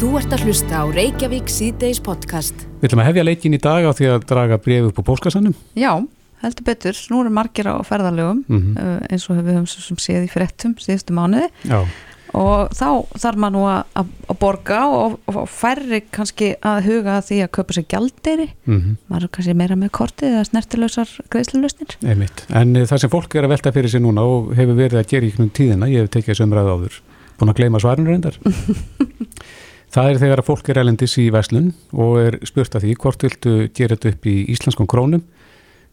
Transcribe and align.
Þú 0.00 0.10
ert 0.16 0.32
að 0.32 0.44
hlusta 0.48 0.80
á 0.80 0.84
Reykjavík 0.88 1.50
síðdeis 1.52 1.98
podcast. 2.00 2.62
Við 2.80 2.88
ætlum 2.88 3.02
að 3.02 3.08
hefja 3.10 3.24
leikin 3.26 3.56
í 3.56 3.60
dag 3.60 3.84
á 3.84 3.92
því 3.92 4.06
að 4.14 4.22
draga 4.30 4.56
bref 4.64 4.86
upp 4.88 5.00
á 5.00 5.08
póskassanum. 5.10 5.56
Já, 5.76 5.90
heldur 6.40 6.66
betur. 6.66 7.00
Nú 7.12 7.18
eru 7.24 7.32
margir 7.36 7.68
á 7.68 7.76
ferðalögum 7.84 8.44
Mm 8.48 8.60
-hmm. 8.60 8.78
uh, 8.80 9.00
eins 9.10 9.28
og 9.28 9.36
við 9.36 9.52
höfum 9.52 9.66
svo 9.68 9.82
sem 9.84 9.96
séð 9.96 10.24
í 10.24 10.30
fréttum 10.32 10.74
síðustu 10.80 11.12
mánuði 11.12 11.48
Já, 11.68 11.84
og 12.32 12.70
þá 12.72 13.04
þarf 13.18 13.36
maður 13.36 13.52
nú 13.52 13.64
að, 13.68 13.84
að, 13.94 14.38
borga 14.40 14.86
og, 14.88 15.18
og 15.26 15.48
færri 15.48 16.00
kannski 16.10 16.54
að 16.62 16.84
huga 16.84 17.18
að 17.18 17.24
því 17.28 17.42
að 17.44 17.50
kaupa 17.50 17.72
sér 17.72 17.84
gjaldeyri. 17.88 18.48
mm 18.64 18.96
Maður 19.10 19.22
er 19.24 19.28
kannski 19.28 19.54
meira 19.54 19.76
með 19.76 19.90
kortið 19.90 20.28
eða 20.32 20.44
snertilösar 20.44 21.08
greiðslunlösnir. 21.30 21.96
einmitt. 22.02 22.46
En 22.48 22.76
uh, 22.76 22.86
það 22.86 22.98
sem 22.98 23.10
fólk 23.10 23.34
er 23.34 23.44
að 23.44 23.48
velta 23.48 23.72
fyrir 23.72 23.90
sig 23.90 24.00
núna 24.00 24.22
og 24.22 24.54
hefur 24.56 24.74
verið 24.74 24.98
að 24.98 25.08
gera 25.10 25.26
í 25.26 25.32
knum 25.32 25.50
tíðina, 25.50 25.88
ég 25.88 26.00
hef 26.00 26.10
tekið 26.10 26.40
umræðu 26.40 26.70
áður, 26.70 27.02
búin 27.38 27.50
að 27.50 27.56
gleyma 27.56 27.78
svarinu 27.80 28.08
reyndar. 28.10 28.38
það 29.94 30.12
er 30.12 30.22
þegar 30.22 30.42
að 30.42 30.48
fólk 30.48 30.70
er 30.70 30.80
elendis 30.84 31.18
í 31.20 31.26
Veslun 31.34 31.72
og 31.92 32.16
er 32.22 32.38
spurt 32.48 32.76
að 32.76 32.86
því 32.86 32.94
hvort 33.02 33.26
viltu 33.26 33.54
gera 33.76 33.96
þetta 33.96 34.14
upp 34.14 34.30
í 34.30 34.36
íslenskum 34.54 34.88
krónum 34.90 35.26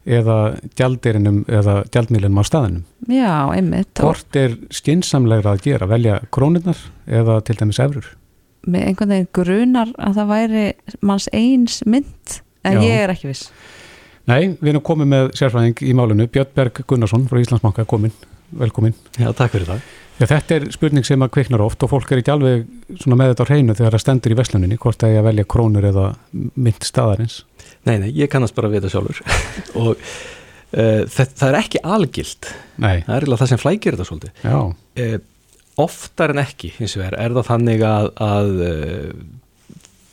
eða 0.07 0.37
gjaldirinum 0.79 1.41
eða 1.51 1.81
gjaldmiðlunum 1.91 2.39
á 2.39 2.43
staðinum. 2.47 2.85
Já, 3.11 3.33
einmitt. 3.51 3.91
Hvort 3.99 4.39
er 4.39 4.55
skinsamlegra 4.71 5.57
að 5.57 5.65
gera, 5.65 5.89
velja 5.89 6.21
krónirnar 6.31 6.79
eða 7.05 7.41
til 7.43 7.57
dæmis 7.59 7.81
efrur? 7.83 8.07
með 8.67 8.89
einhvern 8.89 9.13
veginn 9.13 9.29
grunar 9.35 9.91
að 9.95 10.19
það 10.19 10.31
væri 10.31 10.63
manns 11.05 11.27
eins 11.35 11.81
mynd 11.87 12.39
en 12.67 12.79
Já. 12.79 12.83
ég 12.83 13.03
er 13.03 13.13
ekki 13.13 13.31
viss. 13.31 13.51
Nei, 14.27 14.57
við 14.59 14.73
erum 14.73 14.83
komið 14.83 15.11
með 15.13 15.29
sérfræðing 15.39 15.83
í 15.87 15.93
málinu, 15.95 16.27
Björn 16.31 16.51
Berg 16.55 16.81
Gunnarsson 16.89 17.29
frá 17.29 17.39
Íslandsbanka 17.39 17.85
komin, 17.87 18.11
velkomin. 18.59 18.95
Já, 19.15 19.29
takk 19.31 19.53
fyrir 19.53 19.69
það. 19.69 19.85
Já, 20.17 20.25
þetta 20.25 20.55
er 20.55 20.65
spurning 20.73 21.05
sem 21.05 21.21
að 21.21 21.33
kviknar 21.35 21.61
oft 21.61 21.83
og 21.85 21.91
fólk 21.91 22.11
er 22.11 22.23
ekki 22.23 22.33
alveg 22.33 22.65
með 23.05 23.31
þetta 23.31 23.45
á 23.45 23.49
hreinu 23.51 23.75
þegar 23.77 23.93
það 23.95 24.03
stendur 24.03 24.33
í 24.33 24.37
vesluninni, 24.39 24.79
hvort 24.81 24.99
það 25.03 25.13
er 25.13 25.21
að 25.21 25.27
velja 25.29 25.47
krónur 25.53 25.87
eða 25.91 26.07
mynd 26.33 26.87
staðarins. 26.87 27.37
Nei, 27.85 27.95
nei, 28.01 28.09
ég 28.17 28.31
kannast 28.33 28.57
bara 28.57 28.71
við 28.71 28.81
þetta 28.81 28.93
sjálfur 28.95 29.21
og 29.83 29.93
uh, 29.93 31.03
það, 31.05 31.33
það 31.37 31.47
er 31.47 31.59
ekki 31.61 31.83
algilt, 31.95 32.51
Nei, 32.81 32.95
það 33.05 33.15
er 33.19 33.27
það 33.33 33.51
sem 33.53 33.61
flækir 33.61 33.97
þetta 33.97 34.11
svolítið. 34.11 34.45
já, 34.45 34.59
Uh, 34.97 35.19
oftar 35.77 36.31
en 36.33 36.41
ekki, 36.41 36.71
hins 36.79 36.95
vegar, 36.97 37.13
er 37.21 37.35
það 37.37 37.51
þannig 37.51 37.83
að, 37.85 38.07
að 38.25 38.47
uh, 38.65 39.11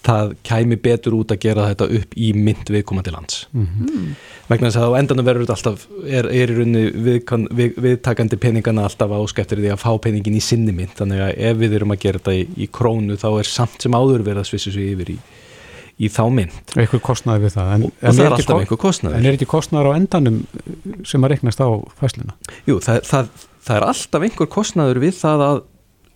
það 0.04 0.34
kæmi 0.44 0.76
betur 0.84 1.14
út 1.16 1.32
að 1.32 1.38
gera 1.46 1.66
þetta 1.70 1.86
upp 1.98 2.14
í 2.20 2.30
mynd 2.36 2.70
viðkomandi 2.70 3.12
lands. 3.14 3.46
mm 3.52 3.66
Mm. 3.84 4.14
Vegna 4.48 4.68
þess 4.68 4.76
að 4.76 4.92
á 4.92 4.98
endanum 5.00 5.24
verður 5.24 5.46
þetta 5.46 5.54
alltaf, 5.56 5.84
er, 6.04 6.26
er 6.28 6.50
í 6.52 6.56
rauninni 6.58 6.82
viðkan, 7.06 7.46
við, 7.56 7.78
viðtakandi 7.80 8.36
peningana 8.36 8.82
alltaf 8.84 9.14
áskæftir 9.16 9.62
því 9.62 9.70
að 9.72 9.80
fá 9.80 9.90
peningin 10.04 10.36
í 10.36 10.42
sinni 10.44 10.72
mynd, 10.76 10.92
þannig 10.98 11.22
að 11.24 11.30
ef 11.48 11.56
við 11.62 11.76
erum 11.78 11.94
að 11.94 12.02
gera 12.04 12.18
þetta 12.20 12.34
í, 12.36 12.42
í 12.60 12.66
krónu 12.68 13.16
þá 13.16 13.28
er 13.40 13.48
samt 13.48 13.80
sem 13.86 13.96
áður 13.96 14.20
verið 14.26 14.42
að 14.42 14.48
svissu 14.50 14.72
sig 14.74 14.90
yfir 14.92 15.14
í, 15.14 15.18
í 16.04 16.10
þá 16.12 16.22
mynd. 16.36 16.58
eitthvað 16.76 17.00
kostnaði 17.08 17.46
við 17.46 17.54
það. 17.56 17.70
En, 17.78 17.82
Og, 17.88 17.92
og 17.94 18.02
það 18.02 18.20
er 18.20 18.26
ekki 18.26 18.34
alltaf 18.36 18.52
ko- 18.52 18.60
einhver 18.66 18.80
kostnaður. 18.84 19.16
En 19.16 19.26
er 19.30 19.38
ekki 19.38 19.48
kostnaður 19.54 19.88
á 19.88 19.92
endanum 19.96 20.38
sem 21.08 21.24
að 21.24 21.32
reiknast 21.32 21.60
á 21.64 21.68
fæsluna? 22.02 22.34
Jú, 22.68 22.76
það, 22.84 23.00
það, 23.08 23.30
það 23.64 23.76
er 23.80 23.86
alltaf 23.88 24.26
einhver 24.28 24.50
kostnaður 24.52 25.00
við 25.06 25.16
það 25.22 25.46
að, 25.48 25.62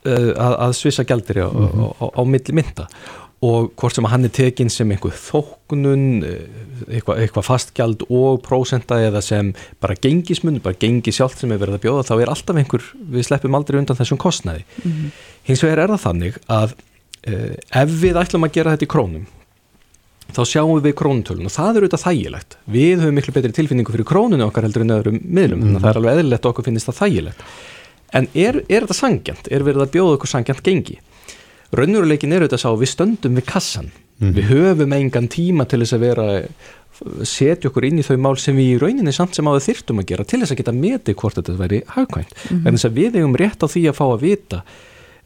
uh, 0.04 0.28
að, 0.36 0.58
að 0.68 0.76
svissa 0.82 1.04
gældir 1.08 1.40
á, 1.40 1.48
Mhm. 1.48 1.80
á, 1.80 1.86
á, 1.96 2.06
á 2.12 2.22
milli 2.28 2.52
mynda 2.60 2.86
og 3.44 3.70
hvort 3.78 3.94
sem 3.94 4.06
hann 4.10 4.26
er 4.26 4.32
tekinn 4.34 4.70
sem 4.72 4.90
einhver 4.90 5.14
þóknun, 5.14 6.04
uh, 6.26 6.82
eitthvað 6.88 7.22
eitthva 7.22 7.44
fastgjald 7.46 8.02
og 8.08 8.40
prósenta 8.42 8.98
eða 9.06 9.22
sem 9.22 9.52
bara 9.82 9.94
gengismun, 9.94 10.58
bara 10.64 10.78
gengi 10.78 11.14
sjálft 11.14 11.42
sem 11.42 11.54
er 11.54 11.60
verið 11.62 11.78
að 11.78 11.84
bjóða, 11.86 12.06
þá 12.08 12.14
er 12.16 12.32
alltaf 12.34 12.58
einhver, 12.58 12.84
við 12.98 13.28
sleppum 13.28 13.58
aldrei 13.58 13.78
undan 13.78 13.98
þessum 13.98 14.20
kostnaði. 14.20 14.66
Mhm. 14.82 15.10
Hins 15.48 15.64
vegar 15.64 15.84
er 15.84 15.94
það 15.94 16.04
þannig 16.08 16.38
að 16.50 16.74
uh, 16.74 17.82
ef 17.84 17.98
við 18.02 18.22
ætlum 18.24 18.48
að 18.48 18.54
gera 18.58 18.74
þetta 18.74 18.88
í 18.88 18.92
krónum, 18.96 19.26
þá 20.34 20.42
sjáum 20.44 20.82
við 20.84 20.98
krónutölun 20.98 21.48
og 21.48 21.54
það 21.54 21.70
er 21.70 21.84
auðvitað 21.86 22.04
þægilegt. 22.04 22.58
Við 22.68 23.02
höfum 23.04 23.16
miklu 23.16 23.38
betri 23.38 23.54
tilfinningu 23.56 23.94
fyrir 23.94 24.08
krónunni 24.08 24.44
okkar 24.44 24.66
heldur 24.66 24.84
en 24.84 24.96
öðrum 24.98 25.22
miðlum, 25.22 25.62
þannig 25.62 25.78
að 25.78 25.86
það 25.86 25.92
er 25.92 26.00
alveg 26.02 26.18
eðlilegt 26.18 26.44
að 26.44 26.50
okkur 26.52 26.66
finnist 26.66 26.90
það 26.90 26.98
þægilegt. 27.04 27.46
En 28.18 28.28
er, 28.34 28.58
er 28.68 28.84
þetta 28.84 28.96
sangjant? 28.96 29.48
Er 29.52 29.64
verið 29.64 29.84
að 29.84 29.94
bjóða 29.94 30.18
okkur 30.18 30.30
sangjant 30.32 30.62
gengi? 30.64 30.98
Raunuruleikin 31.76 32.32
er 32.32 32.44
auðvitað 32.46 32.62
sá 32.64 32.68
að 32.72 32.80
við 32.82 32.92
stöndum 32.94 33.34
við 33.38 33.44
kassan. 33.46 33.90
Mhm. 34.20 34.32
Við 34.34 34.44
höfum 34.50 34.92
engan 34.96 35.28
tíma 35.28 35.68
til 35.68 35.80
þess 35.84 35.94
að 35.94 36.00
vera 36.00 36.26
setja 37.22 37.70
okkur 37.70 37.84
inn 37.86 38.00
í 38.00 38.02
þau 38.02 38.16
mál 38.18 38.36
sem 38.40 38.56
við 38.58 38.72
í 38.74 38.78
rauninni 38.82 39.12
samt 39.14 39.36
sem 39.36 39.46
áður 39.46 39.62
þyrftum 39.68 40.00
að 40.02 40.06
gera 40.10 40.24
til 40.26 40.40
þess 40.42 40.50
að 40.54 40.58
geta 40.62 40.72
metið 40.74 41.14
hvort 41.20 41.36
þetta 41.38 41.54
væri 41.60 41.82
hagkvæmt. 41.94 42.32
Mm. 42.34 42.58
-hmm. 42.64 42.72
þess 42.74 42.84
að 42.88 42.96
við 42.98 43.18
eigum 43.20 43.36
rétt 43.38 43.62
á 43.62 43.66
því 43.70 43.82
að 43.88 43.94
fá 44.00 44.04
að 44.08 44.24
vita 44.24 44.58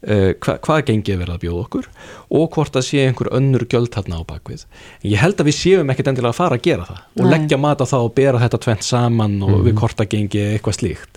uh, 0.03 0.33
hva, 0.43 0.57
hvað 0.61 0.83
gengið 0.85 1.13
er 1.15 1.21
verið 1.23 1.33
að 1.33 1.41
bjóða 1.45 1.63
okkur 1.63 1.87
og 2.29 2.45
hvort 2.53 2.73
það 2.77 2.85
sé 2.85 3.01
einhver 3.07 3.31
önnur 3.33 3.65
gjöld 3.65 3.89
þarna 3.95 4.19
á 4.21 4.23
bakvið. 4.29 4.65
En 5.01 5.09
ég 5.09 5.17
held 5.23 5.41
að 5.41 5.49
við 5.49 5.57
séum 5.63 5.89
ekkit 5.89 6.07
endilega 6.13 6.29
að 6.35 6.41
fara 6.43 6.55
að 6.59 6.65
gera 6.69 6.85
það 6.85 7.01
og 7.17 7.25
Nei. 7.25 7.31
leggja 7.33 7.57
mat 7.57 7.81
á 7.81 7.85
það 7.89 8.05
og 8.05 8.13
bera 8.21 8.39
þetta 8.43 8.61
tvent 8.67 8.83
saman 8.83 9.41
og 9.41 9.49
Mhm. 9.57 9.65
við 9.65 9.73
kortagengi 9.81 10.39
eða 10.43 10.53
eitthvað 10.59 10.77
slíkt. 10.77 11.13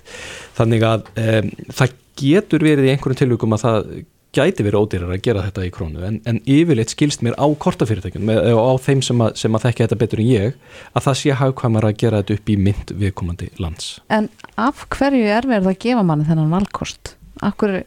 Þannig 0.56 0.82
að 0.82 1.00
um, 1.20 1.50
það 1.68 1.92
getur 2.16 2.60
verið 2.64 2.86
í 2.88 2.92
einhverjum 2.96 3.20
tilvíkum 3.20 3.52
að 3.52 3.64
það 3.66 4.04
gæti 4.36 4.66
verið 4.66 4.82
ódýrar 4.82 5.14
að 5.16 5.22
gera 5.24 5.44
þetta 5.46 5.64
í 5.66 5.72
krónu 5.74 6.04
en, 6.06 6.20
en 6.28 6.40
yfirleitt 6.44 6.92
skilst 6.92 7.24
mér 7.24 7.36
á 7.40 7.46
kortafyrirtækjum 7.64 8.32
og 8.52 8.62
á 8.62 8.74
þeim 8.86 9.02
sem 9.04 9.22
að, 9.24 9.34
sem 9.40 9.56
að 9.56 9.66
þekki 9.66 9.84
þetta 9.84 10.00
betur 10.02 10.22
en 10.22 10.30
ég 10.30 10.56
að 10.92 11.06
það 11.08 11.18
sé 11.22 11.36
hagkvæmar 11.40 11.88
að 11.88 11.98
gera 12.02 12.22
þetta 12.22 12.38
upp 12.38 12.52
í 12.52 12.58
mynd 12.68 12.94
viðkomandi 13.02 13.50
lands. 13.62 13.90
En 14.12 14.30
af 14.60 14.86
hverju 14.92 15.24
er 15.26 15.48
verið 15.48 15.72
að 15.72 15.80
gefa 15.86 16.06
manni 16.06 16.28
þennan 16.28 16.52
valkost? 16.52 17.14
Akkur, 17.44 17.78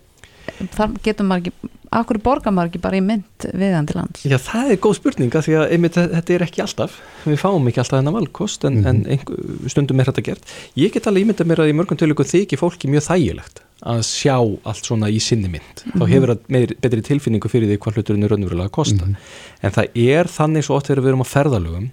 þar 0.75 0.97
getur 1.05 1.29
maður 1.29 1.49
ekki, 1.49 1.73
akkur 1.91 2.19
borgar 2.21 2.53
maður 2.53 2.69
ekki 2.69 2.81
bara 2.83 2.97
í 2.99 3.01
mynd 3.01 3.45
viðandi 3.57 3.95
lands? 3.97 4.25
Já, 4.27 4.37
það 4.37 4.71
er 4.75 4.77
góð 4.83 4.95
spurning 4.99 5.31
að 5.33 5.45
því 5.47 5.55
að 5.59 5.71
einmitt, 5.73 5.95
þetta 5.97 6.33
er 6.35 6.43
ekki 6.45 6.61
alltaf, 6.61 6.97
við 7.25 7.39
fáum 7.41 7.67
ekki 7.71 7.81
alltaf 7.81 7.97
þennan 7.99 8.17
valkost 8.19 8.65
en, 8.69 8.75
Mhm. 8.81 8.87
en 8.87 9.05
einhver, 9.05 9.69
stundum 9.73 9.99
er 9.99 10.05
þetta 10.11 10.23
gert. 10.23 10.43
Ég 10.77 10.91
get 10.93 11.07
alveg 11.07 11.25
ímyndað 11.25 11.49
mér 11.49 11.63
að 11.63 11.69
í 11.71 11.75
mörgum 11.79 11.97
tölugu 11.97 12.23
þykir 12.23 12.59
fólki 12.61 12.87
mjög 12.89 13.07
þægilegt 13.09 13.59
að 13.81 13.99
sjá 14.03 14.35
allt 14.65 14.83
svona 14.85 15.07
í 15.09 15.19
sinni 15.19 15.47
mynd. 15.49 15.83
Þá 15.95 16.03
Mhm. 16.05 16.11
hefur 16.13 16.27
það 16.35 16.39
meir, 16.49 16.67
betri 16.81 17.01
tilfinningu 17.01 17.49
fyrir 17.49 17.67
því 17.69 17.77
hvað 17.79 17.93
hluturinn 17.95 18.23
er 18.23 18.29
raunverulega 18.29 18.69
að 18.69 18.71
kosta. 18.71 19.05
Mhm. 19.05 19.15
En 19.63 19.71
það 19.71 19.87
er 19.95 20.23
þannig 20.25 20.63
svo 20.63 20.75
oft 20.75 20.87
þegar 20.87 21.01
við 21.03 21.07
erum 21.07 21.23
á 21.23 21.33
ferðalögum 21.33 21.91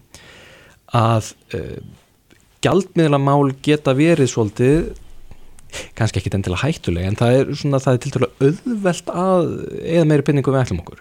að 0.92 1.32
uh, 1.54 1.80
gjaldmiðlamál 2.62 3.54
geta 3.62 3.94
verið 3.94 4.28
svolítið 4.32 4.94
kannski 5.98 6.20
ekki 6.20 6.32
endilega 6.36 6.62
hættulega 6.64 7.10
en 7.10 7.18
það 7.18 7.38
er 7.38 7.52
svona, 7.60 7.80
það 7.82 7.96
er 7.96 8.02
til 8.02 8.12
dæla 8.14 8.30
auðvelt 8.46 9.12
að 9.12 9.48
eða 9.82 10.08
meiri 10.10 10.26
penningu 10.26 10.54
við 10.54 10.62
ætlum 10.64 10.82
okkur. 10.84 11.00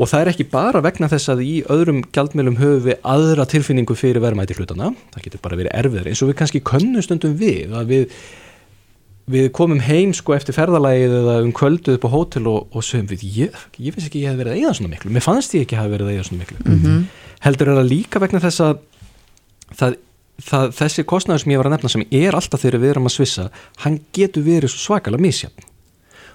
Og 0.00 0.08
það 0.08 0.22
er 0.22 0.30
ekki 0.32 0.46
bara 0.48 0.80
vegna 0.84 1.10
þess 1.12 1.32
að 1.32 1.42
í 1.44 1.54
öðrum 1.68 2.04
gjaldmiðlum 2.14 2.60
höfum 2.60 2.84
við 2.86 3.00
aðra 3.14 3.44
tilfinningu 3.50 3.96
fyrir 3.98 4.22
verðmæti 4.24 4.56
hlutana, 4.56 4.94
það 5.12 5.26
getur 5.26 5.42
bara 5.44 5.58
verið 5.60 5.74
erfiðar 5.76 6.08
eins 6.08 6.22
og 6.24 6.30
við 6.30 6.38
kannski 6.40 6.62
könnum 6.64 7.04
stundum 7.04 7.34
við 7.40 7.74
að 7.76 7.92
við 7.92 8.22
við 9.30 9.50
komum 9.54 9.78
heim 9.84 10.10
sko 10.16 10.32
eftir 10.34 10.56
ferðalagið 10.56 11.12
eða 11.20 11.34
um 11.44 11.52
kvöldu 11.54 11.92
upp 11.94 12.06
á 12.08 12.10
hótel 12.10 12.48
og, 12.50 12.72
og 12.74 12.82
sögum 12.82 13.12
við, 13.12 13.20
ég, 13.30 13.60
ég 13.78 13.94
finnst 13.94 14.08
ekki 14.08 14.24
að 14.24 14.24
ég 14.24 14.32
hef 14.32 14.40
verið 14.40 14.54
að 14.54 14.58
eigða 14.58 14.72
svona 14.78 14.90
miklu, 14.90 15.12
mér 15.14 15.22
fannst 15.22 15.54
ég 15.54 15.66
ekki 15.66 15.76
að 15.76 15.84
hafa 15.84 15.92
verið 15.92 16.08
að 16.08 16.14
eigða 16.16 16.24
svona 16.26 16.40
miklu. 16.40 16.62
Mm 16.64 17.04
heldur 17.44 17.72
er 17.72 17.80
það 17.80 17.90
líka 17.90 18.22
vegna 18.22 18.42
þess 18.42 18.62
að 18.64 18.80
það, 19.78 19.98
það, 20.44 20.70
þessi 20.78 21.04
kostnæður 21.08 21.42
sem 21.44 21.52
ég 21.54 21.60
var 21.60 21.68
að 21.70 21.74
nefna 21.76 21.90
sem 21.92 22.04
er 22.10 22.36
alltaf 22.38 22.62
þegar 22.64 22.80
við 22.82 22.90
erum 22.94 23.08
að 23.10 23.14
svissa 23.16 23.48
hann 23.84 23.98
getur 24.16 24.42
verið 24.46 24.72
svo 24.72 24.80
svakalega 24.86 25.22
misjafn. 25.26 25.66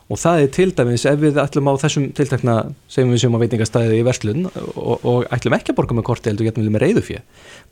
Og 0.06 0.20
það 0.22 0.40
er 0.44 0.50
til 0.54 0.70
dæmis 0.78 1.04
ef 1.10 1.18
við 1.18 1.38
ætlum 1.42 1.66
á 1.66 1.74
þessum 1.82 2.04
tiltakna 2.14 2.56
segjum 2.94 3.10
við 3.16 3.22
sem 3.24 3.34
á 3.34 3.42
veitingastæði 3.42 3.96
í 3.98 4.04
verslun 4.06 4.44
og, 4.54 4.98
og 5.02 5.26
ætlum 5.34 5.56
ekki 5.58 5.74
að 5.74 5.80
borga 5.80 5.98
með 5.98 6.06
korti 6.12 6.30
heldur 6.30 6.46
getum 6.46 6.62
við 6.68 6.76
með 6.76 6.84
reyðufjö 6.86 7.22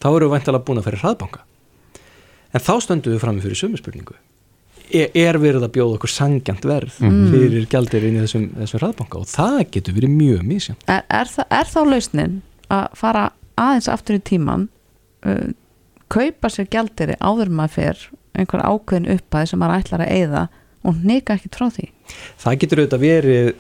þá 0.01 0.07
erum 0.09 0.31
við 0.31 0.33
væntalega 0.39 0.65
búin 0.65 0.81
að 0.81 0.87
fyrir 0.87 1.03
hraðbanka. 1.03 1.43
En 2.53 2.61
þá 2.65 2.73
stöndum 2.85 3.13
við 3.13 3.21
fram 3.21 3.41
fyrir 3.43 3.59
sömu 3.61 3.77
spurningu. 3.81 4.17
Er, 4.93 5.07
er 5.17 5.37
verið 5.41 5.63
að 5.65 5.71
bjóða 5.77 5.95
okkur 5.99 6.11
sangjant 6.11 6.65
verð 6.69 6.97
Mhm. 7.01 7.29
fyrir 7.31 7.63
gjaldir 7.71 8.03
inn 8.09 8.17
í 8.17 8.23
þessum, 8.25 8.49
þessum 8.59 8.81
hraðbanka? 8.81 9.21
Og 9.23 9.29
það 9.29 9.61
getur 9.77 9.95
verið 9.95 10.11
mjög 10.17 10.41
misjafn 10.49 10.89
Er, 10.89 11.03
er, 11.09 11.31
er 11.49 11.69
þá 11.69 11.79
lausnin 11.87 12.35
að 12.69 12.83
fara 12.99 13.23
aðeins 13.57 13.87
aftur 13.93 14.17
í 14.17 14.21
tíman 14.25 14.67
uh, 15.25 15.53
kaupa 16.13 16.51
sér 16.51 16.69
gjaldiri 16.71 17.17
áður 17.19 17.51
maður 17.53 17.75
fer 17.77 18.05
einhver 18.33 18.63
ákveðin 18.65 19.11
upphæð 19.17 19.49
sem 19.49 19.61
maður 19.61 19.81
ætlar 19.81 20.05
að 20.05 20.15
eyða 20.17 20.47
og 20.83 21.03
neka 21.05 21.37
ekki 21.37 21.51
frá 21.53 21.69
því. 21.71 21.89
Það 22.43 22.57
getur 22.63 22.81
auðvitað 22.81 23.03
verið 23.03 23.53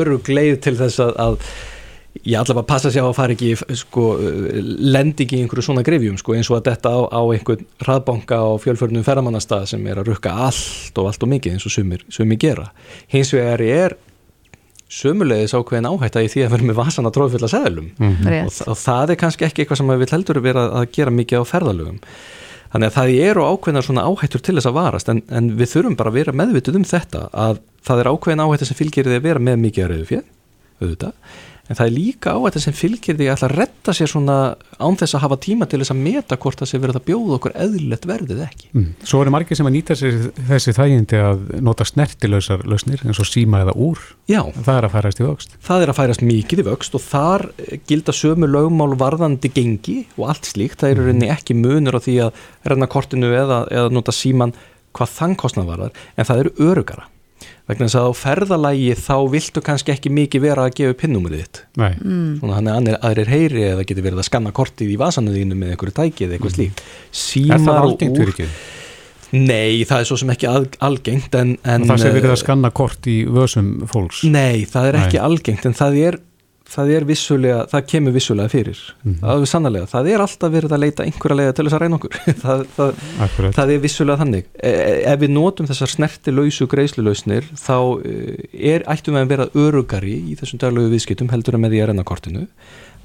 örug 0.00 0.28
leið 0.30 0.58
til 0.62 0.74
þess 0.78 1.00
að, 1.02 1.14
að 1.24 1.38
ég 2.22 2.38
allavega 2.38 2.66
passa 2.68 2.92
sér 2.94 3.06
á 3.06 3.10
að 3.10 3.16
fara 3.16 3.34
ekki 3.34 3.78
sko, 3.80 4.04
lendi 4.94 5.24
ekki 5.24 5.40
í 5.40 5.42
einhverju 5.42 5.66
svona 5.66 5.84
grefjum 5.86 6.18
sko, 6.20 6.36
eins 6.36 6.50
og 6.52 6.60
að 6.60 6.68
detta 6.70 6.92
á, 6.94 7.00
á 7.10 7.22
einhvern 7.34 7.66
hraðbanka 7.82 8.38
á 8.38 8.48
fjölförnum 8.62 9.06
ferramannastað 9.06 9.66
sem 9.74 9.86
er 9.90 10.00
að 10.00 10.12
rukka 10.12 10.34
allt 10.46 11.00
og 11.00 11.10
allt 11.10 11.26
og 11.26 11.32
mikið 11.34 11.56
eins 11.56 11.66
og 11.66 11.74
sumir, 11.74 12.04
sumir 12.14 12.40
gera. 12.40 12.68
Hins 13.10 13.34
vegar 13.34 13.64
er 13.64 13.96
sömulegis 14.94 15.54
ákveðin 15.58 15.88
áhætta 15.90 16.22
í 16.24 16.28
því 16.32 16.44
að 16.46 16.52
vera 16.54 16.68
með 16.70 16.78
vasan 16.78 17.08
að 17.08 17.14
tróðfulla 17.18 17.50
seðlum 17.50 17.88
Mhm. 17.98 18.26
og, 18.26 18.32
Rétt. 18.32 18.60
og 18.68 18.76
það 18.78 19.10
er 19.14 19.20
kannski 19.24 19.46
ekki 19.48 19.64
eitthvað 19.64 19.80
sem 19.82 19.92
við 19.94 20.14
heldur 20.16 20.40
vera 20.44 20.64
að 20.80 20.90
gera 20.96 21.10
mikið 21.10 21.40
á 21.42 21.50
ferðalögum 21.50 21.98
þannig 22.74 22.88
að 22.90 22.96
það 22.98 23.14
eru 23.28 23.42
ákveðnar 23.54 23.86
svona 23.86 24.04
áhættur 24.08 24.42
til 24.42 24.54
þess 24.58 24.66
að 24.70 24.76
varast 24.78 25.08
en, 25.12 25.22
en 25.30 25.50
við 25.58 25.68
þurfum 25.74 25.96
bara 25.98 26.10
að 26.10 26.18
vera 26.20 26.32
meðvituð 26.40 26.78
um 26.80 26.84
þetta 26.90 27.24
að 27.32 27.58
það 27.86 28.00
er 28.04 28.10
ákveðin 28.14 28.42
áhættur 28.46 28.66
sem 28.70 28.78
fylgir 28.80 29.04
því 29.06 29.18
að 29.20 29.26
vera 29.28 29.38
með 29.48 29.60
mikið 29.66 29.84
að 29.84 29.90
rauðu 29.94 30.08
fjö 30.10 30.22
auðvitað 30.82 31.12
en 31.68 31.78
það 31.78 31.86
er 31.86 31.94
líka 31.94 32.34
á 32.36 32.38
þetta 32.44 32.62
sem 32.64 32.76
fylgir 32.76 33.16
því 33.18 33.28
að 33.28 33.34
ætla 33.34 33.48
að 33.48 33.54
retta 33.60 33.94
sér 33.96 34.10
svona 34.10 34.36
án 34.76 34.98
þess 35.00 35.16
að 35.16 35.22
hafa 35.24 35.38
tíma 35.46 35.68
til 35.70 35.80
þess 35.80 35.94
að 35.94 36.02
meta 36.04 36.38
hvort 36.40 36.60
það 36.60 36.70
sé 36.70 36.80
verið 36.82 36.98
að 36.98 37.06
bjóða 37.08 37.38
okkur 37.38 37.54
eðlilegt 37.64 38.08
verðið 38.10 38.42
ekki. 38.44 38.68
Mm. 38.74 38.90
Svo 39.04 39.22
eru 39.22 39.32
margir 39.34 39.58
sem 39.58 39.70
að 39.70 39.74
nýta 39.78 39.96
sér 39.98 40.18
þessi 40.50 40.74
þægindi 40.76 41.22
að 41.24 41.46
nota 41.64 41.86
snertilösar 41.88 42.66
lausnir 42.68 43.06
eins 43.06 43.22
og 43.22 43.30
síma 43.30 43.62
eða 43.64 43.76
úr. 43.86 44.02
Já. 44.30 44.42
Það 44.58 44.74
er 44.76 44.88
að 44.88 44.94
færast 44.98 45.22
í 45.22 45.26
vöxt. 45.28 45.56
Það 45.64 45.86
er 45.86 45.94
að 45.94 45.98
færast 46.00 46.26
mikið 46.26 46.64
í 46.64 46.68
vöxt 46.68 46.98
og 46.98 47.04
þar 47.06 47.46
gilda 47.88 48.16
sömu 48.16 48.50
lögmál 48.50 48.92
varðandi 49.00 49.52
gengi 49.54 49.98
og 50.18 50.28
allt 50.34 50.52
slíkt. 50.52 50.82
Það 50.82 50.96
eru 50.96 51.08
reyni 51.08 51.32
ekki 51.32 51.56
munur 51.56 51.96
á 51.96 52.04
því 52.04 52.20
að 52.28 52.44
renna 52.68 52.90
kortinu 52.90 53.32
eða, 53.32 53.64
eða 53.72 53.92
nota 53.94 54.14
síman 54.14 54.54
hvað 54.94 55.16
þann 55.16 55.36
kostnað 55.40 55.72
varðar 55.72 56.00
en 56.14 56.28
það 56.28 56.44
eru 56.44 56.56
örugara 56.68 57.08
vegna 57.68 57.86
þess 57.88 57.96
að 57.96 58.08
á 58.08 58.12
ferðalægi 58.20 58.94
þá 59.00 59.14
viltu 59.32 59.62
kannski 59.64 59.92
ekki 59.94 60.10
mikið 60.12 60.42
vera 60.44 60.66
að 60.68 60.74
gefa 60.80 60.96
pinnumrið 61.00 61.40
þitt 61.44 61.60
mm. 61.80 62.30
svona 62.42 62.58
hann 62.58 62.68
er 62.68 62.78
annir, 62.80 62.98
aðrir 63.00 63.30
heyri 63.32 63.62
eða 63.70 63.86
getur 63.88 64.04
verið 64.04 64.20
að 64.20 64.28
skanna 64.28 64.52
kortið 64.56 64.92
í 64.92 64.98
vasanuðinu 65.00 65.56
með 65.56 65.72
einhverju 65.74 65.96
tæki 66.00 66.26
eða 66.28 66.36
eitthvað 66.38 66.52
Mm. 66.54 66.58
slíkt 66.58 66.82
Er 66.84 67.22
símar 67.24 67.62
það 67.64 67.78
og 67.78 67.86
algengt 67.88 68.20
fyrir 68.20 68.34
ekki? 68.34 68.48
nei 69.34 69.80
það 69.88 69.98
er 70.04 70.06
svo 70.10 70.16
sem 70.20 70.30
ekki 70.34 70.46
al, 70.50 70.66
algengt 70.84 71.34
en, 71.40 71.56
en 71.64 71.86
Það 71.88 72.02
sé 72.04 72.10
verið 72.14 72.28
eh, 72.28 72.34
að 72.36 72.42
skanna 72.44 72.70
kort 72.70 73.08
í 73.10 73.16
vösum 73.26 73.70
fólks. 73.90 74.20
nei 74.30 74.62
það 74.70 74.90
er 74.92 74.98
ekki 75.00 75.18
Nei. 75.18 75.24
algengt 75.26 75.64
en 75.66 75.74
það 75.80 75.98
er 76.04 76.18
það 76.74 76.92
er 76.96 77.06
vissulega, 77.08 77.58
það 77.70 77.86
kemur 77.92 78.14
vissulega 78.16 78.52
fyrir. 78.52 78.80
Mhm. 79.04 79.18
það 79.22 79.44
er 79.44 79.50
sannlega, 79.54 79.90
það 79.90 80.10
er 80.12 80.24
alltaf 80.24 80.54
verið 80.54 80.74
að 80.76 80.82
leita 80.84 81.06
einhverja 81.06 81.38
leiða 81.40 81.54
til 81.54 81.66
þess 81.66 81.78
að 81.78 81.84
reyna 81.84 81.98
okkur. 82.00 82.18
Það, 82.44 82.64
það, 82.76 82.98
það 83.56 83.70
er 83.72 83.82
vissulega 83.84 84.20
þannig. 84.20 84.48
E 84.60 84.72
ef 85.14 85.20
við 85.22 85.30
notum 85.32 85.68
þessar 85.68 85.90
snerti 85.92 86.34
lausu 86.34 86.66
greiðslulausnir 86.70 87.46
þá 87.56 87.76
eh, 88.04 88.48
er, 88.74 88.84
ættum 88.90 89.16
við 89.16 89.22
að 89.22 89.32
vera 89.32 89.46
örugari 89.54 90.16
í 90.32 90.36
þessum 90.38 90.60
daglegu 90.62 90.92
viðskiptum 90.92 91.30
heldur 91.32 91.56
en 91.56 91.64
með 91.64 91.74
því 91.74 91.82
að 91.84 91.90
renna 91.92 92.06
kortinu 92.08 92.46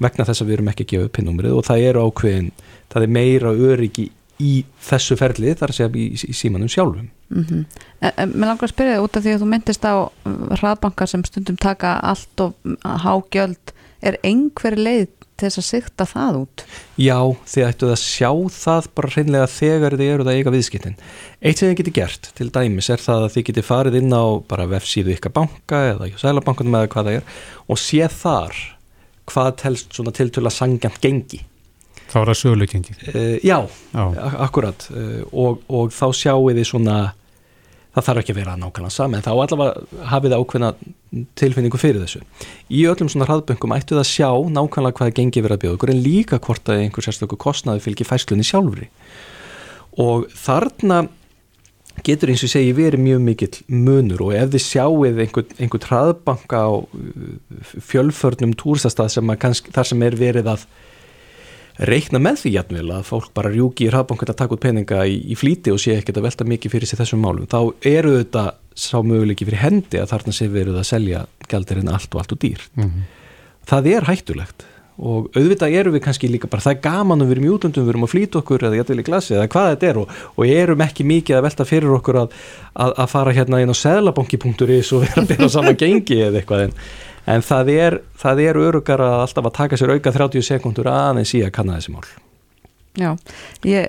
vegna 0.00 0.26
þess 0.28 0.42
að 0.42 0.50
við 0.50 0.56
erum 0.58 0.70
ekki 0.72 0.86
að 0.86 0.92
gefa 0.94 1.08
upp 1.08 1.16
pinnumrið 1.18 1.56
og 1.56 1.66
það 1.66 1.84
er 1.88 2.00
ákveðin, 2.00 2.50
það 2.92 3.06
er 3.06 3.14
meira 3.16 3.52
öryggi 3.52 4.06
í 4.40 4.52
þessu 4.88 5.16
ferli 5.20 5.54
þar 5.58 5.72
að 5.72 5.78
segja 5.78 5.90
í, 5.94 6.08
í 6.16 6.36
símanum 6.36 6.70
sjálfum 6.72 7.08
Mm 7.30 7.64
en, 8.00 8.12
en 8.16 8.30
mér 8.32 8.48
langar 8.48 8.66
að 8.66 8.72
spyrja 8.72 8.96
þig 8.96 9.04
út 9.04 9.16
af 9.16 9.22
því 9.22 9.32
að 9.34 9.42
þú 9.42 9.48
myndist 9.52 9.84
á 9.86 9.94
uh, 9.94 10.54
hraðbankar 10.58 11.10
sem 11.10 11.22
stundum 11.28 11.58
taka 11.60 11.98
allt 12.02 12.42
og 12.42 12.54
hágjöld 13.04 13.74
er 14.00 14.16
einhver 14.24 14.76
leið 14.78 15.10
til 15.40 15.48
þess 15.48 15.60
að 15.60 15.66
sikta 15.66 16.06
það 16.08 16.38
út 16.40 16.64
Já, 17.00 17.18
þið 17.52 17.66
ættuð 17.66 17.92
að 17.94 18.02
sjá 18.02 18.30
það 18.56 18.88
bara 18.96 19.12
hreinlega 19.14 19.50
þegar 19.54 19.96
þið 20.00 20.12
eruð 20.14 20.30
að 20.30 20.38
eiga 20.40 20.54
viðskiptin. 20.54 20.98
Eitt 21.40 21.60
sem 21.60 21.70
þið 21.70 21.78
getið 21.80 21.96
gert 22.00 22.30
til 22.36 22.48
dæmis 22.56 22.90
er 22.92 23.04
það 23.04 23.26
að 23.26 23.34
þið 23.36 23.46
getið 23.50 23.68
farið 23.68 23.98
inn 24.00 24.16
á 24.16 24.24
bara 24.50 24.68
vefsíðu 24.70 25.14
ykkar 25.16 25.36
banka 25.36 25.82
eða 25.94 26.10
sælabankunum 26.20 26.80
eða 26.80 26.92
hvað 26.92 27.10
það 27.10 27.20
er 27.20 27.46
og 27.68 27.80
séð 27.80 28.18
þar 28.20 28.60
hvað 29.30 29.52
telst 29.62 29.94
svona 29.96 30.14
tiltöla 30.16 30.52
sangjant 30.52 31.00
gengi. 31.02 31.44
Þá 32.10 32.16
er 32.20 32.30
það 32.32 32.38
sögulökingið. 32.42 33.00
Uh, 33.14 33.36
já, 33.46 33.56
Já. 33.94 34.04
a- 34.18 34.36
akkurat 34.46 34.86
uh, 34.90 35.20
og, 35.30 35.60
og 35.70 35.92
þá 35.94 36.06
sjáu 36.18 36.48
þið 36.50 36.64
svona 36.66 36.98
það 37.90 38.06
þarf 38.06 38.20
ekki 38.22 38.34
að 38.34 38.38
vera 38.38 38.52
nákvæmlega 38.58 38.94
saman 38.94 39.18
en 39.18 39.24
þá 39.26 39.30
allavega 39.34 40.04
hafið 40.12 40.30
þið 40.32 40.42
ákveðna 40.44 40.68
tilfinningu 41.40 41.78
fyrir 41.82 42.04
þessu. 42.04 42.20
Í 42.70 42.84
öllum 42.86 43.08
svona 43.10 43.26
hraðböngum 43.26 43.72
ættu 43.74 43.96
það 43.96 44.04
að 44.04 44.10
sjá 44.12 44.28
nákvæmlega 44.58 44.98
hvað 45.00 45.14
gengi 45.16 45.42
verið 45.42 45.56
að 45.56 45.62
bjóða 45.64 45.78
ykkur 45.78 45.92
en 45.94 46.02
líka 46.04 46.38
hvort 46.44 46.70
að 46.70 46.84
einhver 46.84 47.06
sérstöku 47.08 47.38
kostnaði 47.42 47.82
fylgir 47.82 48.06
fæslunni 48.06 48.46
sjálfri 48.46 48.86
og 49.98 50.28
þarna 50.38 51.00
getur 52.06 52.30
eins 52.32 52.44
og 52.46 52.52
segi 52.52 52.70
verið 52.78 53.02
mjög 53.02 53.24
mikill 53.26 53.58
munur 53.74 54.22
og 54.28 54.36
ef 54.38 54.52
þið 54.54 54.62
sjáuð 54.68 55.18
einhvern, 55.26 55.50
einhvern 55.58 55.88
hraðbanka 55.90 56.60
á 56.62 56.70
uh, 56.78 57.74
fjölförnum 57.90 58.54
túristastað 58.56 59.10
sem 59.18 59.34
að 59.34 59.40
kannski, 59.42 59.74
þar 59.74 59.90
sem 59.90 60.06
er 60.06 60.16
verið 60.20 60.52
að 60.54 60.64
reikna 61.80 62.18
með 62.20 62.42
því 62.42 62.50
jætnvel 62.56 62.88
að 62.92 63.06
fólk 63.08 63.30
bara 63.36 63.50
rjúki 63.54 63.86
í 63.86 63.90
hraðbankan 63.92 64.32
að 64.34 64.38
taka 64.42 64.56
út 64.56 64.60
peninga 64.64 65.04
í, 65.08 65.14
í 65.32 65.36
flýti 65.38 65.72
og 65.72 65.80
sé 65.80 65.94
ekkert 65.96 66.18
að 66.20 66.26
velta 66.28 66.44
mikið 66.48 66.74
fyrir 66.74 66.90
sér 66.90 67.00
þessum 67.04 67.22
málum 67.24 67.46
þá 67.50 67.60
eru 67.88 68.16
þetta 68.18 68.42
sá 68.76 68.98
möguleiki 69.04 69.46
fyrir 69.48 69.62
hendi 69.64 70.00
að 70.02 70.10
þarna 70.12 70.34
sé 70.36 70.48
verið 70.52 70.76
að 70.80 70.88
selja 70.90 71.22
gældirinn 71.50 71.88
allt 71.92 72.12
og 72.14 72.20
allt 72.24 72.36
og 72.36 72.42
dýr 72.44 72.66
Mhm. 72.76 73.00
það 73.70 73.90
er 73.96 74.06
hættulegt 74.10 74.66
og 75.00 75.30
auðvitað 75.32 75.72
eru 75.80 75.90
við 75.94 76.02
kannski 76.04 76.28
líka 76.28 76.48
bara 76.52 76.60
það 76.60 76.74
er 76.74 76.80
gaman 76.84 77.22
að 77.24 77.30
við 77.30 77.32
erum 77.38 77.44
í 77.46 77.52
útlöndum, 77.54 77.84
við 77.86 77.92
erum 77.94 78.04
að 78.04 78.10
flýta 78.12 78.40
okkur 78.42 78.64
eða 78.68 78.76
jætvel 78.82 78.98
í 79.00 79.04
glasi 79.06 79.32
eða 79.38 79.46
hvað 79.48 79.68
þetta 79.70 79.88
er 79.88 79.98
og, 80.02 80.10
og 80.36 80.50
erum 80.52 80.82
ekki 80.84 81.06
mikið 81.08 81.38
að 81.38 81.44
velta 81.46 81.64
fyrir 81.64 81.94
okkur 81.96 82.18
að, 82.20 82.34
að, 82.76 82.92
að 83.00 83.08
fara 83.14 83.32
hérna 83.32 83.62
inn 83.64 83.72
á 83.72 83.76
en, 87.26 87.44
það 87.44 87.72
er, 87.74 88.00
það 88.20 88.42
er 88.46 88.60
örugar 88.60 89.04
að 89.04 89.20
alltaf 89.26 89.50
að 89.50 89.56
taka 89.58 89.78
sér 89.80 89.94
auka 89.94 90.12
30 90.16 90.46
sekundur 90.46 90.90
aðeins 90.92 91.34
í 91.36 91.44
að 91.44 91.54
kanna 91.58 91.78
þessi 91.78 91.94
mál. 91.94 92.08
Já, 92.98 93.12
ég 93.64 93.86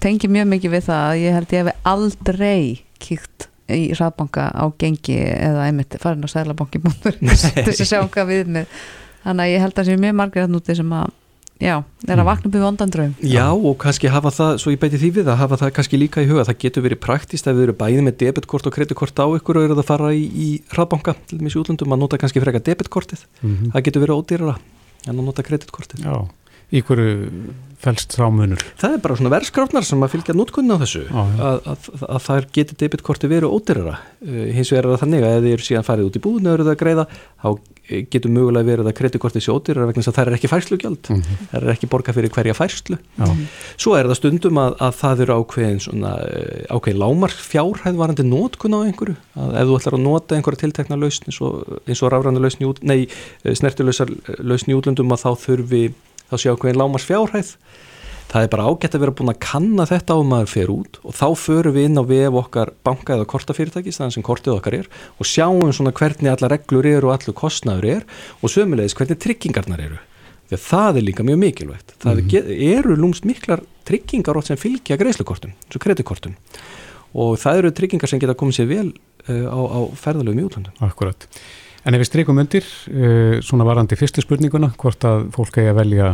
tengi 0.00 0.30
mjög 0.32 0.48
mikið 0.54 0.72
við 0.72 0.86
það 0.86 1.02
að 1.10 1.18
ég 1.20 1.36
held 1.36 1.52
ég 1.52 1.66
hef 1.66 1.90
aldrei 1.90 2.60
kíkt 3.02 3.48
í 3.72 3.82
hraðbanka 3.92 4.46
á 4.54 4.64
gengi 4.78 5.18
eða 5.18 5.66
einmitt 5.66 5.98
farin 6.00 6.24
á 6.24 6.30
sælabanki 6.30 6.80
til 7.02 7.16
þess 7.20 7.82
að 7.82 7.90
sjá 7.90 8.00
hvað 8.04 8.30
við 8.30 8.52
með. 8.56 8.80
Þannig 9.26 9.42
að 9.42 9.52
ég 9.52 9.64
held 9.64 9.74
að 9.74 9.80
það 9.80 9.88
sé 9.90 10.00
mjög 10.04 10.18
margir 10.20 10.46
að 10.46 10.52
núti 10.54 10.76
sem 10.78 10.92
að 10.96 11.14
já, 11.60 11.76
er 12.08 12.20
að 12.20 12.26
vakna 12.28 12.50
upp 12.50 12.56
í 12.58 12.62
vondan 12.62 12.90
draum 12.92 13.14
Já 13.24 13.46
og 13.54 13.76
kannski 13.80 14.10
hafa 14.12 14.30
það, 14.34 14.58
svo 14.62 14.72
ég 14.74 14.80
beiti 14.82 14.98
því 15.00 15.10
við 15.20 15.30
að 15.32 15.38
hafa 15.40 15.56
það 15.62 15.74
kannski 15.78 16.00
líka 16.00 16.22
í 16.24 16.28
huga, 16.30 16.44
það 16.48 16.58
getur 16.66 16.84
verið 16.86 17.00
praktist 17.06 17.46
ef 17.48 17.56
við 17.56 17.68
eru 17.68 17.76
bæði 17.80 18.02
með 18.06 18.18
debitkort 18.24 18.66
og 18.68 18.74
kreditkort 18.76 19.16
á 19.22 19.26
ykkur 19.38 19.56
og 19.60 19.64
eru 19.68 19.76
það 19.78 19.84
að 19.84 19.90
fara 19.92 20.10
í, 20.12 20.24
í 20.26 20.48
hraðbanka 20.74 21.14
til 21.26 21.38
dæmis 21.40 21.56
í 21.56 21.60
útlöndum 21.62 21.94
að 21.96 22.02
nota 22.04 22.18
kannski 22.20 22.42
freka 22.44 22.60
debitkortið 22.60 23.24
Mhm. 23.42 23.70
það 23.72 23.86
getur 23.88 24.04
verið 24.04 24.20
ódýrara 24.20 24.56
en 25.06 25.14
að 25.16 25.24
nota 25.30 25.42
kreditkortið 25.46 26.04
Já. 26.04 26.26
Í 26.74 26.80
hverju 26.82 27.52
fælst 27.78 28.16
þá 28.18 28.24
munur? 28.34 28.58
Það 28.80 28.94
er 28.96 29.02
bara 29.04 29.14
svona 29.14 29.30
verðskrafnar 29.30 29.84
sem 29.86 30.00
að 30.02 30.10
fylgja 30.16 30.34
nútkunni 30.34 30.74
á 30.74 30.82
þessu 30.82 31.02
já. 31.06 31.14
að, 31.14 31.60
að, 31.70 31.84
að 32.10 32.22
það 32.24 32.46
getur 32.56 32.78
debitkorti 32.80 33.28
verið 33.30 33.52
ódýrara 33.54 33.92
uh, 34.02 34.40
hins 34.50 34.72
vegar 34.74 34.88
er 34.88 34.96
það 34.96 35.02
þannig 35.04 35.26
að 35.28 35.36
eh, 37.88 38.04
getur 38.10 38.30
mögulega 38.34 38.68
verið 38.70 38.90
að 38.90 38.96
kreditkorti 39.00 39.42
ódýrara 39.46 39.86
vegna 39.88 40.02
þess 40.02 40.10
að 40.12 40.16
það 40.18 40.26
er 40.30 40.36
ekki 40.38 40.50
færslugjald 40.52 41.10
Mhm. 41.10 41.36
það 41.52 41.62
er 41.62 41.72
ekki 41.74 41.90
borga 41.92 42.12
fyrir 42.16 42.30
hverja 42.34 42.54
færslu. 42.56 42.98
Já. 43.18 43.26
Svo 43.76 43.96
er 43.96 44.06
það 44.10 44.18
stundum 44.20 44.60
að, 44.62 44.76
að 44.80 44.94
það 45.02 45.20
eru 45.26 45.36
ákveðin 45.40 45.80
svona, 45.86 46.12
eh, 46.26 46.66
ákveðin 46.70 47.02
lámark 47.04 47.38
fjárhæð 47.46 47.96
varandi 47.96 48.26
nótkun 48.26 48.76
á 48.76 48.80
einhverju. 48.86 49.16
Að 49.36 49.54
ef 49.60 49.66
þú 49.70 49.78
ætlar 49.80 49.96
að 49.98 50.04
nota 50.06 50.36
einhverja 50.36 50.62
tiltekna 50.64 50.96
lausn 51.00 51.26
eins 51.30 51.40
og, 51.40 51.80
og 52.02 52.12
rafræna 52.12 52.42
lausn 52.42 52.62
nei, 52.82 53.06
snertilausar 53.44 54.08
lausn 54.40 54.70
í 54.70 54.76
útlöndum 54.76 55.12
að 55.12 55.22
þá 55.24 55.30
þurfi 55.46 55.82
þá 56.30 56.36
sé 56.40 56.50
ákveðin 56.50 56.80
lámarks 56.80 57.06
fjárhæð 57.06 57.54
það 58.30 58.46
er 58.46 58.50
bara 58.52 58.66
ágætt 58.70 58.96
að 58.96 59.04
vera 59.04 59.14
búin 59.16 59.32
að 59.32 59.40
kanna 59.44 59.86
þetta 59.88 60.16
á 60.16 60.20
maður 60.26 60.50
fer 60.50 60.72
út 60.72 60.98
og 61.02 61.14
þá 61.16 61.26
förum 61.40 61.76
við 61.76 61.88
inn 61.90 62.00
á 62.00 62.04
vef 62.08 62.38
okkar 62.42 62.72
banka 62.86 63.16
eða 63.16 63.28
kortafyrirtæki 63.30 63.94
þannig 63.94 64.16
sem 64.16 64.26
kortið 64.26 64.56
okkar 64.56 64.78
er 64.80 64.90
og 65.16 65.30
sjáum 65.30 65.72
svona 65.74 65.94
hvernig 65.96 66.32
alla 66.32 66.50
reglur 66.52 66.88
eru 66.90 67.10
og 67.10 67.16
allur 67.16 67.36
kostnaður 67.38 67.88
er 67.94 68.06
og 68.40 68.52
sömulegis 68.52 68.96
hvernig 68.98 69.20
tryggingarnar 69.22 69.84
eru 69.86 70.00
því 70.46 70.58
að 70.58 70.64
það 70.66 71.00
er 71.00 71.06
líka 71.06 71.26
mjög 71.26 71.40
mikilvægt 71.42 71.94
það 72.02 72.22
mm. 72.24 72.50
eru 72.70 72.98
lúmst 72.98 73.26
miklar 73.26 73.62
tryggingar 73.86 74.40
sem 74.46 74.58
fylgja 74.58 74.98
greiðslukortum, 74.98 75.54
svo 75.70 75.82
kreditkortum 75.82 76.34
og 77.16 77.38
það 77.40 77.62
eru 77.62 77.74
tryggingar 77.74 78.10
sem 78.10 78.22
geta 78.22 78.36
komið 78.38 78.60
sér 78.60 78.70
vel 78.70 78.88
uh, 78.90 79.46
á, 79.50 79.60
á 79.62 79.80
ferðalöfum 79.98 80.42
í 80.42 80.46
útlandum 80.46 80.86
Akkurat. 80.86 81.28
En 81.86 81.94
ef 81.94 82.02
við 82.02 82.08
streikum 82.08 82.40
undir, 82.42 82.66
uh, 82.90 83.36
svona 83.46 83.66
varandi 83.68 83.94
fyrstu 83.98 84.24
spurninguna, 84.24 84.72
hvort 84.80 85.06
að 85.06 85.28
fólk 85.36 85.60
eigi 85.60 85.70
að 85.70 85.78
velja 85.78 86.08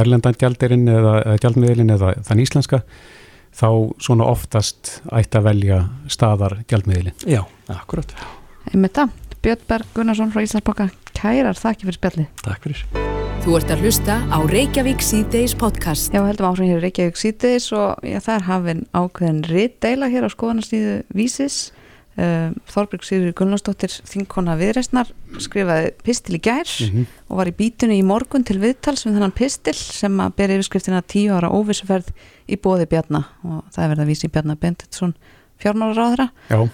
erlendan 0.00 0.38
gjaldirinn 0.40 0.88
eða, 0.88 1.18
eða 1.26 1.40
gjaldmiðlinn 1.42 1.92
eða 1.98 2.14
þann 2.24 2.40
íslenska, 2.46 2.80
þá 3.58 3.68
svona 4.00 4.28
oftast 4.32 4.98
ætti 5.12 5.36
að 5.36 5.50
velja 5.50 5.82
staðar 6.08 6.62
gjaldmiðlinn. 6.70 7.28
Já, 7.28 7.42
akkurat, 7.74 8.14
einmitt 8.72 8.96
það, 8.96 9.12
Björn 9.44 9.68
Berg 9.68 9.92
Gunnarsson 9.94 10.32
frá 10.32 10.42
Íslandsboka 10.46 10.88
kærar 11.18 11.58
þakki 11.60 11.86
fyrir 11.88 11.98
spjalli 12.00 12.26
takk 12.40 12.64
fyrir. 12.64 12.82
Þú 13.44 13.54
ert 13.54 13.70
að 13.72 13.84
hlusta 13.84 14.16
á 14.28 14.38
Reykjavík 14.50 15.04
C-Days 15.04 15.54
podcast. 15.56 16.10
Já, 16.12 16.24
heldum 16.24 16.48
áfram 16.48 16.68
hér 16.68 16.80
í 16.80 16.86
Reykjavík 16.88 17.20
sítiðis 17.20 17.68
og 17.76 18.00
já, 18.02 18.18
það 18.24 18.34
er 18.34 18.46
hafinn 18.48 18.82
ákveðin 18.96 19.44
rittdeila 19.46 20.08
hér 20.10 20.26
á 20.26 20.30
skoðanastíðu 20.32 20.96
Vísis 21.16 21.68
uh, 22.18 22.50
Þorbjörg 22.68 23.04
Sigri 23.06 23.32
Gunnlaugsdóttir 23.38 23.94
þinkona 24.10 24.56
viðreistnar 24.58 25.10
skrifaði 25.38 25.92
pistil 26.04 26.34
í 26.38 26.42
gær 26.42 26.66
Mhm. 26.88 27.06
og 27.30 27.36
var 27.40 27.46
í 27.50 27.54
bítunni 27.56 27.98
í 28.00 28.04
morgun 28.04 28.44
til 28.44 28.58
viðtals 28.58 29.06
við 29.06 29.16
þennan 29.18 29.34
pistil 29.34 29.74
sem 29.74 30.18
að 30.20 30.34
beri 30.36 30.58
yfirskriftina 30.58 31.02
tíu 31.06 31.32
ára 31.36 31.50
óvissuferð 31.52 32.10
í 32.48 32.56
bóði 32.56 32.86
Bjarna. 32.88 33.24
Og 33.44 33.64
það 33.72 33.84
er 33.84 33.90
verið 33.94 34.04
að 34.04 34.10
vísi 34.12 34.28
Bjarna 34.32 34.56
Benditsson 34.56 35.14
fjármálaráðra 35.62 36.28
Já, 36.50 36.68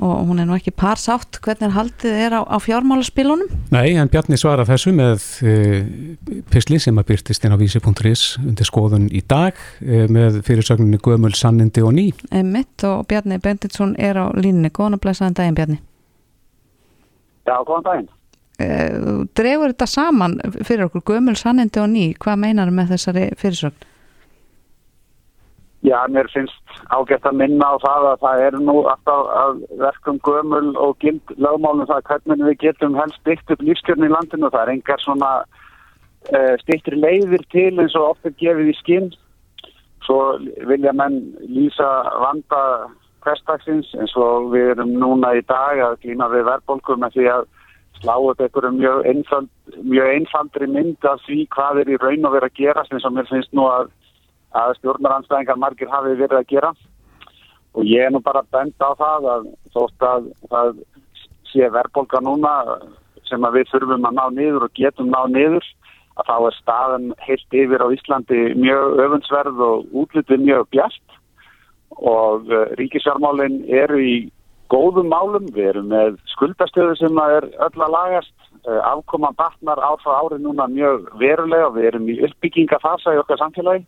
og 0.00 0.28
hún 0.30 0.40
er 0.40 0.48
nú 0.48 0.54
ekki 0.56 0.72
par 0.72 0.96
sátt 1.00 1.38
hvernig 1.44 1.74
haldið 1.76 2.20
er 2.24 2.36
á, 2.36 2.40
á 2.48 2.56
fjármálaspilunum 2.62 3.50
nei, 3.74 3.92
en 4.00 4.08
Bjarni 4.08 4.38
svara 4.40 4.64
þessu 4.68 4.94
með 4.96 5.26
uh, 5.44 6.38
pisli 6.52 6.78
sem 6.80 6.96
að 7.00 7.10
byrtist 7.12 7.44
inn 7.44 7.52
á 7.52 7.60
vísi.is 7.60 8.24
undir 8.40 8.68
skoðun 8.68 9.10
í 9.12 9.20
dag 9.28 9.58
uh, 9.84 10.06
með 10.08 10.40
fyrirsögninni 10.46 11.00
Gömul, 11.04 11.34
Sannindi 11.36 11.84
og 11.84 11.92
Ný. 11.98 12.06
Emmitt 12.32 12.86
og 12.88 13.04
Bjarni 13.10 13.40
Benditsson 13.44 13.92
er 14.00 14.16
á 14.16 14.32
línunni 14.32 14.72
góðan 14.72 14.96
að 14.96 15.04
blæsaðan 15.04 15.36
daginn 15.36 15.60
Bjarni 15.60 15.78
Já, 17.44 17.54
góðan 17.66 17.86
daginn. 17.90 18.10
uh, 18.64 19.22
dregur 19.36 19.74
þetta 19.74 19.90
saman 19.90 20.40
fyrir 20.64 20.88
okkur 20.88 21.04
gömul 21.12 21.36
sannindi 21.36 21.80
og 21.82 21.92
ný, 21.92 22.10
hvað 22.20 22.42
meinar 22.46 22.72
með 22.72 22.94
þessari 22.96 23.30
fyrirsögn? 23.40 23.88
Já, 25.80 25.96
mér 26.12 26.28
finnst 26.28 26.74
ágætt 26.92 27.24
að 27.24 27.38
minna 27.40 27.70
á 27.72 27.76
það 27.80 28.06
að 28.10 28.18
það 28.20 28.42
er 28.46 28.56
nú 28.60 28.74
alltaf 28.84 29.28
að 29.32 29.60
verkum 29.80 30.18
gömul 30.26 30.74
og 30.76 30.98
gild 31.00 31.32
lögmálum 31.40 31.88
það 31.88 32.02
hvernig 32.10 32.42
við 32.50 32.58
getum 32.66 32.98
helst 33.00 33.22
byggt 33.24 33.54
upp 33.54 33.64
lífskjörn 33.64 34.04
í 34.04 34.10
landinu. 34.12 34.50
Það 34.52 34.62
er 34.66 34.72
engar 34.74 35.00
svona 35.00 35.30
uh, 35.40 36.54
stýttri 36.60 37.00
leiðir 37.00 37.46
til 37.54 37.72
eins 37.80 37.96
og 37.96 38.10
ofta 38.10 38.32
gefið 38.42 38.74
í 38.74 38.74
skinn. 38.82 39.08
Svo 40.04 40.18
vilja 40.68 40.92
menn 40.92 41.16
lýsa 41.48 41.88
vanda 42.26 42.60
hverstagsins 43.24 43.88
eins 43.96 44.12
og 44.20 44.50
við 44.52 44.74
erum 44.74 44.92
núna 45.00 45.32
í 45.38 45.40
dag 45.48 45.80
að 45.86 45.96
glýna 46.04 46.28
við 46.32 46.44
verðbólkum 46.50 47.00
með 47.00 47.16
því 47.16 47.30
að 47.38 47.48
slá 48.00 48.14
upp 48.16 48.40
einhverju 48.40 48.74
mjög, 48.76 49.00
einfald, 49.08 49.48
mjög 49.80 50.12
einfaldri 50.12 50.68
mynd 50.68 51.08
af 51.08 51.24
því 51.24 51.40
hvað 51.56 51.82
er 51.82 51.90
í 51.92 51.98
raun 52.00 52.28
og 52.28 52.36
verið 52.36 52.50
að 52.50 52.60
gera 52.60 52.84
og 52.84 53.16
mér 53.16 53.32
finnst 53.32 53.56
nú 53.56 53.64
að 53.68 53.90
að 54.56 54.76
stjórnaranstæðingar 54.80 55.58
margir 55.60 55.90
hafi 55.90 56.16
verið 56.18 56.38
að 56.40 56.48
gera. 56.50 56.70
Og 57.78 57.86
ég 57.86 58.06
er 58.06 58.10
nú 58.10 58.20
bara 58.22 58.42
bend 58.50 58.74
á 58.82 58.90
það 58.98 59.28
að 59.34 59.44
þótt 59.74 60.06
að 60.06 60.24
það 60.50 60.80
sé 61.50 61.68
verðbólka 61.70 62.22
núna 62.22 62.54
sem 63.28 63.44
að 63.46 63.60
við 63.60 63.70
þurfum 63.70 64.08
að 64.08 64.16
ná 64.18 64.24
niður 64.34 64.66
og 64.66 64.74
getum 64.74 65.12
ná 65.12 65.20
niður 65.30 65.66
að 66.18 66.26
þá 66.26 66.34
er 66.48 66.56
staðan 66.58 67.06
heilt 67.22 67.56
yfir 67.62 67.84
á 67.86 67.88
Íslandi 67.94 68.40
mjög 68.58 68.98
öfunnsverð 69.04 69.62
og 69.66 69.94
útlutið 70.02 70.44
mjög 70.48 70.66
bjart. 70.74 71.16
Og 72.00 72.50
uh, 72.50 72.66
ríkisjármálinn 72.78 73.62
eru 73.70 73.98
í 74.02 74.14
góðum 74.70 75.10
málum, 75.10 75.46
við 75.54 75.72
erum 75.72 75.88
með 75.90 76.18
skuldastöðu 76.34 76.98
sem 76.98 77.22
er 77.22 77.46
öll 77.66 77.82
að 77.86 77.94
lagast, 77.94 78.34
uh, 78.66 78.82
afkoman 78.92 79.38
batnar 79.38 79.82
ár 79.82 79.98
frá 80.02 80.18
ári 80.18 80.38
núna 80.42 80.68
mjög 80.70 81.08
verulega, 81.22 81.72
við 81.74 81.88
erum 81.90 82.10
í 82.10 82.20
uppbyggingafasa 82.26 83.14
í 83.14 83.22
okkar 83.22 83.42
samfélagi 83.42 83.86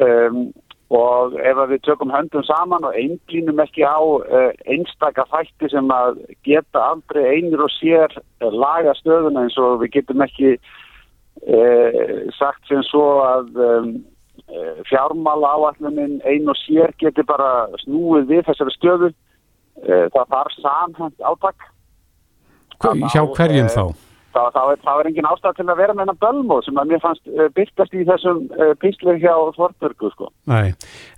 um, 0.00 0.44
og 0.92 1.38
ef 1.40 1.60
við 1.70 1.80
tökum 1.86 2.12
höndum 2.12 2.44
saman 2.44 2.84
og 2.84 2.96
einblínum 2.98 3.62
ekki 3.64 3.84
á 3.84 3.96
uh, 3.96 4.52
einstaka 4.68 5.24
þætti 5.32 5.70
sem 5.72 5.88
að 5.94 6.20
geta 6.44 6.84
aldrei 6.92 7.24
einir 7.38 7.64
og 7.64 7.72
sér 7.78 8.12
uh, 8.12 8.50
laga 8.52 8.94
stöðuna 9.00 9.46
eins 9.46 9.56
og 9.60 9.80
við 9.82 9.94
getum 9.98 10.24
ekki 10.26 10.54
uh, 10.58 12.28
sagt 12.36 12.68
sem 12.68 12.84
svo 12.90 13.06
að 13.24 13.52
um, 13.56 13.92
fjármála 14.88 15.54
áallunin 15.56 16.18
ein 16.28 16.48
og 16.50 16.58
sér 16.60 16.92
getur 17.00 17.24
bara 17.24 17.68
snúið 17.86 18.26
við 18.28 18.42
þessari 18.50 18.74
stöðu 18.74 19.12
það 19.82 20.26
þarf 20.34 20.56
samhænt 20.58 21.24
átak 21.24 21.68
Hjá 22.82 23.22
hverjum 23.36 23.70
þá? 23.72 23.84
Þá, 24.34 24.40
þá, 24.54 24.60
er, 24.72 24.78
þá 24.84 24.92
er 24.94 25.08
engin 25.10 25.28
ástæð 25.28 25.58
til 25.58 25.66
að 25.66 25.80
vera 25.80 25.96
með 25.96 26.04
hennar 26.04 26.20
bölmóð 26.24 26.62
sem 26.66 26.80
að 26.80 26.92
mér 26.92 27.02
fannst 27.02 27.32
uh, 27.32 27.48
byrtast 27.56 27.96
í 27.96 28.04
þessum 28.08 28.40
uh, 28.56 28.72
píslu 28.82 29.16
hjá 29.22 29.34
Þortbörgu 29.56 30.12
sko. 30.12 30.30
Nei, 30.50 30.72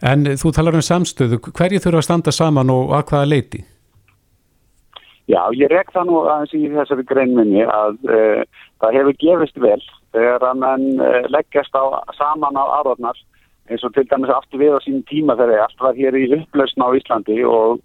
en 0.04 0.26
þú 0.40 0.54
talar 0.56 0.78
um 0.78 0.85
samstöðu, 0.85 1.40
hverju 1.50 1.83
þurfa 1.85 2.02
að 2.02 2.09
standa 2.09 2.35
saman 2.35 2.73
og 2.75 2.94
að 2.99 3.06
hvaða 3.12 3.30
leiti? 3.30 3.62
Já, 5.30 5.40
ég 5.56 5.71
rek 5.73 5.92
það 5.94 6.11
nú 6.11 6.23
aðeins 6.28 6.56
í 6.56 6.64
þessari 6.75 7.06
greinminni 7.09 7.62
að 7.64 8.00
uh, 8.11 8.64
það 8.85 8.99
hefur 9.00 9.21
gefist 9.23 9.62
vel 9.62 9.80
þegar 10.14 10.44
að 10.47 10.59
mann 10.62 10.85
leggjast 11.33 11.75
á, 11.75 11.85
saman 12.14 12.54
á 12.61 12.64
aðröðnar 12.80 13.16
eins 13.73 13.85
og 13.87 13.94
til 13.97 14.04
dæmis 14.11 14.33
aftur 14.33 14.61
við 14.61 14.76
á 14.76 14.80
sín 14.85 15.00
tíma 15.09 15.37
þegar 15.38 15.64
allt 15.64 15.80
var 15.80 15.97
hér 15.97 16.16
í 16.18 16.26
upplausna 16.37 16.90
á 16.92 16.97
Íslandi 16.99 17.40
og 17.49 17.80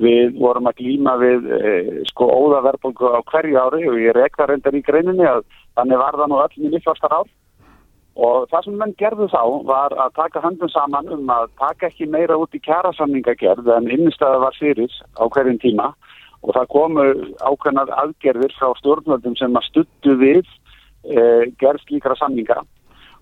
Við 0.00 0.38
vorum 0.40 0.70
að 0.70 0.78
glýma 0.80 1.18
við 1.20 1.48
eh, 1.52 1.88
sko 2.08 2.24
óðaverðbólku 2.32 3.10
á 3.12 3.20
hverju 3.28 3.58
ári 3.60 3.88
og 3.90 3.98
ég 4.00 4.14
rekða 4.16 4.46
reyndar 4.48 4.76
í 4.78 4.80
greininni 4.80 5.26
að 5.28 5.42
þannig 5.76 6.00
var 6.00 6.16
það 6.16 6.30
nú 6.32 6.38
öll 6.40 6.54
mjög 6.56 6.72
nýflastar 6.72 7.12
ár. 7.12 7.28
Og 8.12 8.48
það 8.48 8.64
sem 8.64 8.78
menn 8.80 8.94
gerðu 9.00 9.28
þá 9.32 9.42
var 9.68 9.92
að 10.00 10.16
taka 10.16 10.40
höndum 10.44 10.72
saman 10.72 11.12
um 11.12 11.28
að 11.32 11.52
taka 11.60 11.90
ekki 11.90 12.08
meira 12.08 12.36
út 12.40 12.56
í 12.56 12.60
kjærasamningagerð 12.64 13.68
en 13.76 13.92
innstæða 13.92 14.40
var 14.40 14.56
fyrir 14.56 14.96
á 15.20 15.24
hverjum 15.28 15.60
tíma. 15.60 15.92
Og 16.42 16.56
það 16.56 16.72
komu 16.72 17.06
ákveðnar 17.44 17.92
aðgerðir 18.00 18.56
frá 18.56 18.72
stjórnvöldum 18.80 19.36
sem 19.36 19.60
að 19.60 19.68
stuttu 19.68 20.16
við 20.16 20.42
eh, 21.04 21.52
gerð 21.60 21.84
slíkra 21.84 22.16
samninga. 22.16 22.62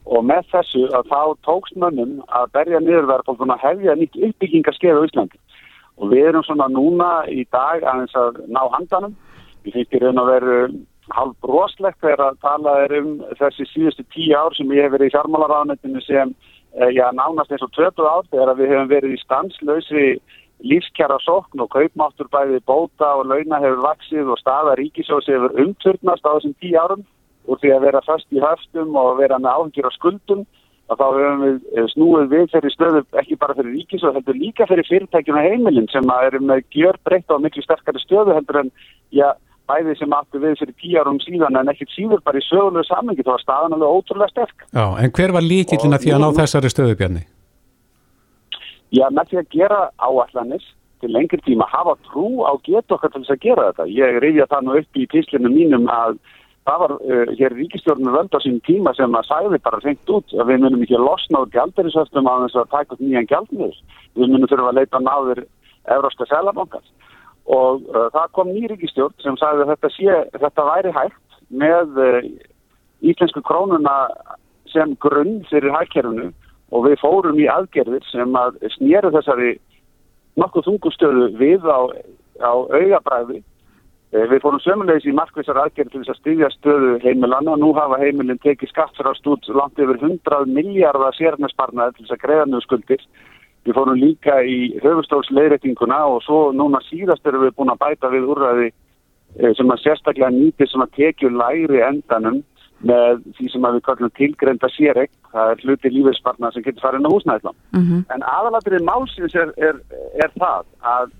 Og 0.07 0.23
með 0.25 0.47
þessu 0.55 0.87
að 0.95 1.11
þá 1.11 1.23
tókst 1.47 1.75
mönnum 1.79 2.23
að 2.31 2.51
berja 2.55 2.81
niðurverðbólkuna 2.83 3.59
hefja 3.59 3.99
nýtt 3.99 4.23
uppbyggingarskeið 4.31 5.03
á 5.03 5.07
Íslandi 5.07 5.39
og 6.01 6.13
við 6.13 6.31
erum 6.31 6.47
svona 6.47 6.69
núna 6.73 7.11
í 7.29 7.45
dag 7.53 7.85
aðeins 7.85 8.17
að 8.17 8.41
ná 8.49 8.63
handanum. 8.75 9.17
Við 9.65 9.77
finnst 9.77 9.97
í 9.97 10.01
raun 10.01 10.23
að 10.23 10.33
veru 10.35 10.61
halv 11.15 11.35
broslegt 11.45 12.01
þegar 12.01 12.23
að 12.29 12.41
tala 12.45 12.77
er 12.85 12.95
um 13.01 13.11
þessi 13.39 13.67
síðustu 13.73 14.05
tíu 14.15 14.37
ár 14.39 14.55
sem 14.57 14.71
ég 14.77 14.87
hef 14.87 14.95
verið 14.95 15.11
í 15.11 15.15
fjármálaráðnetinu 15.15 16.03
sem 16.07 16.35
eh, 16.79 16.91
já, 16.95 17.07
nánast 17.17 17.53
eins 17.53 17.65
og 17.67 17.73
20 17.77 18.07
ár 18.07 18.29
þegar 18.31 18.55
við 18.59 18.73
hefum 18.75 18.93
verið 18.93 19.17
í 19.17 19.23
stanslösri 19.25 20.07
lífskjara 20.71 21.17
sókn 21.25 21.65
og 21.65 21.71
kaupmáttur 21.73 22.29
bæði 22.33 22.61
bóta 22.69 23.15
og 23.19 23.31
launa 23.31 23.61
hefur 23.63 23.85
vaksið 23.87 24.33
og 24.35 24.41
staða 24.41 24.77
ríkisós 24.81 25.29
hefur 25.31 25.57
umturnast 25.65 26.27
á 26.27 26.37
þessum 26.37 26.57
tíu 26.61 26.77
árum 26.79 27.05
úr 27.49 27.61
því 27.61 27.75
að 27.75 27.87
vera 27.89 28.03
fast 28.07 28.29
í 28.31 28.43
höftum 28.43 28.97
og 29.01 29.17
vera 29.19 29.41
með 29.41 29.57
áhengjur 29.57 29.89
á 29.89 29.93
skuldum 29.97 30.45
að 30.91 30.99
þá 31.01 31.07
hefum 31.07 31.45
við 31.45 31.59
eh, 31.77 31.87
snúið 31.93 32.33
við 32.33 32.49
þeirri 32.55 32.73
stöðu 32.75 33.03
ekki 33.23 33.39
bara 33.41 33.57
fyrir 33.59 33.77
ríkis 33.77 34.07
og 34.07 34.17
heldur 34.19 34.39
líka 34.39 34.67
fyrir 34.71 34.89
fyrirtækjuna 34.89 35.45
heimilin 35.47 35.87
sem 35.93 36.11
eru 36.17 36.41
með 36.43 36.65
gjör 36.75 36.99
breytt 37.07 37.31
á 37.31 37.37
miklu 37.39 37.63
sterkari 37.65 38.03
stöðu 38.03 38.35
heldur 38.35 38.65
en 38.65 38.73
já, 39.15 39.29
bæði 39.71 39.95
sem 40.01 40.17
aftur 40.17 40.43
við 40.43 40.59
fyrir 40.63 40.77
tíu 40.83 40.99
árum 41.01 41.21
síðan 41.23 41.61
en 41.61 41.71
ekkert 41.73 41.95
síður 41.95 42.25
bara 42.27 42.41
í 42.41 42.47
sögulegu 42.49 42.89
samengi 42.89 43.27
þá 43.27 43.33
var 43.35 43.45
staðan 43.45 43.77
alveg 43.77 44.01
ótrúlega 44.01 44.35
sterk. 44.35 44.67
Já, 44.75 44.85
en 44.99 45.15
hver 45.19 45.37
var 45.37 45.47
líkillin 45.47 45.97
að 45.97 46.07
því 46.07 46.17
að 46.17 46.25
ná 46.25 46.29
þessari 46.41 46.73
stöðu 46.75 46.99
bjarni? 46.99 47.25
Já, 48.91 49.07
með 49.15 49.31
því 49.31 49.41
að 49.41 49.51
gera 49.55 49.81
áallanir 50.03 50.67
til 51.01 51.13
lengri 51.15 51.41
tíma 51.47 51.69
hafa 51.71 51.95
trú 52.11 52.43
á 52.45 52.53
getu 52.67 52.97
okkar 52.97 53.13
til 53.15 53.23
þess 53.23 53.37
að 53.37 53.45
gera 53.47 53.69
þetta. 53.71 53.87
Ég 53.95 54.19
reyði 54.25 54.43
að 54.45 54.53
það 54.53 54.67
nú 54.67 54.77
upp 54.81 54.99
í 54.99 55.07
tíslinu 55.15 55.53
mínum 55.55 55.87
að 55.93 56.19
það 56.69 56.83
var 56.83 56.95
uh, 56.97 57.33
hér 57.39 57.57
ríkistjórnum 57.57 58.15
völd 58.15 58.37
á 58.37 58.39
sín 58.45 58.61
tíma 58.67 58.93
sem 58.97 59.15
að 59.17 59.29
sæði 59.31 59.61
bara 59.65 59.81
fengt 59.85 60.13
út 60.13 60.35
að 60.37 60.53
við 60.53 60.65
munum 60.65 60.85
ekki 60.85 61.01
losna 61.01 61.45
úr 61.45 61.53
gældurisöftum 61.55 62.29
á 62.29 62.35
þess 62.45 62.61
að 62.61 62.73
taka 62.75 62.97
upp 62.97 63.05
nýjan 63.05 63.31
gældmiður. 63.31 63.79
Við 64.19 64.35
munum 64.35 64.51
þurfa 64.51 64.73
að 64.73 64.81
leita 64.81 65.03
náður 65.05 65.45
Európska 65.97 66.29
selabankans 66.29 66.93
og 67.51 67.89
uh, 67.89 68.07
það 68.15 68.35
kom 68.37 68.53
ný 68.53 68.67
ríkistjórn 68.71 69.17
sem 69.25 69.39
sæði 69.41 69.65
að 69.65 69.73
þetta, 69.75 69.93
sé, 69.97 70.19
þetta 70.37 70.69
væri 70.69 70.95
hægt 70.99 71.41
með 71.51 71.99
uh, 72.05 72.21
íslensku 73.01 73.43
krónuna 73.47 73.97
sem 74.71 74.95
grunn 75.03 75.41
fyrir 75.51 75.75
hækkerfunu 75.75 76.29
og 76.71 76.87
við 76.87 77.01
fórum 77.03 77.41
í 77.41 77.49
aðgerðir 77.51 78.05
sem 78.13 78.37
að 78.39 78.61
snýru 78.77 79.11
þessari 79.17 79.55
nokkuð 80.39 80.69
þungustöðu 80.69 81.31
við 81.41 81.67
á, 81.67 81.81
á 82.45 82.53
augabræði 82.55 83.41
við 84.11 84.41
fórum 84.43 84.63
sömulegis 84.63 85.07
í 85.07 85.15
markvísar 85.15 85.59
aðgerð 85.63 85.93
til 85.93 86.01
þess 86.03 86.13
að 86.15 86.21
styðja 86.21 86.49
stöðu 86.57 86.95
heimilanna. 87.05 87.55
Nú 87.61 87.71
hafa 87.77 88.01
heimilin 88.01 88.41
tekið 88.43 88.73
skattfærast 88.73 89.27
út 89.31 89.47
langt 89.55 89.79
yfir 89.79 90.01
100 90.03 90.51
miljardar 90.51 91.15
sérnesparnaði 91.15 91.95
til 91.97 92.07
þess 92.07 92.17
að 92.17 92.25
greiða 92.25 92.49
nöðu 92.49 92.67
skuldir. 92.67 93.05
Við 93.69 93.77
fórum 93.77 94.01
líka 94.01 94.41
í 94.43 94.59
höfustóksleiðrætinguna 94.83 96.01
og 96.11 96.23
svo 96.25 96.41
núna 96.57 96.81
síðast 96.89 97.27
erum 97.29 97.45
við 97.45 97.55
búin 97.59 97.71
að 97.71 97.83
bæta 97.85 98.11
við 98.11 98.27
úrræði 98.35 98.71
eh, 98.71 99.53
sem 99.55 99.71
að 99.71 99.83
sérstaklega 99.85 100.33
nýti 100.35 100.67
sem 100.67 100.83
að 100.83 100.95
tekju 100.97 101.31
læri 101.37 101.85
endanum 101.85 102.41
með 102.81 103.21
því 103.37 103.51
sem 103.53 103.67
að 103.69 103.77
við 103.77 103.87
kallum 103.87 104.13
tilgrenda 104.17 104.73
sérregn. 104.75 105.15
Það 105.31 105.53
er 105.53 105.65
hluti 105.67 105.95
lífeyrsparnað 105.95 106.57
sem 106.57 106.67
getur 106.67 106.83
farið 106.83 107.03
inn 107.03 107.11
á 107.13 107.15
húsnæðislam. 107.15 107.59
Mm 107.77 107.87
-hmm. 107.87 108.05
En 108.17 108.23
aðalatrið 108.27 108.87
málsins 108.89 109.35
er, 109.39 109.53
er, 109.61 109.77
er 110.19 110.33
það 110.35 110.65
að 110.81 111.13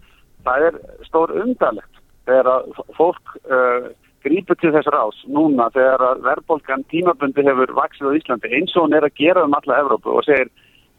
það 0.45 0.67
er 0.67 0.79
stór 1.07 1.35
undalegt 1.43 1.90
þegar 2.31 2.51
að 2.55 2.81
fólk 2.97 3.37
uh, 3.51 3.91
grípur 4.25 4.59
til 4.61 4.73
þess 4.75 4.91
rás 4.95 5.21
núna 5.29 5.69
þegar 5.75 6.07
að 6.07 6.25
verðbólkan 6.29 6.87
tímabundi 6.93 7.47
hefur 7.47 7.77
vaksið 7.77 8.11
á 8.13 8.17
Íslandi 8.19 8.53
eins 8.57 8.75
og 8.77 8.87
hún 8.87 8.97
er 8.99 9.07
að 9.09 9.17
gera 9.21 9.45
um 9.47 9.57
alla 9.57 9.79
Evrópu 9.83 10.17
og 10.17 10.27
segir 10.29 10.51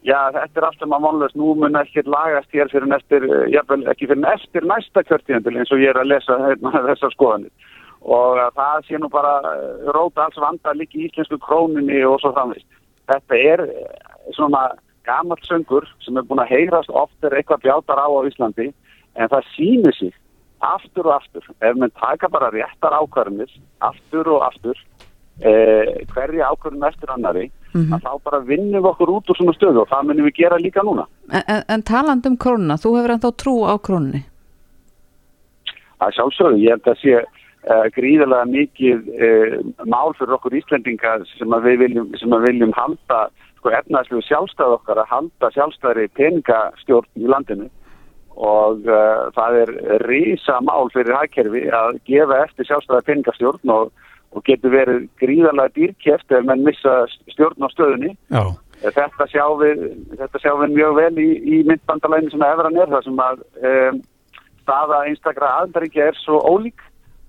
já 0.08 0.18
þetta 0.34 0.62
er 0.62 0.68
alltaf 0.70 0.90
maður 0.90 1.08
vonlust 1.08 1.38
nú 1.38 1.56
mun 1.62 1.78
ekki 1.78 2.06
lagast 2.08 2.56
hér 2.56 2.72
fyrir 2.74 2.90
næstir 2.90 3.28
uh, 3.30 3.46
jafnvel 3.54 3.86
ekki 3.94 4.10
fyrir 4.10 4.24
næstir 4.24 4.68
næsta 4.68 5.06
kjörtíðandil 5.08 5.58
eins 5.58 5.74
og 5.74 5.84
ég 5.84 5.94
er 5.94 6.02
að 6.02 6.14
lesa 6.14 6.40
hérna, 6.48 6.74
þessar 6.90 7.16
skoðanir 7.16 7.70
og 8.02 8.40
það 8.58 8.88
sé 8.88 9.00
nú 9.00 9.10
bara 9.14 9.36
uh, 9.46 9.92
róta 9.96 10.26
alls 10.26 10.40
vanda 10.42 10.74
líki 10.74 11.04
í 11.04 11.10
íslensku 11.10 11.38
króninni 11.42 12.02
og 12.06 12.18
svo 12.22 12.32
framvist. 12.34 12.66
Þetta 13.12 13.38
er 13.38 13.62
uh, 13.68 13.92
svona 14.38 14.72
gammalt 15.06 15.46
söngur 15.46 15.86
sem 16.06 16.18
er 16.18 16.26
búin 16.26 16.42
að 16.42 16.54
heyrast 16.56 16.90
ofta 16.90 17.30
eitthvað 17.30 17.66
bjátar 17.66 18.02
á 18.02 18.08
á 18.10 18.22
Íslandi 18.26 18.72
en 19.18 19.30
það 19.30 19.48
sýnir 19.56 19.98
sig 19.98 20.14
aftur 20.62 21.10
og 21.10 21.18
aftur, 21.18 21.46
ef 21.62 21.78
mann 21.78 21.94
taka 22.00 22.30
bara 22.30 22.52
réttar 22.54 22.94
ákvarðinir, 22.94 23.52
aftur 23.82 24.30
og 24.36 24.46
aftur 24.46 24.78
eh, 25.42 26.06
hverja 26.14 26.52
ákvarðin 26.52 26.88
eftir 26.88 27.12
annari, 27.14 27.50
mm 27.74 27.82
-hmm. 27.82 27.94
að 27.96 28.02
þá 28.06 28.24
bara 28.24 28.40
vinnum 28.40 28.84
við 28.84 28.90
okkur 28.92 29.10
út 29.10 29.30
úr 29.30 29.38
svona 29.38 29.54
stöðu 29.58 29.82
og 29.82 29.90
það 29.90 30.08
munum 30.08 30.26
við 30.26 30.36
gera 30.36 30.58
líka 30.58 30.84
núna. 30.84 31.06
En, 31.32 31.64
en, 31.68 31.84
taland 31.84 32.26
um 32.26 32.38
krónuna, 32.38 32.78
þú 32.78 32.96
hefur 32.98 33.14
ennþá 33.16 33.32
trú 33.38 33.56
á 33.66 33.76
krónunni? 33.78 34.24
Það 36.00 36.08
er 36.08 36.16
sjálfsögðu, 36.18 36.58
ég 36.58 36.70
held 36.70 36.88
að 36.88 37.02
sé 37.02 37.14
uh, 37.18 37.88
gríðarlega 37.98 38.46
mikið 38.46 38.98
uh, 39.26 39.58
mál 39.86 40.14
fyrir 40.18 40.34
okkur 40.38 40.58
Íslendinga 40.58 41.26
sem 41.38 41.54
að 41.54 41.64
við 41.64 41.78
viljum, 41.80 42.08
sem 42.18 42.34
að 42.34 42.48
viljum 42.48 42.74
halda 42.74 43.30
sko 43.58 43.70
efnaðslu 43.70 44.22
sjálfstæð 44.26 44.78
okkar 44.78 44.98
að 44.98 45.12
halda 45.14 45.52
sjálfstæðri 45.54 46.08
peningastjórn 46.18 47.10
í 47.16 47.30
landinu 47.30 47.70
og 48.42 48.88
uh, 48.90 49.30
það 49.36 49.58
er 49.62 49.72
rísa 50.08 50.58
mál 50.66 50.90
fyrir 50.94 51.14
hækkerfi 51.14 51.68
að 51.78 52.00
gefa 52.10 52.40
eftir 52.48 52.68
sjálfstæðar 52.70 53.06
peningastjórn 53.06 53.74
og, 53.76 53.92
og 54.34 54.46
getur 54.48 54.74
verið 54.74 55.08
gríðarlega 55.22 55.76
dýrkjeft 55.78 56.34
ef 56.34 56.48
mann 56.48 56.66
missa 56.66 57.04
stjórn 57.30 57.68
á 57.68 57.70
stöðunni. 57.74 58.16
Já. 58.34 58.44
Þetta 58.82 59.28
sjáum 59.30 59.60
við, 59.62 59.82
þetta 60.18 60.42
sjáum 60.42 60.64
við 60.64 60.78
mjög 60.80 60.96
vel 60.98 61.12
í, 61.22 61.28
í 61.38 61.58
myndbandalæni 61.70 62.32
sem 62.34 62.46
efran 62.48 62.80
er 62.82 62.90
það 62.90 63.04
sem 63.06 63.20
að 63.22 63.44
um, 63.70 64.00
staða 64.64 65.04
einstakra 65.10 65.52
aðdaríkja 65.62 66.08
er 66.10 66.18
svo 66.18 66.42
ólík 66.42 66.82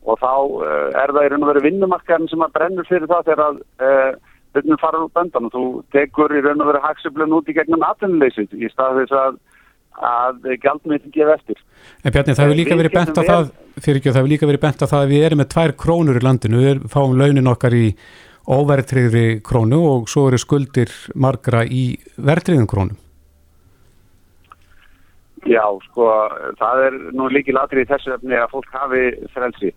og 0.09 0.17
þá 0.23 0.33
uh, 0.33 0.89
er 0.97 1.13
það 1.13 1.27
í 1.27 1.33
raun 1.33 1.45
og 1.45 1.51
veru 1.53 1.65
vinnumarkaðin 1.67 2.31
sem 2.33 2.45
að 2.47 2.55
brennur 2.57 2.89
fyrir 2.89 3.11
það 3.11 3.29
þegar 3.29 3.45
að 3.51 3.61
uh, 3.85 4.33
byrnum 4.57 4.81
fara 4.81 5.05
út 5.05 5.13
böndan 5.17 5.49
og 5.49 5.53
þú 5.53 5.65
tekur 5.93 6.33
í 6.33 6.41
raun 6.41 6.65
og 6.65 6.73
veru 6.73 6.83
haksöflun 6.87 7.37
út 7.37 7.53
í 7.53 7.57
gegnum 7.57 7.85
atvinnuleysið 7.85 8.57
í 8.57 8.73
stað 8.73 9.03
þess 9.03 9.19
að 9.21 9.39
að 10.07 10.51
gjaldmiðin 10.63 11.15
gefa 11.15 11.37
eftir. 11.39 11.63
En 12.03 12.15
Bjarni, 12.15 12.35
það 12.35 12.45
hefur 12.47 12.61
líka 12.61 12.79
verið 12.81 12.97
bent 12.97 13.19
á 13.19 13.23
það, 13.23 13.49
fyrir 13.79 14.01
ekki, 14.01 14.11
það 14.11 14.21
hefur 14.21 14.33
líka 14.35 14.51
verið 14.51 14.65
bent 14.67 14.83
á 14.83 14.87
það 14.87 15.05
að 15.05 15.15
við 15.15 15.29
erum 15.29 15.43
með 15.43 15.51
tvær 15.55 15.75
krónur 15.85 16.19
í 16.19 16.25
landinu, 16.27 16.63
við 16.67 16.85
fáum 16.93 17.17
launin 17.19 17.53
okkar 17.53 17.79
í 17.79 17.87
óverðtriðri 18.53 19.27
krónu 19.47 19.79
og 19.87 20.11
svo 20.11 20.27
eru 20.31 20.41
skuldir 20.41 20.91
margra 21.15 21.63
í 21.63 21.85
verðtriðin 22.19 22.69
krónum. 22.71 22.99
Já, 25.47 25.65
sko, 25.89 26.09
það 26.59 26.85
er 26.87 26.99
nú 27.19 27.29
líkið 27.31 27.57
latrið 27.57 27.87
í 27.87 27.91
þessu 27.91 28.13
efni 28.15 28.37
að 28.39 28.53
fólk 28.53 28.75
hafi 28.77 29.07
frelsi 29.35 29.73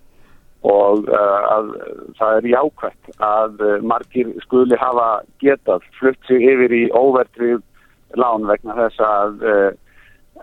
og 0.66 1.08
uh, 1.10 1.46
að 1.54 1.72
það 2.18 2.38
er 2.40 2.48
jákvæmt 2.52 3.10
að 3.26 3.64
margir 3.86 4.30
skuli 4.46 4.78
hafa 4.82 5.08
getað 5.42 5.86
flutt 6.00 6.30
sig 6.30 6.46
yfir 6.46 6.74
í 6.74 6.84
óverðtrið 6.94 7.64
lán 8.22 8.46
vegna 8.50 8.78
þess 8.78 9.02
að 9.06 9.46
uh, 9.46 9.72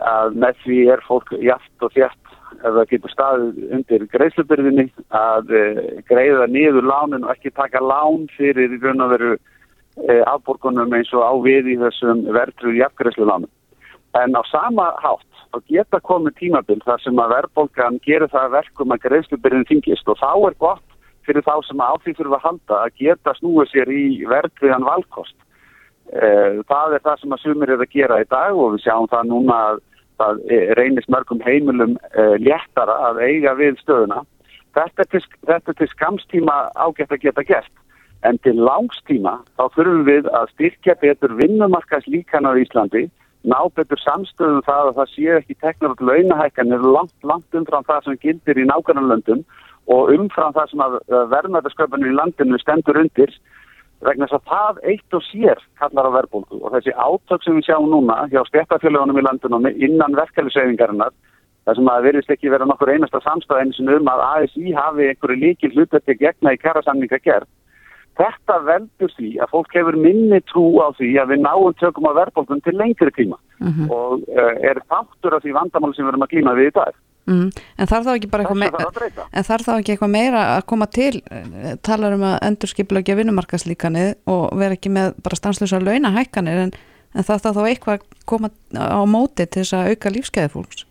að 0.01 0.37
með 0.41 0.61
því 0.65 0.79
er 0.95 1.05
fólk 1.07 1.33
jæft 1.43 1.85
og 1.85 1.93
þjætt 1.97 2.37
ef 2.63 2.77
það 2.77 2.91
getur 2.91 3.13
staðið 3.13 3.73
undir 3.77 4.05
greiðslubyrðinni 4.13 4.87
að 5.17 5.51
e, 5.57 5.65
greiða 6.09 6.47
niður 6.51 6.87
lánin 6.89 7.27
og 7.27 7.33
ekki 7.35 7.53
taka 7.57 7.83
lán 7.83 8.29
fyrir 8.37 8.73
í 8.73 8.81
raun 8.83 9.05
og 9.05 9.13
veru 9.15 9.33
e, 9.35 10.21
afborgunum 10.31 10.95
eins 10.97 11.13
og 11.17 11.25
á 11.25 11.33
við 11.45 11.73
í 11.75 11.77
þessum 11.81 12.25
verðrúð 12.33 12.79
jafngreðslu 12.81 13.29
lánum. 13.29 13.51
En 14.21 14.37
á 14.37 14.43
sama 14.51 14.93
hátt 15.01 15.45
þá 15.53 15.61
geta 15.69 16.01
komið 16.05 16.39
tímabild 16.41 16.85
þar 16.87 17.05
sem 17.05 17.21
að 17.21 17.35
verðbólgan 17.37 18.01
gerir 18.07 18.33
það 18.33 18.57
verkum 18.57 18.95
að 18.95 19.05
greiðslubyrðin 19.09 19.69
þingist 19.69 20.09
og 20.09 20.21
þá 20.21 20.33
er 20.33 20.59
gott 20.61 20.89
fyrir 21.27 21.45
þá 21.47 21.55
sem 21.67 21.83
að 21.83 22.09
þurfa 22.09 22.39
að 22.39 22.47
halda 22.47 22.79
að 22.83 23.01
geta 23.01 23.35
snúið 23.39 23.73
sér 23.73 23.93
í 23.93 24.05
verðrúðan 24.29 24.89
valkost. 24.89 25.37
Það 26.11 26.97
er 26.97 27.05
það 27.05 27.21
sem 27.21 27.35
að 27.35 27.43
sumir 27.43 27.73
er 27.73 27.83
að 27.85 27.95
gera 27.95 28.21
í 28.21 28.29
dag 28.29 28.57
og 28.57 28.75
við 28.75 28.85
sjáum 28.85 29.09
það 29.13 29.29
núna 29.31 29.59
að 29.69 29.83
það 30.21 30.43
reynist 30.79 31.11
mörgum 31.11 31.41
heimilum 31.45 31.95
léttara 32.43 32.99
að 33.09 33.23
eiga 33.27 33.55
við 33.59 33.79
stöðuna. 33.81 34.21
Þetta 34.77 35.05
er 35.05 35.09
til, 35.13 35.23
þetta 35.49 35.73
er 35.73 35.79
til 35.79 35.89
skamstíma 35.93 36.59
ágætt 36.75 37.15
að 37.15 37.25
geta 37.27 37.47
gert 37.49 37.73
en 38.29 38.39
til 38.45 38.55
langstíma 38.61 39.39
þá 39.59 39.65
þurfum 39.75 40.05
við 40.07 40.29
að 40.31 40.53
styrkja 40.55 40.95
betur 41.01 41.35
vinnumarkas 41.41 42.07
líkan 42.07 42.47
á 42.47 42.55
Íslandi, 42.55 43.09
ná 43.43 43.59
betur 43.75 43.99
samstöðum 43.99 44.63
það 44.67 44.91
að 44.91 44.99
það 45.01 45.11
sé 45.15 45.27
ekki 45.39 45.59
teknar 45.59 45.97
út 45.97 46.05
launahækkanir 46.07 46.87
langt, 46.87 47.17
langt 47.27 47.59
umfram 47.59 47.87
það 47.89 48.05
sem 48.07 48.21
gildir 48.23 48.63
í 48.63 48.69
nákvæmlandum 48.71 49.43
og 49.91 50.13
umfram 50.15 50.55
það 50.55 50.71
sem 50.71 50.85
að 50.85 50.99
verðmætasköpunir 51.33 52.13
í 52.13 52.19
landinu 52.21 52.61
stendur 52.63 53.01
undir 53.03 53.35
vegna 54.07 54.27
þess 54.27 54.39
að 54.39 54.49
það 54.53 54.81
eitt 54.93 55.17
og 55.17 55.25
sér 55.29 55.61
kallar 55.81 56.09
á 56.11 56.17
verðbólku 56.17 56.61
og 56.61 56.73
þessi 56.75 56.95
átök 56.95 57.45
sem 57.45 57.59
við 57.59 57.69
sjáum 57.69 57.91
núna 57.91 58.25
hjá 58.33 58.43
stjættafélagunum 58.49 59.21
í 59.21 59.27
landunum 59.27 59.69
innan 59.73 60.17
verkefæliseyfingarinnar 60.19 61.15
þar 61.67 61.79
sem 61.79 61.91
að 61.93 62.07
verðist 62.09 62.33
ekki 62.35 62.53
vera 62.53 62.67
nokkur 62.67 62.91
einasta 62.91 63.21
samstæð 63.23 63.63
eins 63.63 63.81
og 63.83 63.93
um 63.97 64.11
að 64.11 64.25
ASI 64.29 64.73
hafi 64.77 65.11
einhverju 65.13 65.43
líkil 65.43 65.75
hlutverki 65.77 66.19
gegna 66.19 66.55
í 66.55 66.61
kærasamninga 66.63 67.21
gerð. 67.23 67.51
Þetta 68.19 68.59
veldur 68.67 69.13
því 69.17 69.31
að 69.41 69.53
fólk 69.55 69.77
hefur 69.79 69.97
minni 69.97 70.43
trú 70.51 70.67
á 70.85 70.93
því 70.99 71.15
að 71.23 71.31
við 71.33 71.45
náum 71.47 71.79
tökum 71.81 72.11
á 72.11 72.19
verðbólkun 72.19 72.61
til 72.67 72.75
lengri 72.77 73.15
tíma 73.17 73.39
mm 73.61 73.71
-hmm. 73.71 73.89
og 73.89 74.27
uh, 74.29 74.55
er 74.61 74.83
þáttur 74.91 75.37
af 75.37 75.43
því 75.43 75.55
vandamál 75.57 75.95
sem 75.95 76.05
við 76.05 76.13
erum 76.13 76.27
að 76.27 76.33
klíma 76.35 76.55
við 76.59 76.69
í 76.69 76.75
dag. 76.77 76.95
Mm. 77.31 77.51
En 77.79 77.87
þarf 77.87 78.07
þá 78.09 78.13
ekki 78.17 78.31
bara 78.33 78.43
eitthvað 78.43 78.63
meira 78.65 79.19
en 79.31 79.45
þarf 79.47 79.67
þá 79.69 79.73
ekki 79.77 79.93
eitthvað 79.95 80.11
meira 80.11 80.41
að 80.57 80.63
koma 80.73 80.89
til? 80.91 81.21
Talar 81.87 82.17
um 82.17 82.25
að 82.27 82.39
endur 82.49 82.73
skipilagja 82.73 83.19
vinnumarkaslíkanið 83.21 84.15
og 84.33 84.49
vera 84.59 84.75
ekki 84.75 84.91
með 84.91 85.13
bara 85.23 85.39
stanslösa 85.39 85.79
launahækkanir 85.83 86.65
en, 86.65 86.73
en 87.15 87.29
það 87.29 87.47
þá 87.47 87.61
eitthvað 87.69 88.09
koma 88.27 88.51
á 88.75 89.03
móti 89.07 89.47
til 89.47 89.63
þess 89.63 89.79
að 89.79 89.93
auka 89.93 90.13
lífskeiði 90.17 90.53
fólks? 90.57 90.87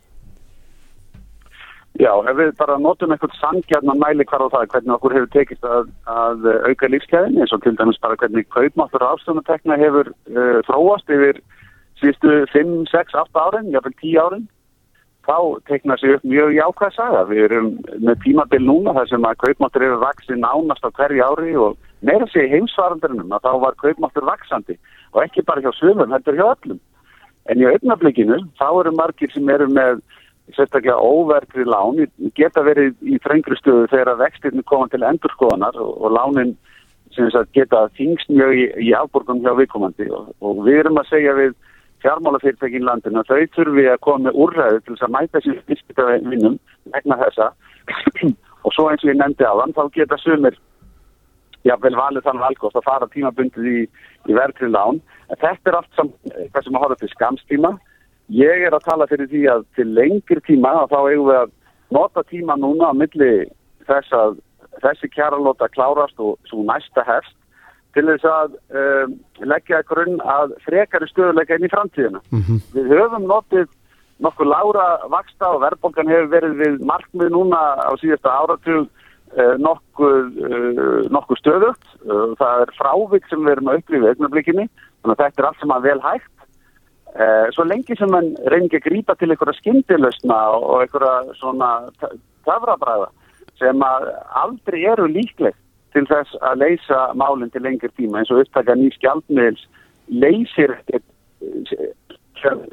Já, 2.00 2.08
ef 2.24 2.38
við 2.38 2.54
bara 2.56 2.78
notum 2.80 3.12
eitthvað 3.12 3.34
sangjarnan 3.36 4.00
mæli 4.00 4.24
hvar 4.24 4.46
á 4.48 4.52
það 4.54 4.70
hvernig 4.72 4.94
okkur 4.94 5.14
hefur 5.18 5.32
tekist 5.34 5.66
að, 5.68 5.90
að 6.08 6.46
auka 6.70 6.88
lífskeiðin 6.88 7.36
eins 7.44 7.52
og 7.52 7.60
til 7.60 7.74
dæmis 7.76 8.00
bara 8.00 8.16
hvernig 8.16 8.48
kaupmáttur 8.54 9.04
afstöðunatekna 9.04 9.76
hefur 9.76 10.08
uh, 10.32 10.62
þróast 10.64 11.12
yfir 11.12 11.42
síðustu 12.00 12.38
5, 12.54 12.72
6, 12.88 13.18
8 13.20 13.44
árin, 13.44 13.68
jáfnveil 13.76 13.98
10 14.00 14.22
árin 14.24 14.48
þá 15.26 15.36
teikna 15.70 15.96
sér 16.00 16.16
upp 16.16 16.24
mjög 16.26 16.54
jákvæð 16.56 16.94
saga. 16.96 17.24
Við 17.30 17.44
erum 17.46 17.68
með 17.98 18.22
tímabil 18.24 18.62
núna 18.66 18.94
þar 18.96 19.10
sem 19.10 19.26
að 19.28 19.40
kaupmáttur 19.44 19.86
eru 19.86 20.00
vaksið 20.02 20.40
nánast 20.42 20.86
á 20.86 20.90
hverju 20.90 21.26
ári 21.26 21.54
og 21.56 21.76
meira 22.02 22.26
sé 22.32 22.48
heimsvarandurinnum 22.50 23.34
að 23.36 23.46
þá 23.46 23.52
var 23.66 23.78
kaupmáttur 23.82 24.26
vaksandi 24.26 24.78
og 25.12 25.22
ekki 25.22 25.46
bara 25.46 25.62
hjá 25.62 25.70
svöfum, 25.76 26.10
þetta 26.10 26.32
er 26.32 26.40
hjá 26.40 26.48
öllum. 26.48 26.82
En 27.50 27.62
í 27.62 27.68
augnablikinu 27.68 28.40
þá 28.58 28.68
eru 28.70 28.92
margir 28.98 29.32
sem 29.34 29.48
eru 29.50 29.68
með 29.70 30.02
sérstaklega 30.56 30.98
óverkri 30.98 31.64
lán, 31.64 32.02
geta 32.36 32.64
verið 32.66 32.94
í 33.06 33.18
frengri 33.22 33.56
stöðu 33.60 33.88
þegar 33.92 34.12
að 34.12 34.22
vextirni 34.26 34.64
koma 34.66 34.88
til 34.90 35.04
endurskoðanar 35.06 35.78
og, 35.80 35.92
og 36.02 36.14
lánin 36.16 36.56
sem 37.14 37.28
geta 37.54 37.86
þingst 37.98 38.30
mjög 38.32 38.56
í, 38.56 38.64
í 38.88 38.94
afborgunum 38.96 39.44
hjá 39.44 39.54
viðkomandi 39.58 40.08
og, 40.10 40.32
og 40.42 40.62
við 40.66 40.82
erum 40.82 41.00
að 41.00 41.10
segja 41.12 41.36
við 41.38 41.54
fjármálafyrirtækin 42.02 42.86
landinu 42.86 43.22
þau 43.28 43.40
þurfi 43.56 43.86
að 43.92 44.02
koma 44.06 44.28
með 44.28 44.40
úrræðu 44.44 44.82
til 44.82 44.94
þess 44.94 45.06
að 45.06 45.14
mæta 45.16 45.42
sér 45.44 45.62
viðskiptavinnum 45.70 46.58
vegna 46.96 47.18
þessa. 47.22 47.48
Og 48.66 48.74
svo 48.74 48.90
eins 48.90 49.02
og 49.02 49.10
ég 49.10 49.18
nefndi 49.18 49.46
á 49.46 49.54
þann 49.58 49.74
þá 49.78 49.82
geta 49.94 50.18
sumir 50.22 50.58
jável 51.66 51.94
valið 51.94 52.26
þann 52.26 52.42
valkost 52.42 52.78
að 52.78 52.86
fara 52.86 53.08
tímabundið 53.10 53.66
í, 53.70 53.80
í 54.30 54.36
verðri 54.36 54.70
lán. 54.70 55.00
Þetta 55.30 55.70
er 55.70 55.78
allt 55.78 55.98
sem 55.98 56.74
að 56.74 56.82
horfa 56.82 56.98
til 57.00 57.10
skamstíma 57.14 57.72
ég 58.32 58.64
er 58.66 58.74
að 58.74 58.86
tala 58.86 59.08
fyrir 59.10 59.28
því 59.30 59.42
að 59.50 59.66
til 59.76 59.88
lengri 59.96 60.40
tíma 60.46 60.72
og 60.84 60.90
þá 60.92 60.98
eigum 61.10 61.28
við 61.28 61.38
að 61.40 61.52
nota 61.92 62.24
tíma 62.30 62.56
núna 62.56 62.90
á 62.90 62.94
milli 62.96 63.32
þess 63.88 64.16
að 64.16 64.38
þessi 64.82 65.10
kjæralóta 65.12 65.68
klárast 65.74 66.20
og 66.22 66.38
svo 66.48 66.64
næsta 66.66 67.04
hefst 67.06 67.36
til 67.96 68.06
þess 68.08 68.26
að 68.28 68.56
um, 68.80 69.14
leggja 69.52 69.82
grunn 69.88 70.18
að 70.24 70.56
frekari 70.64 71.08
stöðuleika 71.10 71.58
inn 71.58 71.68
í 71.68 71.72
framtíðina. 71.72 72.22
Mm 72.32 72.42
-hmm. 72.46 72.60
Við 72.76 72.92
höfum 72.96 73.28
notið 73.28 73.70
nokkuð 74.22 74.48
lára 74.48 74.86
vaksta 75.10 75.50
og 75.54 75.62
verðbólgan 75.64 76.10
hefur 76.10 76.28
verið 76.32 76.58
við 76.62 76.82
markmið 76.86 77.32
núna 77.34 77.60
á 77.82 77.92
síðasta 78.00 78.34
áratug 78.42 78.84
uh, 78.86 79.54
nokkuð, 79.58 80.20
uh, 80.48 81.00
nokkuð 81.14 81.40
stöðugt. 81.42 81.88
Uh, 82.06 82.34
það 82.40 82.66
er 82.66 82.76
frávik 82.78 83.26
sem 83.28 83.42
við 83.44 83.56
erum 83.56 83.72
að 83.72 83.80
upplifa 83.82 84.06
í 84.06 84.12
augnablikinni, 84.14 84.68
þannig 85.02 85.16
að 85.16 85.24
þetta 85.24 85.42
er 85.42 85.48
allt 85.48 85.64
sem 85.64 85.76
að 85.76 85.88
vel 85.90 86.00
hægt. 86.06 86.28
Svo 87.52 87.64
lengi 87.68 87.92
sem 87.92 88.08
mann 88.08 88.30
reyngi 88.48 88.78
að 88.78 88.86
grípa 88.86 89.12
til 89.20 89.26
einhverja 89.28 89.58
skindilösna 89.58 90.36
og 90.56 90.80
einhverja 90.80 91.34
svona 91.36 91.90
tafrabræða 92.46 93.10
sem 93.60 93.84
að 93.84 94.06
aldrei 94.40 94.78
eru 94.94 95.10
líklegt 95.12 95.58
til 95.94 96.04
þess 96.10 96.38
að 96.40 96.64
leysa 96.64 97.00
málinn 97.18 97.52
til 97.52 97.62
lengir 97.64 97.92
tíma 97.98 98.20
eins 98.20 98.32
og 98.32 98.42
upptaka 98.42 98.76
nýr 98.78 98.94
skjaldmiðils 98.96 99.66
leysir 100.12 100.74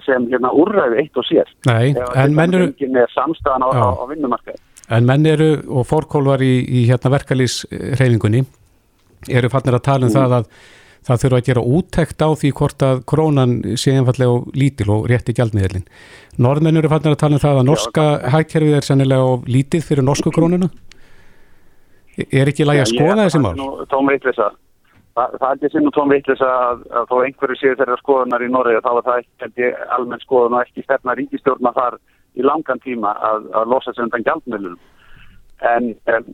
sem 0.06 0.26
hérna 0.32 0.52
úrræði 0.56 1.04
eitt 1.04 1.20
og 1.20 1.28
sér 1.28 1.50
Nei, 1.70 1.94
en 2.18 2.36
menn 2.36 2.56
eru 2.58 2.72
samstæðan 3.14 3.66
á, 3.66 3.70
á, 3.70 3.88
á 4.02 4.04
vinnumarkaði 4.10 4.62
En 4.90 5.06
menn 5.06 5.28
eru 5.30 5.52
og 5.70 5.86
fórkólvar 5.86 6.42
í, 6.42 6.54
í 6.66 6.88
hérna 6.90 7.14
verkalýsreifingunni 7.14 8.42
eru 9.30 9.52
fannir 9.54 9.78
að 9.78 9.86
tala 9.86 10.08
um 10.08 10.14
mm. 10.14 10.18
það 10.18 10.38
að 10.40 10.52
það 11.10 11.22
þurfa 11.24 11.40
að 11.40 11.48
gera 11.48 11.64
úttekt 11.78 12.24
á 12.26 12.30
því 12.38 12.52
hvort 12.60 12.86
að 12.86 13.02
krónan 13.10 13.54
sé 13.80 13.94
einfallega 13.96 14.36
og 14.36 14.50
lítil 14.58 14.90
og 14.94 15.08
rétti 15.10 15.34
gjaldmiðlin. 15.38 15.86
Norðmenn 16.44 16.82
eru 16.82 16.92
fannir 16.92 17.16
að 17.16 17.22
tala 17.24 17.38
um 17.38 17.44
það 17.44 17.62
að 17.62 17.70
norska 17.70 18.06
hækkerfið 18.36 18.78
er 18.78 18.88
sennilega 18.88 19.38
lítið 19.48 19.86
fyrir 19.88 20.06
norsku 20.06 20.34
krónuna? 20.36 20.70
Er 22.28 22.52
ekki 22.52 22.68
lægi 22.68 22.84
að 22.84 22.92
skoða 22.94 23.26
þessi 23.26 23.42
mál? 23.44 23.54
Tónveitlisa. 23.92 24.50
Það, 25.18 25.34
það 25.40 25.50
er 25.50 25.58
ekki 25.58 25.72
sinn 25.74 25.90
og 25.90 25.96
tónveitlisa 25.96 26.50
að, 26.70 26.86
að 26.96 27.10
þó 27.10 27.16
einhverju 27.26 27.60
séu 27.60 27.78
þeirra 27.80 27.98
skoðunar 28.00 28.46
í 28.46 28.50
Noregi 28.54 28.84
þá 28.86 28.92
er 28.92 29.06
það 29.08 29.26
ekki 29.48 29.72
almenn 29.96 30.24
skoðun 30.24 30.56
og 30.56 30.64
ekki 30.64 30.86
stefna 30.86 31.16
ríkistjórna 31.20 31.74
þar 31.76 31.98
í 32.40 32.46
langan 32.46 32.82
tíma 32.86 33.16
að, 33.30 33.50
að 33.58 33.74
losa 33.74 33.94
sig 33.94 34.06
undan 34.06 34.26
gjaldmiðlunum. 34.28 34.80
en 35.70 35.90
um, 36.14 36.28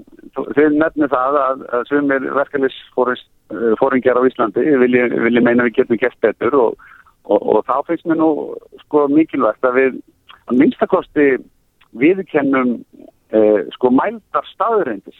þið 0.53 0.75
nefnir 0.77 1.09
það 1.09 1.37
að, 1.41 1.61
að 1.73 1.87
sumir 1.89 2.27
verkefnisfóringjar 2.35 4.19
á 4.21 4.27
Íslandi 4.27 4.65
vilji, 4.83 5.01
vilji 5.23 5.41
meina 5.41 5.65
við 5.65 5.79
getum 5.79 5.97
gert 5.97 6.19
betur 6.21 6.57
og, 6.59 6.83
og, 7.25 7.39
og 7.41 7.63
þá 7.65 7.79
finnst 7.87 8.05
mér 8.05 8.19
nú 8.19 8.29
sko 8.83 9.07
mikilvægt 9.09 9.65
að 9.65 9.79
við 9.79 9.97
að 10.45 10.59
minnstakosti 10.59 11.25
viðkennum 11.97 12.75
uh, 12.77 13.61
sko 13.73 13.89
mældar 13.97 14.45
staðurindis 14.51 15.17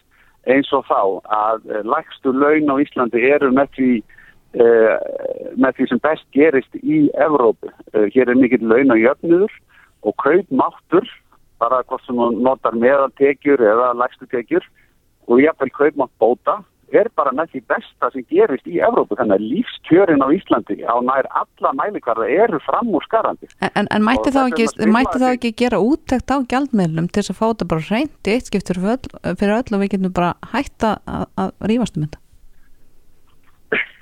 eins 0.52 0.72
og 0.76 0.86
þá 0.90 1.02
að 1.36 1.66
uh, 1.72 1.82
lægstu 1.88 2.34
laun 2.36 2.72
á 2.72 2.76
Íslandi 2.84 3.24
eru 3.30 3.52
með 3.56 3.72
því 3.78 3.92
uh, 4.62 4.96
með 5.58 5.78
því 5.78 5.90
sem 5.92 6.02
best 6.06 6.26
gerist 6.36 6.82
í 6.82 7.06
Evrópu. 7.28 7.72
Hér 8.14 8.32
er 8.32 8.40
mikill 8.40 8.66
laun 8.68 8.94
á 8.94 8.98
jöfnudur 9.00 9.54
og 10.06 10.18
kaupmáttur 10.22 11.08
bara 11.60 11.82
hvort 11.88 12.04
sem 12.06 12.18
notar 12.44 12.76
meðaltekjur 12.78 13.62
eða 13.64 13.94
lægstu 13.98 14.28
tekjur 14.32 14.66
og 15.28 15.42
jáfnveil 15.42 15.74
kaupmátt 15.74 16.14
bóta 16.22 16.60
er 16.94 17.10
bara 17.18 17.32
með 17.36 17.54
því 17.54 17.62
besta 17.72 18.10
sem 18.14 18.26
gerist 18.30 18.68
í 18.70 18.80
Evrópu 18.84 19.18
þannig 19.18 19.40
að 19.40 19.46
lífskjörin 19.52 20.24
á 20.24 20.28
Íslandi 20.36 20.78
á 20.86 20.96
nær 21.06 21.30
alla 21.42 21.72
mælikvarða 21.80 22.28
eru 22.46 22.60
fram 22.66 22.92
úr 22.94 23.06
skarandi. 23.08 23.50
En, 23.72 23.90
en 23.90 24.06
mætti 24.06 24.34
þá 24.36 24.42
ekki, 24.46 24.68
ekki 25.32 25.54
gera 25.64 25.82
úttækt 25.82 26.34
á 26.34 26.38
gjaldmiðlum 26.52 27.10
til 27.10 27.24
þess 27.24 27.34
að 27.34 27.40
fá 27.40 27.46
þetta 27.48 27.70
bara 27.74 27.88
reyndi 27.90 28.36
eitt 28.36 28.52
skiptur 28.52 28.82
fyrir 28.82 29.58
öll, 29.58 29.74
og 29.74 29.82
við 29.82 29.92
getum 29.96 30.16
bara 30.16 30.36
hætta 30.54 30.98
að, 31.10 31.26
að 31.42 31.52
rífast 31.72 31.98
um 31.98 32.06
þetta? 32.06 32.22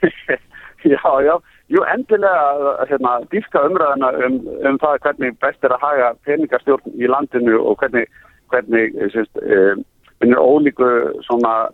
já, 0.94 1.00
já, 1.24 1.36
jú 1.72 1.86
endilega 1.94 2.76
hérna, 2.90 3.16
dýfka 3.32 3.64
umræðina 3.70 4.12
um, 4.28 4.42
um 4.68 4.82
það 4.82 5.00
hvernig 5.08 5.40
best 5.44 5.64
er 5.64 5.76
að 5.76 5.88
haga 5.88 6.12
peningastjórn 6.28 7.00
í 7.00 7.10
landinu 7.10 7.62
og 7.62 7.80
hvernig, 7.82 8.12
hvernig 8.52 9.00
sérst, 9.16 9.40
um, 9.40 9.88
ólíku 10.24 10.88
svona 11.28 11.72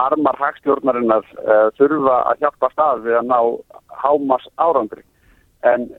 armar 0.00 0.38
hagstjórnarinnar 0.40 1.26
uh, 1.44 1.68
þurfa 1.78 2.16
að 2.30 2.44
hjálpa 2.44 2.70
stað 2.72 3.06
við 3.06 3.18
að 3.20 3.30
ná 3.30 3.38
hámas 4.02 4.46
árangri. 4.56 5.04
En 5.68 5.90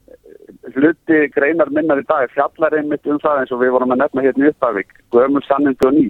hluti 0.74 1.28
greinar 1.36 1.70
minnar 1.70 2.02
í 2.02 2.06
dag 2.10 2.32
fjallar 2.34 2.74
einmitt 2.78 3.06
um 3.06 3.20
það 3.22 3.44
eins 3.44 3.54
og 3.54 3.62
við 3.62 3.74
vorum 3.76 3.94
að 3.94 4.02
nefna 4.02 4.26
hérna 4.26 4.48
í 4.48 4.54
Upphavík, 4.54 4.96
gömul 5.14 5.44
sannindu 5.46 5.90
og 5.90 5.98
ný. 5.98 6.06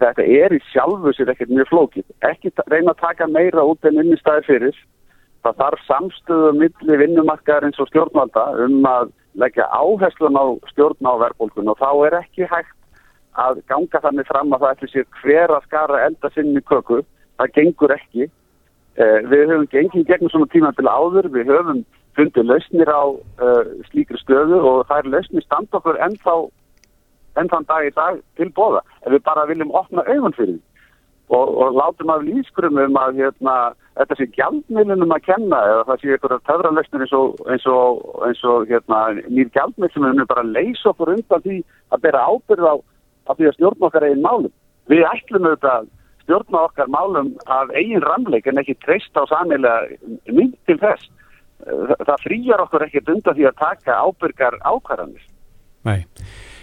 Þetta 0.00 0.24
er 0.24 0.54
í 0.56 0.60
sjálfu 0.72 1.12
sér 1.14 1.34
ekkert 1.34 1.52
mjög 1.52 1.68
flókið. 1.72 2.06
Ekki 2.26 2.52
reyna 2.66 2.94
að 2.94 3.02
taka 3.04 3.28
meira 3.30 3.66
út 3.68 3.84
en 3.86 4.00
unni 4.00 4.16
staði 4.18 4.46
fyrir. 4.48 4.80
Það 5.44 5.60
þarf 5.60 5.84
samstöðu 5.86 6.54
milli 6.56 6.98
vinnumarkaðar 7.04 7.68
eins 7.68 7.78
og 7.82 7.90
stjórnvalda 7.92 8.48
um 8.64 8.80
að 8.88 9.12
leggja 9.38 9.68
áherslun 9.70 10.40
á 10.40 10.44
stjórn 10.72 11.06
á 11.06 11.14
verðbólkun 11.20 11.70
og 11.70 11.78
þá 11.78 11.90
er 12.08 12.18
ekki 12.24 12.48
hægt 12.50 12.77
að 13.38 13.62
ganga 13.70 14.02
þannig 14.04 14.28
fram 14.28 14.52
að 14.52 14.64
það 14.64 14.74
ætli 14.74 14.90
sér 14.92 15.06
hver 15.20 15.54
að 15.54 15.68
skara 15.68 16.02
elda 16.06 16.30
sinni 16.34 16.62
köku, 16.70 17.02
það 17.38 17.54
gengur 17.58 17.94
ekki. 17.94 18.28
Eh, 18.98 19.18
við 19.30 19.44
höfum 19.52 19.68
gengið 19.72 20.08
gegnum 20.10 20.32
svona 20.32 20.50
tíma 20.52 20.72
til 20.74 20.88
áður, 20.90 21.30
við 21.34 21.52
höfum 21.52 21.84
fundið 22.18 22.48
lausnir 22.50 22.90
á 22.90 23.02
uh, 23.06 23.66
slíkri 23.92 24.18
stöðu 24.18 24.58
og 24.58 24.88
það 24.88 25.04
er 25.04 25.10
lausnir 25.12 25.44
stand 25.44 25.76
okkur 25.78 26.00
ennþá 26.02 26.34
ennþann 27.38 27.68
dag 27.68 27.86
í 27.86 27.92
dag 27.94 28.18
til 28.40 28.48
bóða. 28.56 28.82
Ef 29.06 29.14
við 29.14 29.22
bara 29.28 29.46
viljum 29.46 29.70
opna 29.70 30.02
auðvun 30.08 30.34
fyrir 30.34 30.56
því 30.56 30.68
og, 31.28 31.46
og 31.62 31.74
látum 31.76 32.10
af 32.10 32.24
lískrum 32.24 32.78
um 32.80 32.96
að 32.96 33.20
hérna, 33.20 33.54
þetta 34.00 34.16
sé 34.18 34.26
gjaldmiðlunum 34.36 35.14
að 35.14 35.24
kenna 35.26 35.58
eða 35.70 35.82
það 35.88 36.00
sé 36.00 36.12
einhverja 36.14 36.44
töfralöstur 36.48 37.04
eins 37.04 37.16
og, 37.18 37.42
eins 37.52 37.66
og, 37.72 37.98
eins 38.26 38.44
og 38.48 38.70
hérna, 38.70 39.00
nýr 39.28 39.50
gjaldmiðl 39.56 39.92
sem 39.94 40.06
við 40.08 40.30
bara 40.32 40.46
leysa 40.48 40.92
okkur 40.92 41.14
undan 41.16 41.44
því 41.44 41.58
að 41.92 42.04
bera 42.06 42.24
ábyrð 42.32 42.70
á 42.72 42.74
að 43.28 43.38
því 43.38 43.48
að 43.48 43.56
stjórna 43.58 43.88
okkar 43.88 44.08
eigin 44.08 44.24
málum. 44.24 44.52
Við 44.88 45.04
ætlum 45.08 45.48
auðvitað 45.48 45.88
stjórna 46.24 46.64
okkar 46.66 46.90
málum 46.92 47.30
af 47.46 47.72
eigin 47.76 48.04
ramleik 48.04 48.48
en 48.48 48.60
ekki 48.60 48.76
treyst 48.84 49.16
á 49.16 49.24
samilega 49.30 49.88
mynd 50.32 50.56
til 50.68 50.78
þess. 50.80 51.08
Það 52.04 52.22
frýjar 52.24 52.62
okkur 52.64 52.84
ekkert 52.86 53.10
undan 53.14 53.36
því 53.36 53.48
að 53.48 53.58
taka 53.64 53.96
ábyrgar 54.04 54.60
ákvarðanir. 54.62 55.24
Nei. 55.88 56.04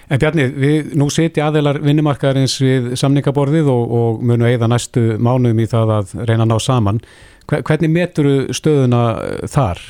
En 0.05 0.21
Bjarni, 0.21 0.45
við 0.53 0.91
nú 0.99 1.07
setja 1.09 1.47
aðeilar 1.49 1.79
vinnumarkaðarins 1.81 2.59
við 2.61 2.91
samningaborðið 3.01 3.71
og, 3.73 3.93
og 3.99 4.19
munu 4.21 4.45
eigða 4.45 4.69
næstu 4.69 5.15
mánuðum 5.17 5.63
í 5.63 5.69
það 5.71 5.93
að 5.95 6.13
reyna 6.29 6.45
að 6.45 6.51
ná 6.51 6.57
saman. 6.61 6.99
Hvernig 7.49 7.93
meturu 7.93 8.35
stöðuna 8.53 9.01
þar? 9.49 9.81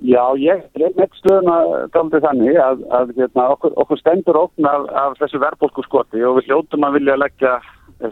Já, 0.00 0.22
ég 0.40 0.62
er 0.80 0.94
með 0.96 1.12
stöðuna 1.18 1.56
galdið 1.92 2.24
þannig 2.24 2.56
að, 2.56 2.84
að 2.96 3.10
hérna, 3.18 3.44
okkur, 3.52 3.74
okkur 3.82 4.00
stendur 4.00 4.38
okn 4.40 4.68
af, 4.70 4.86
af 4.96 5.18
þessu 5.20 5.40
verðbólku 5.42 5.84
skoti 5.84 6.22
og 6.24 6.38
við 6.38 6.48
hljóttum 6.48 6.86
að 6.88 6.96
vilja 6.96 7.16
leggja 7.20 7.52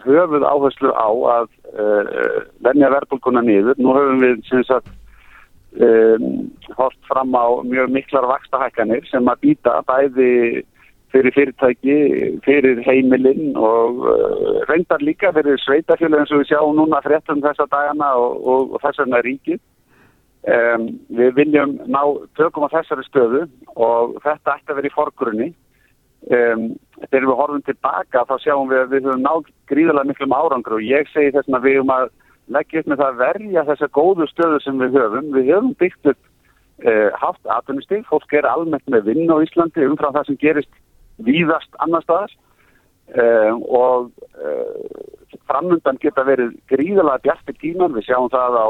höfuð 0.05 0.45
áherslu 0.45 0.91
á 0.93 1.09
að 1.09 1.47
uh, 1.73 2.43
venja 2.61 2.91
verðbólkuna 2.93 3.41
niður. 3.41 3.79
Nú 3.81 3.95
höfum 3.97 4.21
við 4.21 4.43
sem 4.51 4.61
sagt 4.69 4.91
um, 5.81 6.27
hort 6.77 6.99
fram 7.09 7.33
á 7.33 7.57
mjög 7.65 7.89
miklar 7.97 8.29
vakstahækkanir 8.35 9.09
sem 9.09 9.25
að 9.25 9.41
býta 9.47 9.79
bæði 9.89 10.29
fyrir 11.09 11.33
fyrirtæki, 11.33 11.97
fyrir 12.45 12.83
heimilinn 12.85 13.57
og 13.57 14.05
uh, 14.05 14.61
reyndar 14.69 15.01
líka 15.01 15.33
fyrir 15.33 15.57
sveitafjölu 15.65 16.21
eins 16.21 16.37
og 16.37 16.43
við 16.43 16.51
sjáum 16.51 16.77
núna 16.77 17.01
fréttum 17.01 17.41
þessa 17.41 17.65
dagana 17.73 18.13
og, 18.21 18.37
og, 18.45 18.77
og 18.77 18.85
þess 18.85 19.01
vegna 19.01 19.25
ríkið. 19.25 19.61
Um, 20.47 20.85
við 21.11 21.33
viljum 21.35 21.73
ná 21.91 21.99
tökum 22.39 22.63
á 22.63 22.71
þessari 22.71 23.03
stöðu 23.09 23.41
og 23.75 24.13
þetta 24.23 24.53
ætti 24.55 24.71
að 24.71 24.77
vera 24.77 24.87
í 24.87 24.93
forgrunni. 24.93 25.49
Um, 26.31 26.63
þegar 27.09 27.27
við 27.27 27.39
horfum 27.39 27.65
tilbaka 27.67 28.23
þá 28.27 28.33
sjáum 28.43 28.71
við 28.71 28.79
að 28.79 28.93
við 28.93 29.09
höfum 29.09 29.25
nátt 29.25 29.51
gríðarlega 29.71 30.09
miklum 30.09 30.35
árangur 30.35 30.77
og 30.77 30.87
ég 30.87 31.11
segi 31.11 31.33
þess 31.35 31.51
að 31.51 31.67
við 31.67 31.77
höfum 31.79 31.93
að 31.95 32.07
leggja 32.55 32.81
upp 32.81 32.89
með 32.89 33.01
það 33.01 33.11
að 33.11 33.21
verja 33.23 33.65
þessa 33.67 33.89
góðu 33.99 34.27
stöðu 34.29 34.59
sem 34.63 34.79
við 34.79 34.97
höfum. 34.99 35.29
Við 35.35 35.51
höfum 35.51 35.73
byggt 35.83 36.11
upp 36.13 36.21
uh, 36.87 37.09
haft 37.19 37.51
atvinnustík, 37.57 38.05
fólk 38.07 38.35
er 38.39 38.47
almennt 38.47 38.87
með 38.87 39.11
vinn 39.11 39.27
á 39.27 39.43
Íslandi 39.43 39.87
umfram 39.89 40.15
það 40.15 40.29
sem 40.29 40.39
gerist 40.39 40.79
víðast 41.27 41.81
annar 41.83 42.05
staðar. 42.07 42.31
Uh, 43.09 43.53
og 43.65 44.11
uh, 44.39 45.35
framöndan 45.49 45.99
geta 45.99 46.23
verið 46.23 46.55
gríðarlega 46.71 47.25
bjartir 47.25 47.59
tíman, 47.59 47.95
við 47.97 48.07
sjáum 48.07 48.31
það 48.31 48.55
á 48.55 48.67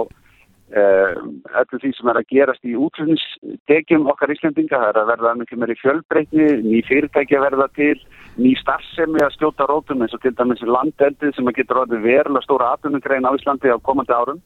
öllu 0.69 1.79
því 1.81 1.91
sem 1.97 2.09
er 2.11 2.19
að 2.19 2.27
gerast 2.29 2.65
í 2.67 2.75
útflutningstekjum 2.77 4.05
okkar 4.11 4.33
Íslandinga, 4.35 4.77
það 4.77 4.89
er 4.91 4.99
að 5.01 5.09
verða 5.09 5.33
miklu 5.39 5.57
meiri 5.57 5.75
fjölbreytni, 5.79 6.47
ný 6.61 6.81
fyrirtæki 6.85 7.37
að 7.37 7.45
verða 7.47 7.67
til, 7.73 7.95
ný 8.37 8.53
starfsemi 8.59 9.23
að 9.25 9.33
skjóta 9.33 9.65
rótum 9.69 10.05
eins 10.05 10.13
og 10.13 10.21
til 10.21 10.35
dæmis 10.37 10.61
landeldið 10.61 11.33
sem 11.35 11.49
að 11.49 11.57
getur 11.57 11.81
orðið 11.83 12.05
verulega 12.05 12.45
stóra 12.45 12.69
atvinnugrein 12.75 13.25
á 13.25 13.33
Íslandi 13.33 13.73
á 13.73 13.77
komandi 13.81 14.13
árum. 14.13 14.41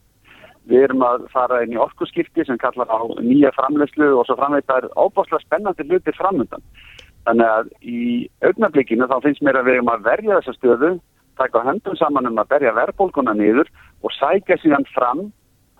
Við 0.64 0.86
erum 0.86 1.04
að 1.04 1.26
fara 1.28 1.60
inn 1.60 1.76
í 1.76 1.80
orkusskipti 1.80 2.46
sem 2.48 2.56
kallar 2.56 2.88
á 2.88 3.00
nýja 3.20 3.52
framlegslu 3.52 4.14
og 4.16 4.24
svo 4.24 4.38
framveit 4.40 4.64
það 4.64 4.86
er 4.86 4.94
óbáslega 4.96 5.44
spennandi 5.44 5.84
hlutir 5.84 6.16
framöndan. 6.16 6.64
Þannig 7.28 7.50
að 7.52 7.68
í 7.84 8.00
augnablikinu 8.48 9.08
þá 9.12 9.18
finnst 9.26 9.44
mér 9.44 9.60
að 9.60 9.68
við 9.68 9.76
erum 9.76 9.92
að 9.92 10.08
verja 10.08 10.40
þessa 10.40 10.56
stöðu, 10.56 10.90
taka 11.36 11.64
höndum 11.68 11.96
saman 12.00 12.30
um 12.30 12.40
að 12.40 12.50
berja 12.54 12.72
verðbólkuna 12.72 13.36
niður 13.36 13.68
og 14.00 14.12
sækja 14.16 14.56
síðan 14.62 14.88
fram 14.96 15.26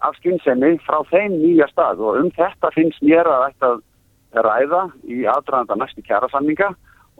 af 0.04 0.16
skynsemi 0.20 0.76
frá 0.84 1.00
þeim 1.10 1.38
nýja 1.40 1.68
stað 1.72 2.02
og 2.04 2.20
um 2.22 2.30
þetta 2.36 2.70
finnst 2.76 3.02
mér 3.04 3.28
að 3.30 3.46
þetta 3.48 4.44
ræða 4.44 4.82
í 5.06 5.24
aðdraðanda 5.30 5.78
næstu 5.80 6.04
kjærasamninga 6.06 6.72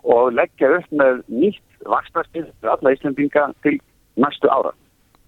og 0.05 0.33
leggja 0.37 0.73
upp 0.79 0.89
með 0.93 1.23
nýtt 1.33 1.87
vakstarstið 1.89 2.49
fyrir 2.49 2.75
alla 2.75 2.95
Íslandinga 2.97 3.47
til 3.65 3.79
næstu 4.21 4.51
ára. 4.51 4.75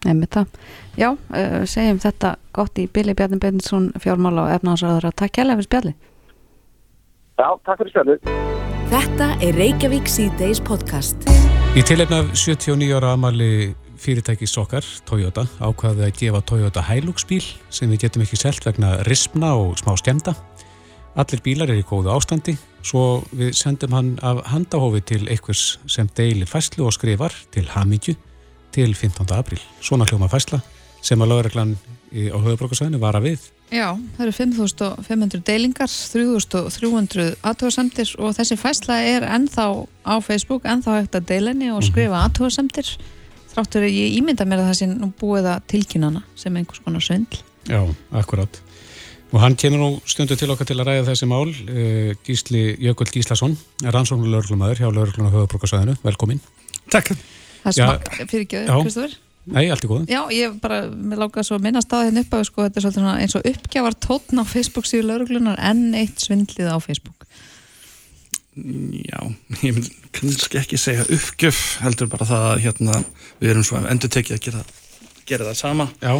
Nefnir 0.06 0.30
það. 0.30 0.58
Já, 1.00 1.08
uh, 1.12 1.62
segjum 1.66 2.00
þetta 2.02 2.36
gott 2.56 2.78
í 2.78 2.86
Bili 2.92 3.16
Bjarni 3.16 3.40
Beinsson 3.42 3.90
fjármála 4.02 4.46
og 4.46 4.54
efnaðsraður 4.58 5.10
að 5.10 5.18
takk 5.22 5.42
hella 5.42 5.58
fyrir 5.58 5.70
spjalli. 5.70 5.94
Já, 7.36 7.48
takk 7.64 7.82
fyrir 7.82 7.94
spjalli. 7.94 8.75
Þetta 8.86 9.32
er 9.42 9.56
Reykjavík 9.58 10.06
C-Days 10.06 10.60
podcast. 10.62 11.24
Í 11.74 11.82
tilefna 11.82 12.20
af 12.22 12.28
79 12.38 12.92
ára 12.94 13.16
amali 13.16 13.72
fyrirtækis 13.98 14.54
okkar, 14.62 14.86
Toyota, 15.08 15.42
ákvaði 15.58 16.04
að 16.06 16.20
gefa 16.20 16.40
Toyota 16.46 16.84
Hilux 16.86 17.26
bíl 17.26 17.42
sem 17.66 17.90
við 17.90 18.04
getum 18.04 18.22
ekki 18.22 18.38
selt 18.38 18.62
vegna 18.62 18.92
rispna 19.08 19.56
og 19.58 19.74
smá 19.80 19.96
skemda. 19.98 20.36
Allir 21.18 21.42
bílar 21.42 21.74
er 21.74 21.80
í 21.80 21.86
góðu 21.88 22.12
ástandi, 22.14 22.54
svo 22.86 23.24
við 23.34 23.56
sendum 23.58 23.96
hann 23.96 24.14
af 24.22 24.44
handahófi 24.52 25.02
til 25.10 25.24
einhvers 25.24 25.80
sem 25.90 26.06
deilir 26.14 26.46
fæslu 26.46 26.86
og 26.86 26.94
skrifar 26.94 27.34
til 27.50 27.66
Hamidju 27.74 28.14
til 28.70 28.94
15. 28.94 29.26
april. 29.34 29.58
Svona 29.82 30.06
hljóma 30.06 30.30
fæsla 30.30 30.62
sem 31.02 31.18
að 31.18 31.34
lauraglann 31.34 31.74
á 32.12 32.38
höfubrókarsvæðinu 32.38 33.00
var 33.02 33.18
að 33.18 33.30
við. 33.30 33.50
Já, 33.74 33.98
það 34.16 34.22
eru 34.26 34.34
5.500 34.36 35.42
deilingar, 35.46 35.90
3.300 35.90 37.26
aðtóðasemtir 37.42 38.12
og 38.22 38.36
þessi 38.36 38.58
fæsla 38.60 39.00
er 39.02 39.26
ennþá 39.26 39.66
á 40.06 40.14
Facebook, 40.22 40.68
ennþá 40.68 41.00
hægt 41.00 41.18
að 41.18 41.28
deilinni 41.32 41.72
og 41.74 41.82
skrifa 41.86 42.22
aðtóðasemtir 42.28 42.94
þráttur 43.56 43.88
ég 43.88 44.14
ímynda 44.18 44.46
mér 44.46 44.62
að 44.62 44.70
það 44.70 44.78
sé 44.80 44.88
nú 44.92 45.10
búið 45.18 45.50
að 45.54 45.66
tilkynana 45.72 46.22
sem 46.38 46.56
einhvers 46.58 46.82
konar 46.84 47.04
svindl 47.04 47.40
Já, 47.66 47.80
akkurát 48.14 48.60
Og 49.34 49.40
hann 49.42 49.56
kemur 49.58 49.80
nú 49.80 49.88
stundu 50.06 50.36
til 50.38 50.52
okkar 50.52 50.68
til 50.68 50.76
að 50.78 50.86
ræða 50.86 51.06
þessi 51.08 51.26
mál, 51.26 51.48
uh, 51.50 52.12
Gísli 52.24 52.76
Jökull 52.78 53.10
Gíslason, 53.10 53.56
rannsóknu 53.82 54.30
laurglumæður 54.30 54.84
hjá 54.84 54.86
laurgluna 54.86 55.32
höfubrukarsæðinu, 55.34 55.96
velkomin. 56.06 56.38
Takk. 56.94 57.10
Það 57.64 57.74
Já. 57.74 57.88
smakka 57.88 58.28
fyrir 58.30 58.44
ekki, 58.46 58.60
Já. 58.62 58.76
Kristofur 58.86 59.16
Nei, 59.46 59.68
allt 59.70 59.84
í 59.86 59.90
góðum. 59.90 60.06
Já, 60.10 60.22
ég 60.34 60.56
bara, 60.62 60.80
mér 60.90 61.20
láka 61.22 61.44
svo 61.46 61.58
að 61.58 61.66
minna 61.68 61.82
staðið 61.84 62.08
hérna 62.10 62.24
upp 62.24 62.32
að 62.34 62.46
sko, 62.48 62.64
þetta 62.66 62.80
er 62.80 62.84
svolítið 62.84 63.02
svona 63.02 63.18
eins 63.22 63.36
og 63.38 63.50
uppgjafar 63.52 63.98
tótn 64.06 64.42
á 64.42 64.44
Facebook 64.50 64.88
síðu 64.88 65.06
lauruglunar 65.10 65.60
enn 65.70 65.94
eitt 65.94 66.24
svindlið 66.24 66.72
á 66.72 66.78
Facebook 66.82 67.26
Já, 68.56 69.20
ég 69.66 69.74
mynd 69.76 69.88
kannski 70.16 70.56
ekki 70.56 70.78
segja 70.80 71.04
uppgjöf, 71.12 71.58
heldur 71.84 72.08
bara 72.08 72.24
það 72.24 72.44
að 72.48 72.62
hérna, 72.64 73.00
við 73.42 73.52
erum 73.52 73.66
svo 73.68 73.82
endur 73.84 74.12
tekið 74.14 74.38
að 74.38 74.46
gera, 74.46 74.62
gera 75.28 75.48
það 75.50 75.58
sama. 75.60 75.86
Já, 76.00 76.14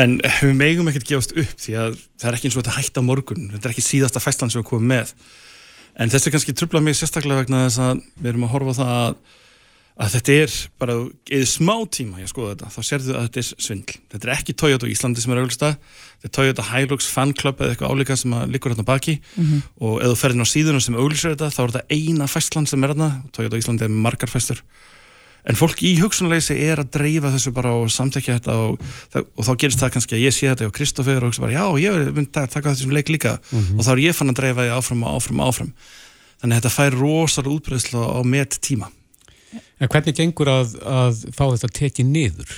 En 0.00 0.16
við 0.40 0.54
megum 0.56 0.88
ekkert 0.88 1.10
gefast 1.10 1.34
upp 1.36 1.60
því 1.60 1.76
að 1.82 1.98
það 2.16 2.30
er 2.30 2.38
ekki 2.38 2.48
eins 2.48 2.56
og 2.56 2.62
þetta 2.62 2.76
hægt 2.78 3.00
á 3.00 3.02
morgun, 3.04 3.50
þetta 3.52 3.68
er 3.68 3.74
ekki 3.74 3.84
síðasta 3.84 4.22
fæslan 4.24 4.54
sem 4.54 4.62
við 4.62 4.70
komum 4.70 4.88
með. 4.94 5.12
En 6.00 6.10
þessi 6.10 6.32
kannski 6.32 6.56
trubla 6.56 6.80
mig 6.82 6.96
sérstaklega 6.96 7.44
vegna 7.44 7.66
þess 7.66 7.82
að 7.84 8.00
við 8.16 8.32
erum 8.32 8.48
að 8.48 8.54
horfa 8.56 8.72
á 8.72 8.78
það 8.80 8.94
að, 8.94 9.18
að 9.94 10.14
þetta 10.16 10.36
er 10.42 10.54
bara, 10.82 10.94
eða 11.30 11.46
smá 11.46 11.74
tíma 11.94 12.18
ég 12.18 12.30
skoða 12.30 12.54
þetta, 12.54 12.70
þá 12.74 12.80
sérðu 12.88 13.12
að 13.14 13.26
þetta 13.28 13.40
er 13.40 13.48
svindl. 13.66 13.98
Þetta 14.10 14.26
er 14.26 14.32
ekki 14.34 14.54
Toyota 14.58 14.88
Íslandi 14.90 15.22
sem 15.22 15.34
er 15.34 15.40
auglista, 15.42 15.70
þetta 16.18 16.30
er 16.30 16.34
Toyota 16.34 16.64
Hilux 16.72 17.06
Fan 17.14 17.34
Club 17.38 17.62
eða 17.62 17.76
eitthvað 17.76 17.94
álíka 17.94 18.16
sem 18.18 18.34
liggur 18.50 18.74
hérna 18.74 18.86
baki. 18.88 19.20
Og 19.78 20.00
ef 20.02 20.10
þú 20.10 20.16
ferðin 20.18 20.42
á 20.42 20.48
síðuna 20.50 20.80
sem 20.82 20.98
auglýsir 20.98 21.36
þetta 21.36 21.52
þá 21.54 21.62
er 21.62 21.74
þetta 21.76 21.94
eina 21.94 22.26
fæslan 22.26 22.66
sem 22.66 22.82
er 22.82 22.90
hérna, 22.90 23.22
Toyota 23.36 23.60
Íslandi 23.60 23.86
er 23.86 23.94
margar 23.94 24.32
fæstur. 24.32 24.64
En 25.44 25.54
fólk 25.60 25.82
í 25.84 26.00
hugsunleysi 26.00 26.56
er 26.56 26.80
að 26.80 26.90
dreifa 26.96 27.30
þessu 27.30 27.52
bara 27.54 27.74
og 27.76 27.90
samtekja 27.92 28.38
þetta 28.40 28.54
og, 28.64 28.80
og 29.20 29.44
þá 29.44 29.52
gerist 29.60 29.78
það 29.78 29.90
kannski 29.92 30.16
að 30.16 30.24
ég 30.24 30.32
sé 30.34 30.48
þetta 30.48 30.66
og 30.70 30.74
Kristoffer 30.74 31.26
og 31.28 31.36
bara 31.36 31.52
já, 31.52 31.64
ég 31.84 32.12
myndi 32.16 32.40
að 32.40 32.50
taka 32.50 32.72
þessum 32.72 32.94
leik 32.96 33.12
líka. 33.12 33.36
Og 33.76 33.84
þá 33.84 33.92
er 33.92 34.06
ég 34.08 34.16
fann 34.16 34.32
að 34.32 34.40
dreifa 34.40 34.64
en 39.54 39.90
hvernig 39.90 40.16
gengur 40.18 40.50
að, 40.52 40.78
að 40.82 41.26
fá 41.34 41.44
þetta 41.46 41.72
tekið 41.80 42.10
niður? 42.10 42.54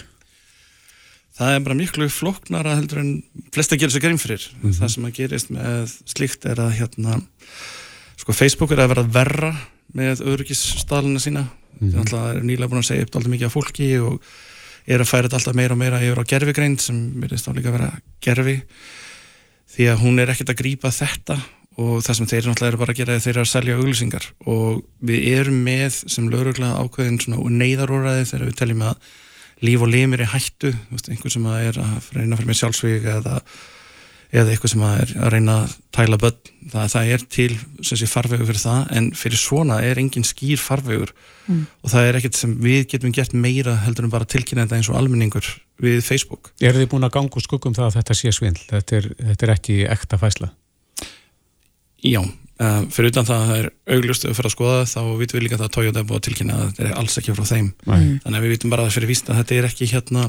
það 1.36 1.52
er 1.52 1.64
bara 1.66 1.76
miklu 1.76 2.08
flóknara 2.12 2.76
heldur 2.78 3.02
en 3.02 3.12
flesta 3.54 3.76
gerir 3.76 3.92
sér 3.92 4.04
grein 4.06 4.20
fyrir 4.20 4.44
það 4.64 4.92
sem 4.94 5.08
að 5.08 5.16
gerist 5.18 5.52
með 5.52 5.94
slíkt 6.08 6.48
er 6.48 6.62
að 6.64 6.76
hérna 6.78 7.20
sko 8.16 8.36
Facebook 8.36 8.72
er 8.72 8.84
að 8.84 8.94
vera 8.94 9.06
verra 9.18 9.52
með 9.96 10.24
öryggisstæluna 10.26 11.20
sína 11.22 11.46
mm 11.46 11.90
-hmm. 11.90 12.10
það 12.10 12.28
er 12.30 12.42
nýlega 12.42 12.70
búin 12.72 12.82
að 12.82 12.88
segja 12.90 13.06
upp 13.06 13.16
alltaf 13.16 13.32
mikið 13.32 13.46
af 13.46 13.56
fólki 13.56 13.90
og 14.00 14.22
er 14.86 15.00
að 15.00 15.10
færa 15.10 15.26
þetta 15.26 15.36
alltaf 15.36 15.54
meira 15.54 15.74
og 15.74 15.78
meira 15.78 16.02
yfir 16.02 16.22
á 16.22 16.30
gerfigreind 16.30 16.80
sem 16.80 16.98
verðist 17.20 17.46
þá 17.46 17.52
líka 17.54 17.68
að 17.68 17.76
vera 17.78 17.90
gerfi 18.20 18.56
því 19.76 19.88
að 19.92 20.00
hún 20.00 20.18
er 20.18 20.30
ekkert 20.30 20.50
að 20.50 20.60
grípa 20.62 20.90
þetta 20.90 21.36
og 21.76 22.00
það 22.06 22.18
sem 22.18 22.28
þeir 22.30 22.48
náttúrulega 22.48 22.72
eru 22.72 22.80
bara 22.80 22.94
að 22.94 23.00
gera 23.02 23.14
er 23.16 23.22
þeir 23.24 23.34
eru 23.34 23.44
að 23.44 23.52
selja 23.52 23.76
auglýsingar 23.76 24.26
og 24.48 24.82
við 25.10 25.28
erum 25.36 25.62
með 25.66 26.00
sem 26.08 26.28
lögreglega 26.32 26.82
ákveðin 26.82 27.20
svona 27.20 27.54
neyðaróraði 27.60 28.26
þegar 28.30 28.46
við 28.48 28.58
teljum 28.62 28.84
að 28.90 29.08
líf 29.66 29.84
og 29.84 29.88
limir 29.92 30.20
er 30.24 30.32
hættu, 30.34 30.72
þú 30.72 30.96
veist, 30.98 31.08
einhver 31.12 31.32
sem 31.32 31.48
að 31.48 31.62
er 31.70 31.80
að 31.80 32.10
reyna 32.16 32.36
fyrir 32.36 32.50
með 32.50 32.58
sjálfsvík 32.60 33.06
eða, 33.12 33.38
eða 34.36 34.52
eitthvað 34.52 34.72
sem 34.74 34.84
að 34.88 34.98
er 35.04 35.14
að 35.20 35.32
reyna 35.36 35.54
að 35.62 35.76
tæla 35.96 36.18
börn, 36.20 36.50
það, 36.72 36.90
það 36.92 37.12
er 37.14 37.24
til 37.36 37.48
sem 37.80 38.00
sé 38.02 38.08
farvegur 38.10 38.50
fyrir 38.50 38.64
það, 38.64 38.82
en 38.98 39.08
fyrir 39.16 39.40
svona 39.40 39.78
er 39.84 40.02
engin 40.02 40.28
skýr 40.28 40.60
farvegur 40.60 41.14
Mm. 41.46 41.62
og 41.78 41.90
það 41.92 42.08
er 42.08 42.16
ekkert 42.18 42.34
sem 42.34 42.54
við 42.58 42.80
getum 42.90 43.12
gert 43.14 43.34
meira 43.38 43.76
heldur 43.84 44.08
en 44.08 44.10
bara 44.10 44.26
tilkynna 44.26 44.64
þetta 44.64 44.80
eins 44.80 44.88
og 44.90 44.96
almenningur 44.98 45.46
við 45.78 46.00
Facebook. 46.02 46.48
Er 46.58 46.74
þið 46.74 46.88
búin 46.90 47.06
að 47.06 47.12
ganga 47.14 47.38
úr 47.38 47.44
skuggum 47.44 47.76
það 47.76 47.86
að 47.86 47.98
þetta 48.00 48.16
sé 48.18 48.32
svindl? 48.34 48.64
Þetta 48.72 48.96
er, 48.98 49.06
þetta 49.28 49.46
er 49.46 49.52
ekki 49.54 49.76
ekta 49.86 50.18
fæsla? 50.18 50.48
Já, 52.04 52.20
uh, 52.20 52.80
fyrir 52.92 53.12
utan 53.12 53.28
það 53.28 53.42
að 53.42 53.50
það 53.50 53.60
er 53.60 53.68
auglust 53.96 54.24
ef 54.24 54.30
við 54.30 54.38
fyrir 54.40 54.50
að 54.50 54.56
skoða 54.56 54.80
það, 54.80 54.90
þá 54.92 55.20
vitum 55.20 55.38
við 55.38 55.46
líka 55.46 55.60
það 55.60 55.68
að 55.68 55.76
Toyota 55.76 56.02
er 56.02 56.08
búið 56.08 56.18
að 56.20 56.26
tilkynna 56.26 56.56
að 56.56 56.66
þetta 56.66 56.88
er 56.88 56.98
alls 57.00 57.20
ekki 57.20 57.36
frá 57.36 57.46
þeim 57.52 57.70
Nei. 57.86 58.02
þannig 58.24 58.36
að 58.36 58.44
við 58.46 58.54
vitum 58.56 58.74
bara 58.74 58.86
að 58.86 58.96
fyrir 58.96 59.10
víst 59.12 59.30
að 59.30 59.40
þetta 59.40 59.56
er 59.56 59.70
ekki 59.70 59.88
hérna 59.92 60.26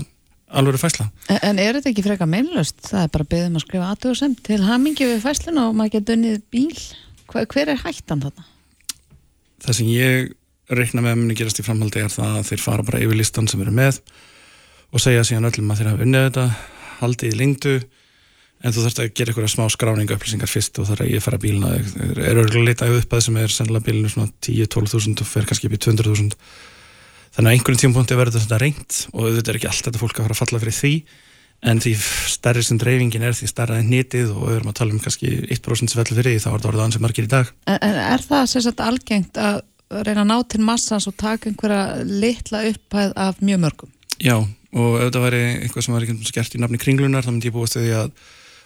alveg 0.48 0.80
fæsla. 0.80 1.10
En, 1.28 1.40
en 1.44 1.60
er 1.60 1.78
þetta 1.78 1.92
ekki 1.92 2.06
freka 2.06 2.28
meinlöst? 2.30 2.80
Það 2.88 3.02
er 3.04 3.14
bara 3.18 3.30
beðum 3.34 3.58
að 3.60 3.66
skrifa 3.66 3.90
aðtöðursem 3.92 4.38
til 4.48 4.60
hamingi 4.64 5.08
við 5.10 5.26
fæsluna 5.26 5.66
og 5.68 5.76
maður 5.76 5.98
getur 5.98 6.18
unnið 6.18 6.38
bíl 6.54 6.78
hver, 7.28 7.48
hver 7.52 7.74
er 7.74 7.82
hættan 7.84 8.24
þarna? 8.24 8.48
Það 9.66 9.78
sem 9.82 9.92
ég 9.92 10.32
reikna 10.78 11.04
með 11.04 11.14
að 11.14 11.20
muni 11.22 11.38
gerast 11.40 11.60
í 11.60 11.66
framhaldi 11.66 12.04
er 12.04 12.14
það 12.14 12.40
að 12.40 12.50
þeir 12.52 12.64
fara 12.64 12.88
bara 12.88 13.04
yfir 13.04 13.20
listan 13.20 13.48
sem 13.52 13.62
eru 13.64 13.74
með 13.76 14.00
og 14.92 15.04
segja 15.04 15.26
síðan 15.28 15.50
öllum 15.50 15.72
að 15.72 15.82
þeir 15.82 15.90
hafa 15.92 16.08
unnið 16.08 16.26
þetta 16.28 16.46
haldið 17.02 17.34
í 17.34 17.40
lengdu 17.42 17.76
en 18.64 18.74
þú 18.74 18.86
þarfst 18.86 19.02
að 19.04 19.12
gera 19.18 19.34
eitthvað 19.34 19.52
smá 19.54 19.68
skráninga 19.70 20.18
upplýsingar 20.18 20.50
fyrst 20.50 20.80
og 20.82 20.88
þar 20.90 21.04
að 21.06 21.12
ég 21.14 21.24
fara 21.24 21.40
bíluna 21.42 21.76
þeir 21.78 22.22
eru 22.24 22.44
örgulega 22.44 22.64
að 22.64 22.70
leita 22.72 22.90
upp 22.98 23.14
að 23.14 23.24
sem 23.28 23.38
er 23.42 23.54
sennilega 23.54 23.86
bílinu 23.86 24.12
svona 24.14 24.32
10-12 24.48 24.92
þúsund 24.94 25.22
og 25.22 25.30
fer 25.30 25.48
kannski 25.50 25.70
upp 25.70 25.78
í 25.78 25.82
200 25.86 26.10
þúsund. 26.10 26.36
Þannig 27.38 27.52
að 27.52 27.58
einhverjum 27.58 27.82
tímapunkti 27.84 28.18
verður 28.18 28.44
þetta 28.44 28.62
reynd 28.64 29.00
og 29.14 29.32
þetta 29.38 29.54
er 29.54 29.60
ekki 29.60 29.70
allt 29.70 29.88
þetta 29.90 30.02
fólk 30.02 30.18
að 30.18 30.28
fara 30.28 30.38
að 30.38 30.42
falla 30.42 30.62
fyrir 30.64 30.78
því. 30.80 30.94
En 31.68 31.82
því 31.82 31.94
stærri 32.34 32.64
sem 32.66 32.78
dreifingin 32.82 33.26
er 33.26 33.38
því 33.38 33.50
stærra 33.50 33.80
en 33.82 33.90
nýtið 33.90 34.34
og 34.34 34.44
við 34.46 34.58
erum 34.60 34.72
að 34.72 34.78
tala 34.78 34.94
um 34.94 35.02
kannski 35.02 35.32
1% 35.54 35.90
sem 35.90 35.98
fellur 35.98 36.20
fyrir 36.20 36.36
því 36.36 36.42
þá 36.44 36.50
er 36.50 36.58
þetta 36.58 36.70
orðið 36.72 36.84
ansið 36.86 37.06
margir 37.06 37.28
í 37.28 37.32
dag. 37.32 37.50
En, 37.66 37.98
er 37.98 38.26
það 38.26 38.52
sagt 38.54 38.84
algengt 38.86 39.42
að 39.42 39.62
reyna 40.06 40.26
að 40.26 40.30
ná 40.30 40.38
til 40.54 40.62
massans 40.66 41.08
og 41.10 41.16
taka 41.18 41.50
einhverja 41.50 42.04
litla 42.06 42.64
upphæð 42.72 43.14
af 43.26 43.42
mjög 43.42 43.64
mörgum? 43.64 43.94
Já, 44.22 44.38
og 44.38 44.98
ef 44.98 45.08
þetta 45.08 45.24
væri 45.24 45.42
eitthvað 45.64 45.86
sem 45.86 45.96
var 45.96 46.06
ekki 46.06 46.30
skert 46.30 46.58
í 46.58 46.62
nafni 46.62 46.82
kringlunar 46.82 47.26
þá 47.26 47.32
myndi 47.32 47.50
ég 47.50 47.56
búast 47.56 47.78
því 47.78 47.94
að 48.04 48.12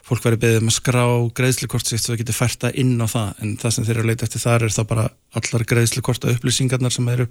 fólk 0.06 0.24
væri 0.26 0.40
beðið 0.42 0.64
með 0.64 0.72
að 0.72 0.78
skrá 0.78 1.04
greiðslukort 1.38 1.90
sitt 1.90 2.02
svo 2.02 2.14
það 2.14 2.22
getur 2.24 2.38
fært 2.38 2.64
það 2.66 2.80
inn 2.82 2.96
á 2.98 3.08
það 3.12 3.44
en 3.44 3.52
það 3.62 3.76
sem 3.76 3.86
þeir 3.88 3.96
eru 3.96 4.04
að 4.04 4.10
leita 4.12 4.28
eftir 4.28 4.44
þar 4.44 4.66
er 4.66 4.74
þá 4.76 4.82
bara 4.90 5.06
allar 5.40 5.68
greiðslukorta 5.72 6.34
upplýsingarnar 6.36 6.96
sem 6.96 7.12
eru 7.14 7.28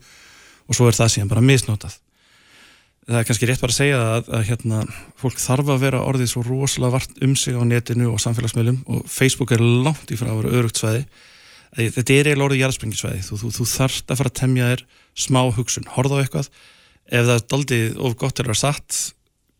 og 0.70 0.78
svo 0.78 0.86
er 0.86 0.96
það 0.96 1.12
síðan 1.14 1.32
bara 1.32 1.44
misnotað. 1.44 1.96
Það 3.10 3.18
er 3.18 3.26
kannski 3.26 3.48
rétt 3.48 3.62
bara 3.62 3.74
að 3.74 3.78
segja 3.80 4.00
að, 4.04 4.28
að 4.36 4.42
hérna, 4.46 4.80
fólk 5.18 5.40
þarf 5.42 5.70
að 5.74 5.80
vera 5.82 6.02
orðið 6.06 6.30
svo 6.30 6.44
rosalega 6.46 6.94
vart 6.94 7.22
um 7.26 7.32
sig 7.38 7.56
á 7.58 7.62
netinu 7.66 8.10
og 8.12 8.20
samfélagsmiðlum 8.22 8.82
og 8.86 9.06
Facebook 9.10 9.54
er 9.56 9.64
langt 9.64 10.12
í 10.14 10.18
frá 10.20 10.30
að 10.30 10.42
vera 10.44 10.60
örugt 10.60 10.78
svæði. 10.78 11.06
Að 11.74 11.88
þetta 11.96 12.14
er 12.14 12.30
eiginlega 12.30 12.46
orðið 12.46 12.62
jarðsprengisvæði 12.62 13.24
þú, 13.26 13.40
þú, 13.40 13.50
þú 13.56 13.66
þarft 13.72 14.12
að 14.12 14.20
fara 14.20 14.30
að 14.30 14.38
temja 14.42 14.68
þér 14.70 14.84
smá 15.24 15.40
hugsun, 15.56 15.90
horfa 15.96 16.20
á 16.20 16.22
eitthvað. 16.22 16.52
Ef 17.10 17.26
það 17.26 17.34
er 17.34 17.44
daldið 17.54 17.98
of 17.98 18.16
gott 18.20 18.38
er 18.38 18.46
að 18.46 18.52
vera 18.52 18.62
satt 18.62 19.00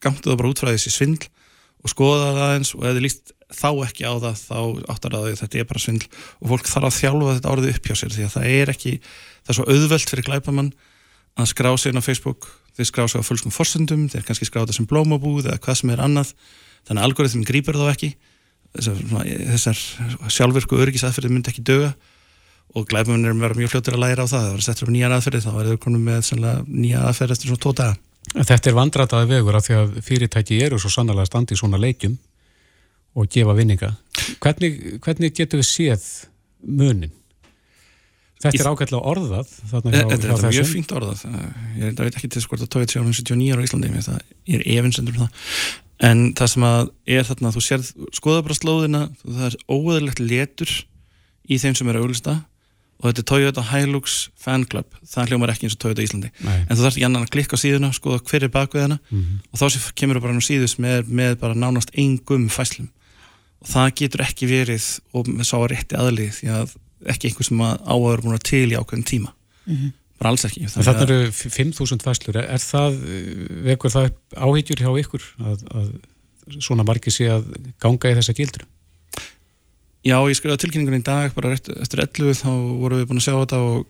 gangtu 0.05 0.31
það 0.31 0.40
bara 0.40 0.53
út 0.53 0.62
frá 0.62 0.70
þessi 0.70 0.94
svindl 0.94 1.29
og 1.81 1.93
skoða 1.93 2.33
það 2.37 2.55
eins 2.59 2.71
og 2.77 2.83
ef 2.85 2.93
þið 2.97 3.05
líst 3.07 3.35
þá 3.51 3.71
ekki 3.87 4.05
á 4.07 4.14
það, 4.23 4.35
þá 4.47 4.59
áttar 4.93 5.14
það 5.16 5.25
að 5.27 5.40
þetta 5.40 5.59
er 5.59 5.66
bara 5.71 5.83
svindl. 5.83 6.09
Og 6.40 6.47
fólk 6.53 6.66
þarf 6.71 6.88
að 6.90 6.99
þjálfa 7.01 7.37
þetta 7.38 7.53
orðið 7.55 7.75
upp 7.75 7.85
hjá 7.88 7.95
sér 7.99 8.12
því 8.14 8.25
að 8.27 8.35
það 8.37 8.45
er 8.61 8.73
ekki 8.75 8.93
það 9.01 9.53
er 9.53 9.59
svo 9.59 9.66
auðvelt 9.71 10.12
fyrir 10.12 10.27
glæpamann 10.29 10.73
að 11.40 11.51
skrá 11.51 11.71
inn 11.88 12.01
á 12.01 12.03
Facebook, 12.05 12.43
þeir 12.77 12.87
skrá 12.90 13.05
sig 13.09 13.19
á 13.23 13.25
fullskum 13.27 13.55
forsendum, 13.55 14.03
þeir 14.12 14.25
kannski 14.27 14.47
skrá 14.49 14.61
þetta 14.62 14.77
sem 14.77 14.88
blómabúð 14.90 15.45
eða 15.49 15.62
hvað 15.64 15.77
sem 15.81 15.93
er 15.95 16.03
annað, 16.05 16.35
þannig 16.88 17.01
að 17.01 17.07
algoritmin 17.09 17.49
grýpur 17.49 17.79
þá 17.81 17.87
ekki. 17.95 18.11
Þessar, 18.71 18.99
þessar 19.51 19.79
sjálfvirku 20.31 20.79
öryggisæðferði 20.79 21.31
myndi 21.33 21.51
ekki 21.51 21.64
döga 21.66 21.90
og 22.77 22.87
glæpamenn 22.90 23.27
er 23.27 23.33
að 23.35 23.43
vera 23.43 23.59
mjög 23.59 23.73
fljóttir 23.73 23.97
að 23.97 24.05
læra 24.05 24.23
á 24.23 24.31
það. 24.31 24.45
Það 27.81 27.97
Þetta 28.31 28.71
er 28.71 28.77
vandrataði 28.77 29.31
vegur 29.31 29.57
af 29.59 29.67
því 29.67 29.79
að 29.79 29.95
fyrirtæki 30.07 30.61
eru 30.63 30.79
svo 30.79 30.91
sannlega 30.93 31.27
standi 31.27 31.57
í 31.57 31.61
svona 31.61 31.81
leikjum 31.81 32.19
og 33.19 33.31
gefa 33.33 33.57
vinninga. 33.59 33.95
Hvernig, 34.43 34.77
hvernig 35.03 35.35
getur 35.35 35.63
við 35.63 35.67
séð 35.71 36.05
munin? 36.63 37.15
Þetta 38.41 38.63
er 38.63 38.71
ágætlega 38.71 39.11
orðað 39.11 39.51
Þetta 39.69 39.91
er 39.91 40.23
mjög 40.25 40.45
þessum. 40.47 40.69
fínt 40.71 40.93
orðað 40.97 41.25
ég 41.77 41.83
reyndar 41.83 42.07
veit 42.09 42.17
ekki 42.17 42.31
til 42.33 42.43
hvort 42.47 42.65
að 42.65 42.71
tóið 42.73 42.95
79 42.95 43.51
ára 43.53 43.61
á 43.61 43.67
Íslandi 43.67 43.91
ég, 43.91 44.07
það, 44.07 44.23
ég 44.49 44.63
er 44.63 44.79
efinsendur 44.81 45.19
um 45.19 45.27
það 45.27 45.51
en 46.09 46.23
það 46.39 46.53
sem 46.55 46.65
að 46.71 46.93
er 47.19 47.27
þarna 47.29 47.53
þú 47.53 47.65
sérð, 47.67 47.91
skoða 48.17 48.45
bara 48.47 48.57
slóðina 48.57 49.03
það 49.27 49.45
er 49.51 49.59
óöðilegt 49.69 50.23
letur 50.25 50.73
í 51.51 51.59
þeim 51.61 51.77
sem 51.77 51.93
eru 51.93 52.07
auglista 52.07 52.39
og 53.01 53.09
þetta 53.09 53.23
er 53.23 53.29
Toyota 53.31 53.63
Hilux 53.73 54.29
Fan 54.37 54.65
Club 54.69 54.95
það 55.09 55.31
hljómar 55.33 55.53
ekki 55.55 55.67
eins 55.69 55.75
og 55.77 55.81
Toyota 55.81 56.03
Íslandi 56.05 56.31
Nei. 56.45 56.59
en 56.69 56.77
þú 56.77 56.83
þarfst 56.85 56.99
ekki 57.01 57.07
annan 57.09 57.25
að 57.27 57.31
klikka 57.35 57.57
á 57.57 57.63
síðuna 57.65 57.91
skoða 57.97 58.21
hver 58.29 58.45
er 58.45 58.53
bakvið 58.53 58.83
hana 58.87 58.99
Mhm. 59.11 59.39
og 59.53 59.59
þá 59.59 59.65
sé- 59.73 59.93
kemur 59.95 60.17
þú 60.17 60.21
bara 60.27 60.35
nú 60.37 60.45
síðus 60.45 60.77
með, 60.79 61.05
með 61.09 61.39
bara 61.41 61.55
nánast 61.55 61.91
engum 61.97 62.49
fæslum 62.53 62.89
og 63.61 63.69
það 63.69 63.95
getur 63.97 64.21
ekki 64.25 64.47
verið 64.49 65.01
og 65.15 65.27
með 65.27 65.45
sá 65.49 65.57
að 65.59 65.69
rétti 65.73 65.97
aðlið 65.97 66.33
því 66.41 66.49
að 66.61 66.77
ekki 67.09 67.29
einhver 67.31 67.45
sem 67.49 67.59
að 67.65 67.81
áður 67.89 68.21
búin 68.25 68.37
að 68.37 68.43
til 68.51 68.69
í 68.69 68.77
ákveðin 68.77 69.09
tíma 69.09 69.33
bara 70.21 70.31
alls 70.35 70.45
ekki 70.45 70.67
Þannig 70.69 71.01
eru 71.09 71.31
5.000 71.33 72.03
fæslur. 72.05 72.37
Er, 72.37 72.45
er 72.53 72.61
það, 72.61 72.97
eh, 73.09 73.63
vekur 73.71 73.89
það 73.95 74.09
upp 74.11 74.37
áhyggjur 74.37 74.83
hjá 74.85 74.91
ykkur 75.01 75.23
að, 75.41 75.63
að 75.73 76.61
svona 76.61 76.85
margir 76.85 77.13
sé 77.15 77.25
að 77.33 77.47
ganga 77.81 78.11
í 78.13 78.17
þessa 78.19 78.35
gildur? 78.37 78.67
Já, 80.07 80.17
ég 80.17 80.39
skrifaði 80.39 80.65
tilkynningun 80.65 81.01
í 81.01 81.05
dag 81.05 81.35
bara 81.37 81.53
rétt, 81.53 81.69
eftir 81.77 82.01
11 82.07 82.39
þá 82.41 82.51
vorum 82.51 83.03
við 83.03 83.09
búin 83.11 83.21
að 83.21 83.27
sjá 83.27 83.35
þetta 83.35 83.59
og, 83.65 83.83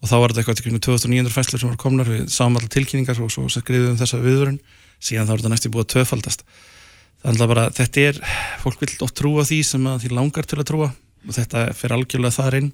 og 0.00 0.08
þá 0.08 0.14
var 0.16 0.32
þetta 0.32 0.40
eitthvað 0.40 0.60
til 0.60 0.66
kringum 0.68 0.84
2900 0.86 1.34
fæslur 1.34 1.60
sem 1.60 1.68
voru 1.68 1.82
komnar, 1.82 2.08
við 2.08 2.30
sáum 2.32 2.56
allar 2.56 2.72
tilkynningar 2.72 3.20
og 3.20 3.32
svo 3.34 3.44
skrifum 3.52 3.82
við 3.84 3.90
um 3.92 3.98
þessa 4.00 4.22
viðvörun. 4.24 4.62
Síðan 5.04 5.28
þá 5.28 5.34
er 5.34 5.42
þetta 5.42 5.52
næstu 5.52 5.72
búið 5.74 5.84
að 5.84 5.92
töfaldast 5.98 6.46
það 7.24 7.44
er 7.44 7.50
bara, 7.50 7.64
þetta 7.72 8.02
er 8.04 8.18
fólk 8.60 8.82
vil 8.82 8.90
oft 9.06 9.16
trúa 9.16 9.44
því 9.48 9.60
sem 9.64 9.86
að 9.88 10.02
því 10.04 10.10
langar 10.18 10.48
til 10.48 10.58
að 10.60 10.68
trúa 10.68 10.88
og 11.24 11.36
þetta 11.36 11.66
fer 11.76 11.94
algjörlega 11.96 12.36
þar 12.36 12.58
inn. 12.60 12.72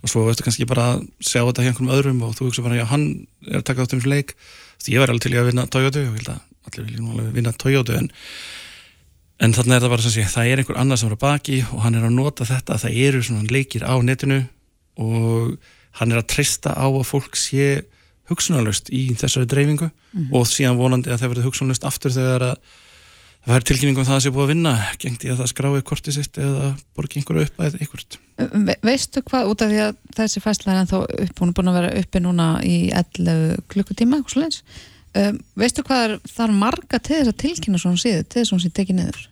Og 0.00 0.08
svo 0.08 0.22
veistu 0.24 0.46
kannski 0.46 0.68
bara 0.68 0.86
að 0.94 1.02
sjá 1.18 1.42
þetta 1.42 1.64
hjá 1.64 1.70
einhverjum 1.72 1.94
öðrum 1.96 2.20
og 2.24 2.36
þú 2.38 2.46
hugsa 2.48 2.64
bara, 2.64 2.78
já, 2.78 2.86
hann 2.88 3.08
er 3.48 3.58
að 3.58 3.66
taka 3.68 3.84
þátt 3.84 3.96
um 3.98 4.06
leik, 4.08 4.36
því 4.80 4.94
ég 4.94 5.02
var 5.02 5.12
alveg 5.12 5.26
til 5.26 5.34
að 5.34 5.50
vinna 5.50 5.66
Toyota 5.68 6.00
og 6.00 6.06
ég 6.06 6.14
held 6.20 6.30
að 6.32 6.38
allir 6.70 6.86
vilja 6.86 7.26
vinna 7.34 7.52
Toyota 7.58 7.98
en, 7.98 8.08
en 9.40 9.54
þannig 9.56 9.76
er 9.76 9.84
það 9.84 9.94
bara 9.94 10.04
sem 10.04 10.14
sé, 10.14 10.26
það 10.28 10.50
er 10.50 10.62
einhver 10.62 10.80
annar 10.80 11.00
sem 11.00 11.10
er 11.10 11.16
á 11.16 11.24
baki 11.24 11.60
og 11.70 11.84
hann 11.84 11.96
er 11.98 12.06
að 12.08 12.16
nota 12.16 12.48
þetta, 12.48 12.80
það 12.82 12.98
eru 13.06 13.22
svona 13.24 13.54
leikir 13.54 13.86
á 13.88 13.94
netinu 14.04 14.42
og 15.00 15.56
hann 16.00 16.12
er 16.12 16.20
að 16.20 16.28
treysta 16.34 16.74
á 16.76 16.86
að 16.86 17.08
fólk 17.08 17.38
sé 17.38 17.70
hugsunarlust 18.30 18.92
í 18.94 19.08
þessari 19.18 19.48
dreifingu 19.50 19.88
mm. 19.88 20.30
og 20.36 20.46
síðan 20.48 20.78
vonandi 20.78 21.10
að 21.10 21.22
það 21.22 21.32
verður 21.34 21.50
hugsunarlust 21.50 21.88
aftur 21.88 22.14
þegar 22.14 22.46
að 22.52 22.78
það 23.40 23.56
er 23.56 23.66
tilkynningum 23.70 24.04
það 24.04 24.12
að 24.12 24.18
það 24.18 24.24
sé 24.24 24.32
búið 24.34 24.44
að 24.44 24.52
vinna 24.52 24.72
gengt 25.00 25.24
í 25.24 25.30
að 25.32 25.40
það 25.40 25.50
skrái 25.54 25.82
kortið 25.88 26.16
sitt 26.16 26.40
eða 26.40 26.70
borgi 26.96 27.20
einhverju 27.20 27.46
upp 27.46 27.62
að 27.64 27.78
eitthvað 27.80 28.18
Ve 28.40 28.76
Veistu 28.84 29.22
hvað, 29.24 29.50
út 29.52 29.64
af 29.64 29.72
því 29.72 29.80
að 29.84 29.98
þessi 30.16 30.42
fæsla 30.44 30.72
er 30.74 30.82
ennþá 30.82 31.00
upp, 31.06 31.40
hún 31.40 31.50
er 31.50 31.56
búin 31.56 31.70
að 31.72 31.78
vera 31.80 31.90
uppi 32.00 32.22
núna 32.24 32.46
í 32.64 32.76
11 32.96 33.64
klukkutíma 33.72 34.20
um, 35.18 35.40
veistu 35.58 35.84
hvað 35.86 36.06
er, 36.06 36.16
það 36.30 36.46
er 36.46 36.56
marga 36.62 37.00
til 37.00 37.18
þess 37.18 37.32
að 37.32 37.40
tilkynna 37.44 37.82
svona 37.82 38.00
síðu, 38.00 38.24
til 38.26 38.40
þess 38.40 38.50
að 38.50 38.56
hún 38.56 38.64
sé 38.64 38.72
tekið 38.76 38.98
niður? 39.00 39.22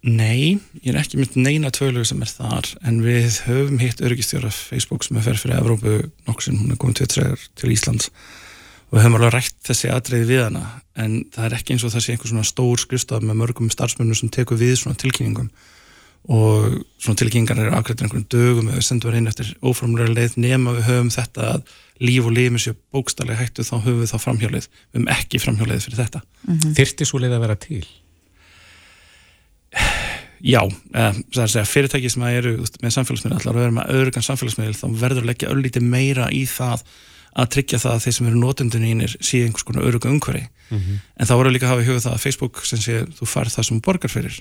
Nei, 0.00 0.56
ég 0.80 0.94
er 0.94 1.00
ekki 1.02 1.18
mynd 1.20 1.34
neina 1.36 1.70
tvölu 1.76 2.06
sem 2.08 2.22
er 2.24 2.30
þar, 2.32 2.70
en 2.88 3.02
við 3.04 3.42
höfum 3.44 3.80
hitt 3.82 4.00
örgistjóra 4.00 4.48
Facebook 4.54 5.04
sem 5.04 5.18
er 5.20 5.26
ferð 5.26 5.42
fyrir 5.44 5.58
Evrópu 5.58 5.96
sem 6.40 6.56
hún 6.56 6.72
er 6.72 6.80
komið 6.80 7.10
til, 7.12 7.34
til 7.60 7.74
Íslands 7.74 8.08
og 8.88 8.96
við 8.96 9.04
höfum 9.04 9.18
alveg 9.18 9.34
rætt 9.36 9.58
þessi 9.68 9.90
atriði 9.92 10.30
við 10.30 10.40
hana 10.46 10.64
en 10.96 11.20
það 11.34 11.46
er 11.46 11.56
ekki 11.58 11.74
eins 11.74 11.84
og 11.84 11.92
það 11.92 12.06
sé 12.06 12.14
einhver 12.14 12.32
svona 12.32 12.48
stór 12.48 12.80
skrifstaf 12.80 13.26
með 13.26 13.38
mörgum 13.42 13.68
starfsmönnum 13.72 14.18
sem 14.18 14.32
tekur 14.32 14.58
við 14.60 14.78
svona 14.80 14.98
tilkynningum 14.98 15.50
og 16.28 16.84
svona 17.00 17.16
tilkynningar 17.16 17.62
eru 17.62 17.72
afkvæmdur 17.78 18.06
einhverjum 18.06 18.26
dögum 18.30 18.68
eða 18.68 18.82
sendur 18.84 19.16
inn 19.16 19.30
eftir 19.30 19.54
óframlega 19.64 20.12
leið 20.12 20.36
nema 20.36 20.74
við 20.76 20.86
höfum 20.90 21.10
þetta 21.14 21.46
að 21.54 21.72
líf 22.04 22.28
og 22.28 22.36
líf 22.36 22.52
með 22.52 22.64
sér 22.66 22.76
bókstallega 22.92 23.40
hættu 23.40 23.64
þá 23.64 23.74
höfum 23.78 24.02
við 24.02 24.12
þá 24.12 24.18
framhjálið 24.26 24.68
við 24.68 24.98
höfum 24.98 25.10
ekki 25.16 25.40
framhjálið 25.40 25.84
fyrir 25.86 26.02
þetta 26.02 26.20
mm 26.20 26.58
-hmm. 26.58 26.74
Þyrti 26.76 27.08
svo 27.08 27.22
leið 27.22 27.36
að 27.36 27.44
vera 27.46 27.56
til? 27.56 27.86
Já, 30.40 30.62
eh, 30.64 31.12
það 31.12 31.40
er 31.40 31.46
að 31.46 31.52
segja 31.52 31.68
fyrirtæki 31.68 32.10
sem 32.10 32.22
eru 32.22 32.52
með 32.82 32.94
samfélagsmiðl 32.94 33.36
allar 33.36 33.54
að 33.54 33.60
vera 33.60 33.76
með 33.76 33.90
öðrugan 33.96 34.24
samfélagsmiðl 34.24 34.76
þá 34.76 34.86
verður 35.02 35.22
að 35.22 35.30
leggja 35.30 35.50
öllítið 35.52 35.82
meira 35.82 36.30
í 36.32 36.46
það 36.48 36.84
að 37.36 37.50
tryggja 37.54 37.78
það 37.78 37.92
að 37.94 38.04
þeir 38.04 38.14
sem 38.16 38.26
eru 38.26 38.40
notendunínir 38.40 39.16
sé 39.20 39.42
einhvers 39.44 39.66
konar 39.68 39.84
öruga 39.86 40.10
umhverfi 40.10 40.46
mm 40.48 40.78
-hmm. 40.78 40.96
en 41.16 41.26
þá 41.26 41.34
voru 41.36 41.50
líka 41.50 41.66
að 41.66 41.72
hafa 41.74 41.82
í 41.82 41.88
huga 41.90 42.00
það 42.00 42.14
að 42.14 42.24
Facebook 42.24 42.64
sem 42.64 42.78
sé 42.78 43.04
þú 43.18 43.26
farið 43.26 43.54
það 43.54 43.68
sem 43.68 43.80
borgar 43.80 44.10
fyrir 44.10 44.40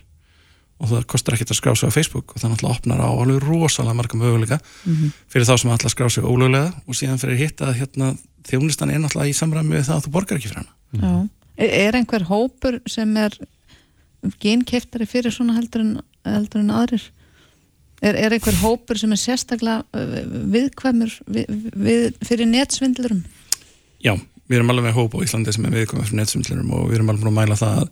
og 0.80 0.92
það 0.92 1.06
kostar 1.12 1.36
ekkert 1.36 1.52
að 1.54 1.60
skrá 1.60 1.76
sig 1.76 1.92
á 1.92 1.96
Facebook 1.96 2.34
og 2.34 2.42
það 2.42 2.54
náttúrulega 2.54 2.78
opnar 2.78 3.02
á 3.04 3.10
alveg 3.12 3.44
rosalega 3.44 3.98
marga 4.00 4.18
möguleika 4.18 4.60
mm 4.60 4.96
-hmm. 4.96 5.12
fyrir 5.28 5.46
þá 5.46 5.58
sem 5.58 5.72
að 5.72 5.90
skrá 5.90 6.10
sig 6.10 6.24
ólöglega 6.24 6.74
og 6.88 6.96
síðan 6.96 7.20
fyrir 7.20 7.38
hitt 7.38 7.62
að 7.62 7.78
hérna, 7.80 8.18
þjónlistan 8.48 8.92
er 8.92 9.00
náttúrulega 9.00 9.30
í 9.30 9.40
samræmi 9.40 9.76
við 9.76 9.88
það 9.88 9.98
að 9.98 10.06
þú 10.06 10.12
borgar 10.12 10.38
ekki 10.38 10.48
fyrir 10.48 10.64
hana 10.64 10.74
mm 10.92 11.00
-hmm. 11.02 11.30
Er 11.60 11.96
einhver 11.96 12.24
hópur 12.24 12.80
sem 12.88 13.18
er 13.18 13.34
genkeftari 14.40 15.06
fyrir 15.06 15.32
svona 15.32 15.58
heldur 15.58 15.82
en, 15.82 15.98
heldur 16.24 16.62
en 16.62 16.72
aðrir? 16.72 17.04
Er, 18.00 18.16
er 18.16 18.32
einhver 18.32 18.56
hópur 18.62 18.98
sem 18.98 19.12
er 19.12 19.20
sérstaklega 19.20 19.84
viðkvæmur 20.54 21.18
við, 21.28 21.72
við, 21.76 22.14
fyrir 22.24 22.48
netsvindlurum? 22.48 23.26
Já, 24.00 24.14
við 24.48 24.62
erum 24.62 24.72
alveg 24.72 24.88
með 24.88 24.96
hóp 25.02 25.18
á 25.20 25.24
Íslandi 25.26 25.56
sem 25.56 25.68
er 25.68 25.76
viðkvæmur 25.76 26.08
fyrir 26.08 26.22
netsvindlurum 26.22 26.72
og 26.78 26.88
við 26.88 27.00
erum 27.00 27.12
alveg 27.12 27.28
að 27.28 27.38
mæla 27.42 27.60
það 27.60 27.82
að, 27.82 27.92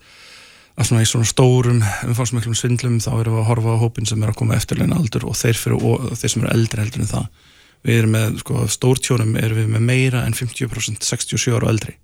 að 0.78 0.90
svona 0.90 1.04
í 1.04 1.10
svona 1.10 1.28
stórum 1.28 1.80
umfáðsmöklum 2.06 2.58
svindlum 2.58 2.98
þá 3.02 3.12
erum 3.16 3.38
við 3.38 3.42
að 3.42 3.48
horfa 3.50 3.76
á 3.78 3.82
hópin 3.82 4.10
sem 4.10 4.24
er 4.24 4.32
að 4.32 4.40
koma 4.42 4.58
eftirleina 4.58 4.98
aldur 5.00 5.26
og 5.30 5.38
þeir, 5.38 5.58
fyrir, 5.58 5.78
og 5.82 6.12
þeir 6.20 6.34
sem 6.34 6.44
eru 6.44 6.52
eldri 6.54 6.84
heldur 6.84 7.04
en 7.04 7.12
það. 7.13 7.48
Við 7.88 8.02
erum 8.02 8.13
með, 8.13 8.38
sko, 8.44 8.68
stórtjónum 8.74 9.34
erum 9.42 9.62
við 9.62 9.72
með 9.74 9.88
meira 9.90 10.22
en 10.28 10.38
50% 10.38 11.08
67 11.08 11.58
ára 11.58 11.72
eldri 11.74 11.98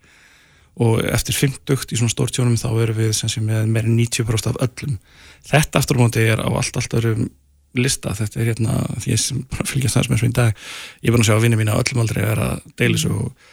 og 0.82 1.04
eftir 1.06 1.38
50 1.38 1.94
í 1.94 2.00
svona 2.00 2.10
stórtjónum 2.10 2.58
þá 2.58 2.70
erum 2.82 2.98
við 2.98 3.12
sem 3.18 3.30
sé 3.30 3.44
með 3.46 3.70
meira 3.70 3.90
en 3.90 3.98
90% 4.00 4.50
af 4.50 4.62
öllum. 4.66 4.98
Þetta 5.46 5.82
aftur 5.82 6.00
á 6.00 6.02
móti 6.02 6.26
er 6.26 6.42
á 6.42 6.50
allt, 6.50 6.78
allt 6.80 6.98
öðrum 6.98 7.28
lista, 7.78 8.14
þetta 8.18 8.40
er 8.40 8.50
hérna 8.52 8.78
því 9.02 9.18
sem 9.20 9.42
bara 9.50 9.66
fylgjast 9.70 9.98
þess 9.98 10.12
með 10.12 10.22
svo 10.22 10.30
í 10.30 10.36
dag 10.38 10.54
ég 10.54 11.10
er 11.10 11.16
búin 11.16 11.24
að 11.24 11.30
sjá 11.30 11.36
að 11.38 11.46
vinni 11.46 11.60
mín 11.60 11.72
á 11.74 11.80
öllum 11.80 12.04
aldrei 12.04 12.22
er 12.26 12.42
að 12.46 12.68
deila 12.80 13.02
svo 13.02 13.16
og, 13.24 13.48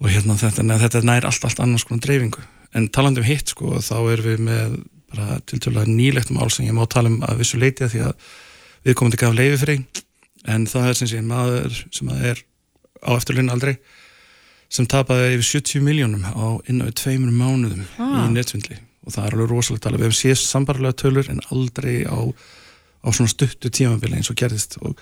og 0.00 0.10
hérna 0.10 0.36
þetta, 0.40 0.64
þetta 0.84 1.02
nær 1.04 1.28
allt, 1.28 1.44
allt 1.44 1.60
annars 1.64 1.84
konar 1.88 2.04
dreifingu 2.06 2.44
en 2.74 2.88
talandu 2.92 3.22
um 3.22 3.28
hitt 3.28 3.52
sko 3.52 3.78
þá 3.82 3.96
erum 4.12 4.28
við 4.28 4.42
með 4.48 4.78
bara 5.14 5.40
tiltölulega 5.46 5.90
nýlegt 5.90 6.32
mál 6.34 6.50
sem 6.50 6.66
ég 6.66 6.74
má 6.76 6.84
tala 6.90 7.12
um 7.12 7.20
að 7.26 7.42
vissu 7.42 7.60
leiti 7.60 7.86
að 7.86 7.92
því 7.94 8.00
að 8.08 8.32
við 8.84 8.96
komum 8.98 9.12
til 9.12 9.18
að 9.20 9.24
gafa 9.24 9.38
leiði 9.38 9.60
fyrir. 9.62 9.84
En 10.54 10.66
það 10.68 10.88
er 10.88 10.98
sem 10.98 11.10
sé 11.10 11.20
maður 11.24 11.78
sem 11.94 12.10
er 12.18 12.42
á 13.04 13.10
eftirlun 13.14 13.52
aldrei 13.52 13.76
sem 14.72 14.88
tapaði 14.90 15.36
yfir 15.36 15.46
70 15.60 15.84
miljónum 15.86 16.24
á 16.26 16.46
innáðu 16.68 16.96
tveimur 16.98 17.32
mánuðum 17.36 17.84
ah. 18.02 18.24
í 18.24 18.34
nettvindli 18.34 18.80
og 19.04 19.14
það 19.14 19.26
er 19.26 19.36
alveg 19.36 19.50
rosalega 19.52 19.84
tala 19.84 20.00
við 20.00 20.08
hefum 20.08 20.18
séð 20.18 20.38
sambarlega 20.40 20.98
tölur 21.04 21.30
en 21.30 21.42
aldrei 21.52 22.02
á 22.08 22.18
á 23.04 23.08
svona 23.12 23.30
stuttu 23.30 23.70
tímafélag 23.70 24.20
eins 24.20 24.32
og 24.32 24.38
gerðist. 24.40 24.78
Og, 24.80 24.96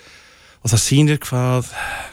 og 0.63 0.71
það 0.71 0.83
sýnir 0.85 1.21
hvað 1.23 1.71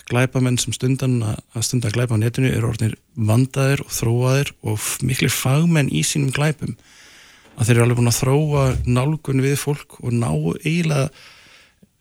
glæpamenn 0.09 0.57
sem 0.61 0.73
stundan 0.73 1.19
að 1.23 1.65
stunda 1.65 1.89
að 1.89 1.99
glæpa 1.99 2.17
á 2.17 2.21
netinu 2.21 2.49
eru 2.49 2.71
orðinir 2.71 2.95
vandaðir 3.13 3.83
og 3.85 3.91
þróaðir 3.93 4.53
og 4.65 4.87
miklu 5.05 5.29
fagmenn 5.33 5.91
í 5.93 6.01
sínum 6.05 6.33
glæpum 6.33 6.75
að 7.59 7.67
þeir 7.67 7.75
eru 7.75 7.85
alveg 7.85 7.99
búin 7.99 8.11
að 8.11 8.21
þróa 8.21 8.63
nálgun 8.87 9.43
við 9.43 9.57
fólk 9.61 9.99
og 10.01 10.15
ná 10.15 10.31
eiginlega 10.63 11.09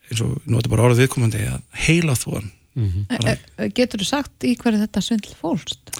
eins 0.08 0.22
og 0.24 0.38
nú 0.46 0.56
er 0.56 0.62
þetta 0.62 0.72
bara 0.72 0.86
orðið 0.88 1.02
viðkomandi 1.04 1.42
að 1.50 1.82
heila 1.86 2.14
þóan 2.16 2.46
mm 2.48 2.86
-hmm. 2.88 3.04
bara... 3.10 3.68
Getur 3.74 4.00
þú 4.00 4.08
sagt 4.08 4.44
í 4.44 4.54
hverju 4.56 4.80
þetta 4.86 5.04
svindl 5.04 5.34
fólst? 5.40 5.92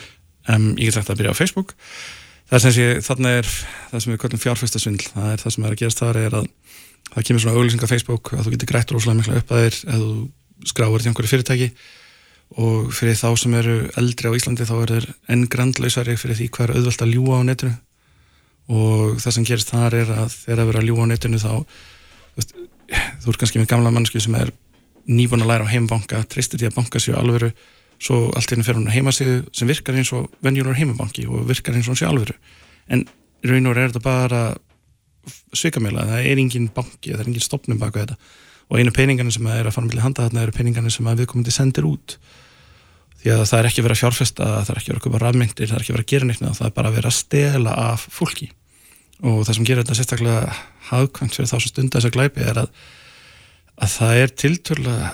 Um, 0.49 0.71
ég 0.79 0.89
get 0.89 0.95
sagt 0.95 1.11
að 1.11 1.21
byrja 1.21 1.37
á 1.37 1.41
Facebook 1.41 1.75
það 2.49 2.57
er 2.57 2.63
sem 2.65 2.73
sé, 2.73 2.87
þarna 3.05 3.33
er 3.37 3.49
það 3.91 4.01
sem 4.01 4.13
við 4.13 4.21
kallum 4.23 4.45
fjárfæstasvindl 4.45 5.11
það 5.13 5.33
er 5.33 5.43
það 5.43 5.55
sem 5.55 5.65
er 5.65 5.75
að 5.75 5.81
gerast 5.83 6.03
þar 6.03 6.17
er 6.17 6.37
að 6.41 6.47
það 7.15 7.27
kemur 7.29 7.45
svona 7.45 7.59
auglýsing 7.59 7.85
á 7.85 7.91
Facebook 7.91 8.33
að 8.35 8.47
þú 8.47 8.55
getur 8.55 8.71
grætt 8.73 8.93
rosalega 8.95 9.21
mikla 9.21 9.41
upp 9.41 9.53
að 9.55 9.65
þér 9.65 9.79
eða 9.85 9.99
þú 10.05 10.69
skráir 10.73 11.03
til 11.03 11.11
einhverju 11.11 11.33
fyrirtæki. 11.33 11.69
Og 12.59 12.89
fyrir 12.97 13.19
þá 13.19 13.29
sem 13.37 13.55
eru 13.59 13.77
eldri 14.01 14.31
á 14.33 14.37
Íslandi 14.39 14.67
þá 14.69 14.75
er 14.79 14.93
þeir 14.95 15.07
enn 15.35 15.45
grandlausari 15.53 16.17
fyrir 16.17 16.39
því 16.39 16.49
hvað 16.55 16.69
er 16.69 16.75
auðvelt 16.79 17.05
að 17.05 17.13
ljúa 17.13 17.41
á 17.41 17.49
netinu. 17.49 17.75
Og 18.69 19.19
það 19.21 19.37
sem 19.37 19.49
gerist 19.49 19.73
þar 19.73 19.97
er 19.99 20.13
að 20.15 20.33
þegar 20.33 20.61
það 20.61 20.71
verður 20.71 20.81
að 20.81 20.89
ljúa 20.89 21.05
á 21.05 21.11
netinu 21.13 21.43
þá 21.43 21.53
veist, 22.39 22.55
þú 23.25 23.33
er 23.33 23.41
kannski 23.43 23.61
með 23.61 23.71
gamla 23.73 23.93
mannsku 23.93 24.23
sem 24.25 24.39
er 24.39 24.53
nýbúin 25.09 25.45
að 25.45 25.53
læra 25.53 25.69
á 25.69 25.73
heimbanka 25.73 26.23
tristir 26.29 26.61
því 26.61 26.71
að 26.71 26.79
banka 26.81 27.01
séu 27.01 27.17
alvöru 27.17 27.53
svo 27.99 28.29
allt 28.37 28.53
hérna 28.53 28.65
fer 28.67 28.79
hún 28.79 28.89
að 28.89 28.97
heima 28.97 29.13
sig 29.13 29.29
sem 29.57 29.69
virkar 29.69 29.97
eins 29.99 30.13
og 30.15 30.29
venjúlar 30.45 30.77
heimabanki 30.79 31.27
og 31.27 31.49
virkar 31.49 31.75
eins 31.75 31.89
og 31.89 31.97
hún 31.97 32.01
sé 32.01 32.09
alvöru. 32.09 32.37
En 32.89 33.05
raun 33.45 33.67
og 33.67 33.77
er 33.77 33.91
þetta 33.91 34.05
bara 34.05 34.43
svikamjöla, 35.57 36.07
það 36.11 36.29
er 36.33 36.43
engin 36.43 36.69
banki 36.75 37.15
það 37.15 37.23
er 37.23 37.31
engin 37.31 37.45
stopnum 37.45 37.81
baka 37.81 38.05
þetta. 38.05 38.19
Og 38.69 38.81
einu 38.81 38.93
peningarnir 38.93 39.35
sem 39.35 39.49
er 39.49 39.69
að 39.69 39.75
fara 39.77 39.89
með 39.89 40.05
handa 40.05 40.27
þarna 40.27 40.45
eru 40.45 40.57
peningarnir 40.57 40.93
sem 40.93 41.09
við 41.09 41.29
komum 41.31 41.47
til 41.47 41.55
sendir 41.57 41.89
út. 41.89 42.19
Því 43.19 43.33
að 43.35 43.45
það 43.51 43.59
er 43.59 43.69
ekki 43.71 43.85
verið 43.85 43.97
að 43.97 44.03
fjárfesta 44.03 44.49
það 44.53 44.73
er 44.73 44.81
ekki 44.81 44.93
verið 44.93 45.01
að 45.01 45.07
köpa 45.07 45.23
rafmyndir, 45.25 45.69
það 45.71 45.79
er 45.79 45.85
ekki 45.85 45.95
verið 45.97 46.07
að 46.07 46.13
gera 46.13 46.29
neitt 46.29 46.43
það 46.45 46.69
er 46.69 46.75
bara 46.77 46.91
að 46.91 46.99
vera 46.99 47.11
að 47.11 47.17
stela 47.19 47.73
af 47.89 48.05
fólki. 48.15 48.51
Og 49.27 49.41
það 49.43 49.57
sem 49.57 49.67
gerir 49.67 49.83
þetta 49.83 49.97
sérstaklega 49.99 50.43
hafkvæmt 50.93 51.35
fyrir 51.35 51.51
þá 51.51 51.57
sem 51.57 51.73
stundar 51.73 51.99
þess 51.99 52.11
að 52.11 52.17
glæpi 52.19 52.45
er 52.45 52.61
að, 52.63 52.69
að 53.83 53.91
það 53.97 54.21
er 54.23 54.35
tilturlega 54.45 55.09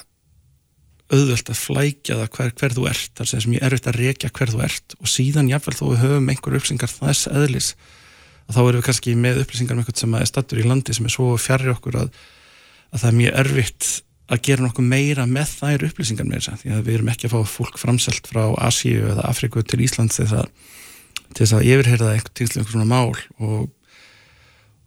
auðvöld 1.14 1.50
að 1.52 1.60
flækja 1.60 2.18
það 2.18 2.30
hver, 2.36 2.52
hver 2.58 2.74
þú 2.76 2.86
ert. 2.90 3.12
Það 3.14 3.24
er 3.24 3.44
sem 3.44 3.54
ég 3.54 3.62
er 3.64 3.72
auðvitað 3.72 3.92
að 3.94 4.00
rekja 4.02 4.32
hver 4.34 4.52
þú 4.52 4.60
ert 4.66 4.96
og 4.98 5.06
síðan 5.14 5.50
jáfnvel 5.52 5.76
þó 5.78 5.84
við 5.86 6.02
höfum 6.04 6.30
einhver 6.32 6.56
þá 8.52 8.60
erum 8.64 8.80
við 8.80 8.86
kannski 8.88 9.14
með 9.18 9.42
upplýsingar 9.44 9.78
með 9.78 9.84
eitthvað 9.84 10.02
sem 10.02 10.16
er 10.18 10.28
stattur 10.28 10.60
í 10.60 10.66
landi 10.66 10.96
sem 10.96 11.06
er 11.08 11.14
svo 11.14 11.28
fjarrir 11.40 11.74
okkur 11.74 12.00
að, 12.02 12.18
að 12.92 13.04
það 13.04 13.08
er 13.10 13.18
mjög 13.20 13.38
örfitt 13.44 13.88
að 14.34 14.42
gera 14.48 14.64
nokkuð 14.64 14.88
meira 14.88 15.26
með 15.28 15.56
þær 15.60 15.86
upplýsingar 15.88 16.28
með 16.28 16.46
þess 16.48 16.66
að 16.66 16.84
við 16.86 16.94
erum 16.98 17.10
ekki 17.12 17.28
að 17.28 17.34
fá 17.34 17.54
fólk 17.54 17.80
framselt 17.80 18.28
frá 18.28 18.44
Asíu 18.64 19.08
eða 19.12 19.26
Afriku 19.28 19.64
til 19.64 19.82
Íslands 19.84 20.20
til 20.20 20.28
þess 20.28 21.56
að, 21.56 21.66
yfirherða 21.66 22.14
eitthvað 22.14 22.70
svona 22.70 22.88
mál 22.88 23.12
og, 23.40 23.68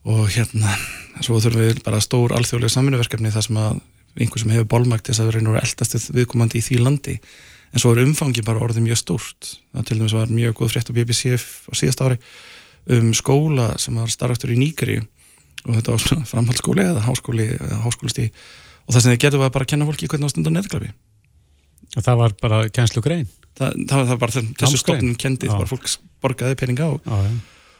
og 0.07 0.23
hérna 0.33 0.73
svo 1.21 1.41
þurfum 1.41 1.65
við 1.65 1.83
bara 1.85 2.01
stór 2.01 2.33
alþjóðlega 2.37 2.73
saminu 2.73 3.01
þar 3.01 3.45
sem 3.45 3.61
að 3.61 3.79
einhver 4.17 4.41
sem 4.41 4.53
hefur 4.53 4.69
bólmækt 4.71 5.11
þess 5.11 5.21
að 5.21 5.35
reyna 5.35 5.53
úr 5.53 5.61
eldastuð 5.61 6.09
viðkomandi 6.15 6.59
í 6.59 6.65
því 6.65 6.79
landi. 6.81 7.15
En 7.73 7.81
svo 7.83 7.93
er 7.93 8.03
umfangi 8.05 8.43
bara 8.45 8.61
orðið 8.63 8.87
mjög 8.87 9.01
stórt. 9.01 9.49
Það 9.75 9.87
til 9.89 9.97
dæmis 9.99 10.15
var 10.17 10.31
mjög 10.31 10.55
góð 10.57 10.71
frétt 10.73 10.89
á 10.89 10.97
BBC 10.97 11.35
á 11.37 11.71
síðast 11.77 12.01
ári 12.01 12.17
um 12.93 13.11
skóla 13.17 13.73
sem 13.81 13.97
var 13.97 14.11
starftur 14.11 14.53
í 14.53 14.59
Nýgari 14.59 15.01
og 15.65 15.73
þetta 15.75 15.95
var 15.95 16.23
framhaldsskóli 16.31 16.85
eða 16.85 17.03
háskóli 17.07 17.49
eða 17.57 17.81
háskólisti 17.83 18.29
og 18.29 18.93
það 18.93 19.01
sem 19.01 19.11
þið 19.13 19.23
getur 19.25 19.43
var 19.43 19.51
bara 19.55 19.67
að 19.67 19.73
kenna 19.73 19.89
fólki 19.89 20.07
hvernig 20.07 20.31
á 20.31 20.33
stundan 20.33 20.57
neðglafi 20.57 20.93
og 21.97 22.05
það 22.05 22.21
var 22.21 22.37
bara 22.41 22.61
kennslu 22.71 23.03
grein 23.03 23.27
það, 23.57 23.77
það 23.89 24.09
var 24.11 24.19
bara 24.21 24.43
þessu 24.61 24.81
stofnun 24.81 25.15
kendið, 25.19 25.53
bara 25.53 25.69
fólk 25.69 25.87
borgaði 26.23 26.57
peninga 26.59 26.89
á 26.89 26.91
á, 26.97 27.15
ja. 27.27 27.31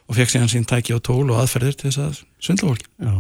og 0.08 0.18
fekk 0.18 0.34
síðan 0.34 0.52
sín 0.52 0.66
tæki 0.70 0.96
og 0.96 1.04
tól 1.06 1.26
og 1.26 1.42
aðferðir 1.42 1.78
til 1.78 1.90
þess 1.90 2.02
að 2.04 2.24
svindla 2.44 2.72
fólki. 2.72 2.90
Já. 3.02 3.14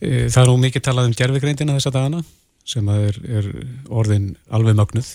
E, 0.00 0.10
Það 0.32 0.42
er 0.42 0.50
nú 0.50 0.56
mikið 0.64 0.86
talað 0.88 1.10
um 1.10 1.14
gerfigreindina 1.20 1.76
þessa 1.78 1.94
dagana 1.94 2.24
sem 2.66 2.90
er, 2.90 3.20
er 3.38 3.48
orðin 3.86 4.32
alveg 4.50 4.78
mögnuð. 4.78 5.12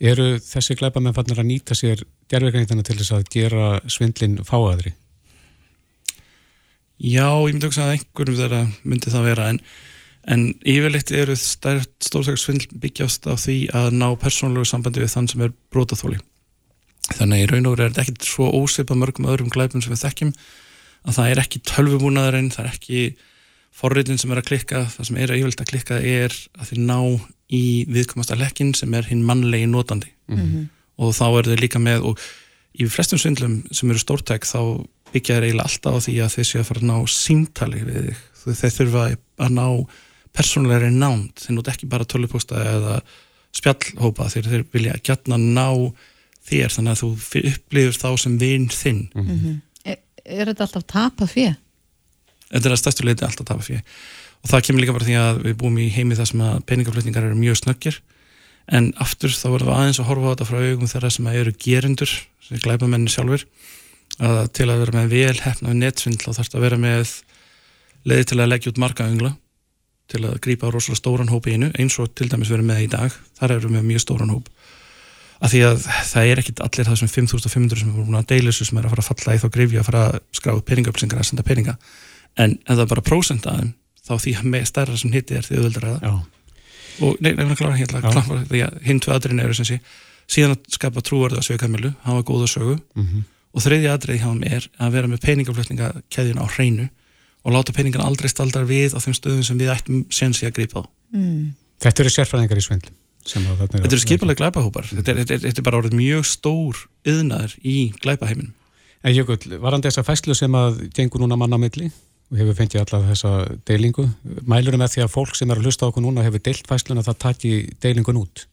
Eru 0.00 0.30
þessi 0.40 0.78
glæpamenn 0.80 1.16
fannir 1.16 1.42
að 1.42 1.50
nýta 1.50 1.76
sér 1.76 2.06
gerfigreindina 2.32 2.84
til 2.86 2.96
þess 3.02 3.16
að 3.18 3.26
gera 3.34 3.66
svindlin 3.90 4.38
fáaðri? 4.48 4.94
Já, 7.00 7.28
ég 7.48 7.54
myndi 7.54 7.68
hugsa 7.68 7.86
að 7.86 7.94
einhverjum 7.94 8.36
þeirra 8.36 8.60
myndi 8.84 9.12
það 9.12 9.28
vera 9.30 9.46
en, 9.54 9.60
en 10.28 10.42
yfirleitt 10.68 11.12
eru 11.16 11.36
stórsækarsvindl 11.40 12.80
byggjast 12.82 13.24
á 13.24 13.34
því 13.40 13.56
að 13.76 13.94
ná 13.96 14.06
persónulegu 14.20 14.68
sambandi 14.68 15.00
við 15.00 15.14
þann 15.14 15.30
sem 15.32 15.44
er 15.46 15.54
brótaþóli. 15.72 16.20
Þannig 17.10 17.46
í 17.46 17.48
raun 17.50 17.70
og 17.70 17.74
veru 17.74 17.86
er 17.86 17.94
þetta 17.94 18.04
ekkit 18.04 18.28
svo 18.28 18.50
óseipa 18.60 18.98
mörgum 18.98 19.30
öðrum 19.32 19.48
glæpum 19.52 19.80
sem 19.80 19.94
við 19.94 20.04
þekkjum 20.04 20.34
að 21.08 21.16
það 21.16 21.30
er 21.30 21.40
ekki 21.40 21.62
tölvubúnaðurinn, 21.70 22.52
það 22.52 22.66
er 22.66 22.74
ekki 22.74 23.00
forritin 23.80 24.20
sem 24.20 24.34
er 24.34 24.42
að 24.42 24.50
klikka, 24.50 24.84
það 24.92 25.08
sem 25.08 25.16
er 25.16 25.32
að 25.32 25.40
yfirleitt 25.40 25.64
að 25.64 25.72
klikka 25.72 25.98
er 26.04 26.36
að 26.58 26.70
þeir 26.70 26.82
ná 26.84 26.98
í 27.50 27.64
viðkomast 27.88 28.34
að 28.34 28.44
lekkin 28.44 28.74
sem 28.76 28.92
er 28.94 29.08
hinn 29.08 29.24
mannlegi 29.26 29.66
notandi 29.70 30.12
og 31.00 31.14
þá 31.16 31.24
er 31.30 31.48
þeir 31.48 31.62
líka 31.64 31.80
með 31.82 32.04
og 32.12 32.24
í 32.78 32.86
flestum 32.90 33.18
svindlum 33.18 33.56
sem 33.74 33.90
eru 33.90 33.98
stórtæk 34.02 34.46
þá 34.46 34.60
byggja 35.10 35.36
þeir 35.40 35.46
eiginlega 35.48 35.66
alltaf 35.66 35.96
á 35.98 36.00
því 36.06 36.14
að 36.22 36.34
þeir 36.36 36.46
séu 36.50 36.60
að 36.62 36.68
fara 36.68 36.80
að 36.84 36.88
ná 36.90 36.96
símtali 37.10 37.80
við 37.82 38.04
þig. 38.10 38.20
Þú- 38.40 38.54
þeir 38.60 38.74
þurfa 38.76 39.02
að 39.46 39.50
ná 39.56 39.66
persónulegri 40.38 40.90
nánd, 40.94 41.32
þeir 41.42 41.56
nota 41.56 41.72
ekki 41.74 41.88
bara 41.90 42.06
tölvupósta 42.06 42.60
eða 42.62 43.00
spjallhópa 43.58 44.28
þeir, 44.30 44.46
þeir 44.52 44.64
vilja 44.72 44.94
gætna 45.02 45.36
ná 45.40 45.66
þér 46.46 46.70
þannig 46.76 46.94
að 46.94 47.00
þú 47.02 47.08
fi- 47.24 47.42
upplifir 47.50 47.98
þá 47.98 48.08
sem 48.22 48.38
vinn 48.38 48.68
þinn. 48.70 49.02
Er, 49.84 49.98
er 50.24 50.46
þetta 50.52 50.66
alltaf 50.68 50.86
tapað 50.94 51.34
fyrir? 51.34 51.56
þetta 52.50 52.66
er 52.66 52.74
að 52.74 52.80
stærstu 52.82 53.04
leiti 53.06 53.22
alltaf 53.26 53.44
að 53.44 53.50
tapa 53.52 53.62
fyrir 53.66 53.82
og 54.40 54.48
það 54.50 54.62
kemur 54.66 54.80
líka 54.82 54.94
bara 54.96 55.06
því 55.06 55.16
að 55.20 55.36
við 55.44 55.52
búum 55.60 55.76
í 55.78 55.84
heimi 55.94 56.16
þar 56.18 56.26
sem 56.30 56.40
að 56.46 56.62
peningaflutningar 56.70 57.26
eru 57.28 57.36
mjög 57.38 57.58
snöggir 57.60 57.98
en 58.70 58.92
aftur 59.02 59.34
þá 59.34 59.48
verðum 59.50 59.70
við 59.70 59.78
aðeins 59.78 60.00
að 60.00 60.08
horfa 60.10 60.26
á 60.26 60.32
þetta 60.32 60.48
frá 60.50 60.58
augum 60.60 60.90
þeirra 60.92 61.10
sem 61.10 61.30
eru 61.32 61.54
gerendur 61.66 62.14
sem 62.46 62.62
glæpa 62.62 62.88
menni 62.90 63.12
sjálfur 63.12 63.46
að 64.20 64.40
til 64.56 64.68
að 64.68 64.82
vera 64.84 64.96
með 64.98 65.14
vel 65.14 65.36
hefna 65.44 65.72
við 65.72 65.80
netsvindl 65.80 66.24
þá 66.26 66.38
þarfst 66.38 66.56
að 66.56 66.66
vera 66.66 66.80
með 66.80 67.14
leiði 68.08 68.28
til 68.30 68.40
að 68.40 68.52
leggja 68.52 68.72
út 68.72 68.82
marga 68.82 69.08
öngla 69.08 69.34
til 70.10 70.24
að 70.26 70.40
grípa 70.42 70.68
á 70.68 70.74
rosalega 70.74 70.98
stóran 70.98 71.30
hóp 71.30 71.46
í 71.46 71.54
einu 71.54 71.70
eins 71.78 71.96
og 72.02 72.10
til 72.18 72.28
dæmis 72.30 72.50
verið 72.50 72.66
með 72.70 72.84
í 72.84 72.88
dag. 72.90 73.14
Þar 73.38 73.56
eru 73.56 73.68
við 73.68 73.76
með 73.76 73.88
mjög 73.90 74.04
stóran 74.04 74.32
hóp. 74.34 74.48
Af 75.40 75.52
því 75.54 75.60
að 75.68 75.84
það 76.10 76.30
er 76.30 76.42
ekkit 76.42 76.62
allir 76.64 76.88
þessum 76.90 77.10
5500 77.12 77.80
sem 77.80 77.92
er 77.92 78.08
búin 78.08 78.18
að 78.18 78.26
deila 78.32 78.50
þessu 78.50 78.66
sem 78.68 78.80
er 78.80 78.88
að 78.88 78.94
fara 78.94 79.04
að 79.04 79.10
falla 79.10 79.36
í 79.36 79.40
þá 79.40 79.46
grifja 79.54 79.80
að 79.80 79.88
fara 79.88 80.02
að 80.08 80.18
skráða 80.36 80.64
peningaflutningar 80.68 81.22
að 81.22 81.28
senda 81.30 81.46
peninga. 81.46 81.76
En 82.36 82.58
ef 82.58 82.74
það 82.74 82.84
er 82.84 82.90
bara 82.90 83.06
prósent 83.06 83.48
að 83.48 83.62
þeim 83.62 83.72
þá 84.10 84.12
því 84.24 84.64
stærra 84.68 84.98
sem 84.98 85.14
hitti 85.14 85.38
er 85.38 85.46
því 85.46 85.62
Já. 86.02 86.12
Og 87.00 87.18
að 87.54 87.60
klára 87.60 87.78
hérna 87.78 88.00
því 88.50 88.62
að 88.66 88.78
hinn 88.86 89.02
tvö 89.02 89.16
aðriðin 89.16 89.44
eru 89.44 89.58
sem 89.58 89.68
sé 89.68 89.80
síðan 90.30 90.54
að 90.54 90.76
skapa 90.76 91.02
trúarðu 91.04 91.40
að 91.40 91.46
sögu 91.48 91.62
kamilu 91.64 91.92
hafa 92.04 92.24
góða 92.26 92.48
sögu. 92.50 92.78
Mhm. 92.94 93.28
og 93.50 93.64
þriðja 93.64 93.94
aðriði 93.96 94.20
hjá 94.22 94.28
þeim 94.30 94.44
er 94.46 94.66
að 94.78 94.92
vera 94.94 95.08
með 95.10 95.22
peningaflutningakeðjun 95.26 96.38
á 96.38 96.46
hreinu 96.54 96.84
og 97.42 97.54
láta 97.54 97.74
peningan 97.74 98.04
aldrei 98.04 98.28
staldar 98.30 98.68
við 98.68 98.94
á 98.94 99.02
þeim 99.02 99.16
stöðum 99.16 99.42
sem 99.42 99.58
við 99.58 99.72
ættum 99.74 100.04
sensi 100.12 100.46
að 100.46 100.54
grípa 100.60 100.84
á. 100.84 100.90
Mm. 101.10 101.56
Þetta 101.82 102.04
eru 102.04 102.12
sérfræðingar 102.14 102.60
í 102.60 102.64
að 103.48 103.58
þarna 103.58 103.80
Þetta 103.80 103.96
eru 103.96 104.04
skipulega 104.04 104.38
glæpahópar. 104.38 104.86
Þetta 104.86 105.10
er, 105.10 105.18
þetta, 105.22 105.34
er, 105.34 105.42
þetta 105.48 105.60
er 105.60 105.66
bara 105.66 105.80
orðið 105.80 105.96
mjög 105.98 106.28
stór 106.30 106.84
yðnaður 107.10 107.56
í 107.66 107.76
glæpaheiminum. 107.98 108.54
En 109.00 109.16
Jökull, 109.16 109.58
varandi 109.58 109.88
þessa 109.88 110.04
fæslu 110.04 110.36
sem 110.36 110.54
að 110.54 110.82
gengur 110.94 111.24
núna 111.24 111.38
manna 111.40 111.56
á 111.56 111.60
milli 111.60 111.90
og 112.30 112.38
hefur 112.38 112.56
fengið 112.60 112.84
alla 112.84 113.00
þessa 113.08 113.32
deilingu, 113.66 114.06
mælur 114.46 114.78
með 114.78 114.94
því 114.94 115.04
að 115.04 115.12
fólk 115.14 115.34
sem 115.34 115.50
er 115.50 115.58
að 115.58 115.66
hlusta 115.66 115.86
á 115.86 115.90
okkur 115.90 116.04
núna 116.04 116.24
hefur 116.26 116.42
deilt 116.46 116.68
fæsluna 116.70 117.04
það 117.06 117.18
taki 117.26 117.54
deilingun 117.82 118.20
út. 118.22 118.44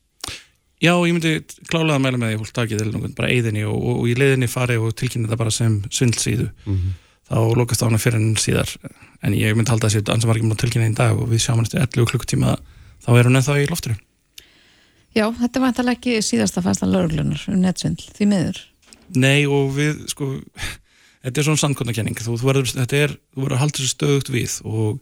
Já, 0.81 0.93
ég 0.93 1.13
myndi 1.13 1.33
klálega 1.69 1.97
að 1.97 2.03
mæla 2.05 2.21
með 2.21 2.31
því 2.31 2.37
að 2.37 2.41
fólk 2.43 2.55
takið 2.57 2.81
til 2.83 3.11
bara 3.17 3.29
eigðinni 3.33 3.63
og, 3.65 3.77
og, 3.77 3.99
og 4.01 4.09
í 4.09 4.15
leiðinni 4.17 4.49
fari 4.49 4.77
og 4.77 4.95
tilkynna 4.97 5.29
þetta 5.29 5.39
bara 5.41 5.53
sem 5.53 5.77
svindlsíðu. 5.89 6.49
Þá 7.27 7.37
lokast 7.59 7.81
á 7.81 7.89
hana 7.89 8.01
fyrir 8.01 8.21
en 8.21 8.35
síðar. 8.39 8.73
En 9.25 9.33
ég 9.33 9.57
myndi 9.57 9.73
halda 9.73 9.89
að 9.89 9.97
þessi 9.97 10.13
ansam 10.13 10.29
var 10.29 10.37
ekki 10.37 10.47
múin 10.47 10.57
að 10.57 10.63
tilkynna 10.65 10.91
í 10.91 10.97
dag 10.97 11.17
og 11.17 11.31
við 11.31 11.41
sjáum 11.43 11.59
hann 11.59 11.65
eftir 11.67 11.81
11 11.81 12.11
klukkutíma 12.11 12.53
þá 13.05 13.09
er 13.17 13.29
hún 13.29 13.39
ennþá 13.39 13.57
í 13.57 13.69
loftinu. 13.71 13.97
Já, 15.17 15.25
þetta 15.33 15.63
var 15.63 15.71
alltaf 15.73 15.89
ekki 15.95 16.19
síðasta 16.21 16.61
fæslan 16.61 16.93
lauruglunar 16.93 17.41
um 17.49 17.61
netsvindl, 17.63 18.05
því 18.13 18.29
miður. 18.29 18.61
Nei 19.17 19.47
og 19.49 19.71
við 19.73 20.03
sko 20.11 20.35
þetta 21.25 21.41
er 21.41 21.47
svona 21.47 21.61
sandkotnakenning 21.63 22.19
þú, 22.19 22.37
þú 22.41 22.49
verður, 22.49 22.73
er, 22.97 23.15
að 23.37 23.61
halda 23.61 23.79
þessu 23.79 23.93
stöðugt 23.93 24.31
við 24.33 24.57
og 24.67 25.01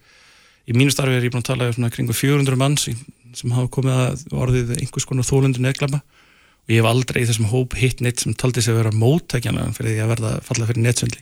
í 0.66 0.76
mínu 0.78 0.94
starfi 0.94 1.18
er 1.18 1.28
ég 1.28 1.34
búin 1.34 1.44
að 1.44 1.52
tala 1.52 1.70
um 1.72 1.90
kringu 1.94 2.16
400 2.16 2.60
manns 2.60 2.88
sem 3.36 3.52
hafa 3.56 3.72
komið 3.72 4.00
að 4.00 4.26
orðið 4.34 4.76
einhvers 4.80 5.08
konar 5.10 5.28
þólendur 5.28 5.66
neðglama 5.66 6.02
og 6.02 6.74
ég 6.74 6.82
hef 6.82 6.90
aldrei 6.90 7.22
í 7.22 7.28
þessum 7.30 7.52
hóp 7.52 7.76
hitt 7.78 8.02
neitt 8.02 8.24
sem 8.24 8.34
taldi 8.34 8.64
sig 8.64 8.74
að 8.74 8.80
vera 8.80 8.96
móttækjana 8.96 9.68
fyrir 9.76 9.92
því 9.92 10.04
að 10.06 10.12
verða 10.16 10.32
falla 10.48 10.70
fyrir 10.70 10.86
netsvindli 10.86 11.22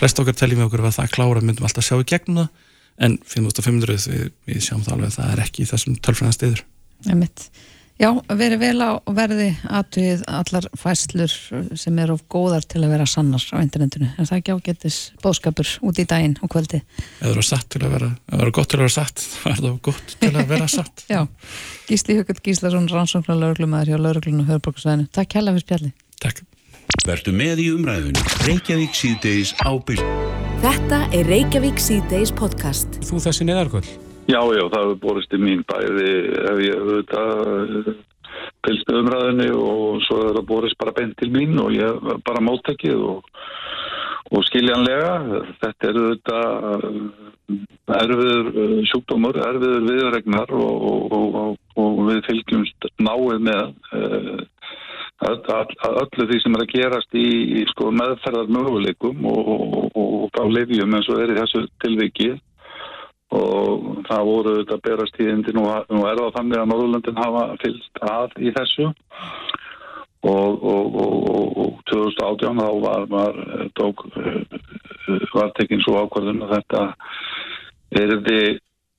flest 0.00 0.20
okkar 0.20 0.36
teljum 0.36 0.60
við 0.60 0.66
okkur 0.68 0.84
að 0.84 0.96
það 0.98 1.14
klára 1.14 1.44
myndum 1.44 1.68
alltaf 1.68 1.86
sjá 1.86 1.96
í 1.96 2.08
gegnum 2.10 2.42
það 2.42 2.72
en 3.02 3.16
5500 3.26 4.10
við, 4.10 4.26
við 4.48 4.60
sjáum 4.62 4.82
það 4.84 4.96
alveg 4.96 5.10
að 5.10 5.16
það 5.18 5.32
er 5.32 5.44
ekki 5.44 5.64
í 5.64 5.70
þessum 5.70 5.96
tölfræðan 6.04 6.36
stiður. 6.36 6.64
Já, 7.94 8.08
verið 8.26 8.58
vel 8.58 8.78
á 8.82 8.90
verði 9.14 9.52
aðtöðið 9.70 10.22
allar 10.26 10.64
fæslur 10.74 11.34
sem 11.78 11.98
eru 12.02 12.16
of 12.16 12.24
góðar 12.32 12.64
til 12.66 12.80
að 12.82 12.94
vera 12.96 13.06
sannar 13.06 13.44
á 13.54 13.62
internetinu. 13.62 14.08
En 14.18 14.26
það 14.26 14.40
ekki 14.40 14.56
ágættis 14.56 14.96
bóðskapur 15.22 15.70
út 15.86 16.00
í 16.02 16.06
daginn 16.10 16.34
og 16.42 16.50
kvöldi. 16.50 16.80
ef 16.82 17.22
það 17.22 17.38
er 17.38 17.46
satt 17.46 17.68
til 17.70 17.84
að 17.84 17.94
vera 17.94 18.08
ef 18.10 18.34
það 18.34 18.46
er 18.46 18.54
gott 18.58 18.70
til 18.72 18.80
að 18.80 18.82
vera 18.82 18.94
satt 18.96 19.22
þá 19.42 19.46
er 19.52 19.60
það 19.60 19.76
gott 19.88 20.16
til 20.24 20.32
að 20.32 20.50
vera 20.50 20.66
satt 20.74 21.04
Já, 21.14 21.20
Gísli 21.86 22.18
Jökull 22.18 22.42
Gíslason, 22.48 22.88
rannsóknar 22.90 23.38
lauruglumæður 23.38 23.94
hjá 23.94 24.02
lauruglunu 24.08 24.48
Hörborgarsvæðinu. 24.48 25.06
Takk 25.14 25.38
hella 25.38 25.54
fyrir 25.54 25.66
spjalli. 25.68 25.92
Takk 26.24 26.42
Vertu 27.04 27.34
með 27.36 27.60
í 27.60 27.68
umræðunni. 27.74 28.22
Reykjavík 28.46 28.96
síðdeis 28.96 29.52
á 29.60 29.70
bylg. 29.76 30.02
Þetta 30.64 31.02
er 31.12 31.28
Reykjavík 31.28 31.80
C-Days 31.82 32.32
podcast. 32.32 32.98
Þú 33.04 33.20
þessi 33.26 33.48
neðarkvöld. 33.48 34.13
Já, 34.24 34.40
já, 34.40 34.62
það 34.72 34.80
hefur 34.80 35.00
borist 35.02 35.34
í 35.36 35.38
mín 35.40 35.62
bæði 35.68 36.10
ef 36.48 36.60
ég 36.64 36.78
auðvitað 36.80 37.88
fylgst 38.64 38.88
með 38.88 39.00
umræðinni 39.02 39.48
og 39.52 39.98
svo 40.06 40.20
er 40.24 40.38
það 40.38 40.46
borist 40.48 40.78
bara 40.80 40.94
beint 40.96 41.12
til 41.20 41.28
mín 41.34 41.58
og 41.60 41.74
ég 41.76 42.06
bara 42.24 42.42
móttakið 42.44 43.02
og, 43.04 43.28
og 44.32 44.46
skiljanlega. 44.48 45.42
Þetta 45.60 45.90
er 45.90 45.98
auðvitað 46.00 46.70
uh, 46.70 47.02
erfiður 47.98 48.48
uh, 48.54 48.78
sjúkdómur, 48.88 49.40
erfiður 49.50 49.84
viðregnar 49.90 50.56
og, 50.56 50.88
og, 51.18 51.60
og, 51.76 52.00
við 52.08 52.24
fylgjumst 52.30 52.88
náið 53.04 53.44
með 53.50 53.62
uh, 54.00 54.40
öll, 55.28 55.38
öll, 55.58 55.76
öllu 55.92 56.28
því 56.32 56.40
sem 56.46 56.56
er 56.56 56.64
að 56.64 56.74
gerast 56.78 57.20
í, 57.20 57.28
í 57.60 57.68
sko, 57.74 57.92
meðferðar 57.92 58.48
möguleikum 58.56 59.28
og, 59.28 60.32
á 60.34 60.44
lifjum 60.48 60.96
eins 60.96 61.12
og 61.12 61.20
er 61.22 61.36
í 61.36 61.40
þessu 61.42 61.66
tilvikið 61.84 62.40
og 63.34 63.86
það 64.08 64.28
voru 64.30 64.54
þetta 64.60 64.80
berast 64.84 65.16
tíðindi 65.18 65.54
nú, 65.56 65.66
nú 65.90 66.02
er 66.08 66.20
það 66.20 66.34
þannig 66.38 66.60
að 66.60 66.68
Norðurlöndin 66.72 67.20
hafa 67.20 67.44
fylgst 67.62 68.02
að 68.14 68.36
í 68.40 68.54
þessu. 68.56 68.90
Og, 70.24 70.62
og, 70.64 70.94
og, 71.04 71.56
og 71.60 71.80
2018 71.90 72.60
þá 72.62 72.68
var, 72.80 73.02
var, 73.12 73.40
tók, 73.76 74.06
var 75.34 75.50
tekinn 75.58 75.82
svo 75.84 75.98
ákvörðun 76.00 76.46
að 76.46 76.54
þetta 76.54 76.84
erði 78.00 78.38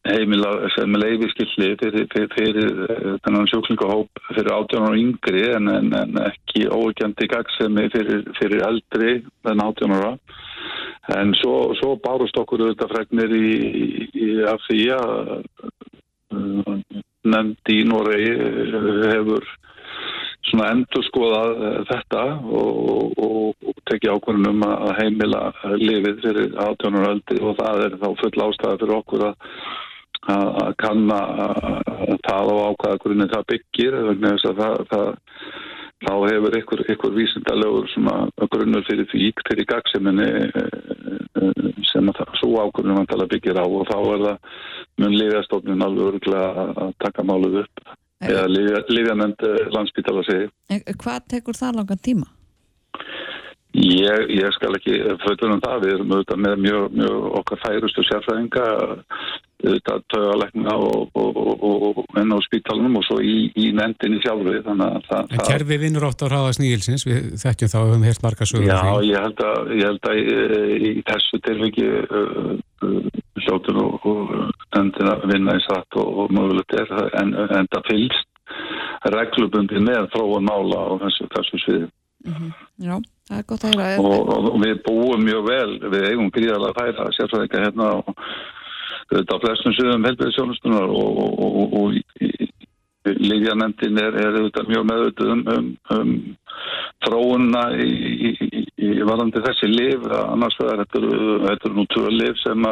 heimila 0.06 0.52
sem 0.76 0.94
leifiskilli 1.02 1.72
fyrir, 1.82 2.06
fyrir, 2.14 2.30
fyrir 2.36 2.82
eh, 2.86 3.14
þennan 3.26 3.50
sjúklingahóp 3.50 4.22
fyrir 4.36 4.52
18 4.54 4.86
ára 4.86 5.00
yngri 5.02 5.46
en, 5.56 5.70
en, 5.72 5.92
en 5.98 6.20
ekki 6.28 6.68
óegjandi 6.70 7.30
gagsemi 7.32 7.88
fyrir, 7.94 8.22
fyrir 8.38 8.66
eldri 8.68 9.16
en 9.50 9.64
18 9.66 9.96
ára 9.98 10.14
En 11.14 11.36
svo, 11.38 11.76
svo 11.78 11.95
bárust 12.01 12.38
okkur 12.41 12.64
auðvitað 12.66 12.93
fregnir 12.95 13.36
í, 13.38 13.49
í, 14.10 14.30
af 14.49 14.64
því 14.66 14.80
að 14.95 15.12
uh, 16.34 16.80
nefnd 17.30 17.72
í 17.74 17.78
Noregi 17.86 18.34
uh, 18.34 18.89
hefur 19.12 19.45
svona 20.49 20.72
endur 20.74 21.06
skoðað 21.06 21.53
uh, 21.53 21.80
þetta 21.91 22.24
og, 22.41 23.14
og, 23.22 23.53
og 23.70 23.80
tekið 23.91 24.16
ákvörðunum 24.16 24.66
að 24.66 24.93
heimila 25.01 25.43
lifið 25.78 26.22
fyrir 26.26 26.58
18 26.66 26.99
ára 26.99 27.14
öldi 27.14 27.41
og 27.41 27.58
það 27.62 27.86
er 27.86 27.97
þá 28.01 28.08
full 28.24 28.45
ástæða 28.47 28.80
fyrir 28.82 28.97
okkur 28.99 29.28
að 29.30 29.51
að 30.26 30.47
að 30.64 30.72
kanna 30.82 31.18
að 31.45 32.16
það 32.26 32.47
á 32.49 32.56
ákvæða 32.72 32.99
hvernig 33.03 33.32
það 33.34 33.47
byggir 33.51 33.97
vegna 34.08 34.32
þess 34.34 34.47
að 34.49 34.62
það, 34.62 34.78
það 34.89 35.10
þá 36.04 36.14
hefur 36.28 36.58
ykkur, 36.60 36.84
ykkur 36.91 37.14
vísindalegur 37.16 37.88
svona 37.93 38.16
grunnur 38.52 38.84
fyrir 38.88 39.08
því 39.12 39.32
fyrir 39.48 39.68
gagseminni 39.70 40.30
sem 41.91 42.10
að 42.12 42.20
það, 42.20 42.34
svo 42.41 42.50
ákvörðunum 42.66 43.00
hann 43.00 43.12
tala 43.12 43.28
byggir 43.32 43.60
á 43.62 43.66
og 43.66 43.86
þá 43.88 43.98
er 44.00 44.26
það 44.26 44.50
mun 45.04 45.20
liðastofnun 45.20 45.86
alveg 45.86 46.10
örgulega 46.12 46.66
að 46.86 46.96
taka 47.06 47.28
málið 47.28 47.62
upp 47.64 47.86
eða 48.26 48.48
liðanend 48.89 49.46
landspítala 49.76 50.24
segi. 50.28 50.50
Hvað 50.96 51.30
tekur 51.36 51.58
það 51.58 51.80
langan 51.80 52.04
tíma? 52.10 52.35
Ég, 53.76 54.30
ég 54.32 54.54
skal 54.56 54.76
ekki 54.78 54.94
fötur 55.26 55.52
um 55.52 55.60
það, 55.64 55.82
við 55.84 55.94
erum 55.98 56.14
auðvitað 56.14 56.44
með 56.46 56.62
mjög, 56.64 56.84
mjög 56.96 57.26
okkar 57.42 57.60
færustu 57.66 58.06
sérfræðinga 58.08 58.68
auðvitað 59.66 60.04
tögalegna 60.14 60.76
og, 60.80 61.10
og, 61.18 61.40
og, 61.42 61.84
og 61.90 62.20
enn 62.22 62.32
á 62.32 62.40
spítalunum 62.46 63.00
og 63.00 63.06
svo 63.08 63.18
í, 63.24 63.50
í 63.60 63.72
nendinni 63.76 64.22
sjálfur 64.24 64.62
þannig 64.68 64.86
að 65.00 65.10
það... 65.10 65.34
En 65.36 65.44
kerfi 65.50 65.80
vinnur 65.82 66.08
ótt 66.08 66.24
á 66.24 66.28
ráða 66.32 66.54
snígilsins, 66.56 67.06
við 67.08 67.34
þekkjum 67.42 67.72
þá, 67.74 67.78
við 67.80 67.92
höfum 67.92 68.08
heilt 68.08 68.24
marga 68.24 68.48
sögur 68.52 68.70
Já, 68.70 68.80
ég 69.10 69.26
held 69.26 69.44
að, 69.50 69.74
ég 69.74 69.90
held 69.90 70.10
að 70.12 70.22
í, 70.22 70.94
í 70.94 70.94
þessu 71.10 71.42
tilviki 71.50 71.90
uh, 71.90 72.56
uh, 72.86 73.12
hljóttur 73.44 73.82
og, 73.82 74.08
nefndin 74.78 75.12
að 75.12 75.28
vinna 75.34 75.58
í 75.60 75.66
satt 75.66 76.00
og, 76.00 76.32
mögulegt 76.36 76.80
er 76.80 76.96
en, 77.20 77.36
en 77.36 77.72
það 77.74 77.92
fylgst 77.92 78.32
reglubundi 79.12 79.84
með 79.84 80.12
þróun 80.16 80.48
mála 80.48 80.80
á 80.80 80.92
þessu, 81.06 81.32
þessu 81.36 81.86
sviði 82.26 82.52
Já, 82.86 82.98
það 83.30 83.40
er 83.40 83.48
gott 83.52 83.64
að 83.66 83.74
heyra 83.76 83.88
og, 84.02 84.34
og 84.52 84.60
við 84.64 84.76
búum 84.88 85.24
mjög 85.26 85.48
vel 85.50 85.72
við 85.94 86.10
eigum 86.10 86.34
gríðarlega 86.36 86.76
færa 86.82 87.16
sérfræðinga 87.16 87.64
hérna 87.66 87.92
og 88.02 88.14
þetta 89.14 89.42
flestum 89.44 89.76
sviðum 89.78 90.08
helbæðisjónustunar 90.10 90.90
og, 90.90 91.20
og, 91.22 91.76
og, 91.80 92.00
lífjanendin 93.06 94.00
er, 94.02 94.16
er 94.18 94.38
mjög 94.70 94.86
meðvitað 94.90 95.32
um, 95.34 95.44
um, 95.54 95.68
um 95.94 96.14
þróunna 97.06 97.64
í, 97.78 97.90
í, 98.30 98.32
í, 98.46 98.64
í 98.82 98.92
varandi 99.06 99.44
þessi 99.46 99.70
lif 99.70 100.08
annars 100.10 100.58
vegar 100.60 100.82
þetta 100.84 101.02
eru, 101.02 101.36
þetta 101.46 101.70
eru 101.70 101.76
nú 101.78 101.86
tvö 101.94 102.14
lif 102.16 102.40
sem 102.42 102.70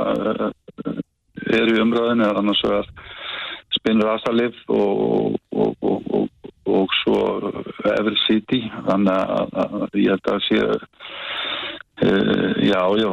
eru 1.54 1.76
í 1.76 1.84
umræðinu 1.84 2.32
annars 2.32 2.64
vegar 2.66 2.90
spinnur 3.78 4.14
asalif 4.16 4.58
og, 4.74 5.38
og, 5.52 5.76
og, 5.82 6.10
og, 6.18 6.43
og 6.70 6.94
svo 7.02 7.20
Ever 7.94 8.16
City 8.28 8.64
þannig 8.88 9.34
að, 9.38 9.88
ég 10.00 10.14
held 10.14 10.30
að 10.32 10.40
sé 10.48 10.60
uh, 10.64 12.52
já, 12.64 12.82
já 13.00 13.10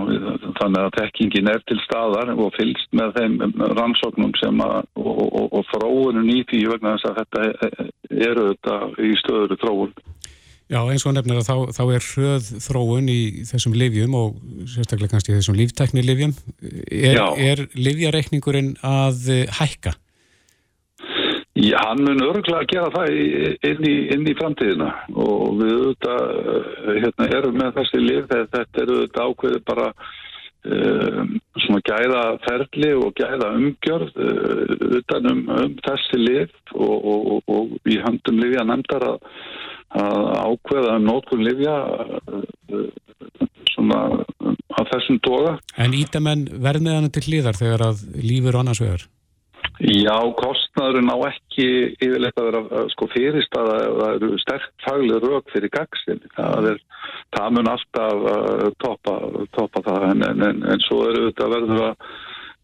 þannig 0.61 0.81
að 0.83 0.95
tekkingin 0.99 1.51
er 1.53 1.65
til 1.67 1.79
staðar 1.85 2.33
og 2.37 2.55
fylgst 2.59 2.93
með 2.97 3.19
þeim 3.19 3.41
rannsóknum 3.79 4.35
sem 4.41 4.63
að 4.65 4.79
og, 5.01 5.25
og, 5.27 5.49
og 5.59 5.67
þróunum 5.75 6.31
í 6.31 6.41
því 6.51 6.65
vegna 6.75 6.97
þess 6.97 7.11
að 7.11 7.21
þetta 7.23 7.91
eru 8.31 8.49
þetta 8.53 8.81
í 9.07 9.13
stöður 9.23 9.61
þróun 9.65 9.95
Já, 10.71 10.85
eins 10.87 11.03
og 11.03 11.17
nefnir 11.17 11.41
að 11.41 11.49
þá, 11.49 11.55
þá 11.75 11.83
er 11.97 12.05
hröð 12.07 12.49
þróun 12.63 13.09
í 13.11 13.21
þessum 13.49 13.73
livjum 13.75 14.13
og 14.15 14.37
sérstaklega 14.71 15.17
kannski 15.17 15.35
þessum 15.35 15.57
líftekni 15.59 16.05
livjum. 16.05 16.35
Er, 16.95 17.19
er 17.43 17.65
livjareikningurinn 17.75 18.77
að 18.87 19.25
eh, 19.35 19.51
hækka? 19.59 19.97
Já, 21.61 21.77
hann 21.91 22.01
mun 22.07 22.23
örgulega 22.25 22.63
að 22.63 22.71
gera 22.71 22.91
það 22.95 23.11
inn 23.69 23.85
í, 23.85 23.95
inn 24.15 24.29
í 24.31 24.37
framtíðina 24.39 24.89
og 25.13 25.59
við 25.59 25.73
auðvitað 25.75 26.23
eh, 26.55 27.01
hérna, 27.05 27.27
erum 27.37 27.59
með 27.61 27.75
þessi 27.77 28.01
lif, 28.01 28.31
þetta 28.31 28.83
er 28.85 28.93
auðvitað 28.95 29.27
ákveðið 29.27 29.65
bara 29.69 29.89
um, 30.65 31.35
svona 31.65 31.83
gæða 31.91 32.23
ferli 32.47 32.95
og 32.97 33.13
gæða 33.21 33.51
umgjörð 33.59 34.23
uh, 34.25 34.73
utan 35.01 35.31
um, 35.35 35.45
um 35.59 35.77
þessi 35.85 36.23
lif 36.23 36.57
og, 36.73 36.97
og, 36.97 37.29
og, 37.35 37.55
og 37.59 37.93
í 37.93 38.01
höndum 38.07 38.41
lifja 38.41 38.65
nefndar 38.71 39.09
að, 39.11 39.31
að 40.01 40.27
ákveða 40.47 40.97
um 40.97 41.09
nótkun 41.11 41.45
lifja 41.45 41.79
uh, 41.85 42.85
svona 43.75 44.03
af 44.81 44.93
þessum 44.95 45.21
toga. 45.29 45.59
En 45.77 45.93
ítamenn 45.93 46.49
verðmiðanum 46.57 47.13
til 47.13 47.27
hlýðar 47.29 47.61
þegar 47.61 47.91
að 47.91 48.07
lífur 48.17 48.63
annars 48.65 48.81
vegar? 48.81 49.11
Já, 49.81 50.17
kostnaðurinn 50.37 51.09
á 51.09 51.17
ekki 51.31 51.67
yfirleitt 51.97 52.41
að 52.41 52.49
vera 52.51 52.63
uh, 52.69 52.87
sko 52.93 53.09
fyrirstaða 53.15 53.77
það 53.87 54.17
eru 54.17 54.41
sterk 54.43 54.67
fagleg 54.85 55.25
rauk 55.25 55.53
fyrir 55.55 55.73
gagsin. 55.73 56.21
Það, 56.37 56.73
er, 56.73 56.83
það 57.37 57.55
mun 57.57 57.71
alltaf 57.75 58.27
uh, 58.33 58.67
toppa, 58.85 59.15
toppa 59.57 59.85
það 59.87 60.11
en, 60.11 60.27
en, 60.29 60.45
en, 60.51 60.67
en 60.75 60.85
svo 60.89 61.07
eru 61.09 61.31
þetta 61.31 61.55
verður 61.55 61.87
að 61.91 62.11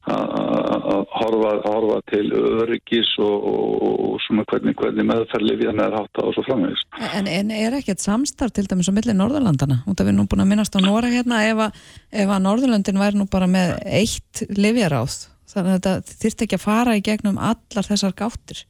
að 0.07 0.35
að 0.37 1.01
horfa, 1.19 1.53
horfa 1.67 1.97
til 2.13 2.27
öryggis 2.37 3.09
og, 3.23 3.47
og, 3.51 3.87
og 4.07 4.21
svona 4.27 4.45
hvernig, 4.51 4.77
hvernig 4.79 5.07
meðferðlifjan 5.09 5.83
er 5.83 5.97
hátt 5.99 6.21
og 6.23 6.33
svo 6.37 6.45
framvegis. 6.47 6.85
En, 7.11 7.51
er 7.51 7.79
ekkert 7.81 8.05
samstarf 8.05 8.55
til 8.55 8.69
dæmis 8.71 8.91
á 8.91 8.95
milli 8.95 9.17
Norðurlandana? 9.17 9.81
Út 9.87 9.99
af 9.99 10.07
við 10.07 10.15
erum 10.15 10.29
búin 10.31 10.45
að 10.45 10.53
minnast 10.53 10.79
á 10.79 10.81
Nóra 10.85 11.11
hérna 11.11 11.43
ef 11.49 11.65
að, 11.67 11.81
að 12.23 12.37
Norðurlandin 12.47 13.03
væri 13.03 13.19
nú 13.19 13.27
bara 13.31 13.51
með 13.51 13.75
eitt 13.83 14.45
livjaráð 14.55 15.25
þannig 15.51 15.73
að 15.73 15.77
þetta 15.77 16.17
þyrfti 16.23 16.47
ekki 16.47 16.59
að 16.59 16.67
fara 16.67 16.97
í 16.97 17.05
gegnum 17.07 17.39
allar 17.39 17.91
þessar 17.91 18.17
gáttir. 18.19 18.65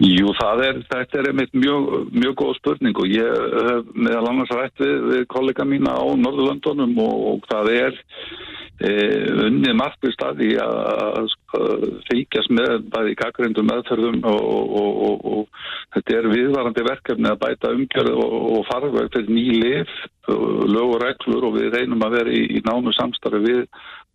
Jú, 0.00 0.30
það 0.38 0.62
er, 0.64 0.78
þetta 0.88 1.18
er 1.20 1.26
einmitt 1.28 1.50
mjög, 1.52 1.90
mjög 2.16 2.36
góð 2.40 2.54
spurning 2.56 3.00
og 3.02 3.10
ég 3.10 3.34
hef 3.66 3.90
meðal 3.92 4.30
annars 4.30 4.52
rætt 4.56 4.80
við, 4.80 4.94
við 5.10 5.26
kollega 5.28 5.66
mína 5.68 5.92
á 5.92 6.04
Norðurlöndunum 6.16 6.94
og, 7.04 7.18
og 7.34 7.48
það 7.50 7.68
er 7.74 7.98
e, 8.80 8.94
unnið 9.44 9.76
markvist 9.76 10.24
að 10.24 10.40
því 10.40 10.48
að, 10.64 11.36
fylgjast 12.08 12.54
með 12.56 12.86
bæði 12.94 13.18
gaggrindum 13.20 13.68
meðferðum 13.68 14.18
og, 14.30 14.72
og, 14.80 15.28
og, 15.34 15.62
þetta 15.92 16.16
er 16.16 16.30
viðvarandi 16.32 16.86
verkefni 16.88 17.30
að 17.34 17.40
bæta 17.44 17.74
umgjörð 17.76 18.24
og 18.24 18.60
farveg 18.70 19.12
fyrir 19.12 19.32
ný 19.36 19.46
lif, 19.60 19.94
lög 20.30 20.94
og 20.94 21.00
reglur 21.04 21.50
og 21.50 21.56
við 21.58 21.74
reynum 21.76 22.06
að 22.06 22.16
vera 22.22 22.36
í, 22.40 22.44
í 22.56 22.64
nánu 22.64 22.96
samstarfi 22.96 23.44
við 23.44 23.64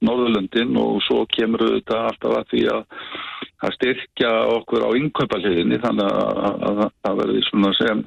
Norðurlöndin 0.05 0.77
og 0.79 1.01
svo 1.05 1.23
kemur 1.33 1.63
þetta 1.65 2.01
alltaf 2.09 2.37
að 2.39 2.47
því 2.53 2.63
að, 2.73 2.81
að 3.65 3.75
styrkja 3.75 4.31
okkur 4.55 4.85
á 4.85 4.89
innkaupaliðinni 4.99 5.79
þannig 5.83 6.09
að, 6.11 6.41
að, 6.49 6.63
að 6.69 6.81
það 7.07 7.19
verði 7.21 7.43
svona 7.49 7.71
sem 7.79 8.03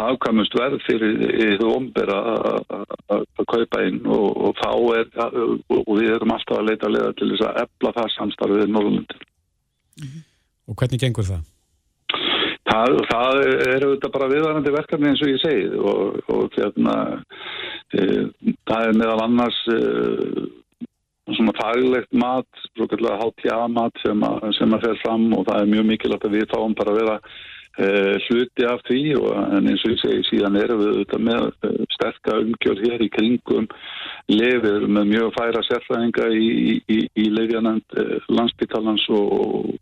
hafkamust 0.00 0.58
verð 0.58 0.82
fyrir 0.86 1.56
þú 1.60 1.70
ombera 1.76 2.18
að 3.12 3.24
kaupa 3.44 3.84
inn 3.88 4.02
og, 4.06 4.28
og 4.48 4.60
þá 4.62 4.70
er 4.98 5.08
og 5.22 5.94
við 5.98 6.12
erum 6.16 6.36
alltaf 6.36 6.60
að 6.60 6.68
leita 6.70 6.90
að 6.90 6.98
leiða 6.98 7.14
til 7.18 7.32
þess 7.34 7.48
að 7.48 7.64
ebla 7.66 7.96
það 8.00 8.12
samstarfið 8.18 8.66
í 8.66 8.74
Norðurlöndin. 8.76 9.26
Og 10.70 10.78
hvernig 10.78 11.02
gengur 11.02 11.28
það? 11.28 11.48
Það, 12.62 12.96
það 13.10 13.38
er 13.42 13.84
auðvitað 13.84 14.12
bara 14.14 14.28
viðvarandi 14.30 14.72
verkefni 14.72 15.08
eins 15.10 15.22
og 15.24 15.30
ég 15.32 15.40
segið 15.42 15.72
og, 15.82 16.18
og 16.30 16.54
hérna, 16.54 16.94
e, 17.90 18.04
það 18.70 18.86
er 18.86 18.98
meðal 19.00 19.22
annars 19.24 19.58
e, 19.66 19.78
svona 21.30 21.54
faglegt 21.54 22.12
mat, 22.18 22.48
svokallega 22.76 23.20
HTA-mat 23.22 24.02
sem, 24.02 24.22
að- 24.26 24.52
sem 24.58 24.74
að 24.74 24.86
fer 24.88 25.00
fram 25.04 25.32
og 25.36 25.46
það 25.46 25.60
er 25.62 25.72
mjög 25.74 25.90
mikilvægt 25.92 26.24
að 26.28 26.36
við 26.38 26.48
fáum 26.50 26.74
bara 26.74 26.90
að 26.92 26.98
vera 27.00 27.16
e, 27.78 27.86
hluti 28.26 28.66
af 28.68 28.82
því 28.88 29.02
og 29.20 29.28
en 29.56 29.68
eins 29.70 29.84
og 29.86 29.94
ég 29.94 30.00
segi 30.02 30.24
síðan 30.28 30.58
erum 30.60 30.82
við 30.82 30.90
auðvitað 30.92 31.22
með 31.28 31.46
e, 31.46 31.70
sterka 31.94 32.40
umgjörð 32.42 32.82
hér 32.88 33.04
í 33.06 33.08
kringum 33.14 33.68
lefið 34.32 34.88
með 34.88 35.08
mjög 35.14 35.30
færa 35.38 35.62
sérfræðinga 35.68 36.26
í, 36.34 36.50
í, 36.90 36.98
í 37.14 37.28
lefjanand 37.38 37.96
e, 38.02 38.04
landsbytalans 38.28 39.06
og, 39.14 39.72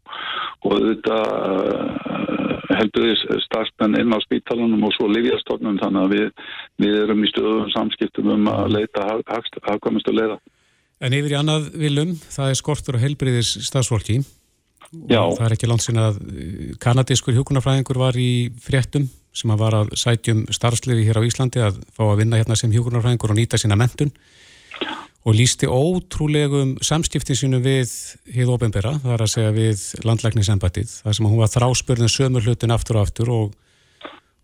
og 0.61 0.76
auðvitað 0.76 1.26
e, 1.41 2.76
helbiðis 2.80 3.24
starfsmenn 3.49 3.99
inn 3.99 4.14
á 4.14 4.18
spítalunum 4.28 4.84
og 4.86 4.95
svo 4.95 5.09
lefjastofnum 5.11 5.80
þannig 5.80 6.05
að 6.05 6.14
við, 6.14 6.30
við 6.84 6.97
erum 7.03 7.24
í 7.26 7.32
stöðum 7.32 7.72
samskiptum 7.74 8.30
um 8.36 8.49
að 8.53 8.76
leita 8.76 9.09
hafkvæmustu 9.32 10.14
leiða. 10.14 10.38
En 11.01 11.16
yfir 11.16 11.32
í 11.32 11.38
annað 11.38 11.70
viljum, 11.80 12.12
það 12.28 12.53
er 12.53 12.59
skortur 12.61 12.98
og 12.98 13.05
helbriðis 13.05 13.55
stafsfólki. 13.64 14.20
Já. 15.09 15.22
Og 15.22 15.38
það 15.38 15.46
er 15.46 15.55
ekki 15.55 15.70
langt 15.70 15.84
sinna 15.84 16.09
að 16.11 16.18
eh, 16.34 16.74
kanadískur 16.82 17.36
hjúkunarfræðingur 17.36 18.01
var 18.01 18.16
í 18.18 18.51
fréttum 18.61 19.07
sem 19.36 19.53
að 19.55 19.61
var 19.62 19.76
að 19.78 19.92
sætjum 20.01 20.42
starfsliði 20.51 21.07
hér 21.07 21.20
á 21.22 21.26
Íslandi 21.28 21.62
að 21.62 21.78
fá 21.94 22.03
að 22.09 22.24
vinna 22.24 22.40
hérna 22.40 22.57
sem 22.59 22.72
hjúkunarfræðingur 22.74 23.30
og 23.30 23.38
nýta 23.38 23.61
sína 23.61 23.78
mentun 23.78 24.11
og 25.24 25.36
lísti 25.36 25.68
ótrúlegum 25.68 26.76
samskiptin 26.84 27.38
sínu 27.38 27.61
við 27.62 27.92
hið 28.32 28.53
ofinbera, 28.55 28.94
það 29.03 29.14
er 29.14 29.24
að 29.24 29.32
segja 29.34 29.55
við 29.57 29.82
landlækningsembættið, 30.09 30.94
þar 31.05 31.16
sem 31.16 31.28
hún 31.28 31.40
var 31.42 31.53
þráspörðin 31.53 32.12
sömur 32.12 32.46
hlutin 32.46 32.74
aftur 32.74 32.98
og 32.98 33.07
aftur 33.07 33.32
og, 33.34 33.51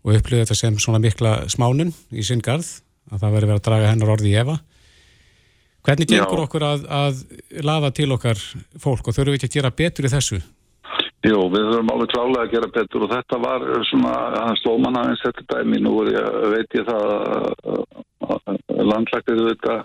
og 0.05 0.13
upplöði 0.13 0.45
þetta 0.45 0.59
sem 0.59 0.77
svona 0.81 1.01
mikla 1.01 1.33
smánun 1.49 1.95
í 2.13 2.25
sinn 2.25 2.43
garð, 2.45 2.69
að 3.09 3.23
það 3.23 3.37
veri 3.37 3.49
verið 3.49 3.57
að 3.57 3.65
draga 3.69 3.91
hennar 3.91 4.13
orði 4.13 4.33
í 4.33 4.37
efa. 4.43 4.59
Hvernig 5.87 6.09
Já. 6.11 6.19
gengur 6.19 6.43
okkur 6.43 6.67
að, 6.67 6.85
að 6.91 7.19
laða 7.63 7.93
til 7.95 8.11
okkar 8.11 8.39
fólk 8.83 9.07
og 9.07 9.15
þurfum 9.15 9.33
við 9.33 9.39
ekki 9.39 9.47
að 9.47 9.57
gera 9.57 9.75
betur 9.81 10.07
í 10.09 10.11
þessu? 10.11 10.39
Jú, 11.25 11.37
við 11.49 11.63
höfum 11.71 11.91
alveg 11.93 12.11
klálega 12.11 12.43
að 12.43 12.51
gera 12.53 12.67
betur 12.75 13.05
og 13.05 13.13
þetta 13.13 13.39
var 13.41 13.63
svona, 13.89 14.11
hann 14.35 14.59
sló 14.59 14.75
mann 14.83 14.99
aðeins 14.99 15.23
þetta 15.23 15.45
dæmi, 15.53 15.79
nú 15.81 15.93
ég, 16.05 16.27
veit 16.53 16.75
ég 16.77 16.85
það 16.87 17.05
að 18.27 18.83
landlæktir 18.91 19.41
þetta 19.47 19.77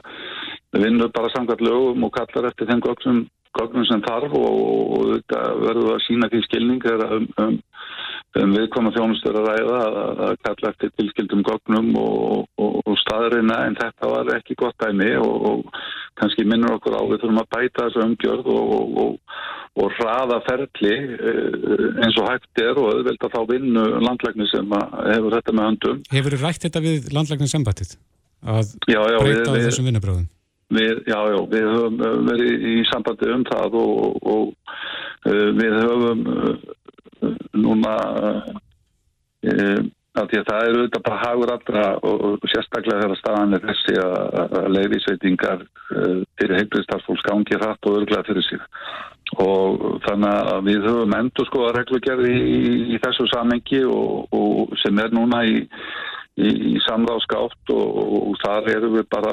vinnur 0.82 1.12
bara 1.14 1.30
samkvæmt 1.32 1.64
lögum 1.64 2.04
og 2.08 2.12
kallar 2.16 2.50
eftir 2.50 2.68
þeim 2.68 2.82
gögnum, 2.84 3.22
gögnum 3.58 3.86
sem 3.88 4.04
þarf 4.04 4.36
og, 4.36 4.60
og 4.98 5.08
þetta 5.14 5.40
verður 5.62 5.94
að 5.94 6.04
sína 6.08 6.30
því 6.32 6.42
skilning 6.48 6.84
þegar 6.84 7.16
um, 7.18 7.28
um, 7.44 7.58
um 8.40 8.54
viðkoma 8.56 8.92
þjónustur 8.94 9.38
að 9.40 9.48
ræða 9.50 9.80
að, 9.86 10.20
að 10.26 10.36
kalla 10.46 10.70
eftir 10.72 10.92
tilskildum 10.98 11.42
gögnum 11.48 11.90
og, 12.00 12.46
og, 12.56 12.78
og 12.88 13.00
staðurina 13.02 13.58
en 13.66 13.76
þetta 13.80 14.12
var 14.12 14.30
ekki 14.38 14.56
gott 14.62 14.78
dæmi 14.80 15.10
og, 15.20 15.48
og 15.50 15.82
kannski 16.20 16.46
minnur 16.48 16.78
okkur 16.78 16.96
á 16.96 17.02
við 17.10 17.20
þurfum 17.24 17.42
að 17.42 17.50
bæta 17.56 17.88
þessu 17.88 18.04
umgjörð 18.06 18.48
og, 18.54 18.72
og, 18.78 19.02
og, 19.02 19.42
og 19.82 19.98
hraða 19.98 20.38
ferli 20.46 20.94
eh, 20.94 21.84
eins 22.04 22.20
og 22.22 22.30
hægt 22.30 22.64
er 22.64 22.80
og 22.80 22.94
auðvelda 22.94 23.32
þá 23.34 23.40
vinnu 23.50 23.84
landlækni 24.06 24.48
sem 24.52 24.78
að 24.78 24.96
hefur 25.10 25.36
þetta 25.38 25.58
með 25.58 25.70
höndum. 25.70 26.02
Hefur 26.12 26.36
þið 26.36 26.48
rætt 26.48 26.66
þetta 26.68 26.84
við 26.86 27.12
landlækningsembættið? 27.16 27.94
að 28.42 28.72
Já, 28.90 28.98
já, 28.98 29.18
breyta 29.22 29.52
við, 29.54 29.66
þessum 29.68 29.88
vinnubröðum? 29.88 30.28
við, 30.72 31.02
já, 31.06 31.18
já, 31.30 31.38
við 31.52 31.66
höfum 31.68 31.98
verið 32.28 32.66
í 32.72 32.76
sambandi 32.90 33.28
um 33.30 33.44
það 33.48 33.76
og, 33.80 34.16
og 34.32 34.46
uh, 35.28 35.48
við 35.58 35.76
höfum 35.78 36.22
uh, 36.32 36.54
núna 37.56 37.96
uh, 38.42 39.82
að 40.12 40.26
því 40.28 40.38
að 40.38 40.48
það 40.48 40.66
eru 40.66 40.80
auðvitað 40.80 41.04
bara 41.06 41.20
hagur 41.22 41.52
allra 41.54 41.84
og, 42.04 42.24
og 42.28 42.50
sérstaklega 42.52 43.00
þegar 43.04 43.20
staðan 43.20 43.56
er 43.56 43.64
þessi 43.70 43.96
að, 44.02 44.16
að 44.58 44.68
leiðisveitingar 44.76 45.64
uh, 45.64 46.20
fyrir 46.40 46.58
heilbriðstarfsfólks 46.60 47.26
gangi 47.30 47.58
hratt 47.58 47.88
og 47.88 47.98
örglega 48.02 48.28
fyrir 48.28 48.46
sig. 48.48 48.62
Og 49.40 50.00
þannig 50.04 50.52
að 50.52 50.66
við 50.68 50.86
höfum 50.90 51.14
endur 51.16 51.48
sko 51.48 51.62
að 51.64 51.76
reglugerði 51.78 52.32
í, 52.36 52.72
í 52.92 52.98
þessu 53.00 53.28
samengi 53.32 53.84
og, 53.88 54.26
og 54.36 54.74
sem 54.82 54.98
er 55.00 55.14
núna 55.16 55.40
í 55.48 55.62
í, 56.40 56.48
í 56.72 56.80
samráðskátt 56.86 57.72
og, 57.74 57.98
og 58.18 58.36
þar 58.42 58.70
erum 58.76 58.96
við 58.96 59.08
bara 59.12 59.32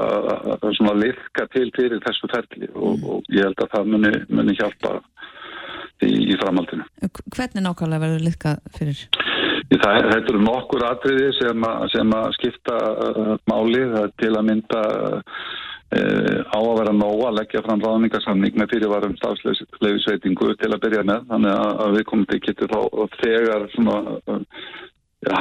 að 0.56 0.68
svona 0.78 0.96
lirka 1.00 1.48
til 1.54 1.68
fyrir 1.76 2.02
þessu 2.06 2.30
ferli. 2.32 2.70
Og, 2.76 3.04
og 3.04 3.32
ég 3.34 3.48
held 3.48 3.64
að 3.64 3.74
það 3.76 3.92
muni, 3.94 4.14
muni 4.32 4.58
hjálpa 4.60 5.00
í, 6.06 6.12
í 6.34 6.38
framhaldinu. 6.40 6.86
Hvernig 7.36 7.66
nákvæmlega 7.66 8.04
verður 8.06 8.26
liðkað 8.28 8.62
fyrir? 8.78 9.02
Það, 9.70 9.98
þetta 10.10 10.34
eru 10.34 10.44
nokkur 10.44 10.86
atriði 10.88 11.32
sem, 11.38 11.66
a, 11.68 11.74
sem 11.94 12.14
að 12.18 12.30
skipta 12.40 12.78
uh, 12.90 13.34
máli, 13.52 13.84
til 14.22 14.32
að 14.34 14.48
mynda 14.48 14.84
uh, 15.30 16.40
á 16.50 16.60
að 16.60 16.76
vera 16.80 16.96
nóg 16.96 17.24
að 17.28 17.38
leggja 17.42 17.64
fram 17.68 17.84
ráðningarsamning 17.84 18.58
með 18.58 18.74
fyrirvarum 18.74 19.16
stafsleifisveitingu 19.20 20.56
til 20.62 20.72
að 20.74 20.84
byrja 20.88 21.06
með, 21.12 21.28
þannig 21.34 21.56
að, 21.56 21.72
að 21.86 21.98
við 22.00 22.08
komum 22.12 22.30
til 22.32 22.42
getur 22.48 22.74
þá 22.74 22.82
þegar 23.20 23.70
svona 23.76 24.00
uh, 24.18 24.66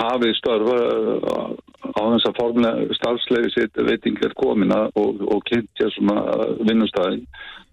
hafið 0.03 0.37
störf 0.43 0.73
uh, 0.75 1.68
á 1.87 2.01
þess 2.03 2.29
að 2.29 2.39
formulega 2.41 2.97
starfsleifi 2.99 3.53
sitt 3.55 3.79
veiting 3.87 4.19
er 4.27 4.35
komin 4.39 4.75
og, 4.75 5.23
og 5.23 5.45
kynntja 5.49 5.91
svona 5.95 6.23
vinnustæðin 6.67 7.25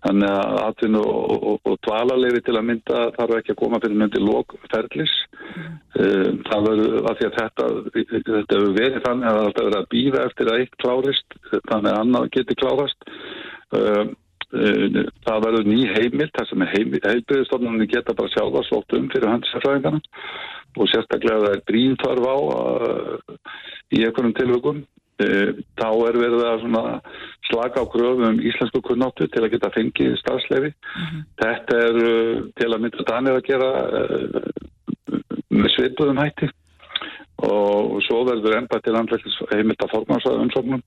þannig 0.06 0.30
að 0.30 0.60
atvinnu 0.62 1.02
og, 1.02 1.32
og, 1.36 1.56
og 1.66 1.78
dvalarleifi 1.88 2.44
til 2.46 2.58
að 2.60 2.68
mynda 2.70 3.06
þarf 3.16 3.40
ekki 3.40 3.56
að 3.56 3.62
koma 3.62 3.80
fyrir 3.82 4.00
myndi 4.02 4.22
lókferðlis 4.22 5.16
mm. 5.42 6.44
það 6.50 6.68
verður 6.70 7.10
að 7.10 7.18
því 7.22 7.30
að 7.30 7.40
þetta 7.40 7.70
þetta 7.96 8.60
hefur 8.60 8.76
verið 8.78 9.08
þannig 9.08 9.32
að 9.32 9.40
það 9.40 9.64
verður 9.64 9.80
að 9.80 9.90
býða 9.96 10.28
eftir 10.30 10.52
að 10.52 10.62
eitt 10.62 10.78
klárist 10.84 11.40
þannig 11.56 11.90
að 11.92 12.00
annað 12.04 12.30
geti 12.38 12.60
klárast 12.62 13.10
um, 13.80 14.14
það 15.26 15.46
verður 15.46 15.70
ný 15.70 15.80
heimil 15.92 16.28
það 16.36 16.50
sem 16.50 16.66
heilbyrðistofnunni 16.72 17.88
geta 17.92 18.16
bara 18.18 18.32
sjálfa 18.34 18.64
svótt 18.68 18.98
um 18.98 19.08
fyrir 19.14 19.32
hansafræðingarna 19.32 20.02
og 20.76 20.92
sérstaklega 20.92 21.44
það 21.46 21.56
er 21.56 21.64
brínþarf 21.70 22.28
á 22.28 22.38
uh, 22.42 23.40
í 23.96 24.04
einhvernum 24.04 24.36
tilvökum 24.40 24.82
uh, 24.82 25.52
þá 25.80 25.88
er 26.10 26.20
verið 26.24 26.46
að 26.50 26.68
slaka 27.50 27.84
á 27.84 27.92
gröfum 27.94 28.28
um 28.32 28.44
íslensku 28.44 28.84
kunnáttu 28.84 29.30
til 29.32 29.46
að 29.46 29.54
geta 29.56 29.72
fengið 29.76 30.20
stafslefi 30.24 30.74
mm 30.74 31.06
-hmm. 31.06 31.24
þetta 31.44 31.82
er 31.88 32.00
til 32.60 32.70
að 32.72 32.82
mynda 32.82 33.10
danir 33.12 33.40
að 33.40 33.48
gera 33.50 33.72
með 35.56 35.70
svipuðum 35.76 36.22
hætti 36.24 36.52
og 37.44 37.98
svo 38.06 38.22
verður 38.30 38.56
ennbætt 38.62 38.86
til 38.86 38.96
andlæktis 38.96 39.36
heimilt 39.52 39.84
að 39.84 39.92
formansvæða 39.92 40.46
umsóknum. 40.46 40.86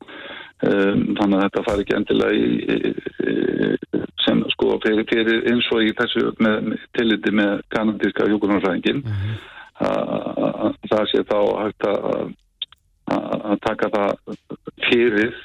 Um, 0.58 1.02
þannig 1.18 1.36
að 1.36 1.44
þetta 1.44 1.66
fari 1.68 1.84
ekki 1.84 1.94
endilega 1.94 2.34
í, 2.34 2.46
í, 2.74 3.98
sem 4.24 4.40
sko 4.56 4.72
fyrir, 4.82 5.04
fyrir 5.10 5.44
eins 5.52 5.68
og 5.70 5.84
í 5.86 5.92
þessu 6.00 6.32
með, 6.42 6.72
tilliti 6.98 7.30
með 7.30 7.60
kanadíska 7.74 8.26
hjókunarfræðingin 8.32 9.04
mm 9.04 9.14
-hmm 9.14 9.38
að 9.78 10.74
það 10.90 11.04
sé 11.12 11.22
þá 11.28 11.38
hægt 11.62 11.86
að 11.88 13.58
taka 13.64 13.90
það 13.94 14.38
fyrir 14.88 15.36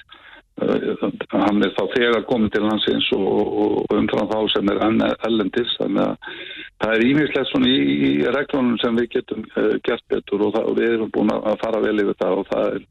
hann 0.61 1.65
er 1.65 1.71
þá 1.73 1.83
þegar 1.95 2.27
komið 2.29 2.53
til 2.53 2.67
hansins 2.67 3.07
og, 3.17 3.25
og 3.63 3.95
umfram 3.97 4.29
þá 4.29 4.37
sem 4.53 4.69
er 4.69 4.83
ellendis 5.27 5.73
þannig 5.79 6.03
að 6.05 6.37
það 6.83 6.93
er 6.93 7.05
ímislegt 7.07 7.49
svona 7.49 7.71
í, 7.71 7.81
í 8.09 8.11
reglunum 8.35 8.77
sem 8.81 9.01
við 9.01 9.09
getum 9.17 9.43
uh, 9.55 9.73
gert 9.87 10.05
betur 10.13 10.45
og, 10.45 10.55
það, 10.55 10.69
og 10.69 10.79
við 10.79 10.95
erum 10.97 11.13
búin 11.15 11.33
að 11.33 11.59
fara 11.63 11.81
vel 11.83 11.95
yfir 12.03 12.19
það 12.21 12.41
og 12.41 12.49
það 12.51 12.77
er 12.77 12.87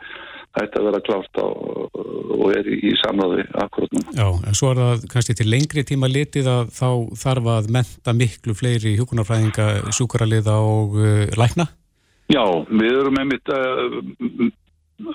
ætti 0.60 0.80
að 0.80 0.88
vera 0.88 1.00
klárt 1.06 1.38
á, 1.40 1.46
og 1.48 2.48
er 2.52 2.66
í, 2.68 2.78
í 2.90 2.94
samráði 3.00 3.44
akkurat 3.62 3.94
núna. 3.96 4.16
Já, 4.18 4.26
en 4.50 4.58
svo 4.58 4.72
er 4.72 4.80
það 4.82 5.06
kannski 5.14 5.36
til 5.38 5.48
lengri 5.48 5.84
tíma 5.88 6.10
litið 6.12 6.50
að 6.52 6.74
þá 6.76 6.88
þarf 7.22 7.48
að 7.54 7.70
menta 7.78 8.16
miklu 8.16 8.56
fleiri 8.58 8.92
hjókunarfræðinga, 8.98 9.68
sjúkaraliða 9.96 10.58
og 10.66 10.98
uh, 11.00 11.22
lækna? 11.40 11.70
Já, 12.32 12.44
við 12.68 12.98
erum 12.98 13.20
einmitt 13.22 13.48
uh, 13.52 13.96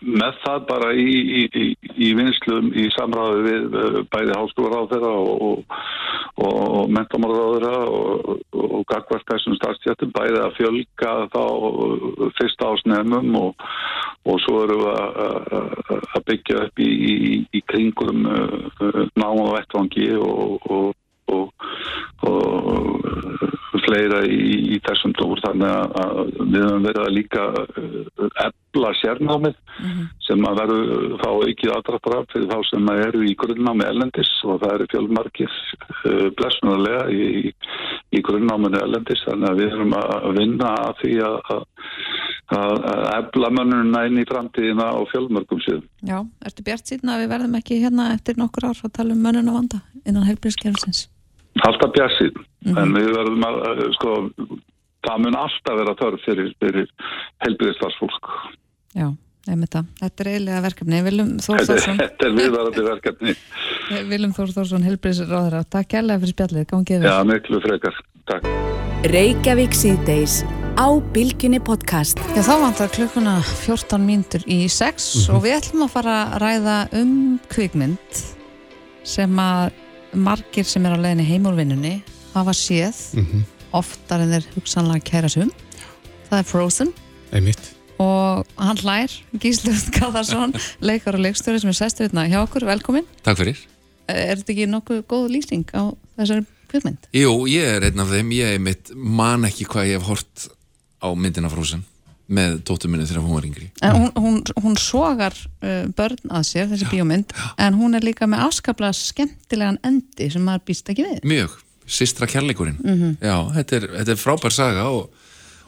með 0.02 0.40
það 0.44 0.66
bara 0.70 0.90
í, 0.98 1.12
í, 1.48 1.64
í 1.96 2.10
vinslum 2.18 2.72
í 2.76 2.88
samráði 2.96 3.44
við 3.46 3.78
uh, 3.78 4.00
bæði 4.14 4.36
háskólar 4.36 4.84
á 4.84 4.90
þeirra 4.92 5.14
og, 5.22 5.64
og, 6.38 6.48
og 6.48 6.92
mentamáraður 6.96 7.68
og, 7.74 8.32
og 8.52 8.86
gagvart 8.92 9.28
þessum 9.32 9.58
starfstjættum 9.60 10.14
bæði 10.16 10.44
að 10.44 10.56
fjölga 10.60 11.14
þá 11.34 11.44
fyrsta 12.40 12.72
ásnefnum 12.74 13.40
og 13.42 14.42
svo 14.44 14.64
eru 14.66 14.82
við 14.84 14.90
að 14.92 16.26
byggja 16.28 16.64
upp 16.68 16.84
í, 16.84 16.92
í 17.48 17.64
kringum 17.72 18.28
uh, 18.28 19.04
náma 19.16 19.50
og 19.50 19.54
vettvangi 19.58 20.12
og 20.20 20.96
fleira 23.86 24.22
í, 24.26 24.76
í 24.76 24.80
þessum 24.86 25.14
dór 25.18 25.42
þannig 25.44 25.98
að 26.02 26.20
við 26.40 26.64
höfum 26.64 26.88
verið 26.88 27.02
að 27.04 27.16
líka 27.16 27.46
ebla 28.46 28.92
uh, 28.92 28.98
sérnámið 29.02 29.56
mm 29.58 29.90
-hmm. 29.90 30.08
sem 30.28 30.48
að 30.50 30.62
veru 30.62 30.80
þá 31.24 31.30
ekki 31.50 31.72
aðdraftra 31.74 32.24
fyrir 32.34 32.50
þá 32.52 32.60
sem 32.70 32.92
að 32.94 33.04
eru 33.08 33.24
í 33.26 33.36
grunnnámi 33.44 33.88
ellendis 33.88 34.34
og 34.46 34.62
það 34.64 34.76
eru 34.76 34.90
fjölmarkir 34.94 35.58
uh, 36.06 36.28
blessunarlega 36.40 37.04
í, 37.12 37.54
í 38.12 38.24
grunnnáminu 38.30 38.82
ellendis 38.84 39.26
þannig 39.28 39.50
að 39.52 39.62
við 39.64 39.74
höfum 39.76 39.98
að 40.02 40.32
vinna 40.42 40.74
að 40.88 40.94
því 41.04 41.14
að, 41.30 41.40
að 41.52 41.64
að 42.56 43.02
ebla 43.18 43.50
mönnuna 43.52 44.06
inn 44.08 44.22
í 44.22 44.26
framtíðina 44.28 44.88
á 44.96 45.00
fjölmörgum 45.12 45.60
síðan. 45.66 45.84
Já, 46.08 46.18
ertu 46.48 46.64
bjart 46.64 46.88
síðan 46.88 47.14
að 47.14 47.24
við 47.24 47.32
verðum 47.34 47.60
ekki 47.60 47.80
hérna 47.82 48.08
eftir 48.14 48.40
nokkur 48.40 48.70
ár 48.70 48.82
að 48.88 48.96
tala 48.96 49.16
um 49.16 49.24
mönnuna 49.26 49.56
vanda 49.56 49.82
innan 50.06 50.28
heilbríðskerfisins? 50.30 51.08
Bjart 51.64 52.18
síðan 52.18 52.44
mm 52.66 52.74
-hmm. 52.74 52.82
en 52.82 52.94
við 52.98 53.10
verðum 53.16 53.46
að, 53.48 53.94
sko, 53.98 54.12
það 55.08 55.24
mun 55.24 55.40
alltaf 55.44 55.80
vera 55.80 55.96
þörf 56.02 56.26
fyrir, 56.26 56.52
fyrir 56.60 56.92
helbriðistarsfólk. 57.46 58.30
Já, 58.98 59.08
nefnir 59.48 59.72
það. 59.72 59.90
Þetta 60.02 60.24
er 60.24 60.30
eiginlega 60.32 60.62
verkefni. 60.68 61.02
Viljum 61.08 61.32
Þór 61.46 61.64
Þórsson. 61.70 62.00
Þetta 62.02 62.28
er 62.28 62.38
viðvarandi 62.42 62.86
verkefni. 62.90 63.36
Viljum 64.12 64.36
Þór 64.38 64.54
Þórsson, 64.58 64.88
helbriðisráðara. 64.88 65.64
Takk 65.70 65.92
kærlega 65.96 66.24
fyrir 66.24 66.36
spjallið. 66.36 66.70
Gangið 66.72 67.02
við. 67.02 67.10
Já, 67.12 67.18
miklu 67.32 67.62
frekar. 67.64 68.00
Takk. 68.28 68.48
Reykjavík 69.08 69.76
síðdeis 69.78 70.42
á 70.76 70.88
Bilginni 71.14 71.60
podcast. 71.64 72.20
Já, 72.36 72.42
þá 72.44 72.56
vantar 72.66 72.90
klukkuna 72.92 73.38
14 73.46 74.02
mínútur 74.04 74.44
í 74.46 74.66
6 74.68 74.74
mm 74.74 75.22
-hmm. 75.22 75.36
og 75.36 75.44
við 75.46 75.58
ætlum 75.58 75.86
að 75.86 75.94
fara 75.94 76.16
að 76.26 76.40
ræða 76.44 76.78
um 77.02 77.40
kvikmynd 77.48 78.24
sem 79.08 79.40
að 79.40 79.72
margir 80.14 80.66
sem 80.68 80.86
er 80.86 80.96
á 80.96 81.00
leginni 81.00 81.26
heimúlvinnunni 81.28 81.96
hafa 82.34 82.54
séð 82.54 82.98
mm 83.14 83.26
-hmm. 83.26 83.48
oftar 83.72 84.22
en 84.22 84.32
þeir 84.32 84.46
hugsanlega 84.56 85.04
kæra 85.04 85.30
sum 85.30 85.52
það 86.30 86.40
er 86.40 86.48
Frozen. 86.48 86.94
Einmitt. 87.32 87.74
og 87.98 88.46
hann 88.62 88.78
hlær 88.78 89.10
Gísluð 89.42 89.88
Gatharsson, 89.96 90.54
leikar 90.80 91.16
og 91.18 91.24
leikstjóri 91.26 91.60
sem 91.60 91.72
er 91.72 91.78
sestur 91.80 92.06
hérna 92.06 92.28
hjá 92.30 92.44
okkur, 92.44 92.68
velkomin. 92.70 93.08
Takk 93.26 93.40
fyrir. 93.42 93.58
Er 94.08 94.38
þetta 94.38 94.54
ekki 94.54 94.68
nokkuð 94.70 95.02
góð 95.10 95.26
lýsing 95.34 95.66
á 95.74 95.90
þessari 96.20 96.46
kvikmynd? 96.70 97.10
Jú, 97.18 97.48
ég 97.50 97.66
er 97.66 97.88
einn 97.90 98.04
af 98.04 98.14
þeim, 98.14 98.32
ég 98.38 98.62
mitt, 98.62 98.94
man 98.94 99.48
ekki 99.50 99.66
hvað 99.66 99.90
ég 99.90 99.98
hef 99.98 100.08
hort 100.12 100.48
á 101.02 101.10
myndina 101.18 101.50
Frozen 101.50 101.84
með 102.28 102.58
dóttur 102.68 102.92
minni 102.92 103.08
þegar 103.08 103.24
hún 103.24 103.38
var 103.38 103.46
yngri 103.48 103.70
hún, 103.82 104.10
hún, 104.20 104.42
hún 104.64 104.76
sogar 104.82 105.36
uh, 105.64 105.86
börn 105.96 106.34
að 106.34 106.44
sér, 106.50 106.68
þessi 106.72 106.88
já, 106.88 106.92
bíómynd 106.92 107.32
já. 107.32 107.46
en 107.68 107.78
hún 107.80 107.96
er 107.96 108.04
líka 108.04 108.28
með 108.28 108.44
afskaplega 108.50 108.98
skemmtilegan 108.98 109.80
endi 109.88 110.28
sem 110.34 110.44
maður 110.44 110.66
býst 110.68 110.92
ekki 110.92 111.08
við 111.08 111.24
Mjög 111.28 111.56
Sistra 111.88 112.28
kærleikurinn 112.28 112.82
mm 112.84 112.96
-hmm. 113.00 113.16
já, 113.24 113.38
þetta 113.56 113.76
er, 113.78 113.88
þetta 114.00 114.12
er 114.12 114.20
frábær 114.20 114.52
saga 114.52 114.90
og 114.92 115.10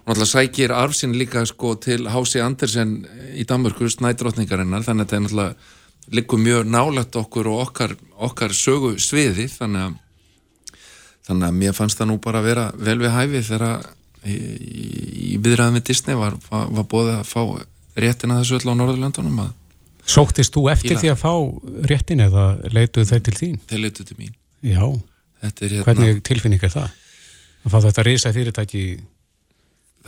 hún 0.04 0.14
alltaf 0.14 0.28
sækir 0.28 0.74
arfsinn 0.76 1.16
líka 1.16 1.46
sko 1.46 1.76
til 1.76 2.10
Hási 2.12 2.42
Andersen 2.44 3.06
í 3.36 3.46
Danmörku 3.48 3.88
snædrottningarinnar 3.88 4.84
þannig 4.84 5.08
að 5.08 5.10
þetta 5.10 5.16
er 5.16 5.30
alltaf 5.30 5.78
líkum 6.12 6.44
mjög 6.44 6.66
nálægt 6.66 7.16
okkur 7.16 7.48
og 7.48 7.68
okkar, 7.68 7.96
okkar 8.18 8.54
sögu 8.54 8.98
sviði 9.00 9.48
þannig 9.48 9.82
að 9.86 9.94
þannig 11.30 11.48
að 11.48 11.58
mér 11.62 11.74
fannst 11.78 12.00
það 12.00 12.10
nú 12.10 12.18
bara 12.24 12.42
að 12.42 12.50
vera 12.50 12.66
vel 12.76 12.98
við 13.00 13.14
hæfi 13.14 13.42
þegar 13.52 13.90
í, 14.26 14.38
í 15.34 15.38
viðræðum 15.40 15.80
við 15.80 15.88
Disney 15.92 16.18
var, 16.20 16.36
var, 16.50 16.68
var 16.80 16.88
bóðið 16.92 17.16
að 17.20 17.30
fá 17.30 17.42
réttina 18.00 18.40
þessu 18.42 18.60
öll 18.60 18.74
á 18.74 18.80
Norðurlandunum 18.80 19.42
að 19.46 19.56
Sóttist 20.10 20.56
þú 20.56 20.66
eftir 20.72 20.98
því 20.98 21.12
að 21.12 21.20
fá 21.22 21.34
réttin 21.90 22.24
eða 22.24 22.46
leituð 22.74 23.12
þeir 23.12 23.24
til 23.28 23.36
þín? 23.38 23.58
Þeir 23.70 23.82
leituð 23.84 24.08
til 24.10 24.18
mín. 24.18 24.32
Já. 24.66 24.82
Hérna, 25.44 25.84
Hvernig 25.86 26.22
tilfinning 26.26 26.64
er 26.66 26.74
það? 26.74 26.96
Að 27.62 27.74
fá 27.74 27.78
þetta 27.86 28.06
reysa 28.08 28.32
fyrirtæki? 28.34 28.84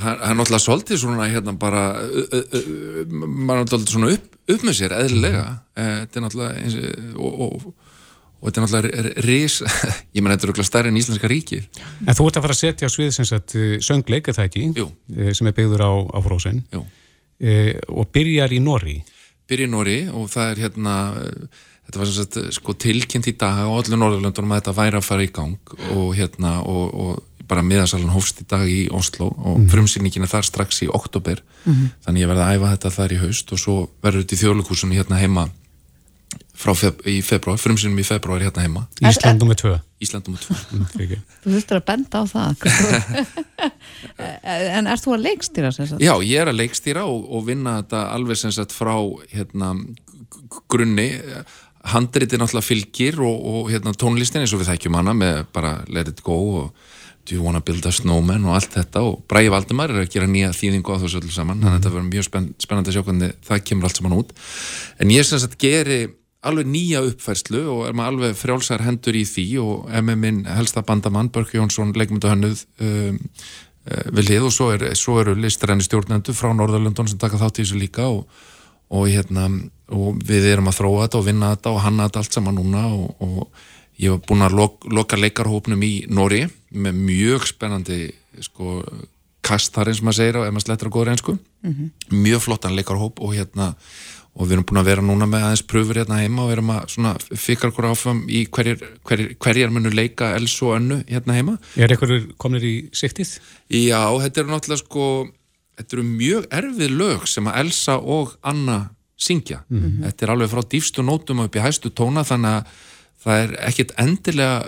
Það 0.01 0.23
er 0.25 0.37
náttúrulega 0.39 0.63
svolítið 0.63 1.01
svona 1.03 1.27
hérna 1.29 1.53
bara 1.59 1.83
maður 3.11 3.59
er 3.59 3.61
náttúrulega 3.61 3.93
svona 3.93 4.11
upp, 4.15 4.27
upp 4.55 4.65
með 4.65 4.77
sér 4.79 4.95
eðlilega. 4.97 5.45
Eh, 5.75 5.93
þetta 6.01 6.19
er 6.19 6.25
náttúrulega 6.25 6.63
eins, 6.63 6.77
og, 7.13 7.45
og, 7.45 7.90
og 8.41 8.49
þetta 8.49 8.61
er 8.61 8.65
náttúrulega 8.65 9.13
ris, 9.27 9.57
ég 10.15 10.23
menn 10.23 10.33
þetta 10.33 10.47
er 10.47 10.53
okkur 10.55 10.67
stærri 10.67 10.91
en 10.91 10.97
Íslenska 10.97 11.29
ríki 11.29 11.61
En 11.61 12.17
þú 12.17 12.27
ert 12.27 12.39
að 12.39 12.45
fara 12.47 12.57
að 12.57 12.61
setja 12.61 12.89
á 12.89 12.91
svið 12.91 13.11
sem 13.15 13.27
sagt 13.29 13.55
eh, 13.55 13.75
söngleik, 13.85 14.27
er 14.27 14.37
það 14.37 14.49
ekki? 14.49 14.67
Jú. 14.81 14.87
Eh, 15.15 15.33
Sem 15.37 15.49
er 15.51 15.57
byggður 15.57 15.85
á, 15.85 15.91
á 16.09 16.19
Frozen. 16.25 16.63
Jú. 16.73 16.85
Eh, 17.41 17.75
og 17.89 18.09
byrjar 18.13 18.53
í 18.53 18.61
Norri. 18.63 19.01
byrja 19.49 19.67
í 19.67 19.71
Nóri 19.71 19.99
og 20.09 20.29
það 20.31 20.51
er 20.51 20.63
hérna 20.65 20.95
þetta 21.85 21.99
var 21.99 22.09
sem 22.09 22.17
sagt 22.17 22.55
sko 22.55 22.75
tilkynnt 22.79 23.27
í 23.27 23.35
dag 23.37 23.65
á 23.65 23.69
öllu 23.69 23.97
Norðurlöndunum 23.99 24.53
að 24.55 24.61
þetta 24.61 24.77
væri 24.77 24.99
að 24.99 25.07
fara 25.07 25.25
í 25.25 25.31
gang 25.33 25.75
og 25.91 26.13
hérna 26.15 26.53
og, 26.63 26.85
og 26.93 27.45
bara 27.51 27.63
miðasalan 27.65 28.13
hófst 28.13 28.43
í 28.43 28.47
dag 28.47 28.63
í 28.69 28.85
Oslo 28.95 29.27
og 29.33 29.57
mm. 29.59 29.65
frumsýningin 29.73 30.23
er 30.23 30.31
þar 30.31 30.47
strax 30.47 30.83
í 30.85 30.87
oktober 30.87 31.41
þannig 32.05 32.23
ég 32.23 32.29
verði 32.31 32.45
að 32.45 32.53
æfa 32.55 32.69
þetta 32.75 32.91
þar 32.95 33.15
í 33.15 33.19
haust 33.25 33.51
og 33.51 33.59
svo 33.59 33.75
verður 34.03 34.23
þetta 34.23 34.37
í 34.37 34.41
þjóðlugúsunni 34.43 34.99
hérna 34.99 35.19
heima 35.19 35.47
feb 36.61 37.01
í 37.09 37.19
februar, 37.25 37.57
frumsýnum 37.61 37.99
í 38.01 38.05
februar 38.05 38.43
hérna 38.43 38.65
heima. 38.65 38.83
Ísland 39.01 39.41
nummer 39.41 39.57
tvö. 39.57 39.77
Íslandum 40.01 40.35
og 40.37 40.41
tvö. 40.41 40.57
Mm. 40.73 40.85
Þú 41.43 41.55
þurftur 41.55 41.77
að 41.77 41.87
benda 41.91 42.21
á 42.21 42.25
það. 42.29 42.61
En 44.77 44.89
ert 44.89 45.03
þú 45.03 45.15
að 45.15 45.25
leikstýra 45.27 45.71
sem 45.75 45.89
sagt? 45.89 46.03
Já, 46.03 46.13
ég 46.25 46.41
er 46.41 46.51
að 46.51 46.61
leikstýra 46.61 47.03
og, 47.09 47.25
og 47.29 47.43
vinna 47.49 47.79
þetta 47.81 48.05
alveg 48.15 48.39
sem 48.41 48.53
sagt 48.55 48.73
frá 48.75 48.95
hérna, 49.33 49.73
grunni. 50.71 51.09
Handriti 51.91 52.37
náttúrulega 52.37 52.67
fylgir 52.67 53.19
og, 53.25 53.45
og 53.51 53.69
hérna, 53.73 53.93
tónlistin 53.97 54.43
eins 54.43 54.53
og 54.53 54.61
við 54.61 54.73
þekkjum 54.73 54.97
hana 54.99 55.15
með 55.17 55.43
bara 55.53 55.79
Let 55.89 56.11
It 56.11 56.21
Go 56.25 56.39
og 56.61 56.89
Do 57.25 57.37
You 57.37 57.45
Wanna 57.45 57.61
Build 57.65 57.85
a 57.85 57.93
Snowman 57.93 58.45
og 58.49 58.57
allt 58.57 58.77
þetta. 58.77 59.03
Og 59.05 59.21
Bræði 59.29 59.53
Valdimar 59.53 59.93
er 59.93 60.03
að 60.03 60.11
gera 60.13 60.29
nýja 60.29 60.53
þýðingu 60.57 60.97
á 60.97 61.01
þessu 61.01 61.21
öllu 61.21 61.33
saman. 61.33 61.61
Þannig 61.61 61.73
að 61.73 61.77
þetta 61.79 61.93
verður 61.95 62.09
mjög 62.09 62.27
spenn, 62.29 62.49
spennandi 62.61 62.91
að 62.91 62.97
sjá 62.97 63.05
hvernig 63.07 63.35
það 63.49 63.63
kemur 63.69 63.89
allt 63.89 64.01
saman 64.01 64.17
út. 64.17 64.33
En 65.01 65.13
ég 65.13 65.27
sem 65.27 65.41
sagt 65.41 65.57
geri 65.61 66.01
alveg 66.47 66.69
nýja 66.69 67.01
uppfærslu 67.05 67.61
og 67.69 67.81
er 67.87 67.97
maður 67.97 68.15
alveg 68.15 68.37
frjálsar 68.39 68.83
hendur 68.85 69.17
í 69.17 69.25
því 69.29 69.47
og 69.61 69.91
minn 70.17 70.43
helsta 70.49 70.83
bandamann 70.85 71.29
Börk 71.33 71.53
Jónsson 71.53 71.93
leikmyndahönnuð 71.97 72.63
um, 72.81 73.19
uh, 73.85 74.07
við 74.15 74.31
hlið 74.31 74.47
og 74.49 74.55
svo, 74.55 74.71
er, 74.73 74.87
svo 74.97 75.19
eru 75.21 75.35
listræni 75.37 75.85
stjórnendur 75.85 76.37
frá 76.37 76.49
Norðurlöndun 76.55 77.11
sem 77.11 77.21
taka 77.21 77.39
þátt 77.41 77.61
í 77.61 77.65
þessu 77.65 77.81
líka 77.81 78.07
og, 78.09 78.25
og, 78.89 79.05
hérna, 79.11 79.47
og 79.93 80.17
við 80.25 80.49
erum 80.55 80.71
að 80.71 80.79
þróa 80.81 81.05
þetta 81.05 81.21
og 81.21 81.29
vinna 81.29 81.53
þetta 81.53 81.75
og 81.75 81.85
hanna 81.85 82.09
þetta 82.09 82.25
allt 82.25 82.39
saman 82.39 82.57
núna 82.57 82.87
og, 82.89 83.21
og 83.21 84.01
ég 84.01 84.15
var 84.15 84.25
búinn 84.25 84.45
að 84.47 84.57
lok, 84.57 84.89
loka 84.89 85.19
leikarhópnum 85.19 85.85
í 85.85 85.93
Nóri 86.09 86.47
með 86.73 87.01
mjög 87.05 87.45
spennandi 87.51 88.07
sko, 88.41 88.79
kastar 89.45 89.91
eins 89.91 90.01
og 90.01 90.09
maður 90.09 90.23
segir 90.23 90.41
ef 90.41 90.55
maður 90.55 90.65
slettur 90.65 90.89
að 90.89 90.95
góður 90.95 91.13
einsku 91.13 91.37
mjög 92.09 92.43
flottan 92.47 92.73
leikarhóp 92.77 93.21
og 93.21 93.35
hérna 93.35 93.75
og 94.31 94.47
við 94.47 94.55
erum 94.55 94.65
búin 94.69 94.79
að 94.79 94.87
vera 94.87 95.03
núna 95.03 95.27
með 95.27 95.45
aðeins 95.47 95.65
pröfur 95.67 95.99
hérna 95.99 96.21
heima 96.21 96.45
og 96.45 96.49
við 96.49 96.55
erum 96.55 96.71
að 96.73 97.25
fikra 97.35 97.71
okkur 97.71 97.89
áfram 97.89 98.21
í 98.31 98.45
hverjir, 98.47 98.85
hverjir, 99.07 99.33
hverjir 99.43 99.73
munu 99.75 99.91
leika 99.91 100.31
Elsu 100.37 100.69
og 100.69 100.77
Önnu 100.77 101.01
hérna 101.09 101.35
heima. 101.35 101.57
Er 101.75 101.91
einhverjur 101.91 102.29
komnir 102.39 102.63
í 102.63 102.75
siktið? 102.95 103.35
Já, 103.67 103.99
þetta 104.23 104.43
eru 104.43 104.53
náttúrulega 104.53 104.83
sko 104.85 105.07
þetta 105.81 105.97
eru 105.97 106.05
mjög 106.07 106.47
erfið 106.61 106.95
lög 107.01 107.27
sem 107.27 107.49
að 107.51 107.59
Elsa 107.65 107.97
og 107.99 108.35
Anna 108.41 108.79
syngja. 109.21 109.63
Þetta 110.05 110.25
er 110.25 110.33
alveg 110.33 110.53
frá 110.53 110.63
dýfstu 110.71 111.03
nótum 111.05 111.43
upp 111.43 111.55
í 111.55 111.61
hæstu 111.61 111.91
tóna 111.93 112.23
þannig 112.25 112.61
að 112.61 112.79
það 113.21 113.43
er 113.43 113.57
ekkit 113.67 113.91
endilega 114.01 114.61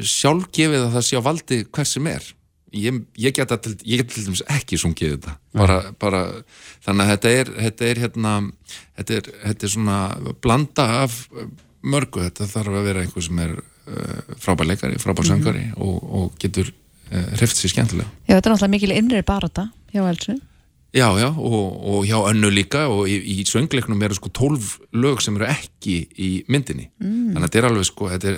sjálfgefið 0.00 0.86
að 0.86 0.96
það 0.96 1.06
sé 1.06 1.20
á 1.20 1.26
valdi 1.28 1.60
hvers 1.68 1.92
sem 1.94 2.06
er 2.10 2.24
ég, 2.74 3.00
ég 3.20 3.34
geta 3.36 3.58
til, 3.62 3.74
get 3.82 4.10
til 4.12 4.26
dæmis 4.26 4.44
ekki 4.52 4.78
sungið 4.80 5.16
þetta. 5.16 5.36
Bara, 5.56 5.80
bara, 6.00 6.22
þannig 6.84 7.04
að 7.04 7.12
þetta 7.12 7.34
er, 7.40 7.52
þetta 7.66 7.90
er 7.90 8.02
hérna 8.04 8.32
þetta 8.98 9.18
er, 9.18 9.30
þetta 9.44 9.68
er 9.68 9.74
svona 9.74 9.98
blanda 10.44 10.88
af 11.02 11.20
mörgu, 11.84 12.24
þetta 12.28 12.48
þarf 12.50 12.78
að 12.80 12.88
vera 12.88 13.04
einhver 13.04 13.26
sem 13.26 13.44
er 13.44 13.52
uh, 13.58 14.34
frábær 14.40 14.70
leikari, 14.70 14.98
frábær 15.02 15.28
söngari 15.28 15.68
og, 15.76 16.00
og 16.00 16.40
getur 16.40 16.70
uh, 16.70 17.30
hreift 17.36 17.60
sér 17.60 17.74
skemmtilega. 17.74 18.10
Já, 18.24 18.36
þetta 18.36 18.40
er 18.40 18.54
náttúrulega 18.54 18.74
mikil 18.78 18.96
innri 18.96 19.22
barata 19.26 19.68
hjá 19.92 20.04
Elsu. 20.08 20.38
Já, 20.94 21.08
já, 21.18 21.26
og, 21.26 21.86
og 21.90 22.04
hjá 22.06 22.20
önnu 22.30 22.52
líka 22.54 22.84
og 22.86 23.08
í, 23.10 23.16
í 23.18 23.42
söngleiknum 23.50 24.02
eru 24.06 24.14
sko 24.14 24.30
12 24.30 24.68
lög 25.02 25.24
sem 25.24 25.34
eru 25.34 25.48
ekki 25.50 25.96
í 26.22 26.28
myndinni. 26.46 26.86
Þannig 27.02 27.40
að 27.40 27.46
þetta 27.48 27.58
er 27.58 27.66
alveg 27.66 27.88
sko 27.88 28.10
þetta 28.12 28.30
er, 28.30 28.36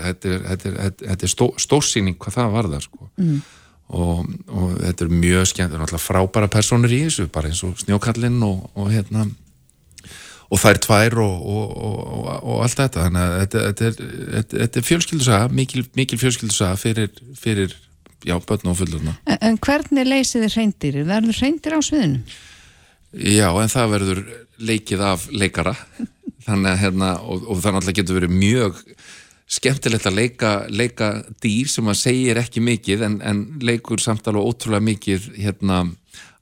er, 0.55 0.79
er, 0.87 1.19
er, 1.19 1.35
stórsýning 1.61 2.17
hvað 2.17 2.39
það 2.39 2.55
var 2.55 2.71
það 2.73 2.87
sko. 2.87 3.11
Mm. 3.21 3.43
Og, 3.87 4.27
og 4.51 4.77
þetta 4.81 5.07
er 5.07 5.13
mjög 5.15 5.49
skemmt 5.51 5.73
það 5.73 5.79
er 5.79 5.83
náttúrulega 5.85 6.07
frábæra 6.07 6.51
personur 6.51 6.95
í 6.95 7.03
þessu 7.07 7.29
bara 7.33 7.51
eins 7.51 7.63
og 7.67 7.77
snjókallinn 7.83 8.41
og, 8.47 8.65
og 8.75 8.91
hérna 8.91 9.27
og 10.47 10.61
þær 10.63 10.81
tvær 10.83 11.19
og, 11.23 11.47
og, 11.51 11.77
og, 11.87 12.27
og 12.37 12.65
allt 12.65 12.81
þetta 12.81 13.07
þannig 13.07 13.23
að 13.23 13.37
þetta, 13.41 13.63
þetta 13.67 13.87
er, 13.87 13.97
þetta, 14.37 14.59
þetta 14.63 14.81
er 14.81 14.87
fjölskyldusaga 14.89 15.53
mikil, 15.55 15.85
mikil 15.99 16.21
fjölskyldusaga 16.23 16.81
fyrir, 16.81 17.23
fyrir 17.39 17.77
já, 18.27 18.37
börn 18.39 18.73
og 18.73 18.79
fullurna 18.81 19.17
En, 19.27 19.39
en 19.41 19.59
hvernig 19.63 20.07
leysið 20.07 20.47
þið 20.47 20.59
reyndir? 20.59 21.01
Verður 21.07 21.41
reyndir 21.43 21.79
á 21.79 21.81
sviðinu? 21.83 22.39
Já, 23.17 23.49
en 23.63 23.73
það 23.73 23.93
verður 23.95 24.23
leikið 24.71 25.07
af 25.07 25.29
leikara 25.31 25.77
þannig 26.47 26.73
að 26.73 26.83
hérna, 26.85 27.13
og, 27.23 27.47
og 27.47 27.63
það 27.63 27.79
náttúrulega 27.79 28.01
getur 28.03 28.21
verið 28.21 28.37
mjög 28.43 28.83
skemmtilegt 29.47 30.09
að 30.09 30.19
leika, 30.19 30.51
leika 30.69 31.11
dýr 31.43 31.71
sem 31.71 31.87
að 31.87 32.01
segir 32.01 32.41
ekki 32.41 32.63
mikið 32.65 33.05
en, 33.07 33.21
en 33.23 33.45
leikur 33.63 34.03
samt 34.03 34.27
alveg 34.27 34.49
ótrúlega 34.51 34.87
mikið 34.89 35.29
hérna 35.39 35.85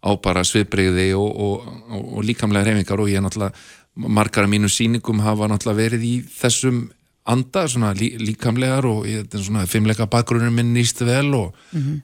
á 0.05 0.11
bara 0.20 0.44
sviðbreyði 0.44 1.11
og, 1.16 1.28
og, 1.28 1.72
og, 1.88 2.05
og 2.18 2.26
líkamlega 2.28 2.70
reyfingar 2.70 3.00
og 3.00 3.11
ég 3.12 3.20
er 3.20 3.24
náttúrulega 3.24 4.09
margar 4.16 4.48
af 4.48 4.52
mínum 4.52 4.72
sýningum 4.72 5.22
hafa 5.24 5.48
náttúrulega 5.52 5.82
verið 5.82 6.07
í 6.09 6.14
þessum 6.32 6.86
anda, 7.24 7.64
svona 7.68 7.94
lí, 7.96 8.11
líkamlegar 8.20 8.84
og 8.88 9.07
ég, 9.09 9.28
svona 9.40 9.64
fimmleika 9.68 10.07
bakgrunnum 10.12 10.57
minn 10.59 10.74
nýst 10.76 11.00
vel 11.09 11.30
og, 11.36 11.55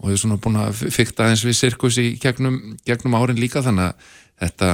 og 0.00 0.06
ég 0.08 0.16
er 0.16 0.20
svona 0.22 0.40
búin 0.40 0.60
að 0.60 0.84
fykta 0.94 1.28
eins 1.28 1.44
við 1.44 1.58
sirkus 1.58 1.98
í 2.00 2.14
gegnum, 2.20 2.76
gegnum 2.88 3.18
árin 3.18 3.40
líka 3.40 3.64
þannig 3.64 3.90
að 3.90 4.14
þetta 4.40 4.70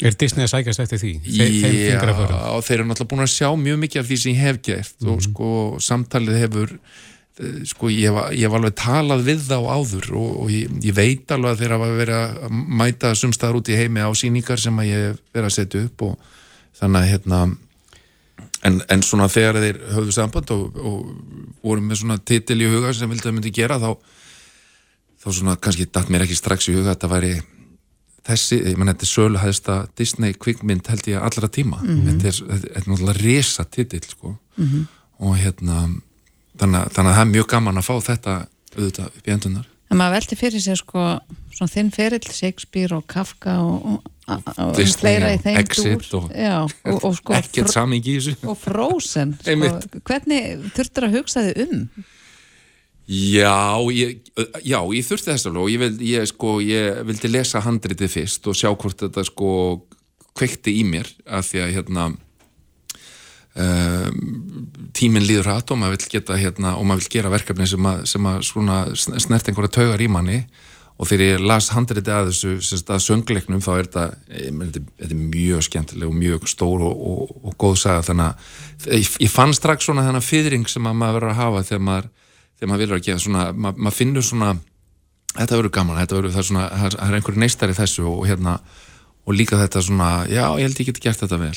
Er 0.00 0.14
Disney 0.16 0.46
að 0.46 0.54
sækjast 0.54 0.82
eftir 0.86 1.00
því? 1.02 1.12
Þe? 1.26 1.46
Já, 1.52 2.60
þeir 2.64 2.78
eru 2.78 2.86
náttúrulega 2.88 3.08
búin 3.10 3.24
að 3.26 3.32
sjá 3.34 3.48
mjög 3.60 3.80
mikið 3.82 4.00
af 4.00 4.06
því 4.08 4.16
sem 4.22 4.32
ég 4.32 4.46
hef 4.46 4.60
gert 4.64 5.08
og 5.12 5.18
sko 5.26 5.48
samtalið 5.84 6.38
hefur 6.40 6.72
eh, 6.72 7.58
sko 7.68 7.90
ég 7.92 8.08
hef, 8.08 8.30
ég 8.32 8.46
hef 8.48 8.56
alveg 8.56 8.76
talað 8.80 9.26
við 9.28 9.44
þá 9.50 9.58
áður 9.60 10.08
og, 10.16 10.30
og 10.44 10.54
ég, 10.54 10.72
ég 10.88 10.96
veit 10.96 11.36
alveg 11.36 11.52
að 11.52 11.60
þeir 11.60 11.76
hafa 11.76 11.90
verið 11.98 12.22
að 12.22 12.56
mæta 12.80 13.12
sumstaðar 13.20 13.60
út 13.60 13.68
í 13.68 13.78
heimi 13.82 14.00
á 14.00 14.10
síningar 14.16 14.64
sem 14.64 14.80
að 14.80 14.90
ég 14.90 15.04
hef 15.10 15.20
verið 15.36 15.50
að 15.50 15.56
setja 15.58 15.84
upp 15.84 16.08
og 16.08 16.32
þannig 16.80 17.02
að 17.02 17.12
hérna 17.12 17.44
en, 18.64 18.82
en 18.88 19.04
svona 19.04 19.28
þegar 19.30 19.60
þeir 19.60 19.80
höfðu 19.92 20.16
samband 20.16 20.56
og, 20.56 20.80
og 20.80 20.98
voru 21.62 21.84
með 21.84 22.02
svona 22.02 22.18
titil 22.18 22.62
í 22.64 22.70
huga 22.72 22.96
sem 22.96 23.10
vildi 23.12 23.28
að 23.28 23.36
myndi 23.38 23.54
gera 23.54 23.80
þá 23.82 23.90
þá 25.22 25.28
svona 25.28 25.60
kannski 25.60 25.86
datt 25.86 26.10
mér 26.10 26.24
ekki 26.24 26.38
strax 26.38 26.70
í 26.70 26.76
huga 26.76 26.88
að 26.90 26.96
þetta 26.96 27.12
væri 27.12 27.34
þessi, 28.28 28.58
ég 28.70 28.76
menn 28.78 28.88
þetta 28.92 29.06
er 29.08 29.10
sölu 29.12 29.40
hæðsta 29.42 29.76
Disney 29.98 30.32
kvikmynd 30.38 30.86
held 30.92 31.08
ég 31.10 31.18
allra 31.22 31.48
tíma. 31.50 31.80
Þetta, 31.82 32.28
er, 32.30 32.38
þetta 32.52 32.72
er 32.78 32.88
náttúrulega 32.88 33.18
resa 33.22 33.64
titill 33.64 34.04
sko 34.08 34.36
og 35.22 35.36
hérna 35.38 35.82
þannig, 36.58 36.78
að- 36.84 36.90
þannig 36.96 37.10
að 37.10 37.16
það 37.16 37.20
er 37.26 37.30
mjög 37.34 37.46
gaman 37.52 37.78
að 37.82 37.86
fá 37.88 37.94
þetta 38.08 38.34
auðvitað 38.76 39.06
upp 39.12 39.28
í 39.28 39.32
endunar 39.36 39.68
En 39.92 39.98
maður 40.00 40.14
velti 40.16 40.36
fyrir 40.40 40.62
sér 40.64 40.78
sko 40.80 41.02
svona 41.52 41.68
þinn 41.68 41.90
ferill, 41.92 42.24
Shakespeare 42.32 42.96
og 42.96 43.02
Kafka 43.12 43.58
og, 43.60 43.82
og, 43.84 44.46
og, 44.56 44.70
Disney 44.78 45.02
fleira 45.02 45.32
í 45.34 45.36
og 45.36 45.42
þeim 45.44 45.58
Exit 45.60 46.14
og- 46.16 46.30
Já, 46.32 46.54
og, 46.64 47.04
sko 47.18 47.34
í 47.36 48.56
Frozen 48.62 49.34
sko, 49.42 50.00
hvernig 50.08 50.70
þurftur 50.78 51.08
að 51.10 51.16
hugsa 51.18 51.44
þið 51.50 51.60
um 51.66 51.82
Já, 53.10 53.82
ég, 53.90 54.20
já, 54.62 54.78
ég 54.78 55.06
þurfti 55.06 55.32
þess 55.32 55.48
og 55.50 55.70
ég, 55.72 55.80
vil, 55.82 55.94
ég, 56.06 56.26
sko, 56.30 56.60
ég 56.62 57.00
vildi 57.08 57.30
lesa 57.32 57.62
handritið 57.64 58.12
fyrst 58.12 58.46
og 58.46 58.54
sjá 58.54 58.70
hvort 58.70 59.02
þetta 59.02 59.24
sko 59.26 59.54
kveikti 60.38 60.76
í 60.78 60.84
mér 60.86 61.10
af 61.26 61.48
því 61.50 61.64
að 61.64 61.72
hérna 61.76 62.04
um, 63.58 64.20
tíminn 64.94 65.26
líður 65.26 65.50
hratt 65.50 65.72
og 65.74 65.80
maður 65.80 65.98
vill 65.98 66.12
geta 66.14 66.38
hérna 66.38 66.76
og 66.78 66.86
maður 66.86 67.02
vill 67.02 67.14
gera 67.16 67.34
verkefni 67.34 67.66
sem 67.68 67.90
að, 67.90 68.04
sem 68.14 68.30
að 68.30 68.46
svona 68.48 68.78
snert 68.94 69.50
einhverja 69.50 69.76
taugar 69.80 70.04
í 70.04 70.08
manni. 70.12 70.44
Og 71.00 71.08
þegar 71.08 71.24
ég 71.32 71.44
las 71.48 71.72
handritið 71.74 72.14
að 72.14 72.28
þessu 72.28 72.50
sem 72.62 72.78
sagt, 72.78 72.90
að 72.94 73.00
söngleiknum 73.02 73.62
þá 73.64 73.70
er 73.72 73.86
þetta, 73.88 74.02
meni, 74.54 74.68
þetta, 74.70 74.96
þetta 75.00 75.14
er 75.16 75.22
mjög 75.34 75.64
skemmtileg 75.66 76.10
og 76.12 76.18
mjög 76.20 76.44
stór 76.52 76.84
og, 76.86 77.06
og, 77.10 77.30
og 77.42 77.56
góð 77.58 77.78
saga 77.82 78.04
þannig 78.06 78.28
að 78.28 78.98
ég, 79.00 79.30
fann 79.32 79.56
strax 79.56 79.88
svona 79.88 80.04
þennan 80.06 80.22
fyrring 80.22 80.68
sem 80.70 80.86
að 80.86 81.00
maður 81.00 81.16
verður 81.18 81.32
að 81.32 81.40
hafa 81.40 81.64
þegar 81.66 81.82
maður 81.88 82.10
þegar 82.62 82.70
maður 82.70 82.84
vilur 82.86 83.00
að 83.00 83.06
gera 83.10 83.18
svona, 83.26 83.48
ma 83.52 83.72
maður 83.74 83.98
finnur 83.98 84.22
svona 84.30 84.52
þetta 85.34 85.58
verður 85.58 85.72
gaman, 85.74 85.98
þetta 85.98 86.18
verður 86.20 86.34
það 86.36 86.46
svona 86.48 86.64
það 86.70 86.86
er- 86.92 86.98
er 87.08 87.18
einhver 87.18 87.40
neistar 87.42 87.72
í 87.72 87.76
þessu 87.82 88.06
og 88.06 88.22
hérna 88.30 88.54
og 89.26 89.34
líka 89.38 89.58
þetta 89.58 89.82
svona, 89.82 90.10
já, 90.30 90.44
ég 90.58 90.66
held 90.68 90.80
ég 90.82 90.88
geti 90.92 91.00
gert 91.08 91.20
þetta 91.22 91.38
vel. 91.42 91.56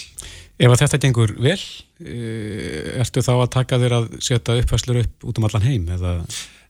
Ef 0.55 0.71
að 0.71 0.81
þetta 0.85 0.99
gengur 1.03 1.31
vel, 1.41 1.57
e, 1.99 2.99
ertu 3.01 3.23
þá 3.25 3.31
að 3.41 3.49
taka 3.55 3.79
þér 3.81 3.95
að 3.97 4.05
setja 4.23 4.55
uppfæslur 4.61 4.99
upp 5.01 5.25
út 5.27 5.39
um 5.41 5.47
allan 5.49 5.65
heim? 5.65 5.87
Eða... 5.95 6.13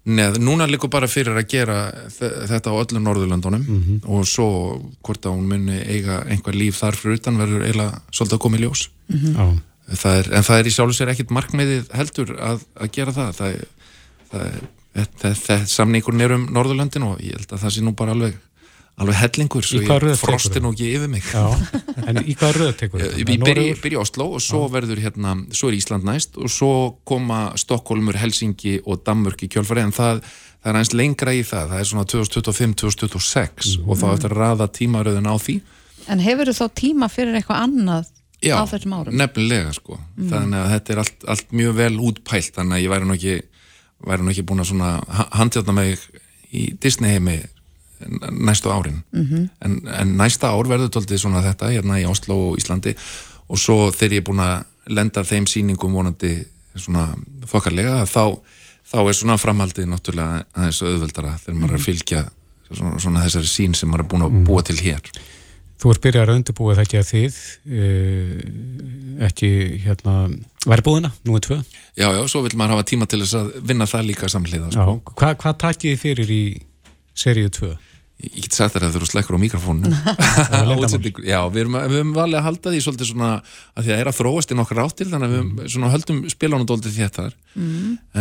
Neð, 0.05 0.36
núna 0.41 0.67
líka 0.69 0.88
bara 0.93 1.07
fyrir 1.09 1.33
að 1.38 1.47
gera 1.49 1.77
þe- 2.13 2.31
þetta 2.49 2.69
á 2.73 2.75
öllum 2.81 3.05
Norðurlöndunum 3.07 4.01
og 4.05 4.25
svo 4.29 4.47
hvort 5.01 5.25
að 5.25 5.33
hún 5.38 5.47
muni 5.49 5.79
eiga 5.81 6.19
einhver 6.29 6.53
líf 6.57 6.77
þar 6.81 6.95
fyrir 6.99 7.17
utan 7.19 7.38
verður 7.41 7.65
eiginlega 7.65 8.01
svolítið 8.13 8.38
að 8.38 8.43
koma 8.45 8.57
í 8.59 8.61
ljós. 8.65 8.83
Já. 9.09 9.45
það 9.95 10.19
er, 10.19 10.29
en 10.38 10.43
það 10.45 10.59
er 10.59 10.65
í 10.69 10.73
sjálfu 10.75 10.93
sér 10.97 11.11
ekkit 11.13 11.33
markmiðið 11.33 11.89
heldur 11.93 12.36
að, 12.38 12.63
að 12.81 12.91
gera 12.97 13.13
það. 13.17 13.33
Það 13.39 13.49
er, 13.57 13.65
samningurinn 15.69 16.25
er 16.25 16.36
um 16.38 16.49
Norðurlöndin 16.55 17.07
og 17.07 17.23
ég 17.23 17.36
held 17.36 17.55
að 17.55 17.65
það 17.65 17.73
sé 17.75 17.86
nú 17.86 17.95
bara 17.97 18.15
alveg 18.15 18.38
alveg 18.95 19.17
hellingur, 19.19 19.65
svo 19.65 19.81
ég 19.83 20.19
frosti 20.19 20.61
nú 20.63 20.71
ekki 20.71 20.88
yfir 20.95 21.09
mig. 21.11 21.25
Já, 21.27 21.43
en 22.07 22.21
í 22.23 22.36
hvað 22.38 22.59
röð 22.61 22.73
tekur 22.79 23.03
Ég 23.03 23.17
ég 23.19 23.41
byrja, 23.43 23.75
byrja 23.83 23.97
í 23.97 24.01
Oslo 24.01 24.29
og 24.38 24.43
svo 24.43 24.61
verður 24.71 25.01
hérna, 25.03 25.36
svo 25.51 25.71
er 25.71 25.77
Ísland 25.79 26.07
næst 26.07 26.39
og 26.39 26.51
svo 26.51 26.71
koma 27.07 27.49
Stokkólmur, 27.59 28.15
Helsingi 28.21 28.77
og 28.86 29.03
Danmörk 29.07 29.43
í 29.43 29.49
kjölfari 29.51 29.83
en 29.83 29.95
það, 29.95 30.21
það 30.61 30.71
er 30.71 30.79
aðeins 30.79 30.93
lengra 30.95 31.36
í 31.36 31.41
það, 31.43 31.73
það 31.73 31.81
er 31.81 31.89
svona 31.91 32.07
2025-2026 32.13 33.73
og 33.83 33.99
þá 33.99 34.05
eftir 34.13 34.36
að 34.36 34.39
raða 34.39 34.69
tímaröðun 34.79 35.27
á 35.27 35.36
því. 35.43 35.57
En 36.13 36.23
hefur 36.23 36.51
þú 36.51 36.55
þá 36.61 36.79
tíma 36.79 37.11
fyrir 37.11 37.36
eitthvað 37.41 37.65
annað 37.65 38.13
Já, 38.45 38.55
á 38.61 38.63
þessum 38.69 38.95
árum? 38.95 39.19
nefnilega 39.19 39.75
sko. 39.75 39.99
Þannig 40.15 40.61
að 40.61 40.71
þetta 40.75 40.93
er 40.95 41.03
allt, 41.03 41.27
allt 41.36 41.53
mjög 41.55 41.77
vel 41.81 41.93
útpælt 41.99 42.55
þannig 42.55 42.77
að 42.77 42.86
ég 42.86 42.93
væri 42.93 43.09
nú 43.09 43.15
ekki 43.17 43.36
væri 44.05 44.23
nú 44.25 44.31
ekki 44.33 44.45
búin 44.47 44.61
að 44.63 44.69
svona 44.71 44.89
ha- 45.07 45.27
handjátna 45.39 45.73
mig 45.75 45.99
í 46.53 46.67
Disney 46.81 47.15
heimi 47.15 47.39
næstu 48.31 48.69
árin. 48.69 49.01
Mhm. 49.13 49.45
en, 49.65 49.79
en 49.87 50.17
næsta 50.17 50.51
ár 50.51 50.67
verður 50.67 50.91
tóltið 50.93 51.17
svona 51.23 51.41
þetta 51.41 51.71
hérna 51.73 51.99
í 52.01 52.05
Oslo 52.09 52.35
og 52.51 52.57
Íslandi. 52.59 52.95
Og 53.49 53.57
svo 53.61 53.91
þegar 53.91 54.13
ég 54.17 54.23
er 54.23 54.27
búin 54.29 54.43
að 54.43 54.65
lenda 54.95 55.23
þeim 55.23 55.45
sýningum 55.49 55.93
vonandi 55.95 56.45
svona 56.75 57.07
þokkarlega 57.49 58.03
þá, 58.05 58.35
þá 58.91 58.97
er 59.07 59.13
svona 59.17 59.37
framhaldið 59.41 59.87
náttúrulega 59.89 60.43
aðeins 60.53 60.81
auðveldara 60.83 61.37
þegar 61.45 61.59
maður 61.61 61.73
er 61.73 61.79
að 61.79 61.85
fylgja 61.87 62.23
svona, 62.71 62.99
svona 62.99 63.23
þessari 63.23 63.49
sín 63.49 63.73
sem 63.77 63.89
maður 63.89 64.03
er 64.03 64.09
búin 64.11 64.25
að 64.27 64.35
búa 64.45 64.61
til 64.67 64.75
hér 64.83 65.01
Þú 65.82 65.91
ert 65.91 66.03
byrjað 66.05 66.30
að 66.30 66.38
undirbúa 66.39 66.76
það 66.78 66.84
ekki 66.86 66.99
að 67.01 67.09
þið 67.11 67.39
uh, 67.80 69.26
ekki 69.28 69.49
hérna 69.86 70.13
verbúðina, 70.65 71.11
nú 71.28 71.36
er 71.38 71.43
tvö 71.45 71.57
Já, 71.95 72.07
já, 72.11 72.21
svo 72.32 72.41
vil 72.45 72.55
maður 72.59 72.76
hafa 72.78 72.88
tíma 72.91 73.07
til 73.11 73.21
þess 73.23 73.36
að 73.39 73.51
vinna 73.69 73.88
það 73.89 74.07
líka 74.09 74.30
samhliða 74.32 74.71
sko. 74.76 74.95
Hva, 75.15 75.34
hvað 75.39 75.59
takið 75.65 75.91
þið 75.93 76.01
fyrir 76.05 76.32
í 76.36 76.43
seríu 77.15 77.51
2? 77.59 77.73
Ég 78.26 78.45
get 78.45 78.55
sagt 78.55 78.76
þér 78.78 78.86
að 78.88 78.93
þú 78.95 78.99
eru 79.01 79.07
slekkur 79.11 79.36
á 79.36 79.39
mikrofónu. 79.43 79.89
Já, 81.28 81.39
við 81.51 81.61
erum, 81.65 81.76
við 81.91 81.97
erum 81.99 82.13
valið 82.15 82.38
að 82.39 82.45
halda 82.47 82.71
því 82.71 82.80
svolítið 82.86 83.09
svona 83.11 83.32
að 83.36 83.82
því 83.82 83.89
að 83.89 83.89
það 83.91 84.03
er 84.05 84.09
að 84.11 84.17
þróast 84.19 84.53
í 84.53 84.57
nokkar 84.59 84.82
áttir 84.86 85.09
þannig 85.11 85.28
að 85.28 85.36
við 85.36 85.76
Mm. 85.76 85.89
höldum 85.95 86.21
spilunum 86.32 86.69
dóltið 86.69 86.95
þéttar 87.01 87.36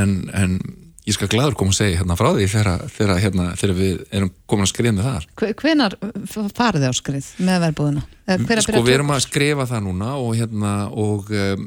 en, 0.02 0.14
en 0.34 0.56
ég 1.04 1.12
skal 1.16 1.28
gladur 1.28 1.54
koma 1.58 1.70
að 1.74 1.78
segja 1.82 1.98
hérna 2.00 2.16
frá 2.16 2.30
því 2.32 2.46
þegar, 2.54 2.84
þegar, 2.96 3.18
hérna, 3.20 3.46
þegar 3.60 3.74
við 3.76 4.04
erum 4.10 4.30
komin 4.48 4.64
að 4.64 4.70
skrifa 4.72 4.94
með 4.96 5.08
þar 5.10 5.26
Hve- 5.40 5.54
Hvenær 5.60 5.96
farið 6.56 6.84
þið 6.84 6.88
á 6.88 6.94
skrið 7.00 7.26
með 7.44 7.66
hvenær 8.48 8.64
Sko 8.64 8.82
við 8.86 8.94
erum 8.98 9.12
að 9.14 9.24
skrifa 9.26 9.66
það 9.68 9.84
núna 9.88 10.14
og 10.16 10.30
hérna 10.38 10.72
og 10.90 11.28
um, 11.30 11.66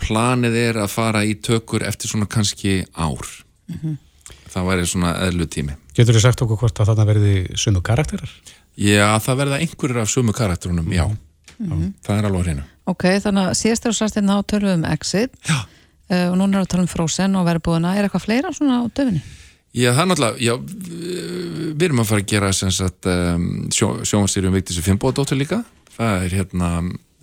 planið 0.00 0.56
er 0.60 0.78
að 0.84 0.90
fara 0.92 1.22
í 1.26 1.34
tökur 1.42 1.84
eftir 1.86 2.10
svona 2.10 2.26
kannski 2.30 2.80
ár 2.94 3.24
Mhm. 3.70 3.94
það 4.52 4.66
væri 4.68 4.86
svona 4.86 5.14
eðlu 5.24 5.46
tími 5.48 5.76
Getur 5.96 6.14
þið 6.18 6.20
sagt 6.26 6.42
okkur 6.42 6.58
hvort 6.60 6.80
að 6.82 6.90
þarna 6.90 7.06
verði 7.06 7.34
sömu 7.56 7.80
karakterar? 7.86 8.28
Já, 8.76 9.14
það 9.22 9.36
verða 9.38 9.58
einhverjur 9.62 10.00
af 10.02 10.08
sömu 10.10 10.32
karakterunum, 10.34 10.88
já. 10.92 11.06
Mhm. 11.60 11.92
Það 12.02 12.18
er 12.18 12.24
alveg 12.26 12.40
á 12.42 12.44
hreinu. 12.48 12.64
Ok, 12.90 13.04
þannig 13.22 13.46
að 13.46 13.54
síðast 13.60 13.84
eru 13.86 13.94
sérstinn 13.94 14.26
á 14.34 14.36
tölum 14.42 14.66
við 14.68 14.74
um 14.74 14.84
Exit 14.90 15.30
Já. 15.46 15.58
Uh, 16.10 16.28
og 16.30 16.36
núna 16.40 16.60
er 16.60 16.66
að 16.66 16.70
tala 16.74 16.84
um 16.84 16.90
Frozen 16.90 17.38
og 17.40 17.48
verbúðina 17.48 17.96
er 17.96 18.08
eitthvað 18.08 18.26
fleira 18.26 18.52
svona 18.54 18.82
á 18.82 18.88
döfinni? 18.88 19.24
Já, 19.74 19.88
það 19.90 20.02
er 20.04 20.08
náttúrulega, 20.12 20.38
já, 20.38 20.54
við 20.54 21.54
við 21.74 21.88
erum 21.88 22.02
að 22.04 22.10
fara 22.10 22.22
að 22.22 22.30
gera 22.30 22.50
sem 22.54 22.72
sagt 22.74 23.08
um, 23.10 23.46
sjó, 23.74 23.90
sjónvarsýrjum 24.06 24.54
Vigdísi 24.54 24.84
Fimboðdóttur 24.86 25.38
líka. 25.40 25.60
Það 25.96 26.26
er 26.26 26.36
hérna, 26.38 26.68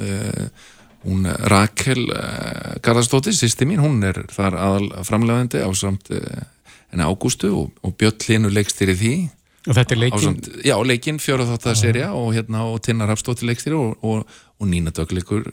uh, 0.03 0.71
hún 1.05 1.29
Rakel 1.51 2.03
uh, 2.11 2.73
Garðarsdóttir, 2.84 3.36
sýsti 3.38 3.67
mín, 3.69 3.79
hún 3.84 4.01
er 4.07 4.23
þar 4.36 4.57
aðal 4.59 4.89
framlegandi 5.07 5.63
á 5.63 5.69
samt 5.77 6.11
uh, 6.11 6.43
henni 6.91 7.07
Ágústu 7.07 7.53
og, 7.55 7.71
og 7.86 7.95
Björn 7.99 8.19
Hlinu 8.25 8.51
leikstýri 8.51 8.97
því. 8.99 9.13
Og 9.69 9.77
þetta 9.77 9.95
er 9.95 10.01
leikinn? 10.01 10.19
Ásamt, 10.19 10.47
já, 10.65 10.75
leikinn, 10.89 11.21
fjóra 11.21 11.45
þáttar 11.47 11.77
serja 11.77 12.11
og 12.17 12.32
hérna 12.36 12.65
og 12.67 12.79
Tinnar 12.84 13.11
Hafstóttir 13.13 13.47
leikstýri 13.51 13.77
og, 13.77 13.93
og, 14.01 14.39
og 14.62 14.70
Nína 14.70 14.93
Dögleikur 14.93 15.49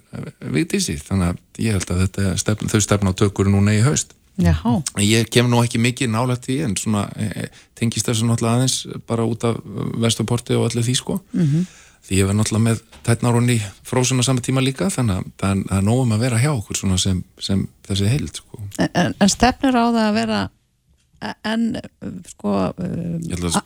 Vigdísi. 0.53 0.99
Þannig 1.01 1.33
að 1.33 1.65
ég 1.65 1.77
held 1.79 1.91
að 1.95 2.03
þetta 2.05 2.37
stefn, 2.45 2.69
þau 2.69 2.81
stefna 2.85 3.13
á 3.17 3.19
tökur 3.19 3.49
núna 3.51 3.73
í 3.75 3.81
haust. 3.87 4.13
Jáhá. 4.39 4.77
Ég 5.03 5.27
kem 5.35 5.49
nú 5.51 5.59
ekki 5.65 5.81
mikið 5.83 6.13
nálægt 6.13 6.45
því 6.47 6.57
en 6.69 6.77
svona 6.79 7.09
e, 7.19 7.49
tengist 7.75 8.07
þessu 8.07 8.29
náttúrulega 8.29 8.61
aðeins 8.61 8.77
bara 9.09 9.25
út 9.27 9.43
af 9.49 9.57
Vesturporti 9.99 10.55
og 10.55 10.69
allir 10.69 10.85
því 10.87 10.95
sko 11.01 11.17
Mhm. 11.33 11.65
því 12.07 12.21
ég 12.21 12.29
verð 12.29 12.39
náttúrulega 12.39 12.67
með 12.69 12.83
tætnárunni 13.09 13.57
frósun 13.83 14.23
á 14.23 14.25
sama 14.29 14.41
tíma 14.41 14.63
líka 14.63 14.87
þannig 14.95 15.19
að 15.19 15.33
það 15.43 15.79
er, 15.79 15.83
nógum 15.83 16.15
að 16.15 16.23
vera 16.23 16.39
hjá 16.39 16.53
okkur 16.55 16.77
svona 16.79 16.99
sem, 17.03 17.25
sem 17.41 17.67
þessi 17.89 18.07
heild 18.13 18.37
sko. 18.39 18.63
En, 18.79 19.15
en, 19.19 19.29
stefnir 19.29 19.75
á 19.75 19.85
það 19.91 20.07
að 20.07 20.15
vera 20.21 20.39
en 21.45 21.67
sko 22.31 22.55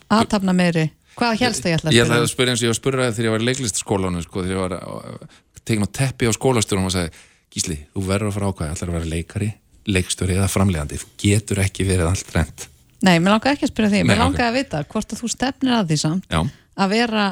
aðtapna 0.08 0.54
meiri 0.56 0.88
hvað 1.18 1.38
helst 1.42 1.62
það 1.64 1.70
ég 1.72 1.78
ætla 1.78 1.90
að 1.90 1.96
Ég 1.96 2.04
ætlaði 2.06 2.18
spyrja? 2.18 2.28
að 2.28 2.32
spyrja 2.32 2.52
eins 2.52 2.60
og 2.60 2.64
ég 2.64 2.70
var 2.72 2.76
að 2.76 2.82
spyrja 2.82 3.12
þegar 3.12 3.26
ég 3.28 3.34
var 3.36 3.42
í 3.42 3.48
leiklistaskólanum 3.50 4.22
sko, 4.24 4.42
þegar 4.42 4.56
ég 4.56 4.62
var 4.62 4.74
að 4.78 5.38
tekna 5.68 5.86
á 5.88 5.94
teppi 6.00 6.28
á 6.28 6.32
skólastjórum 6.36 6.86
og 6.88 6.94
sagði, 6.94 7.10
Gísli, 7.52 7.76
þú 7.92 8.04
verður 8.08 8.30
að 8.30 8.36
fara 8.38 8.48
ákvæði 8.52 8.72
allar 8.72 8.88
að 8.92 8.96
vera 8.96 9.10
leikari, 9.12 9.48
leikstjóri 9.92 10.36
eða 10.38 10.48
framlegandi, 10.48 10.98
þú 11.02 11.08
getur 11.20 11.60
ekki 11.62 11.84
verið 11.88 12.08
allt 12.08 12.32
rent 12.36 12.68
Nei, 13.02 13.18
mér 13.18 13.34
langar 13.34 13.52
ekki 13.56 13.66
að 13.66 13.72
spyrja 13.74 13.90
því, 13.92 14.00
Nei, 14.02 14.08
mér 14.12 14.18
ok. 14.20 14.24
langar 14.24 14.46
að 14.48 14.56
vita 14.60 14.80
hvort 14.88 15.12
að 15.12 15.20
þú 15.22 15.28
stefnir 15.34 15.74
að 15.74 15.88
því 15.90 15.96
samt 16.00 16.26
Já. 16.32 16.40
að 16.78 16.92
vera 16.96 17.24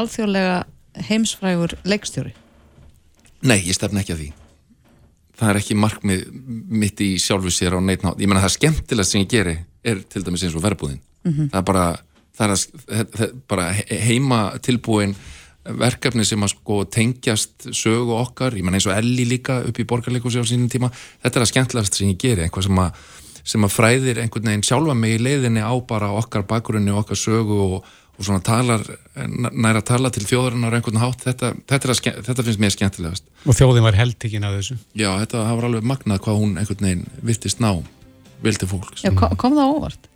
alþjóðlega 0.00 0.56
heimsfrægur 1.10 1.74
leikstjóri 1.84 2.32
Nei, 3.46 3.58
ég 3.66 3.74
stefna 3.76 4.00
ekki 4.02 4.14
að 4.16 4.20
því 4.24 4.28
það 5.36 5.50
er 5.52 5.58
ekki 5.60 5.74
markmið 5.76 6.22
mitt 6.80 7.00
í 7.04 7.10
sjálfu 7.20 7.50
sér 7.52 7.74
á 7.76 7.80
neitt 7.84 8.06
nátt 8.06 8.22
ég 8.22 8.30
menna 8.30 8.40
það 8.46 8.54
skemmtilegast 8.56 9.12
sem 9.12 9.20
ég 9.26 9.28
geri 9.34 9.56
er 9.86 10.00
til 10.08 10.22
dæmis 10.24 10.46
eins 10.46 10.56
og 10.56 10.64
verbúðin 10.64 11.02
Mhm. 11.26 11.48
það 11.50 11.58
er 11.58 11.66
bara, 11.66 11.84
það 12.36 12.46
er 12.46 12.54
að, 12.54 12.66
það, 12.86 13.10
það, 13.18 13.34
bara 13.50 13.66
he- 13.80 14.00
heima 14.10 14.40
tilbúin 14.64 15.16
verkefni 15.66 16.22
sem 16.26 16.44
að 16.46 16.52
sko 16.54 16.80
tengjast 16.94 17.68
sögu 17.74 18.14
okkar, 18.20 18.54
ég 18.54 18.62
menna 18.62 18.78
eins 18.78 18.86
og 18.86 18.94
Elli 18.94 19.24
líka 19.26 19.60
upp 19.66 19.80
í 19.82 19.86
borgarleikursi 19.88 20.38
á 20.38 20.46
sínum 20.46 20.68
tíma 20.70 20.92
þetta 20.94 21.40
er 21.40 21.44
að 21.46 21.50
skemmtilegast 21.50 21.98
sem 21.98 22.12
ég 22.12 22.20
geri, 22.22 22.44
einhvað 22.46 22.68
sem 22.68 22.82
að 22.84 23.04
sem 23.46 23.62
að 23.66 23.74
fræðir 23.76 24.18
einhvern 24.22 24.48
veginn 24.50 24.64
sjálfa 24.66 24.94
mig 24.98 25.16
í 25.16 25.22
leiðinni 25.22 25.62
á 25.62 25.70
bara 25.86 26.08
okkar 26.18 26.42
bakgrunni 26.50 26.90
og 26.90 27.04
okkar 27.04 27.18
sögu 27.18 27.58
og, 27.62 27.76
og 28.16 28.24
svona 28.26 28.42
talar 28.42 28.82
næra 29.54 29.82
að 29.82 29.86
tala 29.90 30.10
til 30.14 30.24
þjóðarinnar 30.26 30.74
á 30.74 30.76
einhvern 30.80 30.98
hátt 31.02 31.22
þetta, 31.28 31.52
þetta, 31.70 31.78
er 31.90 31.94
að 31.94 32.24
þetta 32.26 32.46
finnst 32.48 32.62
mér 32.64 32.74
skemmtilegast 32.74 33.30
Og 33.46 33.54
þjóðin 33.54 33.86
var 33.86 33.98
heldtekinn 34.00 34.46
af 34.48 34.56
þessu. 34.56 34.78
Já, 34.98 35.12
þetta 35.22 35.44
hafa 35.46 35.68
alveg 35.68 35.86
magnað 35.86 36.22
hvað 36.24 36.40
hún 36.42 36.56
einhvern 36.58 36.88
veginn 36.88 37.06
virtist 37.22 37.62
ná 37.62 37.70
vildi 38.42 38.66
fólks. 38.70 39.04
Já, 39.06 39.12
kom, 39.14 39.36
kom 39.38 39.54
það 39.54 39.74
óvart? 39.76 40.10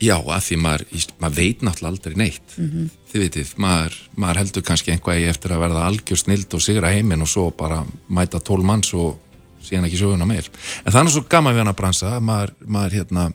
Já, 0.00 0.14
að 0.16 0.44
því 0.46 0.56
maður, 0.64 0.84
maður 1.20 1.36
veit 1.36 1.62
náttúrulega 1.66 1.90
aldrei 1.92 2.14
neitt. 2.16 2.54
Mhm. 2.56 2.86
Þið 3.10 3.24
vitið, 3.24 3.48
maður, 3.60 3.96
maður 4.16 4.38
heldur 4.40 4.64
kannski 4.64 4.92
einhvað 4.94 5.26
eftir 5.28 5.52
að 5.52 5.60
verða 5.64 5.82
algjör 5.88 6.20
snild 6.20 6.54
og 6.56 6.62
sigra 6.64 6.92
heiminn 6.94 7.24
og 7.24 7.28
svo 7.28 7.50
bara 7.50 7.82
mæta 8.08 8.40
tól 8.40 8.62
manns 8.64 8.94
og 8.94 9.18
síðan 9.60 9.88
ekki 9.88 10.00
söguna 10.00 10.26
meir. 10.28 10.48
En 10.86 10.92
það 10.92 11.04
er 11.04 11.12
svo 11.16 11.24
gaman 11.28 11.54
við 11.54 11.64
hann 11.64 11.72
að 11.74 11.78
bransa, 11.82 12.14
að 12.16 12.24
maður, 12.30 12.52
maður 12.64 12.96
hérna, 12.96 13.26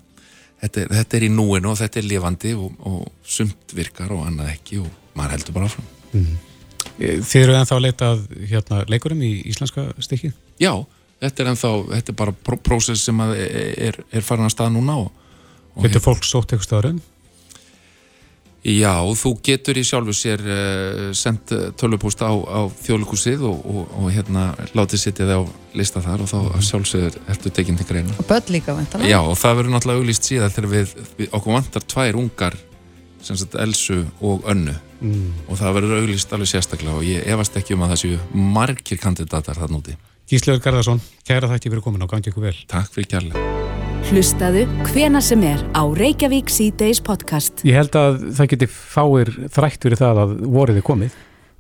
þetta 0.64 0.82
er, 0.82 0.94
þetta 1.00 1.18
er 1.20 1.28
í 1.28 1.32
núinu 1.36 1.72
og 1.72 1.78
þetta 1.84 2.02
er 2.02 2.10
lifandi 2.10 2.54
og, 2.58 2.72
og 2.82 3.06
sumt 3.22 3.76
virkar 3.78 4.16
og 4.16 4.26
annað 4.26 4.54
ekki 4.56 4.80
og 4.82 4.90
maður 5.16 5.36
heldur 5.38 5.58
bara 5.60 5.70
áfram. 5.70 5.92
Eh, 6.16 7.20
Þið 7.20 7.42
eru 7.44 7.58
ennþá 7.60 7.76
að 7.78 7.86
leita 7.86 8.10
að 8.16 8.26
hérna, 8.50 8.82
leikurum 8.90 9.22
í 9.22 9.32
íslenska 9.52 9.90
stykkið? 10.02 10.34
Já, 10.64 10.72
þetta 11.22 11.44
er 11.44 11.52
ennþá, 11.52 11.72
þetta 11.92 12.14
er 12.16 12.20
bara 12.24 12.36
pró 12.48 12.58
prósess 12.58 13.06
sem 13.06 13.22
að 13.22 13.36
er, 13.38 14.02
er 14.10 14.26
farin 14.26 14.48
að 14.48 14.56
stað 14.56 14.74
núna 14.78 14.98
og 15.04 15.12
Getur 15.84 16.04
fólk 16.04 16.24
sótt 16.24 16.54
eitthvað 16.54 16.68
stöðurinn? 16.70 17.04
Já, 18.66 18.96
þú 19.14 19.32
getur 19.46 19.78
í 19.78 19.84
sjálfu 19.86 20.14
sér 20.18 20.42
uh, 20.42 21.10
sendt 21.14 21.52
uh, 21.54 21.68
tölvupúst 21.78 22.24
á, 22.26 22.34
á 22.34 22.66
þjóðlíkusið 22.82 23.44
og, 23.46 23.60
og, 23.62 23.92
og 24.02 24.08
hérna 24.16 24.48
látið 24.74 25.04
setja 25.04 25.28
þið 25.28 25.38
á 25.38 25.42
lista 25.78 26.02
þar 26.02 26.24
og 26.26 26.32
þá 26.32 26.40
sjálfsögur 26.66 27.20
ertu 27.30 27.52
tekinn 27.54 27.78
til 27.78 27.86
greina. 27.92 28.16
Og 28.18 28.26
börn 28.26 28.50
líka, 28.56 28.74
veintalega? 28.74 29.12
Já, 29.12 29.20
og 29.22 29.38
það 29.38 29.60
verður 29.60 29.76
náttúrulega 29.76 30.02
auglýst 30.02 30.32
síðan 30.32 30.56
þegar 30.56 30.72
við, 30.72 30.96
við 31.20 31.38
okkur 31.38 31.58
vantar 31.60 31.86
tvær 31.94 32.20
ungar 32.24 32.58
sem 33.26 33.38
sagt 33.38 33.58
Elsu 33.62 34.02
og 34.26 34.50
Önnu 34.50 34.74
Mm. 35.06 35.34
og 35.52 35.60
það 35.60 35.74
verður 35.80 35.98
auglýst 36.02 36.34
alveg 36.36 36.50
sérstaklega 36.50 36.96
og 36.96 37.04
ég 37.08 37.26
efast 37.36 37.58
ekki 37.60 37.76
um 37.76 37.84
að 37.86 37.94
það 37.94 38.02
séu 38.04 38.46
margir 38.56 39.02
kandidatar 39.02 39.60
þarna 39.60 39.82
úti. 39.82 39.98
Gísleður 40.32 40.64
Garðarsson, 40.64 41.04
kæra 41.28 41.52
þætti 41.52 41.74
fyrir 41.74 41.86
komin 41.86 42.08
og 42.08 42.14
gangi 42.16 42.32
ykkur 42.32 42.48
vel. 42.48 42.58
Takk 42.72 42.96
fyrir 42.96 43.12
kærlega. 43.12 43.85
Hlustaðu 44.06 44.64
hvena 44.92 45.20
sem 45.24 45.42
er 45.48 45.62
á 45.74 45.82
Reykjavík 45.98 46.52
C-Days 46.54 47.00
podcast. 47.04 47.64
Ég 47.66 47.74
held 47.80 47.96
að 47.98 48.20
það 48.38 48.50
geti 48.54 48.68
fáir 48.70 49.32
þrætt 49.56 49.86
fyrir 49.88 50.00
það 50.00 50.20
að 50.24 50.34
vorið 50.56 50.80
er 50.82 50.86
komið. 50.86 51.16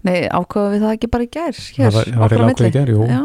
Nei, 0.05 0.17
ákvaða 0.29 0.73
við 0.75 0.83
það 0.85 0.93
ekki 0.95 1.09
bara 1.15 1.25
í 1.25 1.29
gær 1.33 1.55
hér, 1.57 1.79
það 1.89 1.95
var, 1.97 2.11
var 2.21 2.33
reyna 2.35 2.49
milli? 2.51 2.53
ákveði 2.53 2.75
gerð, 2.75 2.93
jú. 2.93 3.07
Já, 3.09 3.23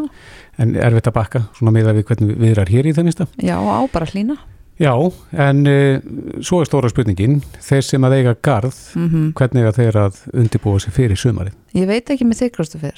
En 0.61 0.73
erfitt 0.77 1.09
að 1.09 1.15
bakka, 1.17 1.41
svona 1.57 1.73
meða 1.73 1.93
við 1.97 2.07
hvernig 2.09 2.33
við 2.41 2.51
erum 2.55 2.71
hér 2.73 2.89
í 2.89 2.95
það 2.97 3.07
mista. 3.11 3.27
já, 3.41 3.55
á 3.61 3.81
bara 3.93 4.09
hlýna 4.11 4.39
Já, 4.81 4.95
en 5.37 5.59
uh, 5.69 6.01
svo 6.41 6.63
er 6.63 6.69
stóra 6.71 6.89
spurningin, 6.89 7.43
þeir 7.61 7.85
sem 7.85 8.05
að 8.09 8.15
eiga 8.17 8.33
garð, 8.41 8.77
Mhm. 8.97 9.33
hvernig 9.37 9.67
að 9.69 9.77
þeir 9.77 9.99
að 10.07 10.21
undibúa 10.33 10.81
sig 10.81 10.93
fyrir 10.97 11.21
sumarið? 11.21 11.53
Ég 11.77 11.87
veit 11.87 12.09
ekki 12.09 12.25
með 12.25 12.41
þig 12.41 12.53
Kristoffer 12.57 12.97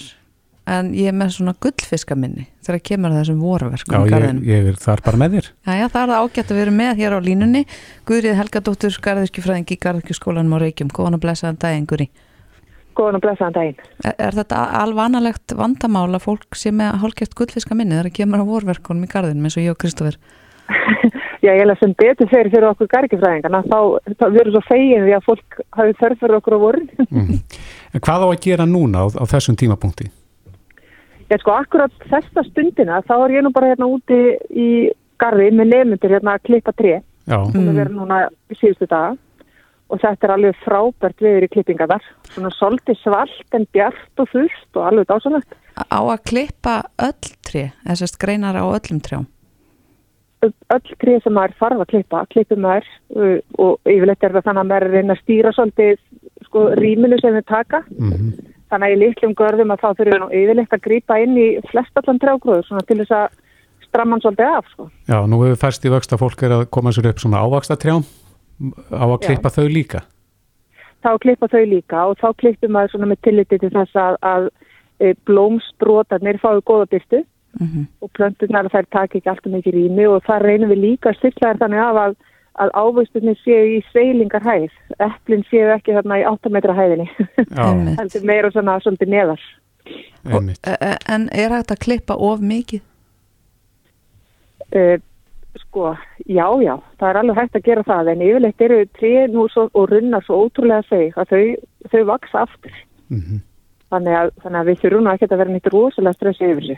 en 0.71 0.91
ég 0.95 1.11
er 1.11 1.17
með 1.17 1.37
svona 1.37 1.55
gullfiskaminni 1.63 2.47
þegar 2.63 2.83
kemur 2.87 3.13
að 3.13 3.21
þessum 3.21 3.41
voruverkum 3.43 3.95
Já, 3.95 4.03
í 4.03 4.13
ég, 4.13 4.43
ég 4.47 4.69
er 4.71 4.77
þar 4.79 5.03
bara 5.07 5.21
með 5.23 5.37
þér. 5.37 5.49
Jæja, 5.67 5.89
það 5.95 6.03
er 6.03 6.13
það 6.13 6.27
ágætt 6.27 6.53
að 6.53 6.61
vera 6.61 6.75
með 6.77 7.01
hér 7.01 7.17
á 7.17 7.21
línunni 7.27 7.63
Guðrið 8.09 8.39
Helgadóttur, 8.39 8.99
garðirkjufræðingi 9.07 9.75
í 9.75 9.81
garðirkjuskólanum 9.83 10.55
á 10.55 10.59
Reykjum, 10.63 10.93
góðan 10.95 11.19
að 11.19 11.25
blessaðan 11.27 11.59
daginn 11.65 11.89
Guðri. 11.91 12.09
Góðan 12.93 13.19
og 13.19 13.25
blessaðan 13.25 13.57
daginn. 13.57 13.83
Er, 14.05 14.15
er 14.21 14.37
þetta 14.37 14.63
alvanalegt 14.83 15.57
vandamál 15.59 16.11
að 16.13 16.25
fólk 16.29 16.59
sé 16.61 16.71
með 16.77 17.01
hálfgeft 17.03 17.35
gullfiskaminni 17.39 17.99
þegar 17.99 18.17
kemur 18.21 18.45
að 18.45 18.53
voruverkunum 18.53 19.09
í 19.09 19.11
garðinum 19.11 19.49
eins 19.49 19.59
og 19.59 19.67
ég 19.67 19.75
og 19.75 19.83
Kristoffer? 19.83 20.21
Já, 21.43 21.51
ég 21.57 21.65
held 21.65 21.75
að 21.75 21.81
sem 21.81 21.95
betur 21.99 22.29
fyrir 22.31 22.53
fyrir 22.53 22.69
okkur 22.69 22.91
gargifræðingarna, 22.93 23.65
þá, 23.67 23.79
þá 24.15 24.27
við 24.29 24.43
erum 24.45 24.55
svo 24.55 24.61
fegin 24.69 25.07
því 25.09 25.15
að 25.17 25.25
fólk 25.27 25.57
hafi 25.75 25.97
þörf 25.99 26.21
fyrir 26.21 26.39
okkur 26.39 26.55
á 26.55 26.59
vorin. 26.63 26.91
Mm. 27.09 27.41
En 27.91 28.05
hvað 28.07 28.27
á 28.27 28.29
að 28.29 28.43
gera 28.45 28.67
núna 28.69 29.03
á, 29.03 29.07
á 29.11 29.25
þessum 29.27 29.59
tímapunkti? 29.59 30.07
Ég 31.33 31.41
sko, 31.41 31.55
akkurat 31.57 32.07
þessa 32.11 32.45
stundina, 32.51 33.01
þá 33.09 33.15
er 33.17 33.39
ég 33.39 33.45
nú 33.47 33.53
bara 33.55 33.71
hérna 33.73 33.89
úti 33.89 34.19
í 34.53 34.69
garði 35.23 35.49
með 35.57 35.71
nefnundir 35.71 36.13
hérna 36.19 36.37
að 36.37 36.47
klippa 36.49 36.75
tré, 36.77 36.99
Já, 37.25 37.39
sem 37.55 37.63
við 37.63 37.79
verðum 37.79 38.03
núna 38.03 38.27
í 38.53 38.59
síðustu 38.59 38.89
daga. 38.91 39.15
Og 39.93 40.01
þetta 40.01 40.27
er 40.27 40.33
alveg 40.35 40.61
frábært 40.65 41.25
viður 41.25 41.47
í 41.47 41.51
klippingar 41.53 41.89
þar. 41.91 42.05
Svona 42.33 42.51
svolítið 42.57 42.99
svalt 43.01 43.57
en 43.57 43.67
bjart 43.77 44.23
og 44.25 44.29
fullt 44.33 44.79
og 44.81 44.87
alveg 44.89 45.09
dásanlegt. 45.09 45.57
Á 45.77 46.01
að 46.01 46.23
klippa 46.29 46.77
öll 47.09 47.33
tré, 47.45 47.65
þessast 47.85 48.21
greinar 48.21 48.57
á 48.57 48.65
öllum 48.65 49.01
trjám? 49.05 49.29
öll 50.43 50.95
tré 50.99 51.19
sem 51.23 51.35
maður 51.37 51.53
þarf 51.61 51.83
að 51.85 51.91
klippa, 51.93 52.25
klippum 52.33 52.65
maður 52.65 52.89
uh, 53.15 53.37
og 53.63 53.77
yfirleitt 53.87 54.25
er 54.27 54.33
það 54.35 54.49
þannig 54.49 54.63
að 54.65 54.71
maður 54.73 54.87
er 54.89 54.97
reyna 54.97 55.15
að 55.15 55.21
stýra 55.23 55.53
svolítið 55.55 56.01
sko 56.49 56.65
rýminu 56.81 57.19
sem 57.23 57.37
við 57.37 57.47
taka 57.47 57.85
mm 57.93 58.33
þannig 58.73 58.89
að 58.89 58.95
í 58.95 59.01
litlum 59.03 59.35
görðum 59.39 59.75
að 59.75 59.83
þá 59.83 59.89
þurfum 59.89 60.13
við 60.13 60.23
nú 60.23 60.29
yfirleitt 60.41 60.77
að 60.77 60.85
grípa 60.87 61.19
inn 61.23 61.39
í 61.39 61.47
flestallan 61.71 62.21
trjágróður 62.23 62.69
svona 62.69 62.85
til 62.89 62.99
þess 63.03 63.17
að 63.19 63.37
stramma 63.87 64.17
hann 64.17 64.25
svolítið 64.25 64.57
af 64.57 64.71
sko. 64.73 64.89
já, 65.09 65.19
nú 65.29 65.43
hefur 65.45 65.61
færst 65.67 65.85
í 65.87 65.93
vöxt 65.93 66.17
að 66.17 66.23
fólk 66.25 66.47
er 66.47 66.57
að 66.57 66.65
koma 66.73 66.95
sér 66.95 67.11
upp 67.13 67.23
svona 67.23 67.45
ávaksta 67.45 67.77
trjám, 67.77 68.07
á 68.93 69.05
að 69.05 69.19
Já. 69.19 69.27
klippa 69.29 69.53
þau 69.53 69.67
líka. 69.69 70.03
Þá 71.03 71.11
klippa 71.19 71.49
þau 71.51 71.65
líka 71.67 72.07
og 72.09 72.19
þá 72.23 72.29
klippum 72.39 72.73
maður 72.73 72.95
svona 72.95 73.11
með 73.11 73.23
tilliti 73.27 73.59
til 73.59 73.73
þess 73.75 73.99
að, 73.99 74.19
að 74.23 74.49
e, 75.03 75.15
blómsbrotarnir 75.27 76.39
fáið 76.43 76.65
góða 76.65 76.89
byrtu 76.95 77.25
Mm 77.61 77.87
og 78.01 78.11
plönturnar 78.17 78.69
þær 78.73 78.87
taka 78.91 79.19
ekki 79.19 79.29
alltaf 79.31 79.53
mikið 79.53 79.75
rými 79.77 80.07
og 80.09 80.23
það 80.27 80.45
reynum 80.47 80.71
við 80.73 80.79
líka 80.87 81.13
þær 81.13 81.59
þannig 81.61 81.83
af 81.85 81.99
að, 82.01 82.15
að 82.61 82.73
ávöxtunni 82.77 83.35
séu 83.41 83.65
í 83.77 83.81
sveilingar 83.91 84.45
hæð, 84.45 84.73
eplin 85.01 85.45
séu 85.49 85.71
ekki 85.73 85.95
þarna 85.97 86.21
í 86.21 86.25
8 86.29 86.53
metra 86.53 86.77
hæðinni, 86.77 87.09
heldur 88.01 88.27
meira 88.29 88.51
svona 88.53 88.79
svolítið 88.83 89.15
neðar. 89.15 89.47
einmitt. 90.29 90.61
E- 90.67 90.79
e- 90.81 90.99
En 91.09 91.29
er 91.33 91.55
hægt 91.57 91.73
að 91.73 91.83
klippa 91.87 92.17
of 92.17 92.41
mikið? 92.41 92.83
Uh, 94.73 94.99
sko, 95.61 95.95
já, 96.27 96.47
já, 96.63 96.77
það 97.01 97.09
er 97.09 97.21
alveg 97.21 97.41
hægt 97.41 97.57
að 97.57 97.67
gera 97.67 97.83
það 97.89 98.13
en 98.13 98.27
yfirleitt 98.29 98.67
eru 98.67 98.83
tré 98.99 99.15
nú 99.33 99.49
svo, 99.53 99.69
og 99.73 99.91
runna 99.91 100.21
svo 100.25 100.45
ótrúlega 100.47 100.85
þau 100.89 101.25
að 101.25 101.33
þau, 101.33 101.43
þau 101.93 102.05
vaksa 102.13 102.45
aftur. 102.47 102.77
Mm 103.09 103.41
Þannig 103.93 104.15
að, 104.17 104.31
þannig 104.41 104.59
að 104.59 104.69
við 104.71 104.79
þurfum 104.81 105.09
ekkert 105.13 105.33
að 105.35 105.41
vera 105.43 105.53
nýtt 105.53 105.67
rosalega 105.69 106.17
stressið 106.17 106.53
yfir 106.53 106.63
þessu. 106.65 106.77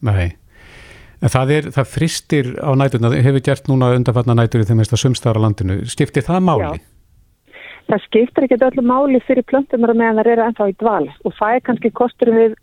Nei, 0.00 0.28
en 1.24 1.32
það 1.32 1.52
er, 1.56 1.68
það 1.72 1.92
fristir 1.94 2.50
á 2.60 2.70
næturna, 2.76 3.12
það 3.12 3.28
hefur 3.28 3.46
gert 3.46 3.70
núna 3.70 3.94
undanfarnar 3.96 4.42
nætur 4.42 4.64
í 4.64 4.68
þeim 4.68 4.82
mesta 4.82 4.98
sumstæðar 5.00 5.40
á 5.40 5.44
landinu. 5.46 5.78
Skiptir 5.88 6.26
það 6.26 6.44
máli? 6.50 6.74
Já. 6.76 6.90
Það 7.84 8.04
skiptir 8.06 8.46
ekki 8.46 8.60
öllu 8.64 8.84
máli 8.88 9.18
fyrir 9.26 9.44
plöntunar 9.48 9.92
meðan 9.92 10.20
það 10.22 10.30
eru 10.34 10.44
ennþá 10.46 10.68
í 10.70 10.76
dval 10.80 11.08
og 11.28 11.34
það 11.36 11.56
er 11.56 11.64
kannski 11.66 11.90
kostur 11.92 12.30
við 12.32 12.54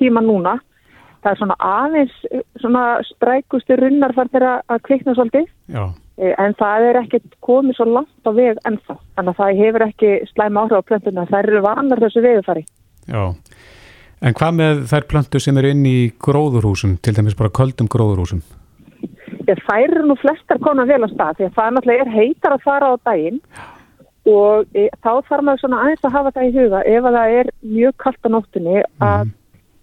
tíma 0.00 0.22
núna. 0.26 0.56
Það 1.22 1.30
er 1.32 1.38
svona 1.40 1.56
aðeins 1.66 2.16
uh, 2.30 2.42
svona 2.62 2.82
strækustu 3.06 3.78
runnar 3.78 4.14
þar 4.14 4.32
þeirra 4.34 4.50
að 4.70 4.82
kvikna 4.86 5.14
svolítið 5.14 5.46
Já, 5.74 5.84
uh, 5.86 6.34
en 6.42 6.56
það 6.58 6.88
er 6.90 6.98
ekki 7.00 7.22
komið 7.46 7.78
svo 7.78 7.86
langt 7.90 8.26
á 8.26 8.30
veg 8.34 8.60
ennþá. 8.68 8.98
Þannig 9.18 9.32
að 9.32 9.40
það 9.40 9.62
hefur 9.62 9.86
ekki 9.86 10.12
slæma 10.32 10.66
áhrif 10.66 10.82
á 10.82 10.88
plöntunar. 10.90 11.30
Það 11.30 11.42
eru 11.42 11.64
vanar 11.66 12.02
þessu 12.04 12.26
vegufari. 12.26 12.66
já. 13.06 13.24
En 14.24 14.36
hvað 14.36 14.54
með 14.56 14.78
þær 14.90 15.06
plöntur 15.10 15.42
sem 15.44 15.58
eru 15.60 15.70
inn 15.74 15.84
í 15.88 15.96
gróðurhúsum, 16.24 16.96
til 17.04 17.12
dæmis 17.16 17.36
bara 17.36 17.52
köldum 17.52 17.88
gróðurhúsum? 17.92 18.40
Ég 19.46 19.60
þær 19.66 19.82
eru 19.84 20.04
nú 20.08 20.16
flestar 20.18 20.60
konar 20.64 20.88
vel 20.88 21.04
á 21.04 21.08
stað 21.12 21.40
því 21.40 21.48
að 21.48 21.56
það 21.58 21.74
náttúrulega 21.76 22.06
er 22.06 22.14
heitar 22.14 22.54
að 22.56 22.64
fara 22.64 22.88
á 22.88 22.94
daginn 23.04 23.42
og 24.26 24.64
e, 24.74 24.88
þá 25.04 25.12
þarf 25.28 25.44
maður 25.44 25.62
svona 25.62 25.82
aðeins 25.84 26.06
að 26.06 26.16
hafa 26.16 26.32
það 26.34 26.48
í 26.48 26.54
huga 26.56 26.80
ef 26.90 27.08
að 27.10 27.18
það 27.18 27.34
er 27.40 27.50
mjög 27.76 27.98
kallt 28.02 28.26
á 28.26 28.28
nóttunni 28.32 28.80
að, 29.06 29.30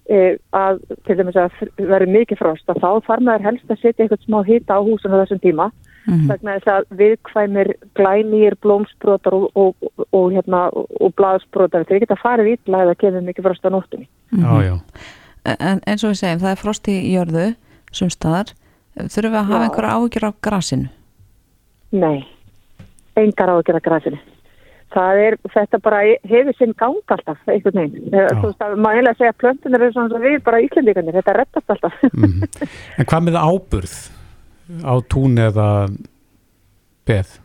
e, 0.10 0.20
að 0.60 0.82
til 1.06 1.18
dæmis 1.20 1.40
að 1.40 1.62
verður 1.78 2.14
mikið 2.18 2.42
frost 2.42 2.74
að 2.74 2.82
þá 2.84 2.90
þarf 3.08 3.28
maður 3.30 3.48
helst 3.48 3.72
að 3.72 3.82
setja 3.84 4.04
eitthvað 4.04 4.26
smá 4.26 4.40
hita 4.50 4.80
á 4.82 4.82
húsinu 4.84 5.16
á 5.16 5.22
þessum 5.24 5.44
tíma 5.46 5.70
Mhm. 6.08 6.28
vegna 6.28 6.58
þess 6.58 6.72
að 6.74 6.98
viðkvæmir 7.00 7.70
glænýr 7.96 8.56
blómsbrotar 8.64 9.34
og, 9.38 9.52
og, 9.56 9.76
og, 9.82 10.08
og, 10.12 10.26
hérna, 10.36 10.66
og 10.74 11.14
blaðsbrotar 11.16 11.86
þeir 11.88 12.04
geta 12.04 12.20
farið 12.20 12.58
ítla 12.58 12.84
eða 12.84 12.98
kemur 13.00 13.24
mikið 13.24 13.48
frost 13.48 13.68
á 13.68 13.70
nóttunni. 13.72 14.08
Já, 14.36 14.52
já. 14.68 14.76
En 15.44 15.82
eins 15.88 16.04
og 16.04 16.12
við 16.12 16.20
segjum, 16.20 16.44
það 16.44 16.52
er 16.52 16.60
frost 16.60 16.88
í 16.92 16.98
jörðu 17.14 17.48
sumstaðar, 17.96 18.54
þurfum 18.98 19.34
við 19.34 19.40
að 19.40 19.50
hafa 19.50 19.64
Já. 19.64 19.66
einhverja 19.68 19.96
áhyggjur 19.98 20.28
á 20.28 20.32
grasinu? 20.48 20.90
Nei, 21.94 22.28
engar 23.20 23.52
á 23.52 23.56
að 23.56 23.66
gera 23.70 23.84
grasinu. 23.84 24.20
Það 24.94 25.20
er, 25.24 25.36
þetta 25.50 25.80
bara 25.82 26.02
hefur 26.30 26.58
sinn 26.58 26.76
gang 26.78 27.14
alltaf, 27.16 27.40
einhvern 27.50 27.80
veginn. 27.80 28.12
Þú 28.14 28.44
veist 28.46 28.62
að 28.62 28.76
maður 28.78 29.00
eiginlega 29.00 29.18
segja 29.18 29.34
að 29.34 29.40
plöntunar 29.42 29.82
eru 29.82 29.94
svona 29.96 30.14
sem 30.14 30.26
við 30.28 30.36
bara 30.46 30.60
íslendingarnir, 30.62 31.18
þetta 31.18 31.38
rettast 31.40 31.74
alltaf. 31.74 32.04
Mm 32.12 32.44
En 33.00 33.08
hvað 33.10 33.26
með 33.26 33.40
áburð 33.42 33.96
á 34.84 34.94
tún 35.12 35.40
eða 35.42 35.70
beð? 37.08 37.40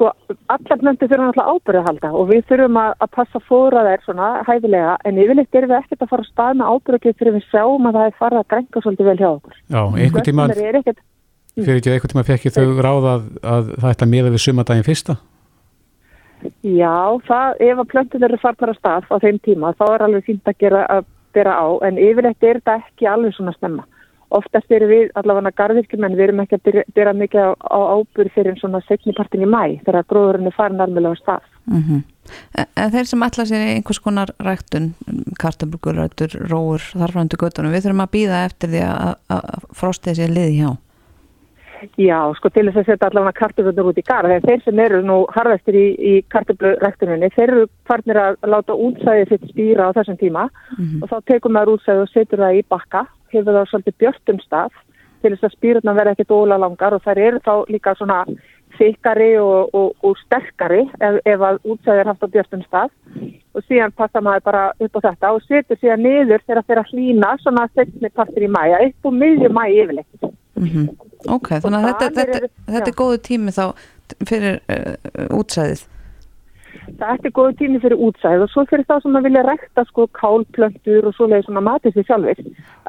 sko, 0.00 0.10
allar 0.48 0.80
plöntur 0.80 1.10
þurfum 1.10 1.28
alltaf 1.28 1.48
ábyrði 1.50 1.80
að 1.80 1.88
halda 1.88 2.10
og 2.16 2.28
við 2.30 2.44
þurfum 2.48 2.78
að, 2.80 2.92
að 3.04 3.10
passa 3.16 3.40
fóra 3.44 3.82
þær 3.86 4.04
svona 4.06 4.28
hæfilega, 4.48 4.94
en 5.04 5.20
yfirleitt 5.20 5.58
erum 5.60 5.72
við 5.72 5.78
ekkert 5.80 6.04
að 6.04 6.12
fara 6.12 6.24
að 6.24 6.30
stað 6.30 6.60
með 6.60 6.70
ábyrði 6.74 7.14
fyrir 7.20 7.36
við 7.36 7.46
sjáum 7.50 7.88
að 7.88 7.98
það 7.98 8.08
er 8.08 8.16
farið 8.20 8.40
að 8.40 8.48
grænka 8.54 8.82
svolítið 8.84 9.10
vel 9.10 9.16
hjá 9.20 9.28
okkur. 9.30 9.58
Já, 9.60 9.82
einhvern 10.04 10.26
tíma, 10.30 10.48
fyrir 10.54 10.80
ekki 10.80 11.92
einhvern 11.92 12.14
tíma 12.14 12.26
fekk 12.30 12.48
þau 12.56 12.66
ráð 12.86 13.10
að, 13.12 13.28
að 13.54 13.70
það 13.76 13.92
ætla 13.92 14.08
að 14.08 14.12
miða 14.14 14.34
við 14.34 14.44
sumadaginn 14.46 14.88
fyrsta? 14.88 15.20
já, 16.64 16.96
það, 17.28 17.58
ef 17.68 17.80
að 17.82 17.88
plöntunar 17.90 18.32
eru 18.32 18.40
farnar 18.40 18.70
að 18.72 18.78
stað 18.78 19.08
á 19.12 19.16
þeim 19.20 19.40
tíma, 19.44 19.72
þá 19.76 19.86
er 19.90 20.04
alveg 20.06 20.28
fínt 20.30 20.48
að 20.48 20.60
gera 20.62 20.84
að 20.88 21.08
bera 21.36 21.52
á, 21.52 21.68
en 21.84 22.00
yfirleitt 22.00 22.46
er 22.46 22.62
þetta 22.62 22.78
ekki 22.80 23.10
alveg 23.10 23.36
svona 23.36 23.52
snemma. 23.58 23.84
Oftast 24.30 24.70
erum 24.70 24.90
við, 24.92 25.08
allavega 25.18 25.50
garðirkjum, 25.58 26.04
en 26.06 26.14
við 26.14 26.28
erum 26.28 26.42
ekki 26.44 26.58
að 26.58 26.80
byrja, 26.94 27.14
mikið 27.18 27.40
á, 27.42 27.50
á 27.58 27.80
ábyrð 27.98 28.34
fyrir 28.36 28.58
svona 28.60 28.82
setnipartin 28.86 29.42
í 29.42 29.50
mæ, 29.50 29.62
þegar 29.86 30.06
gróðurinn 30.12 30.50
er 30.50 30.56
farin 30.56 30.84
alveg 30.84 31.10
á 31.10 31.22
stað. 31.22 31.52
Mm 31.70 32.02
en, 32.58 32.66
en 32.76 32.92
þeir 32.92 33.08
sem 33.10 33.24
ætla 33.26 33.46
sér 33.48 33.64
einhvers 33.74 34.00
konar 34.02 34.32
ræktun, 34.42 34.92
kartablugurættur, 35.40 36.36
róur, 36.50 36.84
þarfrandu 36.92 37.40
göttunum, 37.40 37.74
við 37.74 37.88
þurfum 37.88 38.04
að 38.06 38.14
býða 38.14 38.44
eftir 38.48 38.72
því 38.74 38.84
að, 38.86 39.18
að 39.36 39.66
frostið 39.80 40.20
sér 40.20 40.32
liði 40.34 40.54
hjá. 40.60 40.70
Já, 41.96 42.18
sko 42.36 42.50
til 42.52 42.66
þess 42.68 42.82
að 42.82 42.88
setja 42.90 43.08
allavega 43.08 43.38
kartöflunar 43.38 43.86
út 43.88 44.00
í 44.00 44.04
garð, 44.04 44.34
þegar 44.34 44.48
þeir 44.50 44.64
sem 44.66 44.80
eru 44.84 44.98
nú 45.06 45.14
harðastir 45.32 45.78
í, 45.80 45.86
í 45.96 46.12
kartöflurektuninni, 46.32 47.30
þeir 47.32 47.46
eru 47.46 47.62
farnir 47.88 48.20
að 48.20 48.36
láta 48.52 48.76
útsæðið 48.76 49.30
sitt 49.30 49.46
stýra 49.54 49.88
á 49.88 49.96
þessum 49.96 50.18
tíma 50.20 50.44
og 51.00 51.06
þá 51.08 51.16
tekum 51.32 51.56
maður 51.56 51.78
útsæðið 51.78 52.02
og 52.04 52.12
setur 52.12 52.44
það 52.44 52.58
í 52.58 52.66
bakka, 52.74 53.06
hefur 53.32 53.56
það 53.58 53.68
svolítið 53.72 53.98
björtum 54.04 54.40
stað 54.46 54.70
til 55.20 55.34
þess 55.34 55.46
að 55.50 55.54
spýrurna 55.58 55.94
verða 55.98 56.14
ekkit 56.16 56.32
óla 56.32 56.56
langar 56.60 56.96
og 56.96 57.02
þær 57.04 57.18
eru 57.26 57.40
þá 57.44 57.52
líka 57.68 57.94
svona 57.98 58.22
þykkari 58.78 59.30
og, 59.42 59.74
og, 59.76 59.90
og 60.06 60.16
sterkari 60.22 60.84
ef, 61.02 61.18
ef 61.26 61.42
að 61.44 61.58
útsæðið 61.66 62.00
er 62.00 62.10
haft 62.10 62.24
á 62.24 62.32
björtum 62.32 62.62
stað 62.64 62.92
og 63.54 63.64
síðan 63.66 63.92
passa 63.98 64.22
maður 64.24 64.44
bara 64.46 64.62
upp 64.78 64.96
á 64.96 65.00
þetta 65.08 65.32
og 65.36 65.42
setur 65.44 65.80
síðan 65.80 66.04
niður 66.06 66.44
þegar 66.46 66.64
þeir 66.68 66.80
að 66.82 66.92
hlýna 66.94 67.32
svona 67.42 67.66
setni 67.74 68.10
partir 68.14 68.46
í 68.46 68.50
mæja, 68.54 68.78
upp 68.86 69.10
og 69.10 69.16
miðjum 69.20 69.56
mæja 69.58 69.84
yfirleitt. 69.84 70.28
Mm 70.56 70.88
Ok, 71.28 71.48
þannig 71.60 71.82
að 71.82 71.86
þetta, 71.90 72.06
þetta, 72.16 72.36
eru- 72.38 72.48
þetta 72.72 72.88
er 72.90 72.94
góðu 72.96 73.16
tími 73.26 73.52
þá 73.52 73.64
fyrir 74.24 74.54
uh, 74.72 74.94
útsæðið. 75.36 75.82
Það 76.98 77.26
er 77.26 77.32
góð 77.36 77.50
tími 77.58 77.80
fyrir 77.82 78.00
útsæð 78.06 78.44
og 78.44 78.50
svo 78.52 78.64
fyrir 78.68 78.86
þá 78.88 78.96
sem 79.02 79.18
að 79.18 79.26
vilja 79.28 79.42
rekta 79.46 79.84
sko 79.88 80.06
kálplöntur 80.16 81.06
og 81.08 81.14
svoleiði 81.16 81.46
svona 81.46 81.62
matið 81.66 81.96
sér 81.96 82.08
sjálfur 82.08 82.40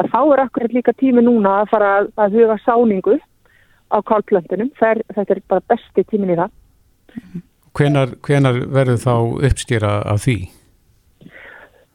að 0.01 0.09
þá 0.13 0.19
er 0.21 0.41
akkurat 0.45 0.75
líka 0.77 0.93
tími 0.97 1.23
núna 1.25 1.59
að 1.61 1.69
fara 1.73 1.91
að, 2.01 2.37
huga 2.37 2.57
sáningu 2.65 3.17
á 3.91 3.97
kálplöntunum. 4.07 4.71
Þetta 4.79 5.27
er 5.27 5.43
bara 5.51 5.67
besti 5.69 6.05
tímin 6.09 6.33
í 6.33 6.39
það. 6.39 6.57
Hvenar, 7.77 8.15
hvenar 8.25 8.59
verður 8.71 8.99
þá 9.03 9.13
uppstýra 9.47 9.93
af 10.11 10.25
því? 10.25 10.37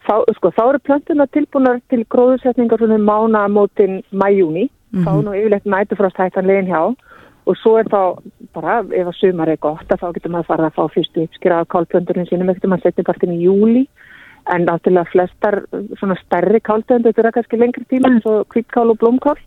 Þá, 0.07 0.15
sko, 0.39 0.53
þá 0.55 0.63
eru 0.69 0.81
plöntuna 0.87 1.27
tilbúnar 1.35 1.81
til 1.91 2.05
gróðusetningar 2.13 2.81
svona 2.81 3.01
mána 3.03 3.47
mótin 3.51 4.03
mæjúni. 4.13 4.69
Þá 4.97 5.11
er 5.17 5.25
nú 5.27 5.35
yfirleitt 5.35 5.67
nætufrost 5.67 6.21
hættan 6.21 6.47
legin 6.47 6.71
hjá 6.71 6.81
og 6.87 6.95
svo 7.55 7.77
er 7.79 7.87
þá 7.87 8.19
bara 8.57 8.81
ef 8.91 9.11
að 9.13 9.19
sumar 9.21 9.53
er 9.53 9.61
gott 9.63 9.91
að 9.93 10.03
þá 10.03 10.09
getur 10.17 10.35
maður 10.35 10.51
fara 10.51 10.71
að 10.71 10.79
fá 10.79 10.95
fyrstu 10.95 11.27
uppskýra 11.27 11.61
af 11.63 11.69
kálplöndurinn 11.75 12.27
sínum 12.27 12.51
eftir 12.51 12.73
maður 12.73 12.89
setjum 12.89 13.07
partin 13.07 13.37
í 13.37 13.43
júli 13.45 13.85
en 14.51 14.67
náttúrulega 14.67 15.11
flestar 15.13 15.61
svona 15.99 16.17
stærri 16.23 16.61
kálplöndur 16.61 17.15
þetta 17.15 17.29
er 17.29 17.37
kannski 17.39 17.61
lengri 17.61 17.87
tíma 17.91 18.11
eins 18.15 18.27
og 18.31 18.49
kvítkál 18.51 18.91
og 18.91 18.99
blómkál 19.03 19.39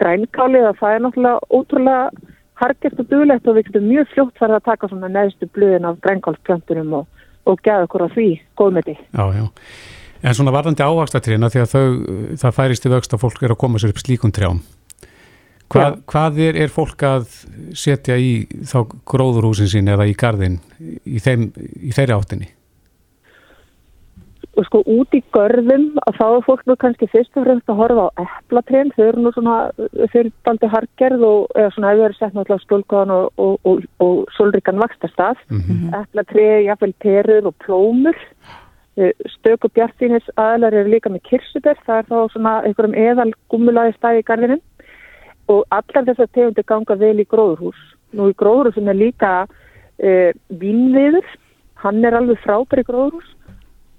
grænkáli 0.00 0.64
það 0.80 0.94
er 0.94 1.04
náttúrulega 1.04 1.52
ótrúlega 1.52 2.32
harkert 2.60 3.00
og 3.00 3.10
duglegt 3.10 3.48
og 3.48 3.58
við 3.58 3.68
getum 3.68 3.90
mjög 3.90 4.08
fljótt 4.14 4.40
farið 4.40 4.58
að 4.58 4.66
taka 4.70 4.90
svona 4.90 5.12
neðstu 5.12 5.48
blöðin 5.52 5.88
af 5.88 6.00
grænkálplöntunum 6.04 6.94
og, 7.00 7.26
og 7.44 7.60
geða 7.64 7.84
okkur 7.88 8.06
á 8.06 8.14
því 8.14 8.28
góðmeti. 8.56 8.96
Já, 8.96 9.24
já. 9.36 9.44
En 10.24 10.34
svona 10.36 10.54
varðandi 10.54 10.84
ávaxtatriðina 10.86 11.52
því 11.52 11.62
að 11.62 11.74
þau, 11.74 11.84
það 12.40 12.56
færist 12.56 12.88
í 12.88 12.92
vöxt 12.94 13.12
að 13.12 13.22
fólk 13.26 13.44
er 13.44 13.52
að 13.52 13.60
koma 13.60 13.82
sér 13.82 13.92
upp 13.92 14.00
slíkum 14.00 14.32
trjám. 14.32 14.62
Hvað, 15.72 15.96
hvað 16.06 16.42
er, 16.44 16.58
er 16.62 16.70
fólk 16.70 17.02
að 17.06 17.24
setja 17.74 18.16
í 18.22 18.46
þá 18.70 18.84
gróðurhúsin 19.08 19.70
sín 19.70 19.90
eða 19.90 20.06
í 20.06 20.14
gardin 20.18 20.60
í, 20.78 21.18
þeim, 21.22 21.48
í 21.82 21.90
þeirri 21.96 22.14
áttinni? 22.14 22.52
Og 24.56 24.64
sko 24.68 24.80
út 24.88 25.12
í 25.12 25.20
görðum 25.34 25.98
að 26.06 26.20
þá 26.20 26.26
er 26.26 26.44
fólk 26.46 26.62
nú 26.68 26.76
kannski 26.80 27.08
fyrst 27.12 27.34
og 27.36 27.44
fremst 27.44 27.72
að 27.72 27.80
horfa 27.82 28.06
á 28.08 28.22
eplatrén, 28.22 28.92
þau 28.94 29.02
eru 29.04 29.24
nú 29.24 29.32
svona 29.34 29.56
fyrir 30.14 30.30
daldi 30.46 30.70
hargerð 30.72 31.26
og 31.28 31.58
eða 31.58 31.72
svona 31.74 31.90
hefur 31.92 32.04
verið 32.06 32.20
sett 32.20 32.38
náttúrulega 32.38 32.64
stólkaðan 32.64 33.14
og, 33.16 33.26
og, 33.42 33.58
og, 33.68 33.82
og 34.06 34.22
solríkan 34.38 34.80
vakstastaf, 34.80 35.42
mm 35.50 35.60
-hmm. 35.60 35.98
eplatrén, 36.00 36.64
jafnvel 36.70 36.94
perur 37.04 37.50
og 37.50 37.58
plómur, 37.66 38.16
stöku 39.28 39.68
bjartínis 39.74 40.24
aðlar 40.40 40.72
eru 40.72 40.88
líka 40.88 41.10
með 41.12 41.26
kirsuber, 41.28 41.76
það 41.84 41.98
er 41.98 42.06
þá 42.08 42.32
svona 42.32 42.52
einhverjum 42.64 42.96
eðal 42.96 43.32
gummulaði 43.52 43.92
stæði 43.92 44.22
í 44.22 44.26
gardinum 44.30 44.62
og 45.52 45.64
allar 45.74 46.08
þessar 46.08 46.30
tegundir 46.34 46.66
ganga 46.66 46.98
vel 47.00 47.16
í 47.22 47.28
gróðurhús. 47.28 47.78
Nú 48.16 48.30
í 48.30 48.36
gróðurhúsum 48.38 48.90
er 48.90 48.98
líka 48.98 49.32
e, 49.98 50.32
vínviður, 50.60 51.26
hann 51.82 52.04
er 52.04 52.18
alveg 52.18 52.40
frábæri 52.44 52.86
gróðurhús 52.86 53.36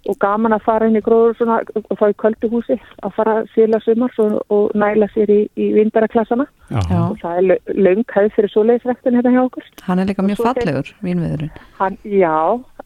og 0.07 0.17
gaman 0.21 0.55
að 0.55 0.63
fara 0.65 0.87
inn 0.87 0.97
í 0.97 1.03
gróður 1.03 1.35
svona, 1.37 1.57
og 1.77 1.99
fá 1.99 2.05
í 2.11 2.15
kvölduhúsi 2.21 2.77
að 3.05 3.15
fara 3.17 3.35
síðla 3.53 3.79
sumars 3.83 4.17
og, 4.23 4.37
og 4.53 4.71
næla 4.77 5.09
sér 5.13 5.31
í, 5.33 5.39
í 5.59 5.67
vindaraklassana 5.75 6.47
og 6.71 7.19
það 7.21 7.41
er 7.41 7.75
laung 7.75 8.05
hæð 8.13 8.31
fyrir 8.37 8.53
svoleiðsrektin 8.53 9.17
hérna 9.19 9.35
hjá 9.35 9.43
okkur. 9.43 9.69
Hann 9.87 10.03
er 10.03 10.09
líka 10.09 10.25
mjög 10.25 10.43
fallegur, 10.45 10.91
vínviðurinn. 11.05 11.53
Hann, 11.79 11.99
já, 12.07 12.35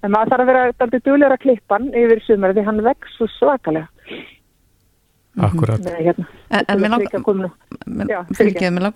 en 0.02 0.14
maður 0.16 0.34
þarf 0.34 0.46
að 0.46 0.52
vera 0.52 0.68
aldrei 0.72 1.00
duglegur 1.00 1.38
að 1.38 1.44
klippa 1.46 1.80
hann 1.80 1.90
yfir 2.04 2.24
sumar 2.26 2.56
því 2.58 2.68
hann 2.70 2.86
vex 2.90 3.18
svo 3.18 3.30
svakalega. 3.38 3.90
Akkurat. 5.40 5.80
Nei, 5.80 6.04
hérna. 6.10 6.26
En, 6.52 6.66
en 6.68 6.82
mér 6.82 6.92
langar 6.92 7.12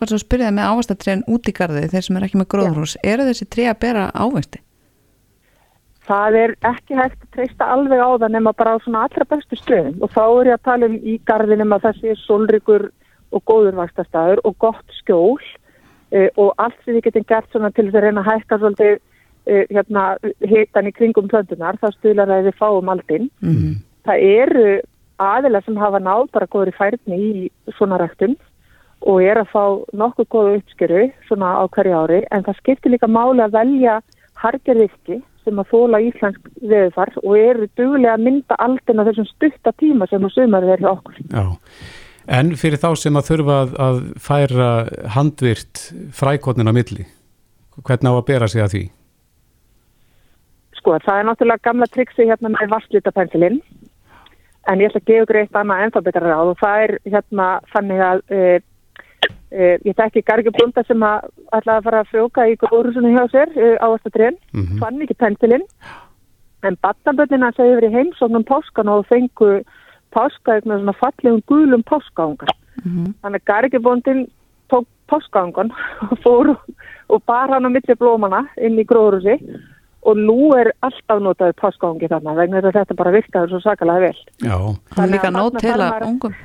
svo 0.09 0.17
að 0.17 0.25
spyrja 0.25 0.49
það 0.49 0.57
með 0.57 0.69
ávastatriðin 0.71 1.23
út 1.31 1.47
í 1.47 1.53
gardi 1.55 1.87
þeir 1.93 2.05
sem 2.07 2.17
er 2.19 2.25
ekki 2.27 2.39
með 2.41 2.49
gróðrús. 2.51 2.95
Eru 3.07 3.27
þessi 3.29 3.47
trið 3.47 3.69
að 3.71 3.79
bera 3.85 4.09
ávexti? 4.11 4.59
Það 6.05 6.37
er 6.41 6.53
ekki 6.69 6.97
hægt 6.99 7.23
að 7.23 7.31
treysta 7.37 7.69
alveg 7.71 8.03
á 8.03 8.09
það 8.19 8.35
nema 8.35 8.53
bara 8.53 8.75
á 8.75 8.83
svona 8.83 9.05
allra 9.07 9.25
bestu 9.31 9.57
stöðum 9.57 10.03
og 10.05 10.11
þá 10.13 10.23
er 10.25 10.49
ég 10.51 10.57
að 10.57 10.65
tala 10.67 10.89
um 10.91 10.97
í 10.99 11.15
gardinum 11.25 11.73
að 11.73 11.87
það 11.87 12.01
sé 12.01 12.17
solrikur 12.25 12.89
og 13.33 13.43
góður 13.49 13.79
vakstastæður 13.79 14.43
og 14.45 14.57
gott 14.61 14.99
skjól 14.99 15.39
uh, 15.39 16.29
og 16.35 16.51
allt 16.61 16.77
sem 16.83 16.97
við 16.97 17.07
getum 17.07 17.25
gert 17.31 17.49
svona 17.49 17.71
til 17.73 17.87
þess 17.87 17.97
að 17.97 18.05
reyna 18.05 18.21
að 18.21 18.29
hækka 18.29 18.59
svolítið 18.61 18.93
uh, 18.99 19.63
hérna, 19.71 20.03
hitan 20.45 20.91
í 20.91 20.93
kringum 20.99 21.31
plöndunar, 21.31 21.79
það 21.81 21.97
stuðlar 21.97 22.35
að 22.35 22.51
við 22.51 22.59
fáum 22.59 22.91
aldinn. 22.93 23.31
Mm 23.41 23.55
-hmm. 23.55 23.73
Það 24.05 24.27
eru 24.29 24.67
aðila 25.21 25.61
sem 25.65 25.77
hafa 25.79 26.01
náð 26.03 26.27
bara 26.33 26.49
góður 26.51 26.73
í 26.73 26.77
færni 26.77 27.19
í 27.19 27.45
svona 27.77 27.99
ræktun 28.01 28.35
og 29.05 29.21
er 29.21 29.39
að 29.41 29.51
fá 29.53 29.63
nokkuð 29.93 30.27
góðu 30.33 30.57
uppskeru 30.59 31.05
svona 31.27 31.53
á 31.61 31.63
hverju 31.67 32.01
ári 32.01 32.21
en 32.31 32.45
það 32.45 32.59
skiptir 32.61 32.95
líka 32.95 33.09
máli 33.11 33.43
að 33.45 33.57
velja 33.59 33.99
hargerðirki 34.41 35.21
sem 35.45 35.61
að 35.61 35.69
þóla 35.71 36.01
íslensk 36.01 36.49
veðufar 36.61 37.11
og 37.21 37.37
eru 37.37 37.69
duglega 37.77 38.15
að 38.15 38.25
mynda 38.25 38.57
aldinn 38.65 39.01
á 39.01 39.07
þessum 39.09 39.29
stutta 39.29 39.73
tíma 39.77 40.07
sem 40.09 40.25
sumarið 40.33 40.73
er 40.75 40.83
hjá 40.83 40.91
okkur. 40.95 41.19
Já, 41.29 41.45
en 42.39 42.53
fyrir 42.59 42.81
þá 42.81 42.89
sem 42.99 43.19
að 43.19 43.29
þurfa 43.29 43.57
að, 43.61 43.75
að 43.87 44.01
færa 44.25 44.69
handvirt 45.15 45.83
frækotnin 46.17 46.71
á 46.71 46.73
milli, 46.75 47.05
hvernig 47.85 48.09
á 48.09 48.15
að 48.17 48.27
bera 48.31 48.49
sig 48.49 48.65
að 48.65 48.71
því? 48.73 48.83
Sko, 50.79 50.97
það 51.05 51.19
er 51.19 51.29
náttúrulega 51.29 51.65
gamla 51.69 51.89
triksi 51.93 52.27
hérna 52.29 52.51
með 52.55 52.73
vastlitapensilinn, 52.73 53.61
en 54.67 54.81
ég 54.81 54.89
ætla 54.89 55.01
að 55.03 55.09
gefa 55.11 55.31
greitt 55.31 55.59
annað 55.59 55.83
ennþá 55.85 56.05
betra 56.05 56.31
ráð 56.31 56.53
og 56.53 56.57
það 56.61 56.85
er 56.85 56.97
hérna 57.05 57.49
þannig 57.73 58.07
að 58.11 58.23
e, 58.29 58.39
Uh, 59.55 59.77
ég 59.87 59.95
tekki 59.95 60.21
Gargi 60.25 60.51
Blunda 60.53 60.81
sem 60.85 61.01
að 61.05 61.29
ætlaði 61.55 61.79
að 61.79 61.85
fara 61.85 61.99
að 62.03 62.09
frjóka 62.11 62.43
í 62.49 62.55
gróðrúsunni 62.59 63.13
hjá 63.13 63.23
sér 63.31 63.51
uh, 63.53 63.77
á 63.81 63.87
Östatrén, 63.93 64.35
mm 64.51 64.61
-hmm. 64.61 64.79
fann 64.81 65.01
ekki 65.01 65.15
pensilinn 65.17 65.63
en 66.67 66.77
batnaböndina 66.83 67.51
segði 67.55 67.77
verið 67.79 67.95
heimsóknum 67.97 68.45
páskan 68.45 68.89
og 68.91 69.05
fengu 69.09 69.61
páska 70.15 70.55
eitthvað 70.55 70.81
svona 70.81 70.97
fallegum 70.99 71.41
gulum 71.49 71.83
páskaungar 71.83 72.51
mm 72.83 72.91
-hmm. 72.91 73.13
þannig 73.21 73.41
að 73.41 73.47
Gargi 73.51 73.79
Blundin 73.79 74.27
tók 74.69 74.85
páskaungan 75.11 75.71
og 76.11 76.17
fór 76.25 76.55
og 77.07 77.23
bar 77.25 77.49
hann 77.49 77.67
á 77.67 77.69
milli 77.69 77.95
blómana 77.95 78.47
inn 78.57 78.79
í 78.79 78.85
gróðrúsi 78.91 79.39
og 80.05 80.19
nú 80.21 80.51
er 80.57 80.71
alltaf 80.85 81.21
notaður 81.23 81.57
páskaungi 81.61 82.09
þarna 82.11 82.35
vegna 82.37 82.61
þetta 82.65 82.97
bara 82.97 83.15
virkaður 83.15 83.55
svo 83.55 83.63
sakalega 83.63 84.09
vel 84.09 84.19
Já, 84.45 84.57
það 84.93 85.01
er 85.05 85.13
líka 85.15 85.33
nót 85.33 85.57
til 85.63 85.73
að 85.75 86.05
ungum 86.09 86.37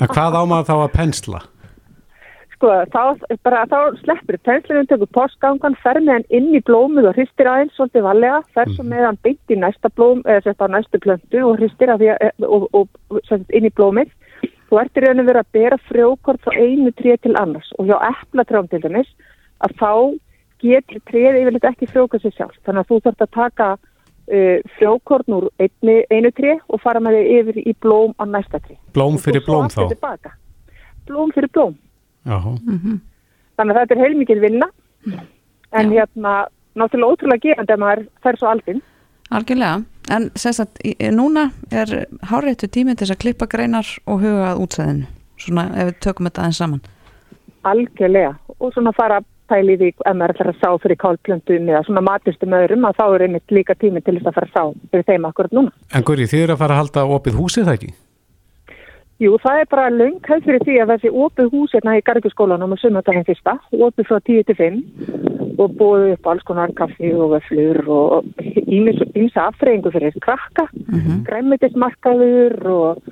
Hvað 0.00 0.38
ámað 0.42 0.68
þá 0.68 0.76
að 0.80 0.92
pensla? 0.98 1.42
sko, 2.60 2.70
þá, 2.92 3.36
bara, 3.44 3.64
þá 3.70 3.96
sleppur 4.02 4.38
penslinu, 4.44 4.84
tekur 4.88 5.08
postgangan, 5.16 5.76
fer 5.80 6.00
með 6.04 6.18
hann 6.18 6.26
inn 6.36 6.50
í 6.56 6.60
blómið 6.68 7.08
og 7.10 7.16
hristir 7.16 7.48
aðeins 7.48 7.76
svolítið 7.78 8.04
valega, 8.04 8.40
fer 8.54 8.72
svo 8.74 8.84
með 8.86 9.06
hann 9.08 9.20
beint 9.24 9.54
í 9.54 9.58
næsta 9.58 9.90
blóm, 9.96 10.20
eða 10.28 10.44
sett 10.44 10.64
á 10.64 10.66
næstu 10.68 11.00
plöntu 11.00 11.44
og 11.46 11.60
hristir 11.60 11.92
að 11.92 12.04
því 12.04 12.10
að, 12.14 12.48
og, 12.48 12.66
og, 12.76 12.88
og 13.16 13.46
inn 13.56 13.68
í 13.68 13.72
blómið. 13.72 14.12
Þú 14.70 14.80
ertir 14.84 15.06
raun 15.06 15.22
að 15.22 15.30
vera 15.32 15.44
að 15.44 15.54
bera 15.56 15.78
frjókort 15.88 16.44
frá 16.44 16.58
einu 16.60 16.92
tríð 16.98 17.22
til 17.24 17.36
annars 17.40 17.72
og 17.80 17.88
hjá 17.88 17.96
eplatrjám 18.12 18.68
til 18.70 18.82
dæmis 18.84 19.08
að 19.64 19.74
þá 19.80 19.92
getur 20.62 21.00
tríð 21.10 21.38
yfirleitt 21.40 21.68
ekki 21.72 21.88
frjókort 21.90 22.24
sér 22.24 22.34
sjálf. 22.36 22.56
Þannig 22.66 22.84
að 22.84 22.90
þú 22.90 23.00
þarfst 23.06 23.24
að 23.26 23.32
taka 23.36 23.68
uh, 23.76 24.58
frjókorn 24.78 25.36
úr 25.38 25.48
einu, 25.60 25.96
einu 26.10 26.32
tríð 26.36 26.62
og 26.68 26.82
fara 26.84 27.02
með 27.02 27.18
þig 27.18 27.40
yfir 27.40 27.60
í 27.64 27.74
blóm 27.82 28.14
á 28.20 28.24
næsta 28.28 28.60
tríð. 28.64 28.78
Blóm 28.96 29.18
fyrir 29.22 29.44
blóm 29.46 29.70
þá? 29.72 29.86
Blóm 31.08 31.32
fyrir 31.34 31.50
blóm. 31.52 31.76
Mm 32.24 32.78
-hmm. 32.78 32.98
Þannig 33.56 33.76
að 33.76 33.80
þetta 33.80 33.94
er 33.94 34.02
heilmikið 34.04 34.40
vinna 34.40 34.68
en 35.72 35.92
Já. 35.92 36.00
hérna 36.00 36.46
náttúrulega 36.74 37.12
ótrúlega 37.12 37.42
gerandi 37.42 37.72
að 37.72 37.82
maður 37.82 38.06
fer 38.22 38.38
svo 38.38 38.48
aldinn. 38.48 38.82
Algjörlega, 39.30 39.82
en 40.10 40.30
að 40.34 41.14
núna 41.14 41.50
er 41.70 42.06
háréttu 42.22 42.66
tími 42.66 42.96
til 42.96 43.06
þess 43.06 43.14
að 43.14 43.22
klippa 43.22 43.46
greinar 43.46 43.86
og 44.06 44.20
huga 44.20 44.52
að 44.52 44.62
útsæðinu, 44.64 45.06
svona 45.38 45.64
ef 45.76 45.90
við 45.90 46.00
tökum 46.00 46.26
þetta 46.26 46.40
aðeins 46.40 46.56
saman. 46.56 46.80
Algjörlega 47.62 48.34
og 48.58 48.72
svona 48.74 48.92
fara 48.92 49.20
pæli 49.50 49.78
því 49.80 49.90
ef 49.94 50.14
maður 50.16 50.34
ætlar 50.34 50.52
að 50.52 50.60
sá 50.62 50.70
fyrir 50.82 51.00
kálplöntum 51.04 51.72
eða 51.72 51.86
svona 51.86 52.04
matistum 52.06 52.54
öðrum 52.60 52.86
að 52.88 53.00
þá 53.00 53.06
er 53.08 53.26
einmitt 53.26 53.56
líka 53.56 53.76
tími 53.78 54.04
til 54.04 54.16
þess 54.18 54.30
að 54.30 54.38
fara 54.38 54.50
að 54.50 54.54
sá 54.54 54.86
fyrir 54.92 55.08
þeim 55.10 55.26
akkurat 55.30 55.56
núna. 55.58 55.74
En 55.94 56.06
Guri, 56.06 56.30
þið 56.30 56.46
eru 56.46 56.56
að 56.56 56.62
fara 56.62 56.76
að 56.76 56.82
halda 56.84 57.10
opið 57.18 57.40
húsið 57.40 57.68
það 57.68 57.78
ekki? 57.80 57.92
Jú, 59.20 59.34
það 59.36 59.58
er 59.60 59.66
bara 59.68 59.90
launghæð 59.92 60.46
fyrir 60.46 60.62
því 60.64 60.74
að 60.80 60.90
þessi 60.94 61.10
opið 61.22 61.48
hús 61.52 61.74
hérna 61.76 61.96
í 61.98 62.04
Garðurskólanum 62.06 62.72
og 62.72 62.78
sunnataginn 62.80 63.26
fyrsta, 63.28 63.52
opið 63.76 64.06
frá 64.08 64.16
10 64.30 64.46
til 64.48 64.56
5 64.56 64.78
og 65.60 65.74
búið 65.76 66.14
upp 66.14 66.30
alls 66.32 66.46
konar 66.48 66.72
kaffi 66.78 67.10
og 67.12 67.34
vöflur 67.34 67.80
og 67.92 68.30
ímsa 68.40 69.50
aftreyingu 69.50 69.92
fyrir 69.92 70.16
krakka, 70.24 70.64
mm 70.72 71.00
-hmm. 71.00 71.20
græmitismarkaður 71.28 72.56
og 72.66 73.02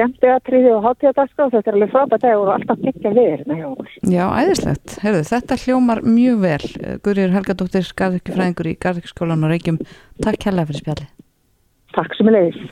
og 0.00 0.84
hátíðadaska 0.86 1.46
og 1.46 1.52
þetta 1.52 1.70
er 1.70 1.76
alveg 1.76 1.92
frábært 1.92 2.28
og 2.32 2.52
alltaf 2.56 2.84
ekki 2.88 3.08
að 3.08 3.18
vera 3.20 3.36
hérna 3.36 3.58
hjá 3.58 3.66
okkur. 3.68 3.90
Já, 4.08 4.24
æðislegt. 4.40 4.98
Herðu, 5.02 5.22
þetta 5.28 5.58
hljómar 5.64 6.02
mjög 6.02 6.38
vel. 6.42 6.70
Guðrýr 7.04 7.34
Helgadóttir, 7.36 7.90
Garðurkifræðingur 8.00 8.70
í 8.72 8.76
Garðurskólan 8.80 9.44
og 9.44 9.52
Reykjum. 9.52 9.82
Takk 10.22 10.48
hella 10.48 10.64
fyrir 10.68 10.80
spjalli. 10.80 11.10
Takk 11.92 12.16
sem 12.16 12.32
er 12.32 12.38
leiðis. 12.38 12.70